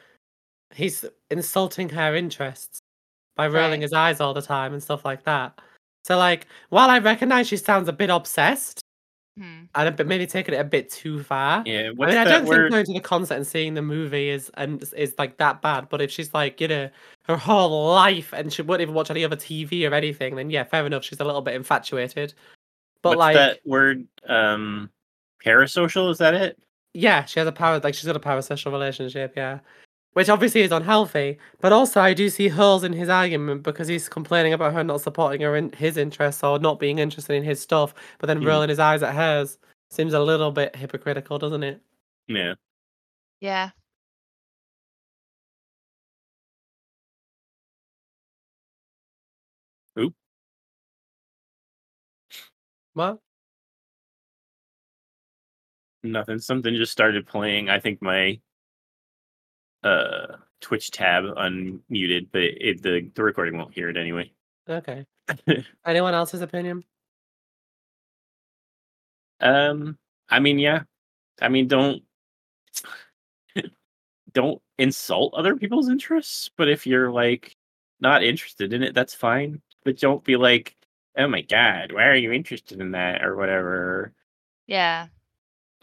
he's 0.76 1.06
insulting 1.32 1.90
her 1.90 2.16
interests 2.16 2.80
by 3.38 3.48
rolling 3.48 3.82
Right. 3.82 3.84
his 3.84 3.94
eyes 3.94 4.22
all 4.22 4.34
the 4.36 4.42
time 4.44 4.74
and 4.74 4.84
stuff 4.84 5.06
like 5.06 5.24
that. 5.26 5.60
So, 6.06 6.18
like, 6.18 6.48
while 6.70 6.90
I 6.92 7.00
recognize 7.00 7.48
she 7.50 7.58
sounds 7.58 7.90
a 7.90 7.94
bit 7.94 8.12
obsessed, 8.12 8.82
Hmm. 9.38 9.64
and 9.76 9.90
a 9.90 9.92
bit, 9.92 10.08
maybe 10.08 10.26
taking 10.26 10.54
it 10.54 10.60
a 10.60 10.64
bit 10.64 10.90
too 10.90 11.22
far. 11.22 11.62
Yeah, 11.66 11.90
I 11.90 12.06
mean, 12.06 12.18
I 12.18 12.24
don't 12.24 12.46
word? 12.46 12.72
think 12.72 12.72
going 12.72 12.86
to 12.86 12.94
the 12.94 13.00
concert 13.02 13.36
and 13.36 13.46
seeing 13.46 13.74
the 13.74 13.82
movie 13.82 14.30
is 14.30 14.50
and 14.54 14.82
is- 14.82 14.94
is 14.94 15.14
like 15.18 15.38
that 15.38 15.62
bad. 15.62 15.90
But 15.90 16.02
if 16.02 16.10
she's 16.10 16.34
like, 16.34 16.62
you 16.62 16.70
know, 16.70 16.90
her 17.24 17.36
whole 17.36 17.92
life 17.92 18.32
and 18.34 18.54
she 18.54 18.62
wouldn't 18.62 18.84
even 18.84 18.96
watch 18.96 19.12
any 19.12 19.26
other 19.26 19.36
TV 19.36 19.90
or 19.90 19.94
anything, 19.94 20.36
then 20.36 20.50
yeah, 20.50 20.64
fair 20.64 20.86
enough. 20.86 21.04
She's 21.04 21.20
a 21.20 21.26
little 21.26 21.42
bit 21.42 21.56
infatuated. 21.56 22.34
But 23.02 23.10
what's 23.18 23.20
like, 23.20 23.36
that 23.36 23.60
word? 23.66 24.08
Um, 24.28 24.90
parasocial. 25.46 26.10
Is 26.10 26.18
that 26.20 26.34
it? 26.34 26.58
yeah, 26.96 27.26
she 27.26 27.40
has 27.40 27.48
a 27.48 27.52
power 27.52 27.80
like 27.80 27.94
she's 27.94 28.06
got 28.06 28.16
a 28.16 28.20
parasocial 28.22 28.72
relationship, 28.72 29.34
yeah. 29.36 29.60
Which 30.16 30.30
obviously 30.30 30.62
is 30.62 30.72
unhealthy, 30.72 31.40
but 31.60 31.74
also 31.74 32.00
I 32.00 32.14
do 32.14 32.30
see 32.30 32.48
holes 32.48 32.86
in 32.86 32.94
his 32.94 33.10
argument 33.10 33.64
because 33.64 33.90
he's 33.90 34.08
complaining 34.10 34.54
about 34.54 34.74
her 34.74 34.84
not 34.84 35.02
supporting 35.02 35.42
her 35.42 35.58
in 35.58 35.74
his 35.74 35.98
interests 35.98 36.42
or 36.44 36.58
not 36.58 36.80
being 36.80 37.00
interested 37.00 37.34
in 37.36 37.44
his 37.44 37.62
stuff, 37.62 37.94
but 38.20 38.28
then 38.28 38.42
Hmm. 38.42 38.46
rolling 38.46 38.70
his 38.70 38.80
eyes 38.80 39.04
at 39.04 39.14
hers 39.14 39.58
seems 39.92 40.14
a 40.14 40.22
little 40.22 40.52
bit 40.54 40.76
hypocritical, 40.76 41.38
doesn't 41.38 41.64
it? 41.64 41.82
Yeah. 42.28 42.56
Yeah. 43.42 43.72
Oop. 49.98 50.16
What? 52.96 53.20
Nothing. 56.04 56.40
Something 56.40 56.76
just 56.76 56.92
started 56.92 57.26
playing. 57.28 57.70
I 57.70 57.80
think 57.80 58.02
my 58.02 58.40
uh 59.86 60.38
Twitch 60.62 60.92
tab 60.92 61.24
unmuted, 61.24 62.30
but 62.32 62.42
it, 62.42 62.58
it 62.60 62.82
the 62.82 63.12
the 63.14 63.24
recording 63.24 63.58
won't 63.58 63.74
hear 63.74 63.90
it 63.90 63.98
anyway. 63.98 64.32
Okay. 64.68 65.06
Anyone 65.86 66.14
else's 66.14 66.42
opinion? 66.42 66.84
Um, 69.40 69.98
I 70.30 70.40
mean, 70.40 70.60
yeah. 70.60 70.84
I 71.42 71.50
mean, 71.50 71.68
don't 71.68 72.04
don't 74.34 74.62
insult 74.78 75.34
other 75.34 75.56
people's 75.56 75.90
interests. 75.90 76.50
But 76.58 76.70
if 76.70 76.86
you're 76.86 77.12
like 77.12 77.56
not 78.00 78.24
interested 78.24 78.74
in 78.74 78.84
it, 78.84 78.94
that's 78.94 79.14
fine. 79.14 79.62
But 79.84 80.00
don't 80.00 80.24
be 80.24 80.36
like, 80.36 80.76
oh 81.18 81.28
my 81.28 81.42
god, 81.42 81.92
why 81.92 82.06
are 82.08 82.16
you 82.16 82.32
interested 82.32 82.82
in 82.82 82.92
that 82.92 83.24
or 83.24 83.36
whatever. 83.36 84.14
Yeah. 84.68 85.08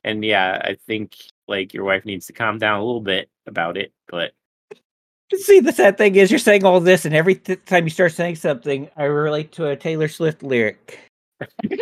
And 0.05 0.25
yeah, 0.25 0.61
I 0.65 0.77
think 0.87 1.17
like 1.49 1.73
your 1.75 1.85
wife 1.85 2.05
needs 2.05 2.27
to 2.27 2.33
calm 2.33 2.59
down 2.59 2.81
a 2.81 2.85
little 2.85 3.01
bit 3.01 3.29
about 3.47 3.77
it. 3.77 3.93
But 4.09 4.33
See, 5.35 5.61
the 5.61 5.73
sad 5.73 5.97
thing 5.97 6.17
is, 6.17 6.31
you're 6.31 6.39
saying 6.39 6.65
all 6.65 6.79
this, 6.81 7.07
and 7.07 7.15
every 7.15 7.37
th- 7.37 7.65
time 7.65 7.85
you 7.85 7.91
start 7.91 8.13
saying 8.13 8.37
something, 8.37 8.91
I 8.99 9.05
relate 9.05 9.51
to 9.53 9.69
a 9.69 9.77
Taylor 9.77 10.07
Swift 10.09 10.43
lyric. 10.43 10.99
you 11.63 11.79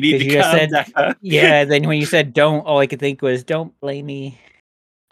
need 0.00 0.12
'Cause 0.12 0.20
to 0.20 0.24
you 0.24 0.40
calm 0.40 0.52
said- 0.58 0.70
down. 0.94 1.16
Yeah, 1.22 1.64
then 1.64 1.88
when 1.88 1.98
you 1.98 2.06
said 2.06 2.32
"don't," 2.32 2.60
all 2.60 2.78
I 2.78 2.86
could 2.86 3.00
think 3.00 3.20
was 3.20 3.42
"don't 3.42 3.78
blame 3.80 4.06
me." 4.06 4.38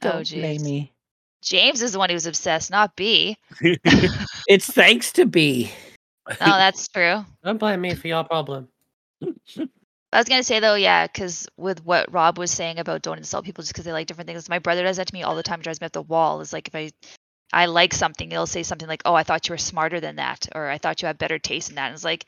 Oh, 0.03 0.11
Don't 0.13 0.31
blame 0.31 0.63
me. 0.63 0.93
James 1.43 1.83
is 1.83 1.93
the 1.93 1.99
one 1.99 2.09
who 2.09 2.15
was 2.15 2.27
obsessed, 2.27 2.71
not 2.71 2.95
Bea. 2.97 3.37
It's 4.49 4.67
thanks 4.71 5.11
to 5.13 5.27
Bea. 5.27 5.71
Oh, 6.29 6.35
that's 6.41 6.87
true. 6.89 7.25
Don't 7.43 7.59
blame 7.59 7.81
me 7.81 7.95
for 7.95 8.07
your 8.09 8.23
problem. 8.25 8.69
I 10.15 10.19
was 10.19 10.29
gonna 10.29 10.45
say 10.45 10.61
though, 10.61 10.77
yeah, 10.77 11.09
because 11.09 11.49
with 11.57 11.85
what 11.85 12.13
Rob 12.13 12.39
was 12.39 12.53
saying 12.53 12.79
about 12.79 13.03
don't 13.03 13.19
insult 13.19 13.45
people 13.45 13.63
just 13.63 13.73
because 13.73 13.85
they 13.85 13.93
like 13.93 14.07
different 14.07 14.29
things. 14.29 14.49
My 14.49 14.61
brother 14.61 14.85
does 14.85 14.99
that 14.99 15.09
to 15.09 15.15
me 15.15 15.25
all 15.25 15.35
the 15.35 15.43
time. 15.43 15.61
Drives 15.61 15.81
me 15.81 15.87
up 15.87 15.93
the 15.93 16.03
wall. 16.03 16.41
Is 16.41 16.53
like 16.53 16.69
if 16.69 16.75
I, 16.77 16.93
I 17.53 17.67
like 17.67 17.93
something, 17.93 18.31
he'll 18.31 18.47
say 18.47 18.63
something 18.63 18.87
like, 18.87 19.03
"Oh, 19.05 19.15
I 19.15 19.25
thought 19.25 19.49
you 19.49 19.55
were 19.55 19.59
smarter 19.59 19.99
than 19.99 20.17
that," 20.17 20.49
or 20.55 20.69
"I 20.69 20.79
thought 20.79 21.03
you 21.03 21.07
had 21.07 21.19
better 21.19 21.41
taste 21.41 21.71
in 21.71 21.75
that." 21.75 21.87
And 21.87 21.95
it's 21.95 22.05
like, 22.05 22.27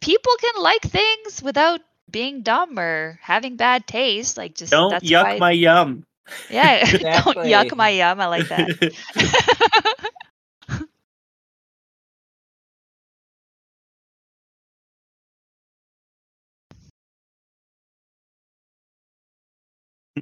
people 0.00 0.32
can 0.40 0.62
like 0.62 0.80
things 0.80 1.42
without 1.42 1.80
being 2.10 2.40
dumb 2.42 2.78
or 2.78 3.18
having 3.20 3.56
bad 3.56 3.86
taste. 3.86 4.38
Like 4.38 4.54
just 4.54 4.72
don't 4.72 4.90
that's 4.90 5.04
yuck 5.04 5.24
why, 5.24 5.38
my 5.38 5.50
yum. 5.50 6.04
yeah. 6.48 6.82
don't 7.24 7.36
yuck 7.36 7.76
my 7.76 7.90
yum. 7.90 8.22
I 8.22 8.26
like 8.26 8.48
that. 8.48 8.92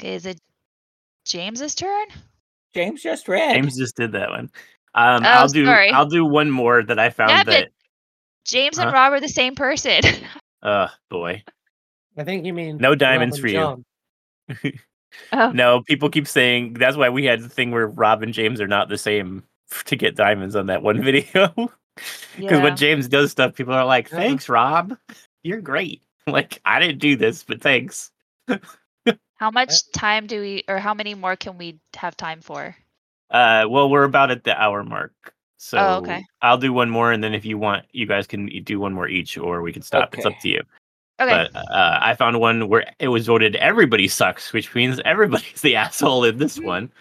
is 0.02 0.26
it 0.26 0.38
James's 1.24 1.74
turn? 1.74 2.06
James 2.74 3.02
just 3.02 3.28
read. 3.28 3.54
James 3.54 3.76
just 3.76 3.96
did 3.96 4.12
that 4.12 4.30
one. 4.30 4.50
Um, 4.94 5.24
Oh, 5.24 5.28
I'll 5.28 5.48
do. 5.48 5.64
sorry. 5.66 5.90
I'll 5.90 6.06
do 6.06 6.24
one 6.24 6.50
more 6.50 6.82
that 6.82 6.98
I 6.98 7.10
found 7.10 7.30
Yeah, 7.30 7.44
but- 7.44 7.50
that. 7.52 7.68
James 8.44 8.78
and 8.78 8.92
Rob 8.92 9.12
are 9.12 9.20
the 9.20 9.28
same 9.28 9.54
person. 9.54 10.00
Uh, 10.62 10.88
boy. 11.08 11.42
I 12.18 12.24
think 12.24 12.44
you 12.44 12.52
mean 12.52 12.76
No 12.76 12.94
diamonds 12.94 13.42
Rob 13.42 13.50
for 13.50 14.52
and 14.52 14.58
you. 14.62 14.72
Oh, 15.32 15.50
No, 15.52 15.80
people 15.82 16.10
keep 16.10 16.28
saying 16.28 16.74
that's 16.74 16.98
why 16.98 17.08
we 17.08 17.24
had 17.24 17.40
the 17.40 17.48
thing 17.48 17.70
where 17.70 17.86
Rob 17.86 18.22
and 18.22 18.34
James 18.34 18.60
are 18.60 18.68
not 18.68 18.90
the 18.90 18.98
same 18.98 19.42
to 19.86 19.96
get 19.96 20.16
diamonds 20.16 20.54
on 20.56 20.66
that 20.66 20.82
one 20.82 21.02
video. 21.02 21.48
Because 21.54 21.70
yeah. 22.38 22.62
when 22.62 22.76
James 22.76 23.08
does 23.08 23.30
stuff, 23.30 23.54
people 23.54 23.72
are 23.72 23.86
like, 23.86 24.10
Yeah. 24.10 24.18
"Thanks, 24.18 24.50
Rob. 24.50 24.98
You're 25.42 25.62
great." 25.62 26.02
Like 26.26 26.60
I 26.66 26.78
didn't 26.78 26.98
do 26.98 27.16
this, 27.16 27.42
but 27.42 27.62
thanks. 27.62 28.10
How 29.40 29.50
much 29.50 29.90
time 29.92 30.26
do 30.26 30.42
we, 30.42 30.64
or 30.68 30.76
how 30.76 30.92
many 30.92 31.14
more 31.14 31.34
can 31.34 31.56
we 31.56 31.80
have 31.96 32.14
time 32.14 32.42
for? 32.42 32.76
Uh, 33.30 33.64
well, 33.70 33.88
we're 33.88 34.04
about 34.04 34.30
at 34.30 34.44
the 34.44 34.54
hour 34.60 34.84
mark, 34.84 35.32
so 35.56 35.78
Oh, 35.78 35.94
okay. 35.94 36.22
I'll 36.42 36.58
do 36.58 36.74
one 36.74 36.90
more, 36.90 37.10
and 37.10 37.24
then 37.24 37.32
if 37.32 37.46
you 37.46 37.56
want, 37.56 37.86
you 37.92 38.04
guys 38.04 38.26
can 38.26 38.50
do 38.64 38.78
one 38.78 38.92
more 38.92 39.08
each, 39.08 39.38
or 39.38 39.62
we 39.62 39.72
can 39.72 39.80
stop. 39.80 40.14
It's 40.14 40.26
up 40.26 40.38
to 40.40 40.48
you. 40.50 40.62
Okay. 41.18 41.48
But 41.52 41.56
uh, 41.56 41.98
I 42.02 42.14
found 42.16 42.38
one 42.38 42.68
where 42.68 42.92
it 42.98 43.08
was 43.08 43.28
voted 43.28 43.56
everybody 43.56 44.08
sucks, 44.08 44.52
which 44.52 44.74
means 44.74 45.00
everybody's 45.06 45.62
the 45.62 45.74
asshole 45.84 46.24
in 46.24 46.36
this 46.36 46.58
one. 46.60 46.92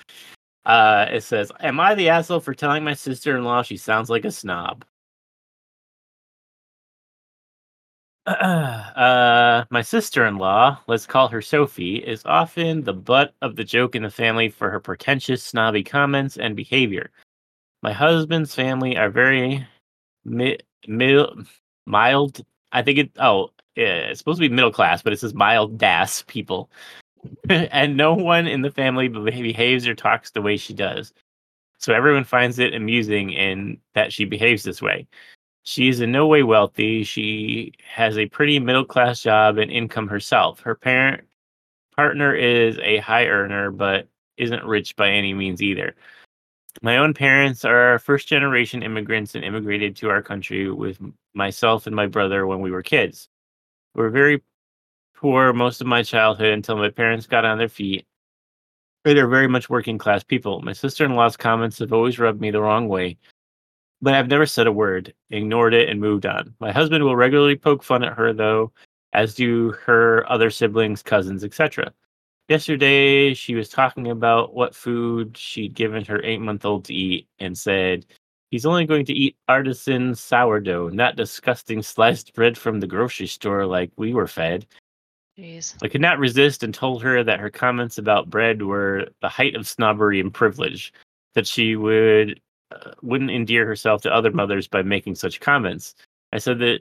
Uh, 0.66 1.08
it 1.12 1.26
says, 1.26 1.52
"Am 1.60 1.78
I 1.78 1.94
the 1.94 2.08
asshole 2.08 2.40
for 2.40 2.54
telling 2.54 2.86
my 2.86 2.94
sister-in-law 2.94 3.64
she 3.64 3.76
sounds 3.76 4.10
like 4.10 4.24
a 4.24 4.32
snob?" 4.32 4.86
Uh, 9.00 9.66
my 9.70 9.82
sister-in-law, 9.82 10.78
let's 10.88 11.06
call 11.06 11.30
her 11.30 11.42
Sophie, 11.42 11.96
is 11.98 12.22
often 12.26 12.84
the 12.84 12.94
butt 12.94 13.34
of 13.42 13.56
the 13.56 13.64
joke 13.64 13.96
in 13.96 14.04
the 14.04 14.10
family 14.10 14.50
for 14.50 14.70
her 14.70 14.80
pretentious, 14.80 15.42
snobby 15.42 15.84
comments 15.84 16.38
and 16.38 16.56
behavior. 16.56 17.12
My 17.82 17.94
husband's 17.94 18.54
family 18.54 18.98
are 18.98 19.10
very 19.10 19.66
mi- 20.26 20.60
mil- 20.88 21.44
mild. 21.86 22.42
I 22.72 22.82
think 22.82 23.00
it. 23.00 23.12
Oh, 23.20 23.52
it's 23.76 24.20
supposed 24.20 24.42
to 24.42 24.48
be 24.50 24.54
middle 24.54 24.72
class, 24.72 25.02
but 25.02 25.14
it 25.14 25.20
says 25.20 25.34
mild 25.34 25.78
das 25.78 26.24
people, 26.28 26.70
and 27.50 27.96
no 27.96 28.14
one 28.14 28.48
in 28.48 28.62
the 28.62 28.72
family 28.72 29.08
behaves 29.08 29.88
or 29.88 29.96
talks 29.96 30.32
the 30.32 30.42
way 30.42 30.58
she 30.58 30.74
does. 30.74 31.14
So 31.80 31.94
everyone 31.94 32.26
finds 32.26 32.60
it 32.60 32.76
amusing 32.76 33.32
in 33.32 33.80
that 33.96 34.12
she 34.12 34.26
behaves 34.26 34.64
this 34.64 34.82
way. 34.82 35.08
She 35.64 35.90
is 35.90 36.02
in 36.02 36.12
no 36.12 36.26
way 36.28 36.44
wealthy. 36.44 37.04
She 37.04 37.74
has 37.86 38.18
a 38.18 38.28
pretty 38.28 38.60
middle 38.60 38.86
class 38.86 39.22
job 39.22 39.58
and 39.58 39.70
income 39.72 40.08
herself. 40.08 40.62
Her 40.62 40.76
parent 40.76 41.26
partner 41.96 42.34
is 42.34 42.78
a 42.80 42.98
high 42.98 43.28
earner, 43.28 43.72
but 43.72 44.08
isn't 44.38 44.64
rich 44.64 44.96
by 44.96 45.10
any 45.10 45.34
means 45.34 45.62
either. 45.62 45.96
My 46.82 46.98
own 46.98 47.14
parents 47.14 47.66
are 47.66 48.00
first 48.00 48.28
generation 48.28 48.84
immigrants 48.84 49.36
and 49.36 49.44
immigrated 49.44 49.96
to 49.98 50.10
our 50.10 50.22
country 50.22 50.72
with 50.72 50.98
myself 51.34 51.88
and 51.88 51.96
my 51.96 52.08
brother 52.08 52.48
when 52.48 52.62
we 52.62 52.72
were 52.72 52.84
kids. 52.84 53.28
We 53.96 54.04
were 54.04 54.10
very 54.10 54.42
poor 55.16 55.52
most 55.52 55.82
of 55.82 55.88
my 55.88 56.04
childhood 56.04 56.54
until 56.54 56.78
my 56.78 56.90
parents 56.90 57.28
got 57.28 57.44
on 57.44 57.58
their 57.58 57.68
feet. 57.68 58.06
They 59.04 59.18
are 59.20 59.28
very 59.28 59.48
much 59.48 59.70
working 59.70 59.98
class 59.98 60.24
people. 60.24 60.62
My 60.62 60.74
sister 60.74 61.06
in 61.06 61.16
law's 61.16 61.36
comments 61.36 61.80
have 61.80 61.92
always 61.92 62.20
rubbed 62.20 62.40
me 62.40 62.52
the 62.52 62.62
wrong 62.62 62.88
way, 62.88 63.18
but 64.02 64.14
I've 64.14 64.28
never 64.28 64.46
said 64.46 64.68
a 64.68 64.72
word, 64.72 65.14
ignored 65.30 65.74
it, 65.74 65.90
and 65.90 66.00
moved 66.00 66.26
on. 66.26 66.54
My 66.60 66.72
husband 66.72 67.04
will 67.04 67.16
regularly 67.16 67.56
poke 67.56 67.84
fun 67.84 68.04
at 68.04 68.14
her, 68.14 68.34
though, 68.34 68.72
as 69.14 69.34
do 69.36 69.72
her 69.86 70.30
other 70.32 70.50
siblings, 70.50 71.02
cousins, 71.02 71.44
etc. 71.44 71.94
Yesterday, 72.48 73.34
she 73.34 73.56
was 73.56 73.70
talking 73.70 74.10
about 74.10 74.54
what 74.54 74.76
food 74.76 75.38
she'd 75.38 75.74
given 75.74 76.04
her 76.06 76.24
eight 76.24 76.42
month 76.42 76.66
old 76.66 76.86
to 76.86 76.94
eat 76.94 77.28
and 77.40 77.58
said, 77.58 78.06
He's 78.52 78.66
only 78.66 78.86
going 78.86 79.06
to 79.06 79.14
eat 79.14 79.38
artisan 79.48 80.16
sourdough, 80.16 80.90
not 80.90 81.16
disgusting 81.16 81.84
sliced 81.84 82.34
bread 82.34 82.58
from 82.58 82.80
the 82.80 82.88
grocery 82.88 83.28
store 83.28 83.68
like 83.68 83.92
we 83.96 84.14
were 84.14 84.26
fed. 84.26 84.66
Jeez. 85.38 85.76
I 85.84 85.88
could 85.88 86.02
not 86.02 86.18
resist 86.18 86.64
and 86.64 86.74
told 86.74 87.04
her 87.04 87.24
that 87.24 87.40
her 87.40 87.52
comments 87.52 88.00
about 88.00 88.30
bread 88.30 88.64
were 88.64 89.08
the 89.22 89.30
height 89.30 89.56
of 89.56 89.68
snobbery 89.68 90.20
and 90.20 90.34
privilege, 90.34 90.92
that 91.36 91.46
she 91.46 91.76
would 91.76 92.42
wouldn't 93.02 93.32
endear 93.32 93.66
herself 93.66 94.02
to 94.04 94.14
other 94.14 94.32
mothers 94.32 94.68
by 94.68 94.82
making 94.82 95.16
such 95.16 95.40
comments. 95.40 95.96
I 96.34 96.38
said 96.38 96.60
that 96.60 96.80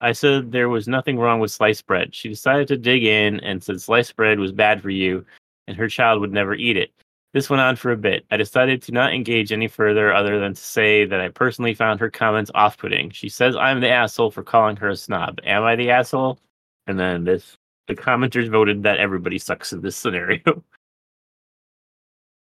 I 0.00 0.12
said 0.12 0.52
there 0.52 0.68
was 0.68 0.88
nothing 0.88 1.18
wrong 1.18 1.40
with 1.40 1.50
sliced 1.50 1.86
bread. 1.86 2.14
She 2.14 2.28
decided 2.28 2.68
to 2.68 2.76
dig 2.76 3.04
in 3.04 3.40
and 3.40 3.62
said 3.62 3.80
sliced 3.80 4.16
bread 4.16 4.38
was 4.38 4.52
bad 4.52 4.82
for 4.82 4.90
you 4.90 5.24
and 5.66 5.76
her 5.76 5.88
child 5.88 6.20
would 6.20 6.32
never 6.32 6.54
eat 6.54 6.76
it. 6.76 6.92
This 7.32 7.50
went 7.50 7.60
on 7.60 7.76
for 7.76 7.92
a 7.92 7.96
bit. 7.96 8.24
I 8.30 8.36
decided 8.36 8.80
to 8.82 8.92
not 8.92 9.12
engage 9.12 9.52
any 9.52 9.68
further 9.68 10.12
other 10.12 10.38
than 10.40 10.54
to 10.54 10.60
say 10.60 11.04
that 11.04 11.20
I 11.20 11.28
personally 11.28 11.74
found 11.74 12.00
her 12.00 12.10
comments 12.10 12.50
off 12.54 12.78
putting. 12.78 13.10
She 13.10 13.28
says 13.28 13.56
I'm 13.56 13.80
the 13.80 13.90
asshole 13.90 14.30
for 14.30 14.42
calling 14.42 14.76
her 14.76 14.88
a 14.88 14.96
snob. 14.96 15.40
Am 15.44 15.64
I 15.64 15.76
the 15.76 15.90
asshole? 15.90 16.38
And 16.86 16.98
then 16.98 17.24
this 17.24 17.56
the 17.88 17.94
commenters 17.94 18.50
voted 18.50 18.82
that 18.84 18.98
everybody 18.98 19.38
sucks 19.38 19.72
in 19.72 19.82
this 19.82 19.96
scenario. 19.96 20.40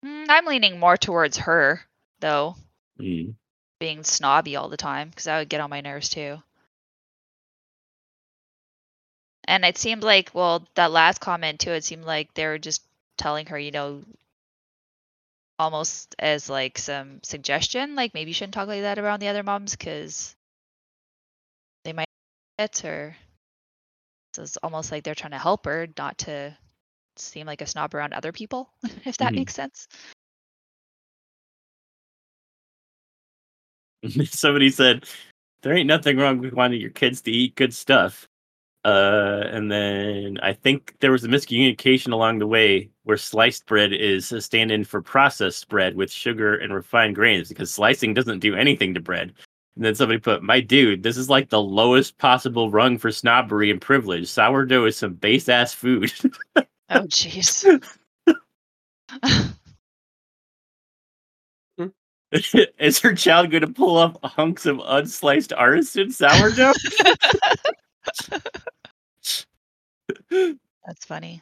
Mm, 0.06 0.28
I'm 0.30 0.46
leaning 0.46 0.80
more 0.80 0.96
towards 0.96 1.38
her, 1.38 1.82
though, 2.20 2.56
Mm. 3.00 3.36
being 3.80 4.04
snobby 4.06 4.56
all 4.56 4.70
the 4.70 4.78
time, 4.78 5.10
because 5.10 5.26
that 5.26 5.38
would 5.40 5.50
get 5.50 5.60
on 5.60 5.70
my 5.70 5.82
nerves 5.82 6.08
too. 6.08 6.42
And 9.46 9.66
it 9.66 9.78
seemed 9.78 10.04
like, 10.04 10.32
well, 10.34 10.66
that 10.76 10.92
last 10.92 11.20
comment 11.20 11.60
too, 11.60 11.72
it 11.72 11.84
seemed 11.84 12.06
like 12.06 12.34
they 12.36 12.46
were 12.48 12.58
just 12.58 12.84
telling 13.18 13.48
her, 13.48 13.60
you 13.60 13.72
know, 13.72 14.04
almost 15.60 16.16
as 16.20 16.50
like 16.50 16.78
some 16.78 17.22
suggestion, 17.24 17.96
like 17.96 18.14
maybe 18.14 18.30
you 18.32 18.34
shouldn't 18.34 18.54
talk 18.54 18.68
like 18.68 18.82
that 18.82 18.98
around 19.00 19.20
the 19.20 19.28
other 19.28 19.44
moms 19.44 19.76
because 19.76 20.36
they 21.84 21.92
might 21.94 22.08
it 22.58 22.86
or 22.86 23.16
so 24.34 24.44
it's 24.44 24.58
almost 24.58 24.92
like 24.92 25.04
they're 25.04 25.16
trying 25.16 25.32
to 25.32 25.38
help 25.38 25.66
her 25.66 25.88
not 25.98 26.18
to 26.20 26.56
seem 27.18 27.48
like 27.48 27.62
a 27.62 27.68
snob 27.68 27.94
around 27.96 28.14
other 28.14 28.32
people, 28.32 28.70
if 29.06 29.18
that 29.18 29.34
Mhm. 29.34 29.36
makes 29.36 29.54
sense. 29.54 29.88
Somebody 34.26 34.70
said 34.70 35.06
there 35.62 35.74
ain't 35.74 35.88
nothing 35.88 36.18
wrong 36.18 36.40
with 36.40 36.54
wanting 36.54 36.82
your 36.82 36.90
kids 36.90 37.22
to 37.22 37.32
eat 37.32 37.56
good 37.56 37.74
stuff. 37.74 38.28
Uh, 38.86 39.44
and 39.52 39.70
then 39.70 40.38
I 40.42 40.54
think 40.54 40.96
there 41.02 41.12
was 41.12 41.26
a 41.26 41.28
miscommunication 41.28 42.14
along 42.14 42.40
the 42.40 42.48
way 42.48 42.90
where 43.04 43.18
sliced 43.18 43.66
bread 43.66 43.92
is 43.92 44.32
a 44.32 44.42
stand-in 44.42 44.86
for 44.86 45.02
processed 45.02 45.68
bread 45.68 45.96
with 45.96 46.10
sugar 46.10 46.56
and 46.56 46.74
refined 46.74 47.16
grains 47.16 47.50
because 47.50 47.72
slicing 47.72 48.14
doesn't 48.14 48.40
do 48.40 48.56
anything 48.56 48.94
to 48.94 49.02
bread. 49.02 49.34
And 49.76 49.84
then 49.86 49.96
somebody 49.96 50.20
put, 50.20 50.44
"My 50.44 50.62
dude, 50.62 51.04
this 51.04 51.18
is 51.18 51.30
like 51.30 51.50
the 51.50 51.62
lowest 51.62 52.18
possible 52.18 52.72
rung 52.72 52.98
for 52.98 53.12
snobbery 53.12 53.70
and 53.70 53.82
privilege. 53.82 54.28
Sourdough 54.28 54.86
is 54.86 54.98
some 54.98 55.14
base 55.14 55.50
ass 55.50 55.74
food." 55.74 56.12
Oh, 56.92 57.02
jeez. 57.02 57.84
is 62.80 63.00
her 63.00 63.14
child 63.16 63.50
going 63.52 63.62
to 63.62 63.68
pull 63.68 63.98
up 63.98 64.20
hunks 64.24 64.66
of 64.66 64.78
unsliced 64.78 65.52
artisan 65.56 66.12
sourdough? 66.12 66.74
That's 70.86 71.06
funny. 71.06 71.42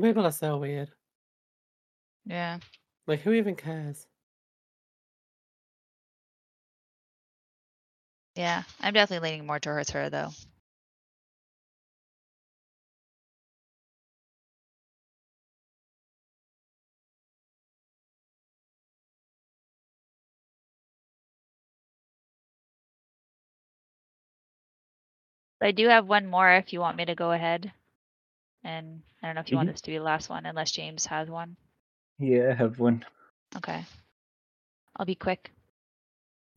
People 0.00 0.26
are 0.26 0.32
so 0.32 0.58
weird. 0.58 0.90
Yeah. 2.26 2.58
Like, 3.06 3.20
who 3.20 3.32
even 3.32 3.54
cares? 3.56 4.06
Yeah. 8.34 8.64
I'm 8.80 8.92
definitely 8.94 9.30
leaning 9.30 9.46
more 9.46 9.60
towards 9.60 9.90
her 9.90 10.10
though. 10.10 10.30
I 25.64 25.72
do 25.72 25.88
have 25.88 26.06
one 26.06 26.26
more 26.26 26.52
if 26.52 26.72
you 26.72 26.80
want 26.80 26.98
me 26.98 27.06
to 27.06 27.14
go 27.14 27.32
ahead. 27.32 27.72
And 28.62 29.00
I 29.22 29.26
don't 29.26 29.34
know 29.34 29.40
if 29.40 29.50
you 29.50 29.56
want 29.56 29.68
mm-hmm. 29.68 29.74
this 29.74 29.80
to 29.82 29.90
be 29.90 29.98
the 29.98 30.04
last 30.04 30.28
one, 30.28 30.46
unless 30.46 30.70
James 30.70 31.06
has 31.06 31.28
one. 31.30 31.56
Yeah, 32.18 32.50
I 32.50 32.54
have 32.54 32.78
one. 32.78 33.04
Okay. 33.56 33.84
I'll 34.96 35.06
be 35.06 35.14
quick. 35.14 35.50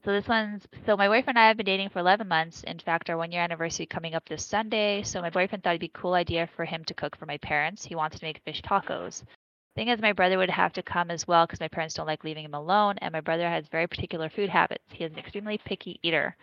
So 0.04 0.12
this 0.12 0.28
one's 0.28 0.68
so 0.86 0.96
my 0.96 1.08
boyfriend 1.08 1.38
and 1.38 1.40
I 1.40 1.48
have 1.48 1.58
been 1.58 1.66
dating 1.66 1.90
for 1.90 2.00
11 2.00 2.28
months. 2.28 2.64
In 2.64 2.80
fact, 2.80 3.10
our 3.10 3.18
one 3.18 3.32
year 3.32 3.42
anniversary 3.42 3.86
coming 3.86 4.14
up 4.14 4.28
this 4.28 4.46
Sunday. 4.46 5.04
So 5.04 5.22
my 5.22 5.30
boyfriend 5.30 5.64
thought 5.64 5.72
it'd 5.72 5.82
be 5.82 5.92
a 5.94 6.00
cool 6.00 6.14
idea 6.14 6.48
for 6.56 6.66
him 6.66 6.84
to 6.86 6.94
cook 6.94 7.18
for 7.18 7.26
my 7.26 7.38
parents. 7.38 7.86
He 7.86 7.96
wants 7.96 8.20
to 8.20 8.26
make 8.26 8.42
fish 8.46 8.62
tacos. 8.62 9.24
Thing 9.76 9.90
is, 9.90 10.02
my 10.02 10.14
brother 10.14 10.38
would 10.38 10.50
have 10.50 10.74
to 10.74 10.84
come 10.84 11.12
as 11.12 11.28
well 11.28 11.46
because 11.46 11.60
my 11.60 11.68
parents 11.68 11.94
don't 11.94 12.08
like 12.08 12.24
leaving 12.24 12.46
him 12.46 12.56
alone, 12.56 12.96
and 13.00 13.14
my 13.14 13.22
brother 13.22 13.48
has 13.48 13.68
very 13.68 13.86
particular 13.86 14.30
food 14.30 14.50
habits. 14.50 14.84
He 14.92 15.04
is 15.04 15.12
an 15.12 15.20
extremely 15.20 15.60
picky 15.60 16.00
eater 16.04 16.36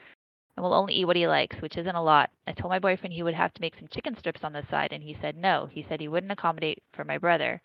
and 0.57 0.65
will 0.65 0.75
only 0.75 0.95
eat 0.95 1.05
what 1.05 1.17
he 1.17 1.27
likes, 1.27 1.57
which 1.61 1.77
isn't 1.77 1.97
a 1.97 2.03
lot. 2.03 2.31
I 2.47 2.53
told 2.53 2.71
my 2.71 2.79
boyfriend 2.79 3.13
he 3.13 3.23
would 3.23 3.35
have 3.35 3.53
to 3.55 3.61
make 3.61 3.75
some 3.77 3.89
chicken 3.89 4.17
strips 4.19 4.45
on 4.45 4.53
the 4.53 4.65
side, 4.71 4.93
and 4.93 5.03
he 5.03 5.17
said 5.21 5.37
no. 5.37 5.67
He 5.71 5.85
said 5.89 6.01
he 6.01 6.09
wouldn't 6.09 6.33
accommodate 6.33 6.83
for 6.93 7.05
my 7.05 7.19
brother. 7.19 7.61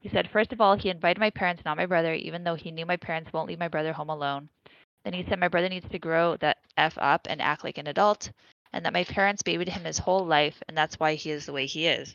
He 0.00 0.08
said, 0.08 0.30
first 0.30 0.52
of 0.52 0.60
all, 0.60 0.76
he 0.76 0.90
invited 0.90 1.18
my 1.18 1.30
parents, 1.30 1.62
not 1.64 1.76
my 1.76 1.86
brother, 1.86 2.14
even 2.14 2.44
though 2.44 2.54
he 2.54 2.70
knew 2.70 2.86
my 2.86 2.96
parents 2.96 3.32
won't 3.32 3.48
leave 3.48 3.58
my 3.58 3.68
brother 3.68 3.92
home 3.92 4.10
alone. 4.10 4.48
Then 5.04 5.12
he 5.12 5.24
said 5.28 5.40
my 5.40 5.48
brother 5.48 5.68
needs 5.68 5.88
to 5.88 5.98
grow 5.98 6.36
that 6.36 6.58
F 6.76 6.96
up 6.98 7.26
and 7.28 7.42
act 7.42 7.64
like 7.64 7.78
an 7.78 7.88
adult, 7.88 8.30
and 8.72 8.84
that 8.84 8.92
my 8.92 9.04
parents 9.04 9.42
babied 9.42 9.68
him 9.68 9.84
his 9.84 9.98
whole 9.98 10.24
life, 10.24 10.62
and 10.68 10.76
that's 10.76 11.00
why 11.00 11.14
he 11.14 11.30
is 11.30 11.46
the 11.46 11.52
way 11.52 11.66
he 11.66 11.86
is. 11.86 12.14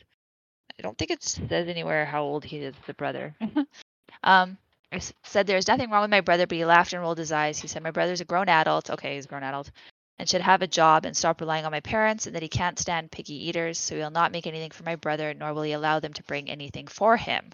I 0.78 0.82
don't 0.82 0.96
think 0.96 1.10
it 1.10 1.22
says 1.22 1.68
anywhere 1.68 2.06
how 2.06 2.22
old 2.22 2.44
he 2.44 2.58
is, 2.58 2.74
the 2.86 2.94
brother. 2.94 3.34
um, 4.24 4.56
I 4.92 5.00
said 5.22 5.46
there's 5.46 5.68
nothing 5.68 5.90
wrong 5.90 6.02
with 6.02 6.10
my 6.10 6.20
brother, 6.20 6.46
but 6.46 6.56
he 6.56 6.64
laughed 6.64 6.92
and 6.92 7.02
rolled 7.02 7.18
his 7.18 7.32
eyes. 7.32 7.58
He 7.58 7.68
said 7.68 7.82
my 7.82 7.90
brother's 7.90 8.20
a 8.20 8.24
grown 8.24 8.48
adult. 8.48 8.90
Okay, 8.90 9.16
he's 9.16 9.24
a 9.24 9.28
grown 9.28 9.42
adult. 9.42 9.70
And 10.18 10.28
should 10.28 10.42
have 10.42 10.62
a 10.62 10.68
job 10.68 11.04
and 11.04 11.16
stop 11.16 11.40
relying 11.40 11.64
on 11.64 11.72
my 11.72 11.80
parents, 11.80 12.26
and 12.26 12.34
that 12.36 12.42
he 12.42 12.48
can't 12.48 12.78
stand 12.78 13.10
picky 13.10 13.48
eaters, 13.48 13.78
so 13.78 13.96
he'll 13.96 14.10
not 14.10 14.32
make 14.32 14.46
anything 14.46 14.70
for 14.70 14.84
my 14.84 14.96
brother, 14.96 15.34
nor 15.34 15.52
will 15.52 15.62
he 15.62 15.72
allow 15.72 15.98
them 15.98 16.12
to 16.12 16.22
bring 16.22 16.48
anything 16.48 16.86
for 16.86 17.16
him. 17.16 17.52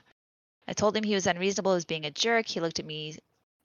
I 0.69 0.73
told 0.73 0.97
him 0.97 1.03
he 1.03 1.15
was 1.15 1.27
unreasonable 1.27 1.73
as 1.73 1.85
being 1.85 2.05
a 2.05 2.11
jerk. 2.11 2.47
He 2.47 2.61
looked 2.61 2.79
at 2.79 2.85
me, 2.85 3.17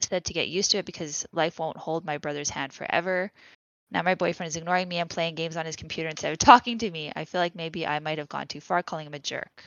said 0.01 0.25
to 0.25 0.33
get 0.33 0.47
used 0.47 0.71
to 0.71 0.77
it 0.77 0.85
because 0.85 1.25
life 1.31 1.59
won't 1.59 1.77
hold 1.77 2.05
my 2.05 2.17
brother's 2.17 2.49
hand 2.49 2.73
forever. 2.73 3.31
Now 3.91 4.01
my 4.01 4.15
boyfriend 4.15 4.47
is 4.49 4.55
ignoring 4.55 4.87
me 4.87 4.97
and 4.97 5.09
playing 5.09 5.35
games 5.35 5.57
on 5.57 5.65
his 5.65 5.75
computer 5.75 6.09
instead 6.09 6.31
of 6.31 6.37
talking 6.39 6.77
to 6.79 6.89
me. 6.89 7.11
I 7.15 7.25
feel 7.25 7.41
like 7.41 7.55
maybe 7.55 7.85
I 7.85 7.99
might 7.99 8.17
have 8.17 8.29
gone 8.29 8.47
too 8.47 8.61
far 8.61 8.81
calling 8.81 9.07
him 9.07 9.13
a 9.13 9.19
jerk. 9.19 9.63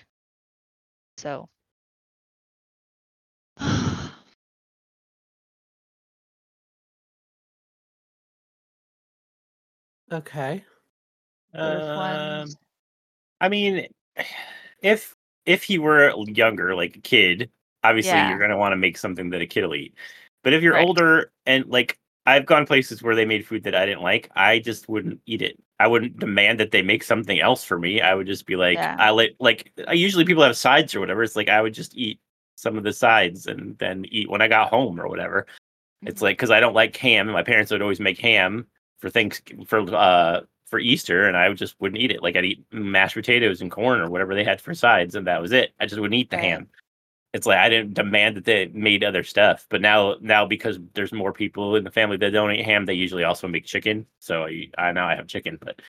So. 1.18 1.48
Okay. 10.10 10.64
Um, 11.54 12.48
I 13.40 13.48
mean, 13.48 13.86
if 14.82 15.14
if 15.46 15.62
he 15.62 15.78
were 15.78 16.12
younger, 16.26 16.74
like 16.74 16.96
a 16.96 17.00
kid, 17.00 17.50
obviously 17.82 18.10
Yeah. 18.12 18.28
you're 18.28 18.38
gonna 18.38 18.56
want 18.58 18.72
to 18.72 18.76
make 18.76 18.98
something 18.98 19.30
that 19.30 19.40
a 19.40 19.46
kid 19.46 19.62
will 19.64 19.74
eat. 19.74 19.94
But 20.44 20.52
if 20.52 20.62
you're 20.62 20.74
Right. 20.74 20.86
older 20.86 21.32
and 21.46 21.66
like 21.66 21.98
I've 22.26 22.44
gone 22.44 22.66
places 22.66 23.02
where 23.02 23.14
they 23.14 23.24
made 23.24 23.46
food 23.46 23.62
that 23.62 23.74
I 23.74 23.86
didn't 23.86 24.02
like, 24.02 24.30
I 24.36 24.58
just 24.58 24.88
wouldn't 24.88 25.20
eat 25.24 25.40
it. 25.40 25.58
I 25.80 25.86
wouldn't 25.86 26.18
demand 26.18 26.60
that 26.60 26.70
they 26.72 26.82
make 26.82 27.02
something 27.02 27.40
else 27.40 27.64
for 27.64 27.78
me. 27.78 28.02
I 28.02 28.14
would 28.14 28.26
just 28.26 28.44
be 28.44 28.56
like, 28.56 28.74
Yeah. 28.76 28.96
I 28.98 29.10
like 29.10 29.36
like 29.40 29.72
I 29.86 29.94
usually 29.94 30.24
people 30.26 30.42
have 30.42 30.56
sides 30.56 30.94
or 30.94 31.00
whatever. 31.00 31.22
It's 31.22 31.36
like 31.36 31.48
I 31.48 31.62
would 31.62 31.72
just 31.74 31.96
eat 31.96 32.20
some 32.56 32.76
of 32.76 32.84
the 32.84 32.92
sides 32.92 33.46
and 33.46 33.78
then 33.78 34.04
eat 34.06 34.28
when 34.28 34.42
I 34.42 34.48
got 34.48 34.68
home 34.68 35.00
or 35.00 35.08
whatever. 35.08 35.46
It's 36.02 36.20
Mhm. 36.20 36.24
like 36.24 36.36
because 36.36 36.50
I 36.50 36.60
don't 36.60 36.74
like 36.74 36.96
ham, 36.96 37.28
and 37.28 37.32
my 37.34 37.42
parents 37.42 37.70
would 37.72 37.82
always 37.82 38.00
make 38.00 38.18
ham 38.18 38.66
for 38.98 39.10
things 39.10 39.40
for 39.66 39.80
uh 39.94 40.42
for 40.66 40.78
Easter, 40.78 41.26
and 41.28 41.36
I 41.36 41.52
just 41.54 41.76
wouldn't 41.80 42.00
eat 42.00 42.10
it. 42.12 42.22
Like 42.22 42.36
I'd 42.36 42.44
eat 42.44 42.64
mashed 42.72 43.14
potatoes 43.14 43.60
and 43.62 43.70
corn 43.70 44.00
or 44.00 44.10
whatever 44.10 44.34
they 44.34 44.44
had 44.44 44.60
for 44.60 44.74
sides, 44.74 45.14
and 45.14 45.26
that 45.26 45.40
was 45.42 45.52
it. 45.52 45.72
I 45.80 45.86
just 45.86 46.00
wouldn't 46.00 46.18
eat 46.18 46.30
the 46.30 46.36
Right. 46.36 46.44
ham. 46.44 46.68
It's 47.34 47.46
like 47.46 47.58
I 47.58 47.68
didn't 47.68 47.94
demand 47.94 48.36
that 48.36 48.44
they 48.44 48.66
made 48.68 49.04
other 49.04 49.22
stuff, 49.24 49.66
but 49.70 49.80
now 49.82 50.16
now 50.20 50.46
because 50.46 50.78
there's 50.94 51.12
more 51.12 51.32
people 51.32 51.76
in 51.76 51.84
the 51.84 51.90
family 51.90 52.16
that 52.18 52.30
don't 52.32 52.52
eat 52.52 52.64
ham, 52.64 52.86
they 52.86 52.94
usually 52.94 53.24
also 53.24 53.48
make 53.48 53.64
chicken. 53.66 54.06
So 54.20 54.44
I, 54.44 54.70
I 54.78 54.92
now 54.92 55.06
I 55.08 55.14
have 55.16 55.26
chicken, 55.28 55.58
but 55.60 55.80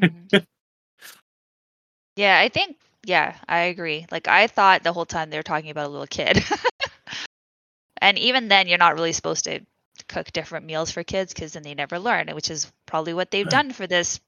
Mhm. 0.00 0.30
yeah, 2.16 2.38
I 2.40 2.48
think 2.48 2.76
yeah, 3.04 3.36
I 3.48 3.60
agree. 3.60 4.06
Like 4.10 4.28
I 4.28 4.46
thought 4.46 4.82
the 4.82 4.92
whole 4.92 5.06
time 5.06 5.30
they 5.30 5.36
were 5.38 5.42
talking 5.42 5.70
about 5.70 5.86
a 5.86 5.90
little 5.90 6.06
kid. 6.06 6.42
and 8.00 8.18
even 8.18 8.48
then 8.48 8.68
you're 8.68 8.78
not 8.78 8.94
really 8.94 9.12
supposed 9.12 9.44
to 9.44 9.60
cook 10.10 10.32
different 10.32 10.66
meals 10.66 10.90
for 10.90 11.04
kids 11.04 11.32
because 11.32 11.52
then 11.52 11.62
they 11.62 11.74
never 11.74 11.98
learn, 11.98 12.28
which 12.34 12.50
is 12.50 12.70
probably 12.86 13.14
what 13.14 13.30
they've 13.30 13.46
hmm. 13.46 13.50
done 13.50 13.72
for 13.72 13.86
this 13.86 14.20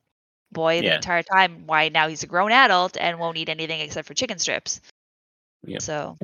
boy 0.53 0.81
the 0.81 0.87
Yeah. 0.87 0.97
entire 0.97 1.23
time. 1.23 1.67
Why 1.67 1.89
now 1.89 2.09
he's 2.09 2.23
a 2.23 2.27
grown 2.27 2.53
adult 2.53 2.97
and 2.99 3.19
won't 3.19 3.37
eat 3.37 3.49
anything 3.49 3.81
except 3.81 4.07
for 4.07 4.15
chicken 4.15 4.39
strips. 4.39 4.81
Yeah. 5.65 5.79
So 5.81 6.17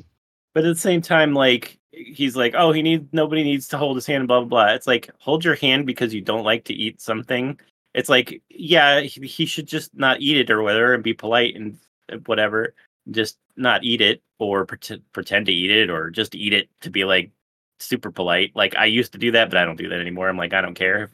But 0.54 0.64
at 0.64 0.74
the 0.74 0.80
same 0.80 1.02
time, 1.02 1.34
like 1.34 1.78
he's 1.92 2.36
like, 2.36 2.54
oh, 2.56 2.72
he 2.72 2.82
needs 2.82 3.08
nobody 3.12 3.42
needs 3.42 3.68
to 3.68 3.78
hold 3.78 3.96
his 3.96 4.06
hand, 4.06 4.28
blah 4.28 4.40
blah 4.40 4.48
blah. 4.48 4.74
It's 4.74 4.86
like 4.86 5.10
hold 5.18 5.44
your 5.44 5.56
hand 5.56 5.86
because 5.86 6.14
you 6.14 6.20
don't 6.20 6.44
like 6.44 6.64
to 6.64 6.74
eat 6.74 7.00
something. 7.00 7.58
It's 7.94 8.08
like, 8.08 8.42
yeah, 8.48 9.00
he, 9.00 9.26
he 9.26 9.46
should 9.46 9.66
just 9.66 9.94
not 9.94 10.20
eat 10.20 10.36
it 10.38 10.50
or 10.50 10.62
whatever, 10.62 10.94
and 10.94 11.02
be 11.02 11.14
polite 11.14 11.56
and 11.56 11.78
uh, 12.12 12.18
whatever. 12.26 12.74
Just 13.10 13.38
not 13.56 13.84
eat 13.84 14.00
it 14.00 14.22
or 14.38 14.66
pretend 14.66 15.02
pretend 15.12 15.46
to 15.46 15.52
eat 15.52 15.70
it 15.70 15.90
or 15.90 16.10
just 16.10 16.34
eat 16.34 16.52
it 16.52 16.68
to 16.82 16.90
be 16.90 17.04
like 17.04 17.32
super 17.80 18.10
polite. 18.10 18.52
Like 18.54 18.76
I 18.76 18.86
used 18.86 19.12
to 19.12 19.18
do 19.18 19.30
that, 19.32 19.50
but 19.50 19.58
I 19.58 19.64
don't 19.64 19.76
do 19.76 19.88
that 19.88 20.00
anymore. 20.00 20.28
I'm 20.28 20.36
like, 20.36 20.52
I 20.52 20.60
don't 20.60 20.74
care. 20.74 21.10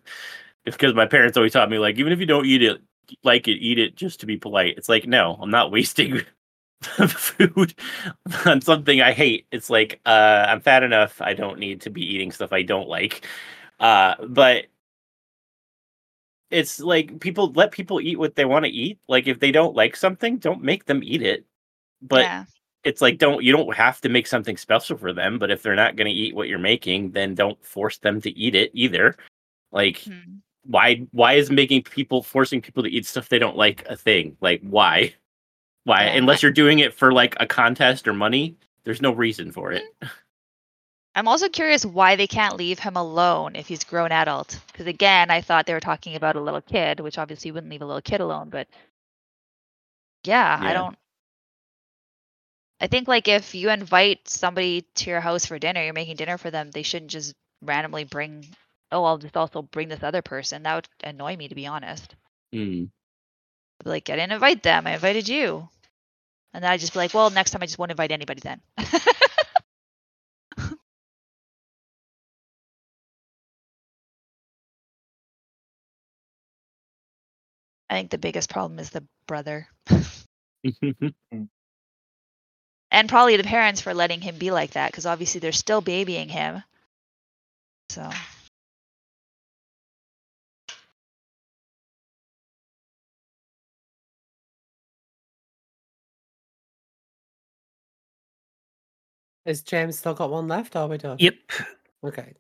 It's 0.65 0.77
because 0.77 0.95
my 0.95 1.07
parents 1.07 1.37
always 1.37 1.53
taught 1.53 1.71
me 1.71 1.79
like, 1.79 1.97
even 1.99 2.13
if 2.13 2.21
you 2.21 2.27
don't 2.27 2.47
eat 2.47 2.63
it, 2.63 2.81
like 3.23 3.49
it, 3.49 3.59
eat 3.59 3.79
it 3.79 3.97
just 3.97 4.21
to 4.21 4.27
be 4.27 4.37
polite. 4.37 4.77
It's 4.79 4.89
like, 4.89 5.07
no, 5.07 5.37
I'm 5.41 5.51
not 5.51 5.71
wasting 5.71 6.23
food 6.83 7.75
on 8.47 8.61
something 8.61 9.01
I 9.01 9.13
hate. 9.13 9.47
It's 9.51 9.71
like 9.71 10.01
uh, 10.07 10.47
I'm 10.49 10.61
fat 10.61 10.83
enough. 10.83 11.21
I 11.21 11.35
don't 11.35 11.59
need 11.59 11.83
to 11.83 11.91
be 11.91 12.03
eating 12.03 12.33
stuff 12.33 12.53
I 12.53 12.63
don't 12.63 12.89
like. 12.89 13.27
Uh, 13.81 14.15
but 14.27 14.67
it's 16.51 16.81
like 16.81 17.21
people 17.21 17.53
let 17.53 17.73
people 17.73 18.01
eat 18.01 18.19
what 18.19 18.37
they 18.37 18.45
want 18.45 18.65
to 18.65 18.71
eat. 18.71 18.99
Like 19.09 19.27
if 19.27 19.41
they 19.41 19.51
don't 19.51 19.75
like 19.75 19.97
something, 19.97 20.39
don't 20.39 20.63
make 20.63 20.85
them 20.87 21.03
eat 21.03 21.23
it. 21.23 21.45
But 22.01 22.23
yeah. 22.23 22.45
It's 22.85 23.01
like 23.01 23.19
don't 23.19 23.43
you 23.43 23.53
don't 23.53 23.75
have 23.75 24.01
to 24.03 24.09
make 24.09 24.27
something 24.27 24.57
special 24.57 24.97
for 24.97 25.13
them. 25.13 25.39
But 25.39 25.51
if 25.51 25.63
they're 25.63 25.75
not 25.75 25.97
going 25.97 26.07
to 26.07 26.13
eat 26.13 26.35
what 26.35 26.49
you're 26.49 26.59
making, 26.59 27.13
then 27.13 27.35
don't 27.35 27.63
force 27.65 27.99
them 27.99 28.21
to 28.23 28.31
eat 28.31 28.55
it 28.55 28.71
either. 28.75 29.17
Like 29.73 30.03
Hmm. 30.05 30.39
why 30.65 31.07
why 31.13 31.35
is 31.35 31.51
making 31.51 31.83
people 31.83 32.23
forcing 32.23 32.61
people 32.63 32.83
to 32.83 32.91
eat 32.91 33.07
stuff 33.07 33.29
they 33.29 33.39
don't 33.39 33.57
like 33.57 33.85
a 33.89 33.97
thing? 33.97 34.37
Like 34.41 34.61
why? 34.63 35.15
Why? 35.85 36.05
Yeah. 36.07 36.17
Unless 36.17 36.43
you're 36.43 36.53
doing 36.53 36.79
it 36.79 36.95
for 36.95 37.13
like 37.13 37.37
a 37.41 37.47
contest 37.47 38.09
or 38.09 38.15
money, 38.15 38.57
there's 38.85 39.03
no 39.03 39.13
reason 39.13 39.53
for 39.53 39.73
it. 39.73 39.83
I'm 41.17 41.29
also 41.29 41.49
curious 41.49 41.87
why 41.87 42.17
they 42.17 42.27
can't 42.27 42.57
leave 42.57 42.81
him 42.81 42.97
alone 42.97 43.55
if 43.55 43.69
he's 43.69 43.85
grown 43.85 44.11
adult. 44.11 44.59
Because 44.73 44.87
again, 44.87 45.31
I 45.31 45.41
thought 45.41 45.67
they 45.67 45.75
were 45.75 45.81
talking 45.81 46.17
about 46.17 46.35
a 46.37 46.41
little 46.41 46.61
kid, 46.61 47.01
which 47.01 47.19
obviously 47.19 47.49
you 47.51 47.55
wouldn't 47.55 47.71
leave 47.71 47.83
a 47.83 47.87
little 47.87 48.03
kid 48.03 48.21
alone. 48.21 48.49
But 48.51 48.67
yeah, 50.25 50.59
I 50.61 50.73
don't. 50.73 50.97
I 52.85 52.87
think 52.87 53.09
like 53.09 53.29
if 53.29 53.55
you 53.55 53.71
invite 53.71 54.29
somebody 54.29 54.87
to 54.97 55.09
your 55.09 55.23
house 55.23 55.47
for 55.47 55.59
dinner, 55.59 55.83
you're 55.83 55.95
making 55.95 56.17
dinner 56.17 56.37
for 56.37 56.51
them, 56.51 56.71
they 56.71 56.83
shouldn't 56.83 57.11
just 57.13 57.35
randomly 57.63 58.05
bring. 58.05 58.47
Oh, 58.93 59.05
I'll 59.05 59.17
just 59.17 59.39
also 59.39 59.63
bring 59.63 59.89
this 59.89 60.03
other 60.03 60.21
person. 60.21 60.65
That 60.65 60.75
would 60.75 60.89
annoy 61.03 61.35
me, 61.35 61.49
to 61.49 61.55
be 61.55 61.67
honest. 61.67 62.15
Hmm. 62.53 62.85
Like, 63.87 64.11
I 64.11 64.17
didn't 64.17 64.33
invite 64.33 64.63
them. 64.63 64.87
I 64.87 64.93
invited 64.93 65.27
you. 65.31 65.67
And 66.53 66.63
then 66.63 66.71
I'd 66.71 66.81
just 66.81 66.93
be 66.93 66.99
like, 66.99 67.15
well, 67.15 67.31
next 67.31 67.53
time 67.53 67.63
I 67.63 67.67
just 67.67 67.79
won't 67.79 67.91
invite 67.91 68.13
anybody 68.13 68.43
then. 68.43 68.61
I 68.77 68.85
think 77.89 78.11
the 78.11 78.19
biggest 78.19 78.51
problem 78.51 78.79
is 78.79 78.91
the 78.91 79.07
brother. 79.27 79.69
And 82.95 83.09
probably 83.09 83.37
the 83.37 83.43
parents 83.43 83.81
for 83.81 83.93
letting 83.93 84.21
him 84.21 84.39
be 84.39 84.53
like 84.53 84.71
that, 84.71 84.93
because 84.93 85.05
obviously 85.05 85.41
they're 85.41 85.51
still 85.51 85.81
babying 85.81 86.29
him. 86.29 86.63
So 87.91 88.09
Is 99.45 99.63
James 99.63 99.99
still 99.99 100.15
got 100.15 100.31
one 100.31 100.47
left? 100.47 100.77
Are 100.77 100.87
we 100.87 100.97
done? 100.97 101.17
Yep. 101.19 101.35
Okay. 102.05 102.35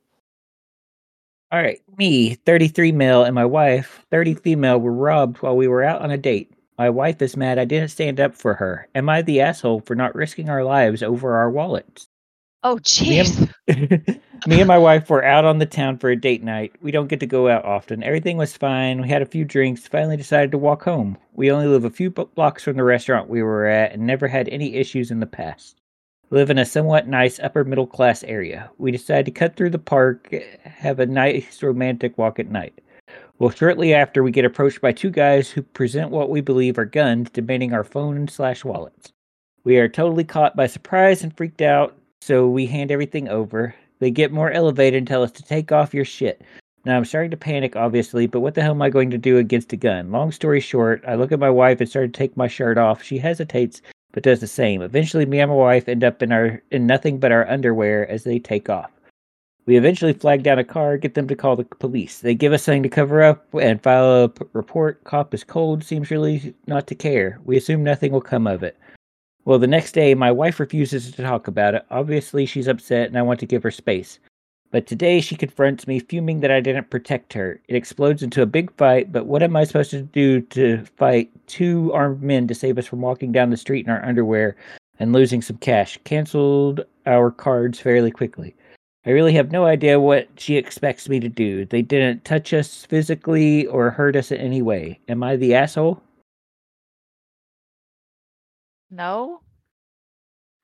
All 1.50 1.60
right. 1.60 1.82
Me, 1.98 2.34
33 2.34 2.92
male, 2.92 3.24
and 3.24 3.34
my 3.34 3.44
wife, 3.44 4.06
30 4.10 4.34
female, 4.34 4.80
were 4.80 4.92
robbed 4.92 5.38
while 5.42 5.56
we 5.56 5.66
were 5.66 5.82
out 5.82 6.00
on 6.00 6.12
a 6.12 6.16
date. 6.16 6.53
My 6.76 6.90
wife 6.90 7.22
is 7.22 7.36
mad 7.36 7.58
I 7.58 7.64
didn't 7.64 7.90
stand 7.90 8.18
up 8.18 8.34
for 8.34 8.54
her. 8.54 8.88
Am 8.94 9.08
I 9.08 9.22
the 9.22 9.40
asshole 9.40 9.80
for 9.80 9.94
not 9.94 10.14
risking 10.14 10.48
our 10.48 10.64
lives 10.64 11.02
over 11.02 11.36
our 11.36 11.50
wallets? 11.50 12.08
Oh 12.64 12.76
Me 12.76 12.80
jeez. 12.80 13.54
Me 14.46 14.60
and 14.60 14.68
my 14.68 14.78
wife 14.78 15.08
were 15.08 15.24
out 15.24 15.44
on 15.44 15.58
the 15.58 15.66
town 15.66 15.98
for 15.98 16.10
a 16.10 16.16
date 16.16 16.42
night. 16.42 16.72
We 16.82 16.90
don't 16.90 17.06
get 17.08 17.20
to 17.20 17.26
go 17.26 17.48
out 17.48 17.64
often. 17.64 18.02
Everything 18.02 18.36
was 18.36 18.56
fine. 18.56 19.02
We 19.02 19.08
had 19.08 19.22
a 19.22 19.26
few 19.26 19.44
drinks, 19.44 19.86
finally 19.86 20.16
decided 20.16 20.50
to 20.50 20.58
walk 20.58 20.82
home. 20.82 21.16
We 21.32 21.50
only 21.50 21.66
live 21.66 21.84
a 21.84 21.90
few 21.90 22.10
blocks 22.10 22.64
from 22.64 22.76
the 22.76 22.84
restaurant 22.84 23.28
we 23.28 23.42
were 23.42 23.66
at 23.66 23.92
and 23.92 24.06
never 24.06 24.28
had 24.28 24.48
any 24.48 24.74
issues 24.74 25.10
in 25.10 25.20
the 25.20 25.26
past. 25.26 25.80
Live 26.30 26.50
in 26.50 26.58
a 26.58 26.64
somewhat 26.64 27.06
nice 27.06 27.38
upper 27.38 27.64
middle 27.64 27.86
class 27.86 28.24
area. 28.24 28.70
We 28.78 28.90
decided 28.90 29.26
to 29.26 29.30
cut 29.30 29.56
through 29.56 29.70
the 29.70 29.78
park, 29.78 30.28
eh, 30.32 30.42
have 30.64 31.00
a 31.00 31.06
nice 31.06 31.62
romantic 31.62 32.18
walk 32.18 32.38
at 32.38 32.50
night. 32.50 32.80
Well, 33.38 33.50
shortly 33.50 33.92
after, 33.92 34.22
we 34.22 34.30
get 34.30 34.44
approached 34.44 34.80
by 34.80 34.92
two 34.92 35.10
guys 35.10 35.50
who 35.50 35.62
present 35.62 36.10
what 36.10 36.30
we 36.30 36.40
believe 36.40 36.78
are 36.78 36.84
guns, 36.84 37.30
demanding 37.30 37.72
our 37.72 37.82
phone 37.82 38.28
slash 38.28 38.64
wallets. 38.64 39.12
We 39.64 39.78
are 39.78 39.88
totally 39.88 40.22
caught 40.22 40.54
by 40.54 40.68
surprise 40.68 41.24
and 41.24 41.36
freaked 41.36 41.60
out, 41.60 41.96
so 42.20 42.46
we 42.46 42.66
hand 42.66 42.92
everything 42.92 43.28
over. 43.28 43.74
They 43.98 44.12
get 44.12 44.30
more 44.30 44.52
elevated 44.52 44.98
and 44.98 45.06
tell 45.06 45.24
us 45.24 45.32
to 45.32 45.42
take 45.42 45.72
off 45.72 45.94
your 45.94 46.04
shit. 46.04 46.42
Now 46.84 46.96
I'm 46.96 47.04
starting 47.04 47.32
to 47.32 47.36
panic, 47.36 47.74
obviously, 47.74 48.28
but 48.28 48.40
what 48.40 48.54
the 48.54 48.62
hell 48.62 48.72
am 48.72 48.82
I 48.82 48.90
going 48.90 49.10
to 49.10 49.18
do 49.18 49.38
against 49.38 49.72
a 49.72 49.76
gun? 49.76 50.12
Long 50.12 50.30
story 50.30 50.60
short, 50.60 51.02
I 51.06 51.16
look 51.16 51.32
at 51.32 51.40
my 51.40 51.50
wife 51.50 51.80
and 51.80 51.88
start 51.88 52.12
to 52.12 52.16
take 52.18 52.36
my 52.36 52.46
shirt 52.46 52.78
off. 52.78 53.02
She 53.02 53.18
hesitates, 53.18 53.82
but 54.12 54.22
does 54.22 54.40
the 54.40 54.46
same. 54.46 54.80
Eventually, 54.80 55.26
me 55.26 55.40
and 55.40 55.50
my 55.50 55.56
wife 55.56 55.88
end 55.88 56.04
up 56.04 56.22
in 56.22 56.30
our 56.30 56.62
in 56.70 56.86
nothing 56.86 57.18
but 57.18 57.32
our 57.32 57.48
underwear 57.48 58.08
as 58.08 58.22
they 58.22 58.38
take 58.38 58.70
off. 58.70 58.92
We 59.66 59.76
eventually 59.76 60.12
flag 60.12 60.42
down 60.42 60.58
a 60.58 60.64
car, 60.64 60.98
get 60.98 61.14
them 61.14 61.26
to 61.28 61.34
call 61.34 61.56
the 61.56 61.64
police. 61.64 62.20
They 62.20 62.34
give 62.34 62.52
us 62.52 62.62
something 62.62 62.82
to 62.82 62.88
cover 62.88 63.22
up 63.22 63.46
and 63.54 63.82
file 63.82 64.24
a 64.24 64.28
p- 64.28 64.44
report. 64.52 65.02
Cop 65.04 65.32
is 65.32 65.42
cold, 65.42 65.82
seems 65.82 66.10
really 66.10 66.54
not 66.66 66.86
to 66.88 66.94
care. 66.94 67.40
We 67.44 67.56
assume 67.56 67.82
nothing 67.82 68.12
will 68.12 68.20
come 68.20 68.46
of 68.46 68.62
it. 68.62 68.76
Well, 69.46 69.58
the 69.58 69.66
next 69.66 69.92
day, 69.92 70.14
my 70.14 70.30
wife 70.30 70.60
refuses 70.60 71.10
to 71.10 71.22
talk 71.22 71.48
about 71.48 71.74
it. 71.74 71.86
Obviously, 71.90 72.44
she's 72.44 72.68
upset 72.68 73.08
and 73.08 73.16
I 73.16 73.22
want 73.22 73.40
to 73.40 73.46
give 73.46 73.62
her 73.62 73.70
space. 73.70 74.18
But 74.70 74.86
today, 74.86 75.20
she 75.20 75.36
confronts 75.36 75.86
me, 75.86 76.00
fuming 76.00 76.40
that 76.40 76.50
I 76.50 76.60
didn't 76.60 76.90
protect 76.90 77.32
her. 77.34 77.60
It 77.68 77.76
explodes 77.76 78.22
into 78.22 78.42
a 78.42 78.46
big 78.46 78.74
fight, 78.76 79.12
but 79.12 79.26
what 79.26 79.42
am 79.42 79.54
I 79.54 79.64
supposed 79.64 79.92
to 79.92 80.02
do 80.02 80.40
to 80.40 80.84
fight 80.96 81.30
two 81.46 81.92
armed 81.94 82.22
men 82.22 82.48
to 82.48 82.54
save 82.54 82.76
us 82.76 82.86
from 82.86 83.00
walking 83.00 83.32
down 83.32 83.50
the 83.50 83.56
street 83.56 83.86
in 83.86 83.92
our 83.92 84.04
underwear 84.04 84.56
and 84.98 85.12
losing 85.12 85.42
some 85.42 85.58
cash? 85.58 85.98
Cancelled 86.04 86.84
our 87.06 87.30
cards 87.30 87.78
fairly 87.78 88.10
quickly. 88.10 88.56
I 89.06 89.10
really 89.10 89.34
have 89.34 89.52
no 89.52 89.66
idea 89.66 90.00
what 90.00 90.28
she 90.36 90.56
expects 90.56 91.08
me 91.08 91.20
to 91.20 91.28
do. 91.28 91.66
They 91.66 91.82
didn't 91.82 92.24
touch 92.24 92.54
us 92.54 92.86
physically 92.86 93.66
or 93.66 93.90
hurt 93.90 94.16
us 94.16 94.30
in 94.32 94.38
any 94.38 94.62
way. 94.62 94.98
Am 95.08 95.22
I 95.22 95.36
the 95.36 95.54
asshole? 95.54 96.02
no? 98.90 99.40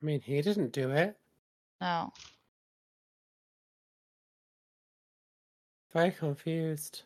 I 0.01 0.05
mean, 0.05 0.21
he 0.21 0.41
didn't 0.41 0.71
do 0.71 0.89
it. 0.89 1.15
No. 1.81 2.11
Very 5.93 6.11
confused. 6.11 7.03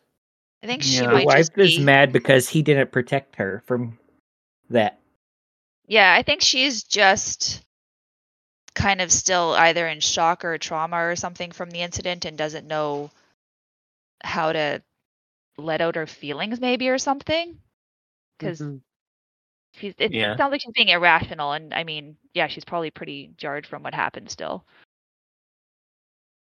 I 0.62 0.66
think 0.66 0.82
she 0.82 0.96
Yeah. 0.96 1.06
My 1.08 1.12
might 1.14 1.26
wife 1.26 1.36
just 1.38 1.58
is 1.58 1.76
be. 1.78 1.84
mad 1.84 2.12
because 2.12 2.48
he 2.48 2.62
didn't 2.62 2.92
protect 2.92 3.36
her 3.36 3.62
from 3.66 3.98
that. 4.70 5.00
Yeah, 5.88 6.14
I 6.16 6.22
think 6.22 6.40
she's 6.42 6.84
just 6.84 7.65
kind 8.76 9.00
of 9.00 9.10
still 9.10 9.54
either 9.54 9.88
in 9.88 10.00
shock 10.00 10.44
or 10.44 10.56
trauma 10.58 10.98
or 10.98 11.16
something 11.16 11.50
from 11.50 11.70
the 11.70 11.80
incident 11.82 12.24
and 12.24 12.38
doesn't 12.38 12.66
know 12.68 13.10
how 14.24 14.52
to 14.52 14.82
let 15.58 15.80
out 15.80 15.96
her 15.96 16.06
feelings 16.06 16.60
maybe 16.60 16.88
or 16.88 16.98
something. 16.98 17.58
Because 18.38 18.60
Mhm. 18.60 18.82
she's 19.74 19.94
it 19.98 20.12
Yeah. 20.14 20.36
sounds 20.36 20.52
like 20.52 20.60
she's 20.62 20.72
being 20.74 20.88
irrational 20.88 21.52
and 21.52 21.74
I 21.74 21.84
mean, 21.84 22.16
yeah, 22.34 22.48
she's 22.48 22.64
probably 22.64 22.90
pretty 22.90 23.32
jarred 23.38 23.66
from 23.66 23.82
what 23.82 23.94
happened 23.94 24.30
still. 24.30 24.64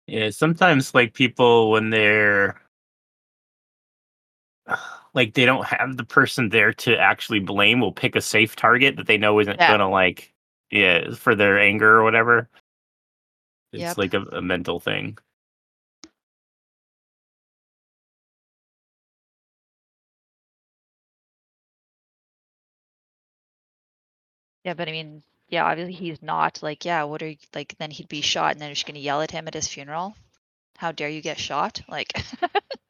Yeah, 0.09 0.31
sometimes 0.31 0.95
like 0.95 1.15
people 1.15 1.71
when 1.73 1.91
they're 1.91 2.61
like 5.15 5.35
they 5.35 5.45
don't 5.47 5.65
have 5.67 5.97
the 5.97 6.05
person 6.05 6.49
there 6.49 6.73
to 6.73 6.97
actually 6.99 7.41
blame 7.41 7.81
will 7.81 7.93
pick 7.93 8.17
a 8.17 8.21
safe 8.21 8.57
target 8.57 8.97
that 8.97 9.07
they 9.07 9.17
know 9.19 9.39
isn't 9.41 9.59
Yeah. 9.59 9.73
gonna 9.73 9.89
like 9.89 10.33
yeah 10.71 11.15
for 11.15 11.35
their 11.35 11.59
anger 11.59 11.97
or 11.99 12.03
whatever. 12.05 12.49
It's 13.73 13.97
Yep. 13.97 13.99
like 13.99 14.15
a, 14.15 14.23
a 14.23 14.43
mental 14.43 14.81
thing. 14.81 15.19
Yeah, 24.65 24.75
but 24.75 24.89
I 24.89 24.93
mean, 24.93 25.23
yeah, 25.49 25.65
obviously 25.65 25.95
he's 25.95 26.23
not 26.23 26.63
like, 26.63 26.85
yeah, 26.85 27.05
what 27.05 27.23
are 27.23 27.29
you 27.29 27.37
like 27.55 27.77
then 27.79 27.91
he'd 27.91 28.09
be 28.09 28.21
shot 28.21 28.53
and 28.53 28.61
then 28.61 28.75
she's 28.75 28.85
gonna 28.85 28.99
yell 28.99 29.23
at 29.23 29.31
him 29.31 29.49
at 29.49 29.55
his 29.55 29.69
funeral. 29.69 30.17
How 30.79 30.93
dare 30.93 31.09
you 31.11 31.23
get 31.23 31.39
shot? 31.39 31.83
Like 31.89 32.13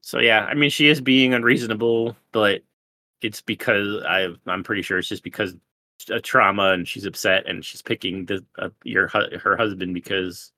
so 0.00 0.18
yeah, 0.18 0.44
I 0.44 0.54
mean 0.54 0.70
she 0.70 0.88
is 0.88 1.00
being 1.00 1.34
unreasonable, 1.34 2.16
but 2.32 2.62
it's 3.20 3.40
because 3.40 4.02
I 4.04 4.28
I'm 4.46 4.62
pretty 4.62 4.82
sure 4.82 4.98
it's 4.98 5.08
just 5.08 5.24
because 5.24 5.54
a 6.10 6.20
trauma 6.20 6.70
and 6.72 6.88
she's 6.88 7.04
upset 7.04 7.46
and 7.46 7.64
she's 7.64 7.82
picking 7.82 8.24
the 8.26 8.44
uh, 8.58 8.70
your 8.84 9.08
her 9.08 9.56
husband 9.56 9.94
because 9.94 10.52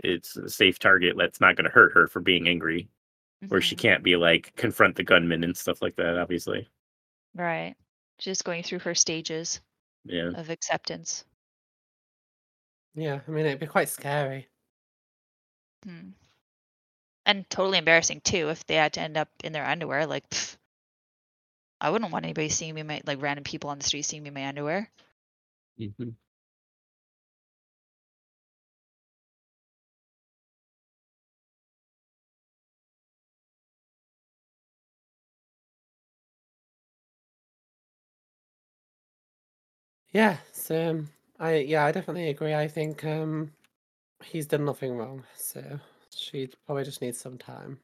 it's 0.00 0.36
a 0.36 0.48
safe 0.48 0.78
target 0.78 1.16
that's 1.16 1.40
not 1.40 1.56
going 1.56 1.64
to 1.64 1.70
hurt 1.70 1.92
her 1.92 2.06
for 2.06 2.20
being 2.20 2.48
angry. 2.48 2.88
where 3.48 3.60
she 3.60 3.76
can't 3.76 4.02
be 4.02 4.16
like 4.16 4.52
confront 4.56 4.96
the 4.96 5.04
gunman 5.04 5.44
and 5.44 5.56
stuff 5.56 5.82
like 5.82 5.94
that. 5.96 6.18
Obviously, 6.18 6.68
Right. 7.36 7.76
Just 8.18 8.44
going 8.44 8.62
through 8.62 8.78
her 8.80 8.94
stages 8.94 9.60
yeah. 10.04 10.30
of 10.34 10.48
acceptance. 10.48 11.24
Yeah, 12.94 13.20
I 13.28 13.30
mean 13.30 13.44
it'd 13.44 13.60
be 13.60 13.66
quite 13.66 13.90
scary. 13.90 14.48
Hmm. 15.84 16.10
And 17.26 17.50
totally 17.50 17.76
embarrassing 17.76 18.22
too 18.22 18.48
if 18.48 18.64
they 18.64 18.76
had 18.76 18.94
to 18.94 19.02
end 19.02 19.18
up 19.18 19.28
in 19.44 19.52
their 19.52 19.66
underwear. 19.66 20.06
Like, 20.06 20.30
pff, 20.30 20.56
I 21.80 21.88
wouldn't 21.90 22.12
want 22.12 22.26
anybody 22.26 22.50
seeing 22.50 22.74
me 22.74 22.82
my 22.82 23.00
like 23.06 23.22
random 23.22 23.44
people 23.44 23.70
on 23.70 23.78
the 23.78 23.84
street 23.84 24.02
seeing 24.02 24.22
me 24.22 24.28
in 24.28 24.34
my 24.34 24.46
underwear. 24.46 24.90
Mhm. 25.78 26.16
Yeah, 40.12 40.38
so 40.52 40.90
um, 40.90 41.10
I 41.38 41.56
yeah, 41.58 41.84
I 41.84 41.92
definitely 41.92 42.28
agree. 42.28 42.54
I 42.54 42.66
think 42.68 43.04
um 43.04 43.52
he's 44.24 44.46
done 44.46 44.64
nothing 44.64 44.92
wrong, 44.96 45.24
so 45.36 45.80
she 46.16 46.48
probably 46.66 46.84
just 46.84 47.00
needs 47.02 47.18
some 47.18 47.38
time. 47.38 47.78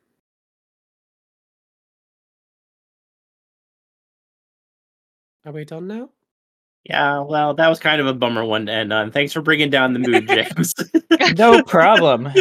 Are 5.45 5.53
we 5.53 5.65
done 5.65 5.89
now? 5.89 6.11
Yeah, 6.85 7.21
well, 7.21 7.55
that 7.55 7.69
was 7.69 7.79
kind 7.79 8.01
of 8.01 8.07
a 8.07 8.15
bummer 8.15 8.45
one 8.45 8.67
to 8.67 8.73
end 8.73 8.93
on. 8.93 9.13
Thanks 9.13 9.33
for 9.33 9.41
bringing 9.41 9.71
down 9.71 9.93
the 9.93 9.99
mood, 10.01 10.27
James. 10.29 10.75
No 11.39 11.63
problem. 11.63 12.29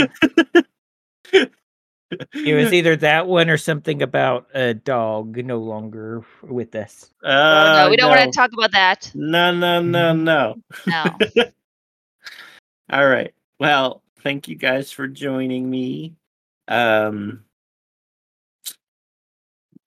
It 2.33 2.53
was 2.55 2.73
either 2.73 2.97
that 2.97 3.25
one 3.25 3.49
or 3.49 3.55
something 3.57 4.01
about 4.01 4.47
a 4.53 4.73
dog 4.73 5.37
no 5.37 5.59
longer 5.59 6.25
with 6.43 6.75
us. 6.75 7.09
oh 7.23 7.27
no, 7.29 7.85
Uh, 7.85 7.89
we 7.89 7.95
don't 7.95 8.09
want 8.09 8.21
to 8.33 8.37
talk 8.37 8.51
about 8.51 8.73
that. 8.73 9.09
No, 9.15 9.53
no, 9.55 9.81
no, 9.81 10.13
no. 10.13 10.55
No. 10.87 11.05
All 12.91 13.07
right. 13.07 13.33
Well, 13.59 14.03
thank 14.21 14.47
you 14.47 14.55
guys 14.55 14.91
for 14.91 15.07
joining 15.07 15.69
me. 15.69 16.15
Um, 16.67 17.43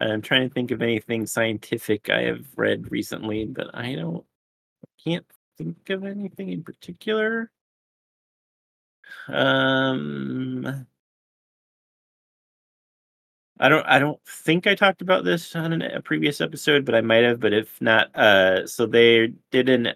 I'm 0.01 0.23
trying 0.23 0.49
to 0.49 0.55
think 0.55 0.71
of 0.71 0.83
anything 0.83 1.27
scientific 1.27 2.11
I 2.11 2.23
have 2.23 2.47
read 2.57 2.91
recently, 2.91 3.47
but 3.47 3.71
I 3.75 3.95
don't 3.95 4.25
can't 5.05 5.27
think 5.59 5.91
of 5.91 6.05
anything 6.05 6.51
in 6.51 6.63
particular. 6.65 7.51
Um 9.29 10.87
I 13.61 13.69
don't 13.69 13.87
I 13.87 13.99
don't 13.99 14.21
think 14.27 14.67
I 14.67 14.75
talked 14.75 15.03
about 15.03 15.25
this 15.25 15.55
on 15.57 15.73
an, 15.73 15.83
a 15.83 16.03
previous 16.03 16.41
episode, 16.41 16.85
but 16.85 16.95
I 16.95 17.01
might 17.01 17.25
have, 17.25 17.41
but 17.41 17.53
if 17.53 17.81
not, 17.81 18.15
uh 18.17 18.67
so 18.67 18.87
they 18.87 19.33
did 19.51 19.69
an 19.69 19.95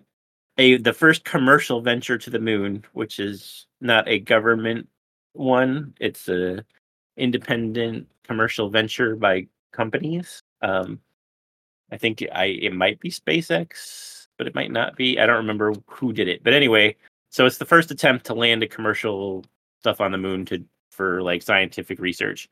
a 0.58 0.78
the 0.78 0.94
first 0.94 1.24
commercial 1.24 1.80
venture 1.82 2.18
to 2.18 2.30
the 2.30 2.40
moon, 2.40 2.84
which 2.94 3.20
is 3.20 3.67
not 3.80 4.08
a 4.08 4.18
government 4.18 4.88
one. 5.32 5.94
It's 6.00 6.28
a 6.28 6.64
independent 7.16 8.08
commercial 8.24 8.70
venture 8.70 9.16
by 9.16 9.46
companies. 9.72 10.42
Um, 10.62 11.00
I 11.90 11.96
think 11.96 12.22
I 12.32 12.46
it 12.46 12.74
might 12.74 13.00
be 13.00 13.10
SpaceX, 13.10 14.28
but 14.36 14.46
it 14.46 14.54
might 14.54 14.70
not 14.70 14.96
be. 14.96 15.18
I 15.18 15.26
don't 15.26 15.36
remember 15.36 15.74
who 15.86 16.12
did 16.12 16.28
it. 16.28 16.44
But 16.44 16.54
anyway, 16.54 16.96
so 17.30 17.46
it's 17.46 17.58
the 17.58 17.64
first 17.64 17.90
attempt 17.90 18.26
to 18.26 18.34
land 18.34 18.62
a 18.62 18.68
commercial 18.68 19.44
stuff 19.80 20.00
on 20.00 20.12
the 20.12 20.18
moon 20.18 20.44
to 20.46 20.64
for 20.90 21.22
like 21.22 21.42
scientific 21.42 21.98
research. 22.00 22.48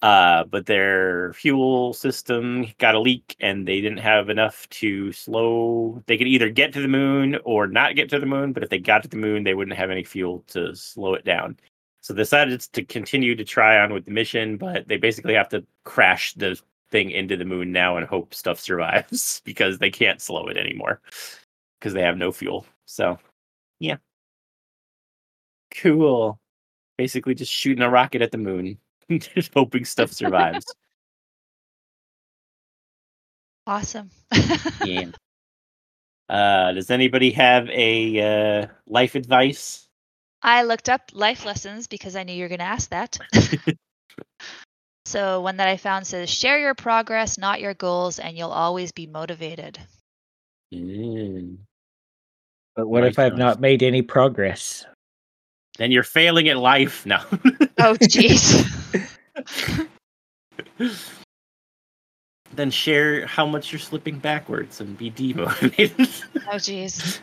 Uh, 0.00 0.44
but 0.44 0.66
their 0.66 1.32
fuel 1.32 1.92
system 1.92 2.66
got 2.78 2.94
a 2.94 3.00
leak 3.00 3.34
and 3.40 3.66
they 3.66 3.80
didn't 3.80 3.98
have 3.98 4.28
enough 4.28 4.68
to 4.68 5.10
slow 5.10 6.00
they 6.06 6.16
could 6.16 6.28
either 6.28 6.48
get 6.48 6.72
to 6.72 6.80
the 6.80 6.86
moon 6.86 7.36
or 7.44 7.66
not 7.66 7.96
get 7.96 8.08
to 8.08 8.20
the 8.20 8.26
moon, 8.26 8.52
but 8.52 8.62
if 8.62 8.68
they 8.68 8.78
got 8.78 9.02
to 9.02 9.08
the 9.08 9.16
moon, 9.16 9.42
they 9.42 9.54
wouldn't 9.54 9.76
have 9.76 9.90
any 9.90 10.04
fuel 10.04 10.44
to 10.46 10.74
slow 10.76 11.14
it 11.14 11.24
down. 11.24 11.58
So 12.00 12.14
they 12.14 12.22
decided 12.22 12.60
to 12.60 12.84
continue 12.84 13.34
to 13.34 13.44
try 13.44 13.78
on 13.80 13.92
with 13.92 14.04
the 14.04 14.12
mission, 14.12 14.56
but 14.56 14.86
they 14.86 14.98
basically 14.98 15.34
have 15.34 15.48
to 15.48 15.64
crash 15.84 16.32
the 16.34 16.60
thing 16.90 17.10
into 17.10 17.36
the 17.36 17.44
moon 17.44 17.72
now 17.72 17.96
and 17.96 18.06
hope 18.06 18.34
stuff 18.34 18.60
survives 18.60 19.42
because 19.44 19.78
they 19.78 19.90
can't 19.90 20.20
slow 20.20 20.46
it 20.46 20.56
anymore 20.56 21.00
because 21.78 21.92
they 21.92 22.02
have 22.02 22.16
no 22.16 22.30
fuel. 22.30 22.66
So, 22.86 23.18
yeah. 23.80 23.96
Cool. 25.74 26.38
Basically, 26.96 27.34
just 27.34 27.52
shooting 27.52 27.82
a 27.82 27.90
rocket 27.90 28.22
at 28.22 28.32
the 28.32 28.38
moon, 28.38 28.78
just 29.18 29.52
hoping 29.54 29.84
stuff 29.84 30.12
survives. 30.12 30.64
awesome. 33.66 34.10
yeah. 34.84 35.06
Uh, 36.28 36.72
does 36.72 36.90
anybody 36.90 37.30
have 37.30 37.70
a 37.70 38.20
uh, 38.62 38.66
life 38.86 39.14
advice? 39.14 39.88
I 40.42 40.62
looked 40.64 40.90
up 40.90 41.10
life 41.14 41.46
lessons 41.46 41.86
because 41.86 42.16
I 42.16 42.22
knew 42.22 42.34
you 42.34 42.42
were 42.44 42.48
going 42.48 42.58
to 42.58 42.64
ask 42.66 42.90
that. 42.90 43.18
so, 45.06 45.40
one 45.40 45.56
that 45.56 45.68
I 45.68 45.78
found 45.78 46.06
says 46.06 46.28
share 46.28 46.58
your 46.58 46.74
progress, 46.74 47.38
not 47.38 47.62
your 47.62 47.72
goals, 47.72 48.18
and 48.18 48.36
you'll 48.36 48.50
always 48.50 48.92
be 48.92 49.06
motivated. 49.06 49.78
Mm. 50.74 51.56
But 52.76 52.88
what 52.88 53.04
Nice, 53.04 53.12
if 53.12 53.18
I've 53.18 53.32
nice. 53.32 53.38
not 53.38 53.60
made 53.60 53.82
any 53.82 54.02
progress? 54.02 54.84
Then 55.78 55.92
you're 55.92 56.02
failing 56.02 56.48
at 56.48 56.58
life 56.58 57.06
now. 57.06 57.24
Oh, 57.80 57.94
jeez. 57.94 58.66
then 62.52 62.72
share 62.72 63.24
how 63.24 63.46
much 63.46 63.70
you're 63.70 63.78
slipping 63.78 64.18
backwards 64.18 64.80
and 64.80 64.98
be 64.98 65.12
demotivated. 65.12 66.24
oh, 66.48 66.56
jeez. 66.56 67.20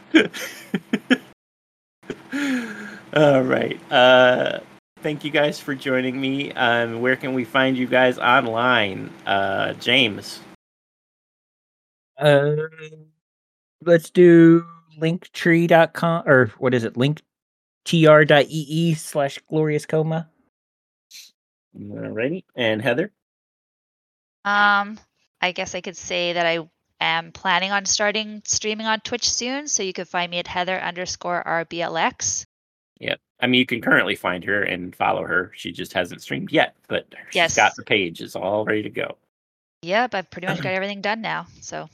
All 3.14 3.42
right. 3.42 3.78
Uh, 3.92 4.60
thank 5.02 5.26
you 5.26 5.30
guys 5.30 5.60
for 5.60 5.76
joining 5.76 6.22
me. 6.22 6.54
Um, 6.54 7.02
where 7.02 7.18
can 7.18 7.34
we 7.34 7.44
find 7.44 7.78
you 7.78 7.88
guys 7.88 8.18
online? 8.18 9.12
Uh, 9.26 9.74
James. 9.74 10.40
Uh, 12.18 12.56
let's 13.84 14.10
do 14.10 14.66
linktree.com 14.98 16.24
or 16.26 16.48
what 16.60 16.74
is 16.74 16.86
it? 16.86 16.94
linktr.ee 17.86 18.94
slash 18.96 19.40
glorious 19.50 19.86
coma. 19.86 20.30
Alrighty. 21.78 22.44
And 22.56 22.82
Heather. 22.82 23.12
Um, 24.44 25.00
I 25.42 25.52
guess 25.52 25.76
I 25.76 25.82
could 25.82 25.98
say 25.98 26.34
that 26.34 26.46
I 26.46 26.60
am 27.00 27.32
planning 27.32 27.72
on 27.72 27.86
starting 27.86 28.42
streaming 28.46 28.86
on 28.86 29.00
Twitch 29.02 29.30
soon, 29.30 29.68
so 29.68 29.84
you 29.84 29.94
can 29.94 30.06
find 30.06 30.30
me 30.32 30.40
at 30.40 30.48
Heather 30.48 30.80
underscore 30.80 31.44
RBLX. 31.46 32.46
Yep. 33.00 33.20
I 33.42 33.48
mean, 33.48 33.60
you 33.60 33.66
can 33.66 33.82
currently 33.82 34.16
find 34.16 34.44
her 34.46 34.64
and 34.64 34.96
follow 34.96 35.24
her. 35.24 35.52
She 35.56 35.72
just 35.72 35.92
hasn't 35.94 36.22
streamed 36.22 36.52
yet, 36.52 36.76
but 36.88 37.06
she's 37.30 37.36
Yes. 37.36 37.56
got 37.56 37.76
the 37.76 37.84
page. 37.84 38.22
It's 38.22 38.36
all 38.36 38.64
ready 38.64 38.84
to 38.84 38.90
go. 38.90 39.18
Yep, 39.82 40.16
I've 40.16 40.32
pretty 40.32 40.48
much 40.48 40.62
got 40.62 40.74
everything 40.74 41.02
done 41.02 41.22
now. 41.22 41.48
So 41.62 41.90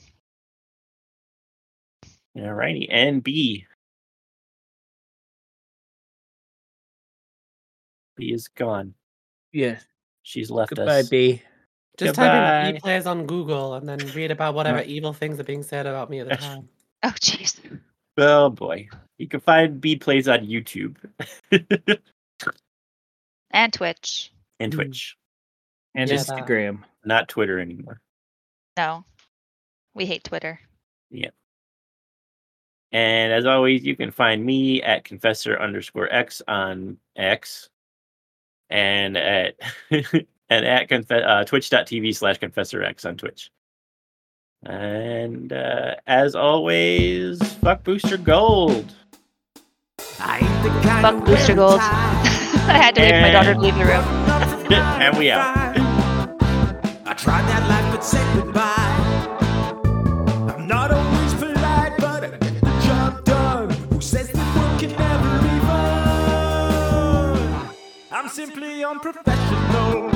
Alrighty. 2.36 2.86
And 2.90 3.22
Bea. 3.22 3.66
Bea 8.22 8.32
is 8.32 8.48
gone. 8.48 8.94
Yes. 9.52 9.84
She's 10.22 10.50
left 10.50 10.70
Goodbye, 10.74 11.00
us. 11.00 11.08
Bea. 11.08 11.42
Just 11.98 12.14
type 12.14 12.66
in 12.68 12.74
Goodbye. 12.74 12.80
Players 12.80 13.06
on 13.06 13.26
Google 13.26 13.74
and 13.74 13.88
then 13.88 13.98
read 14.14 14.30
about 14.30 14.54
whatever 14.54 14.80
evil 14.82 15.12
things 15.12 15.38
are 15.40 15.44
being 15.44 15.62
said 15.64 15.86
about 15.86 16.08
me 16.08 16.20
at 16.20 16.28
the 16.28 16.36
time. 16.36 16.68
oh 17.02 17.08
jeez. 17.20 17.58
Oh 18.18 18.48
boy. 18.50 18.88
You 19.18 19.26
can 19.26 19.40
find 19.40 19.80
Bea 19.80 19.96
plays 19.96 20.28
on 20.28 20.40
YouTube 20.46 20.96
And 23.50 23.72
Twitch. 23.72 24.32
and 24.60 24.72
Mm. 24.72 24.76
Twitch. 24.76 25.16
And 25.94 26.08
Yeah, 26.08 26.16
that. 26.22 26.26
Instagram. 26.26 26.84
Not 27.04 27.28
Twitter 27.28 27.58
anymore. 27.58 28.00
No. 28.76 29.04
We 29.94 30.06
hate 30.06 30.24
Twitter. 30.24 30.60
Yeah. 31.10 31.30
And 32.92 33.32
as 33.32 33.44
always, 33.46 33.84
you 33.84 33.96
can 33.96 34.10
find 34.10 34.44
me 34.44 34.82
at 34.82 35.04
confessor 35.04 35.58
underscore 35.60 36.10
x 36.12 36.40
on 36.46 36.96
X 37.16 37.68
and 38.72 39.16
at 39.18 39.54
and 39.90 40.66
at 40.66 40.88
conf- 40.88 41.10
uh, 41.10 41.44
twitch.tv 41.44 42.16
slash 42.16 42.38
confessorx 42.38 43.04
on 43.04 43.16
Twitch. 43.16 43.50
And 44.64 45.52
uh, 45.52 45.96
as 46.06 46.34
always, 46.34 47.40
fuck 47.54 47.84
Booster 47.84 48.16
Gold. 48.16 48.92
I 50.18 50.38
ain't 50.38 50.62
the 50.62 50.88
kind 50.88 51.02
Fuck 51.02 51.14
of 51.14 51.24
Booster 51.24 51.54
Gold. 51.54 51.80
I 51.82 52.78
had 52.78 52.94
to 52.94 53.00
wait 53.02 53.10
for 53.12 53.20
my 53.20 53.30
daughter 53.32 53.54
to 53.54 53.60
leave 53.60 53.76
the 53.76 53.84
room. 53.84 54.04
And 54.72 55.18
we 55.18 55.30
out. 55.30 55.76
I 57.04 57.14
tried 57.14 57.42
that 57.42 57.68
life 57.68 57.94
but 57.94 58.02
said 58.02 58.36
goodbye. 58.36 58.81
Simply 68.32 68.82
unprofessional. 68.82 70.11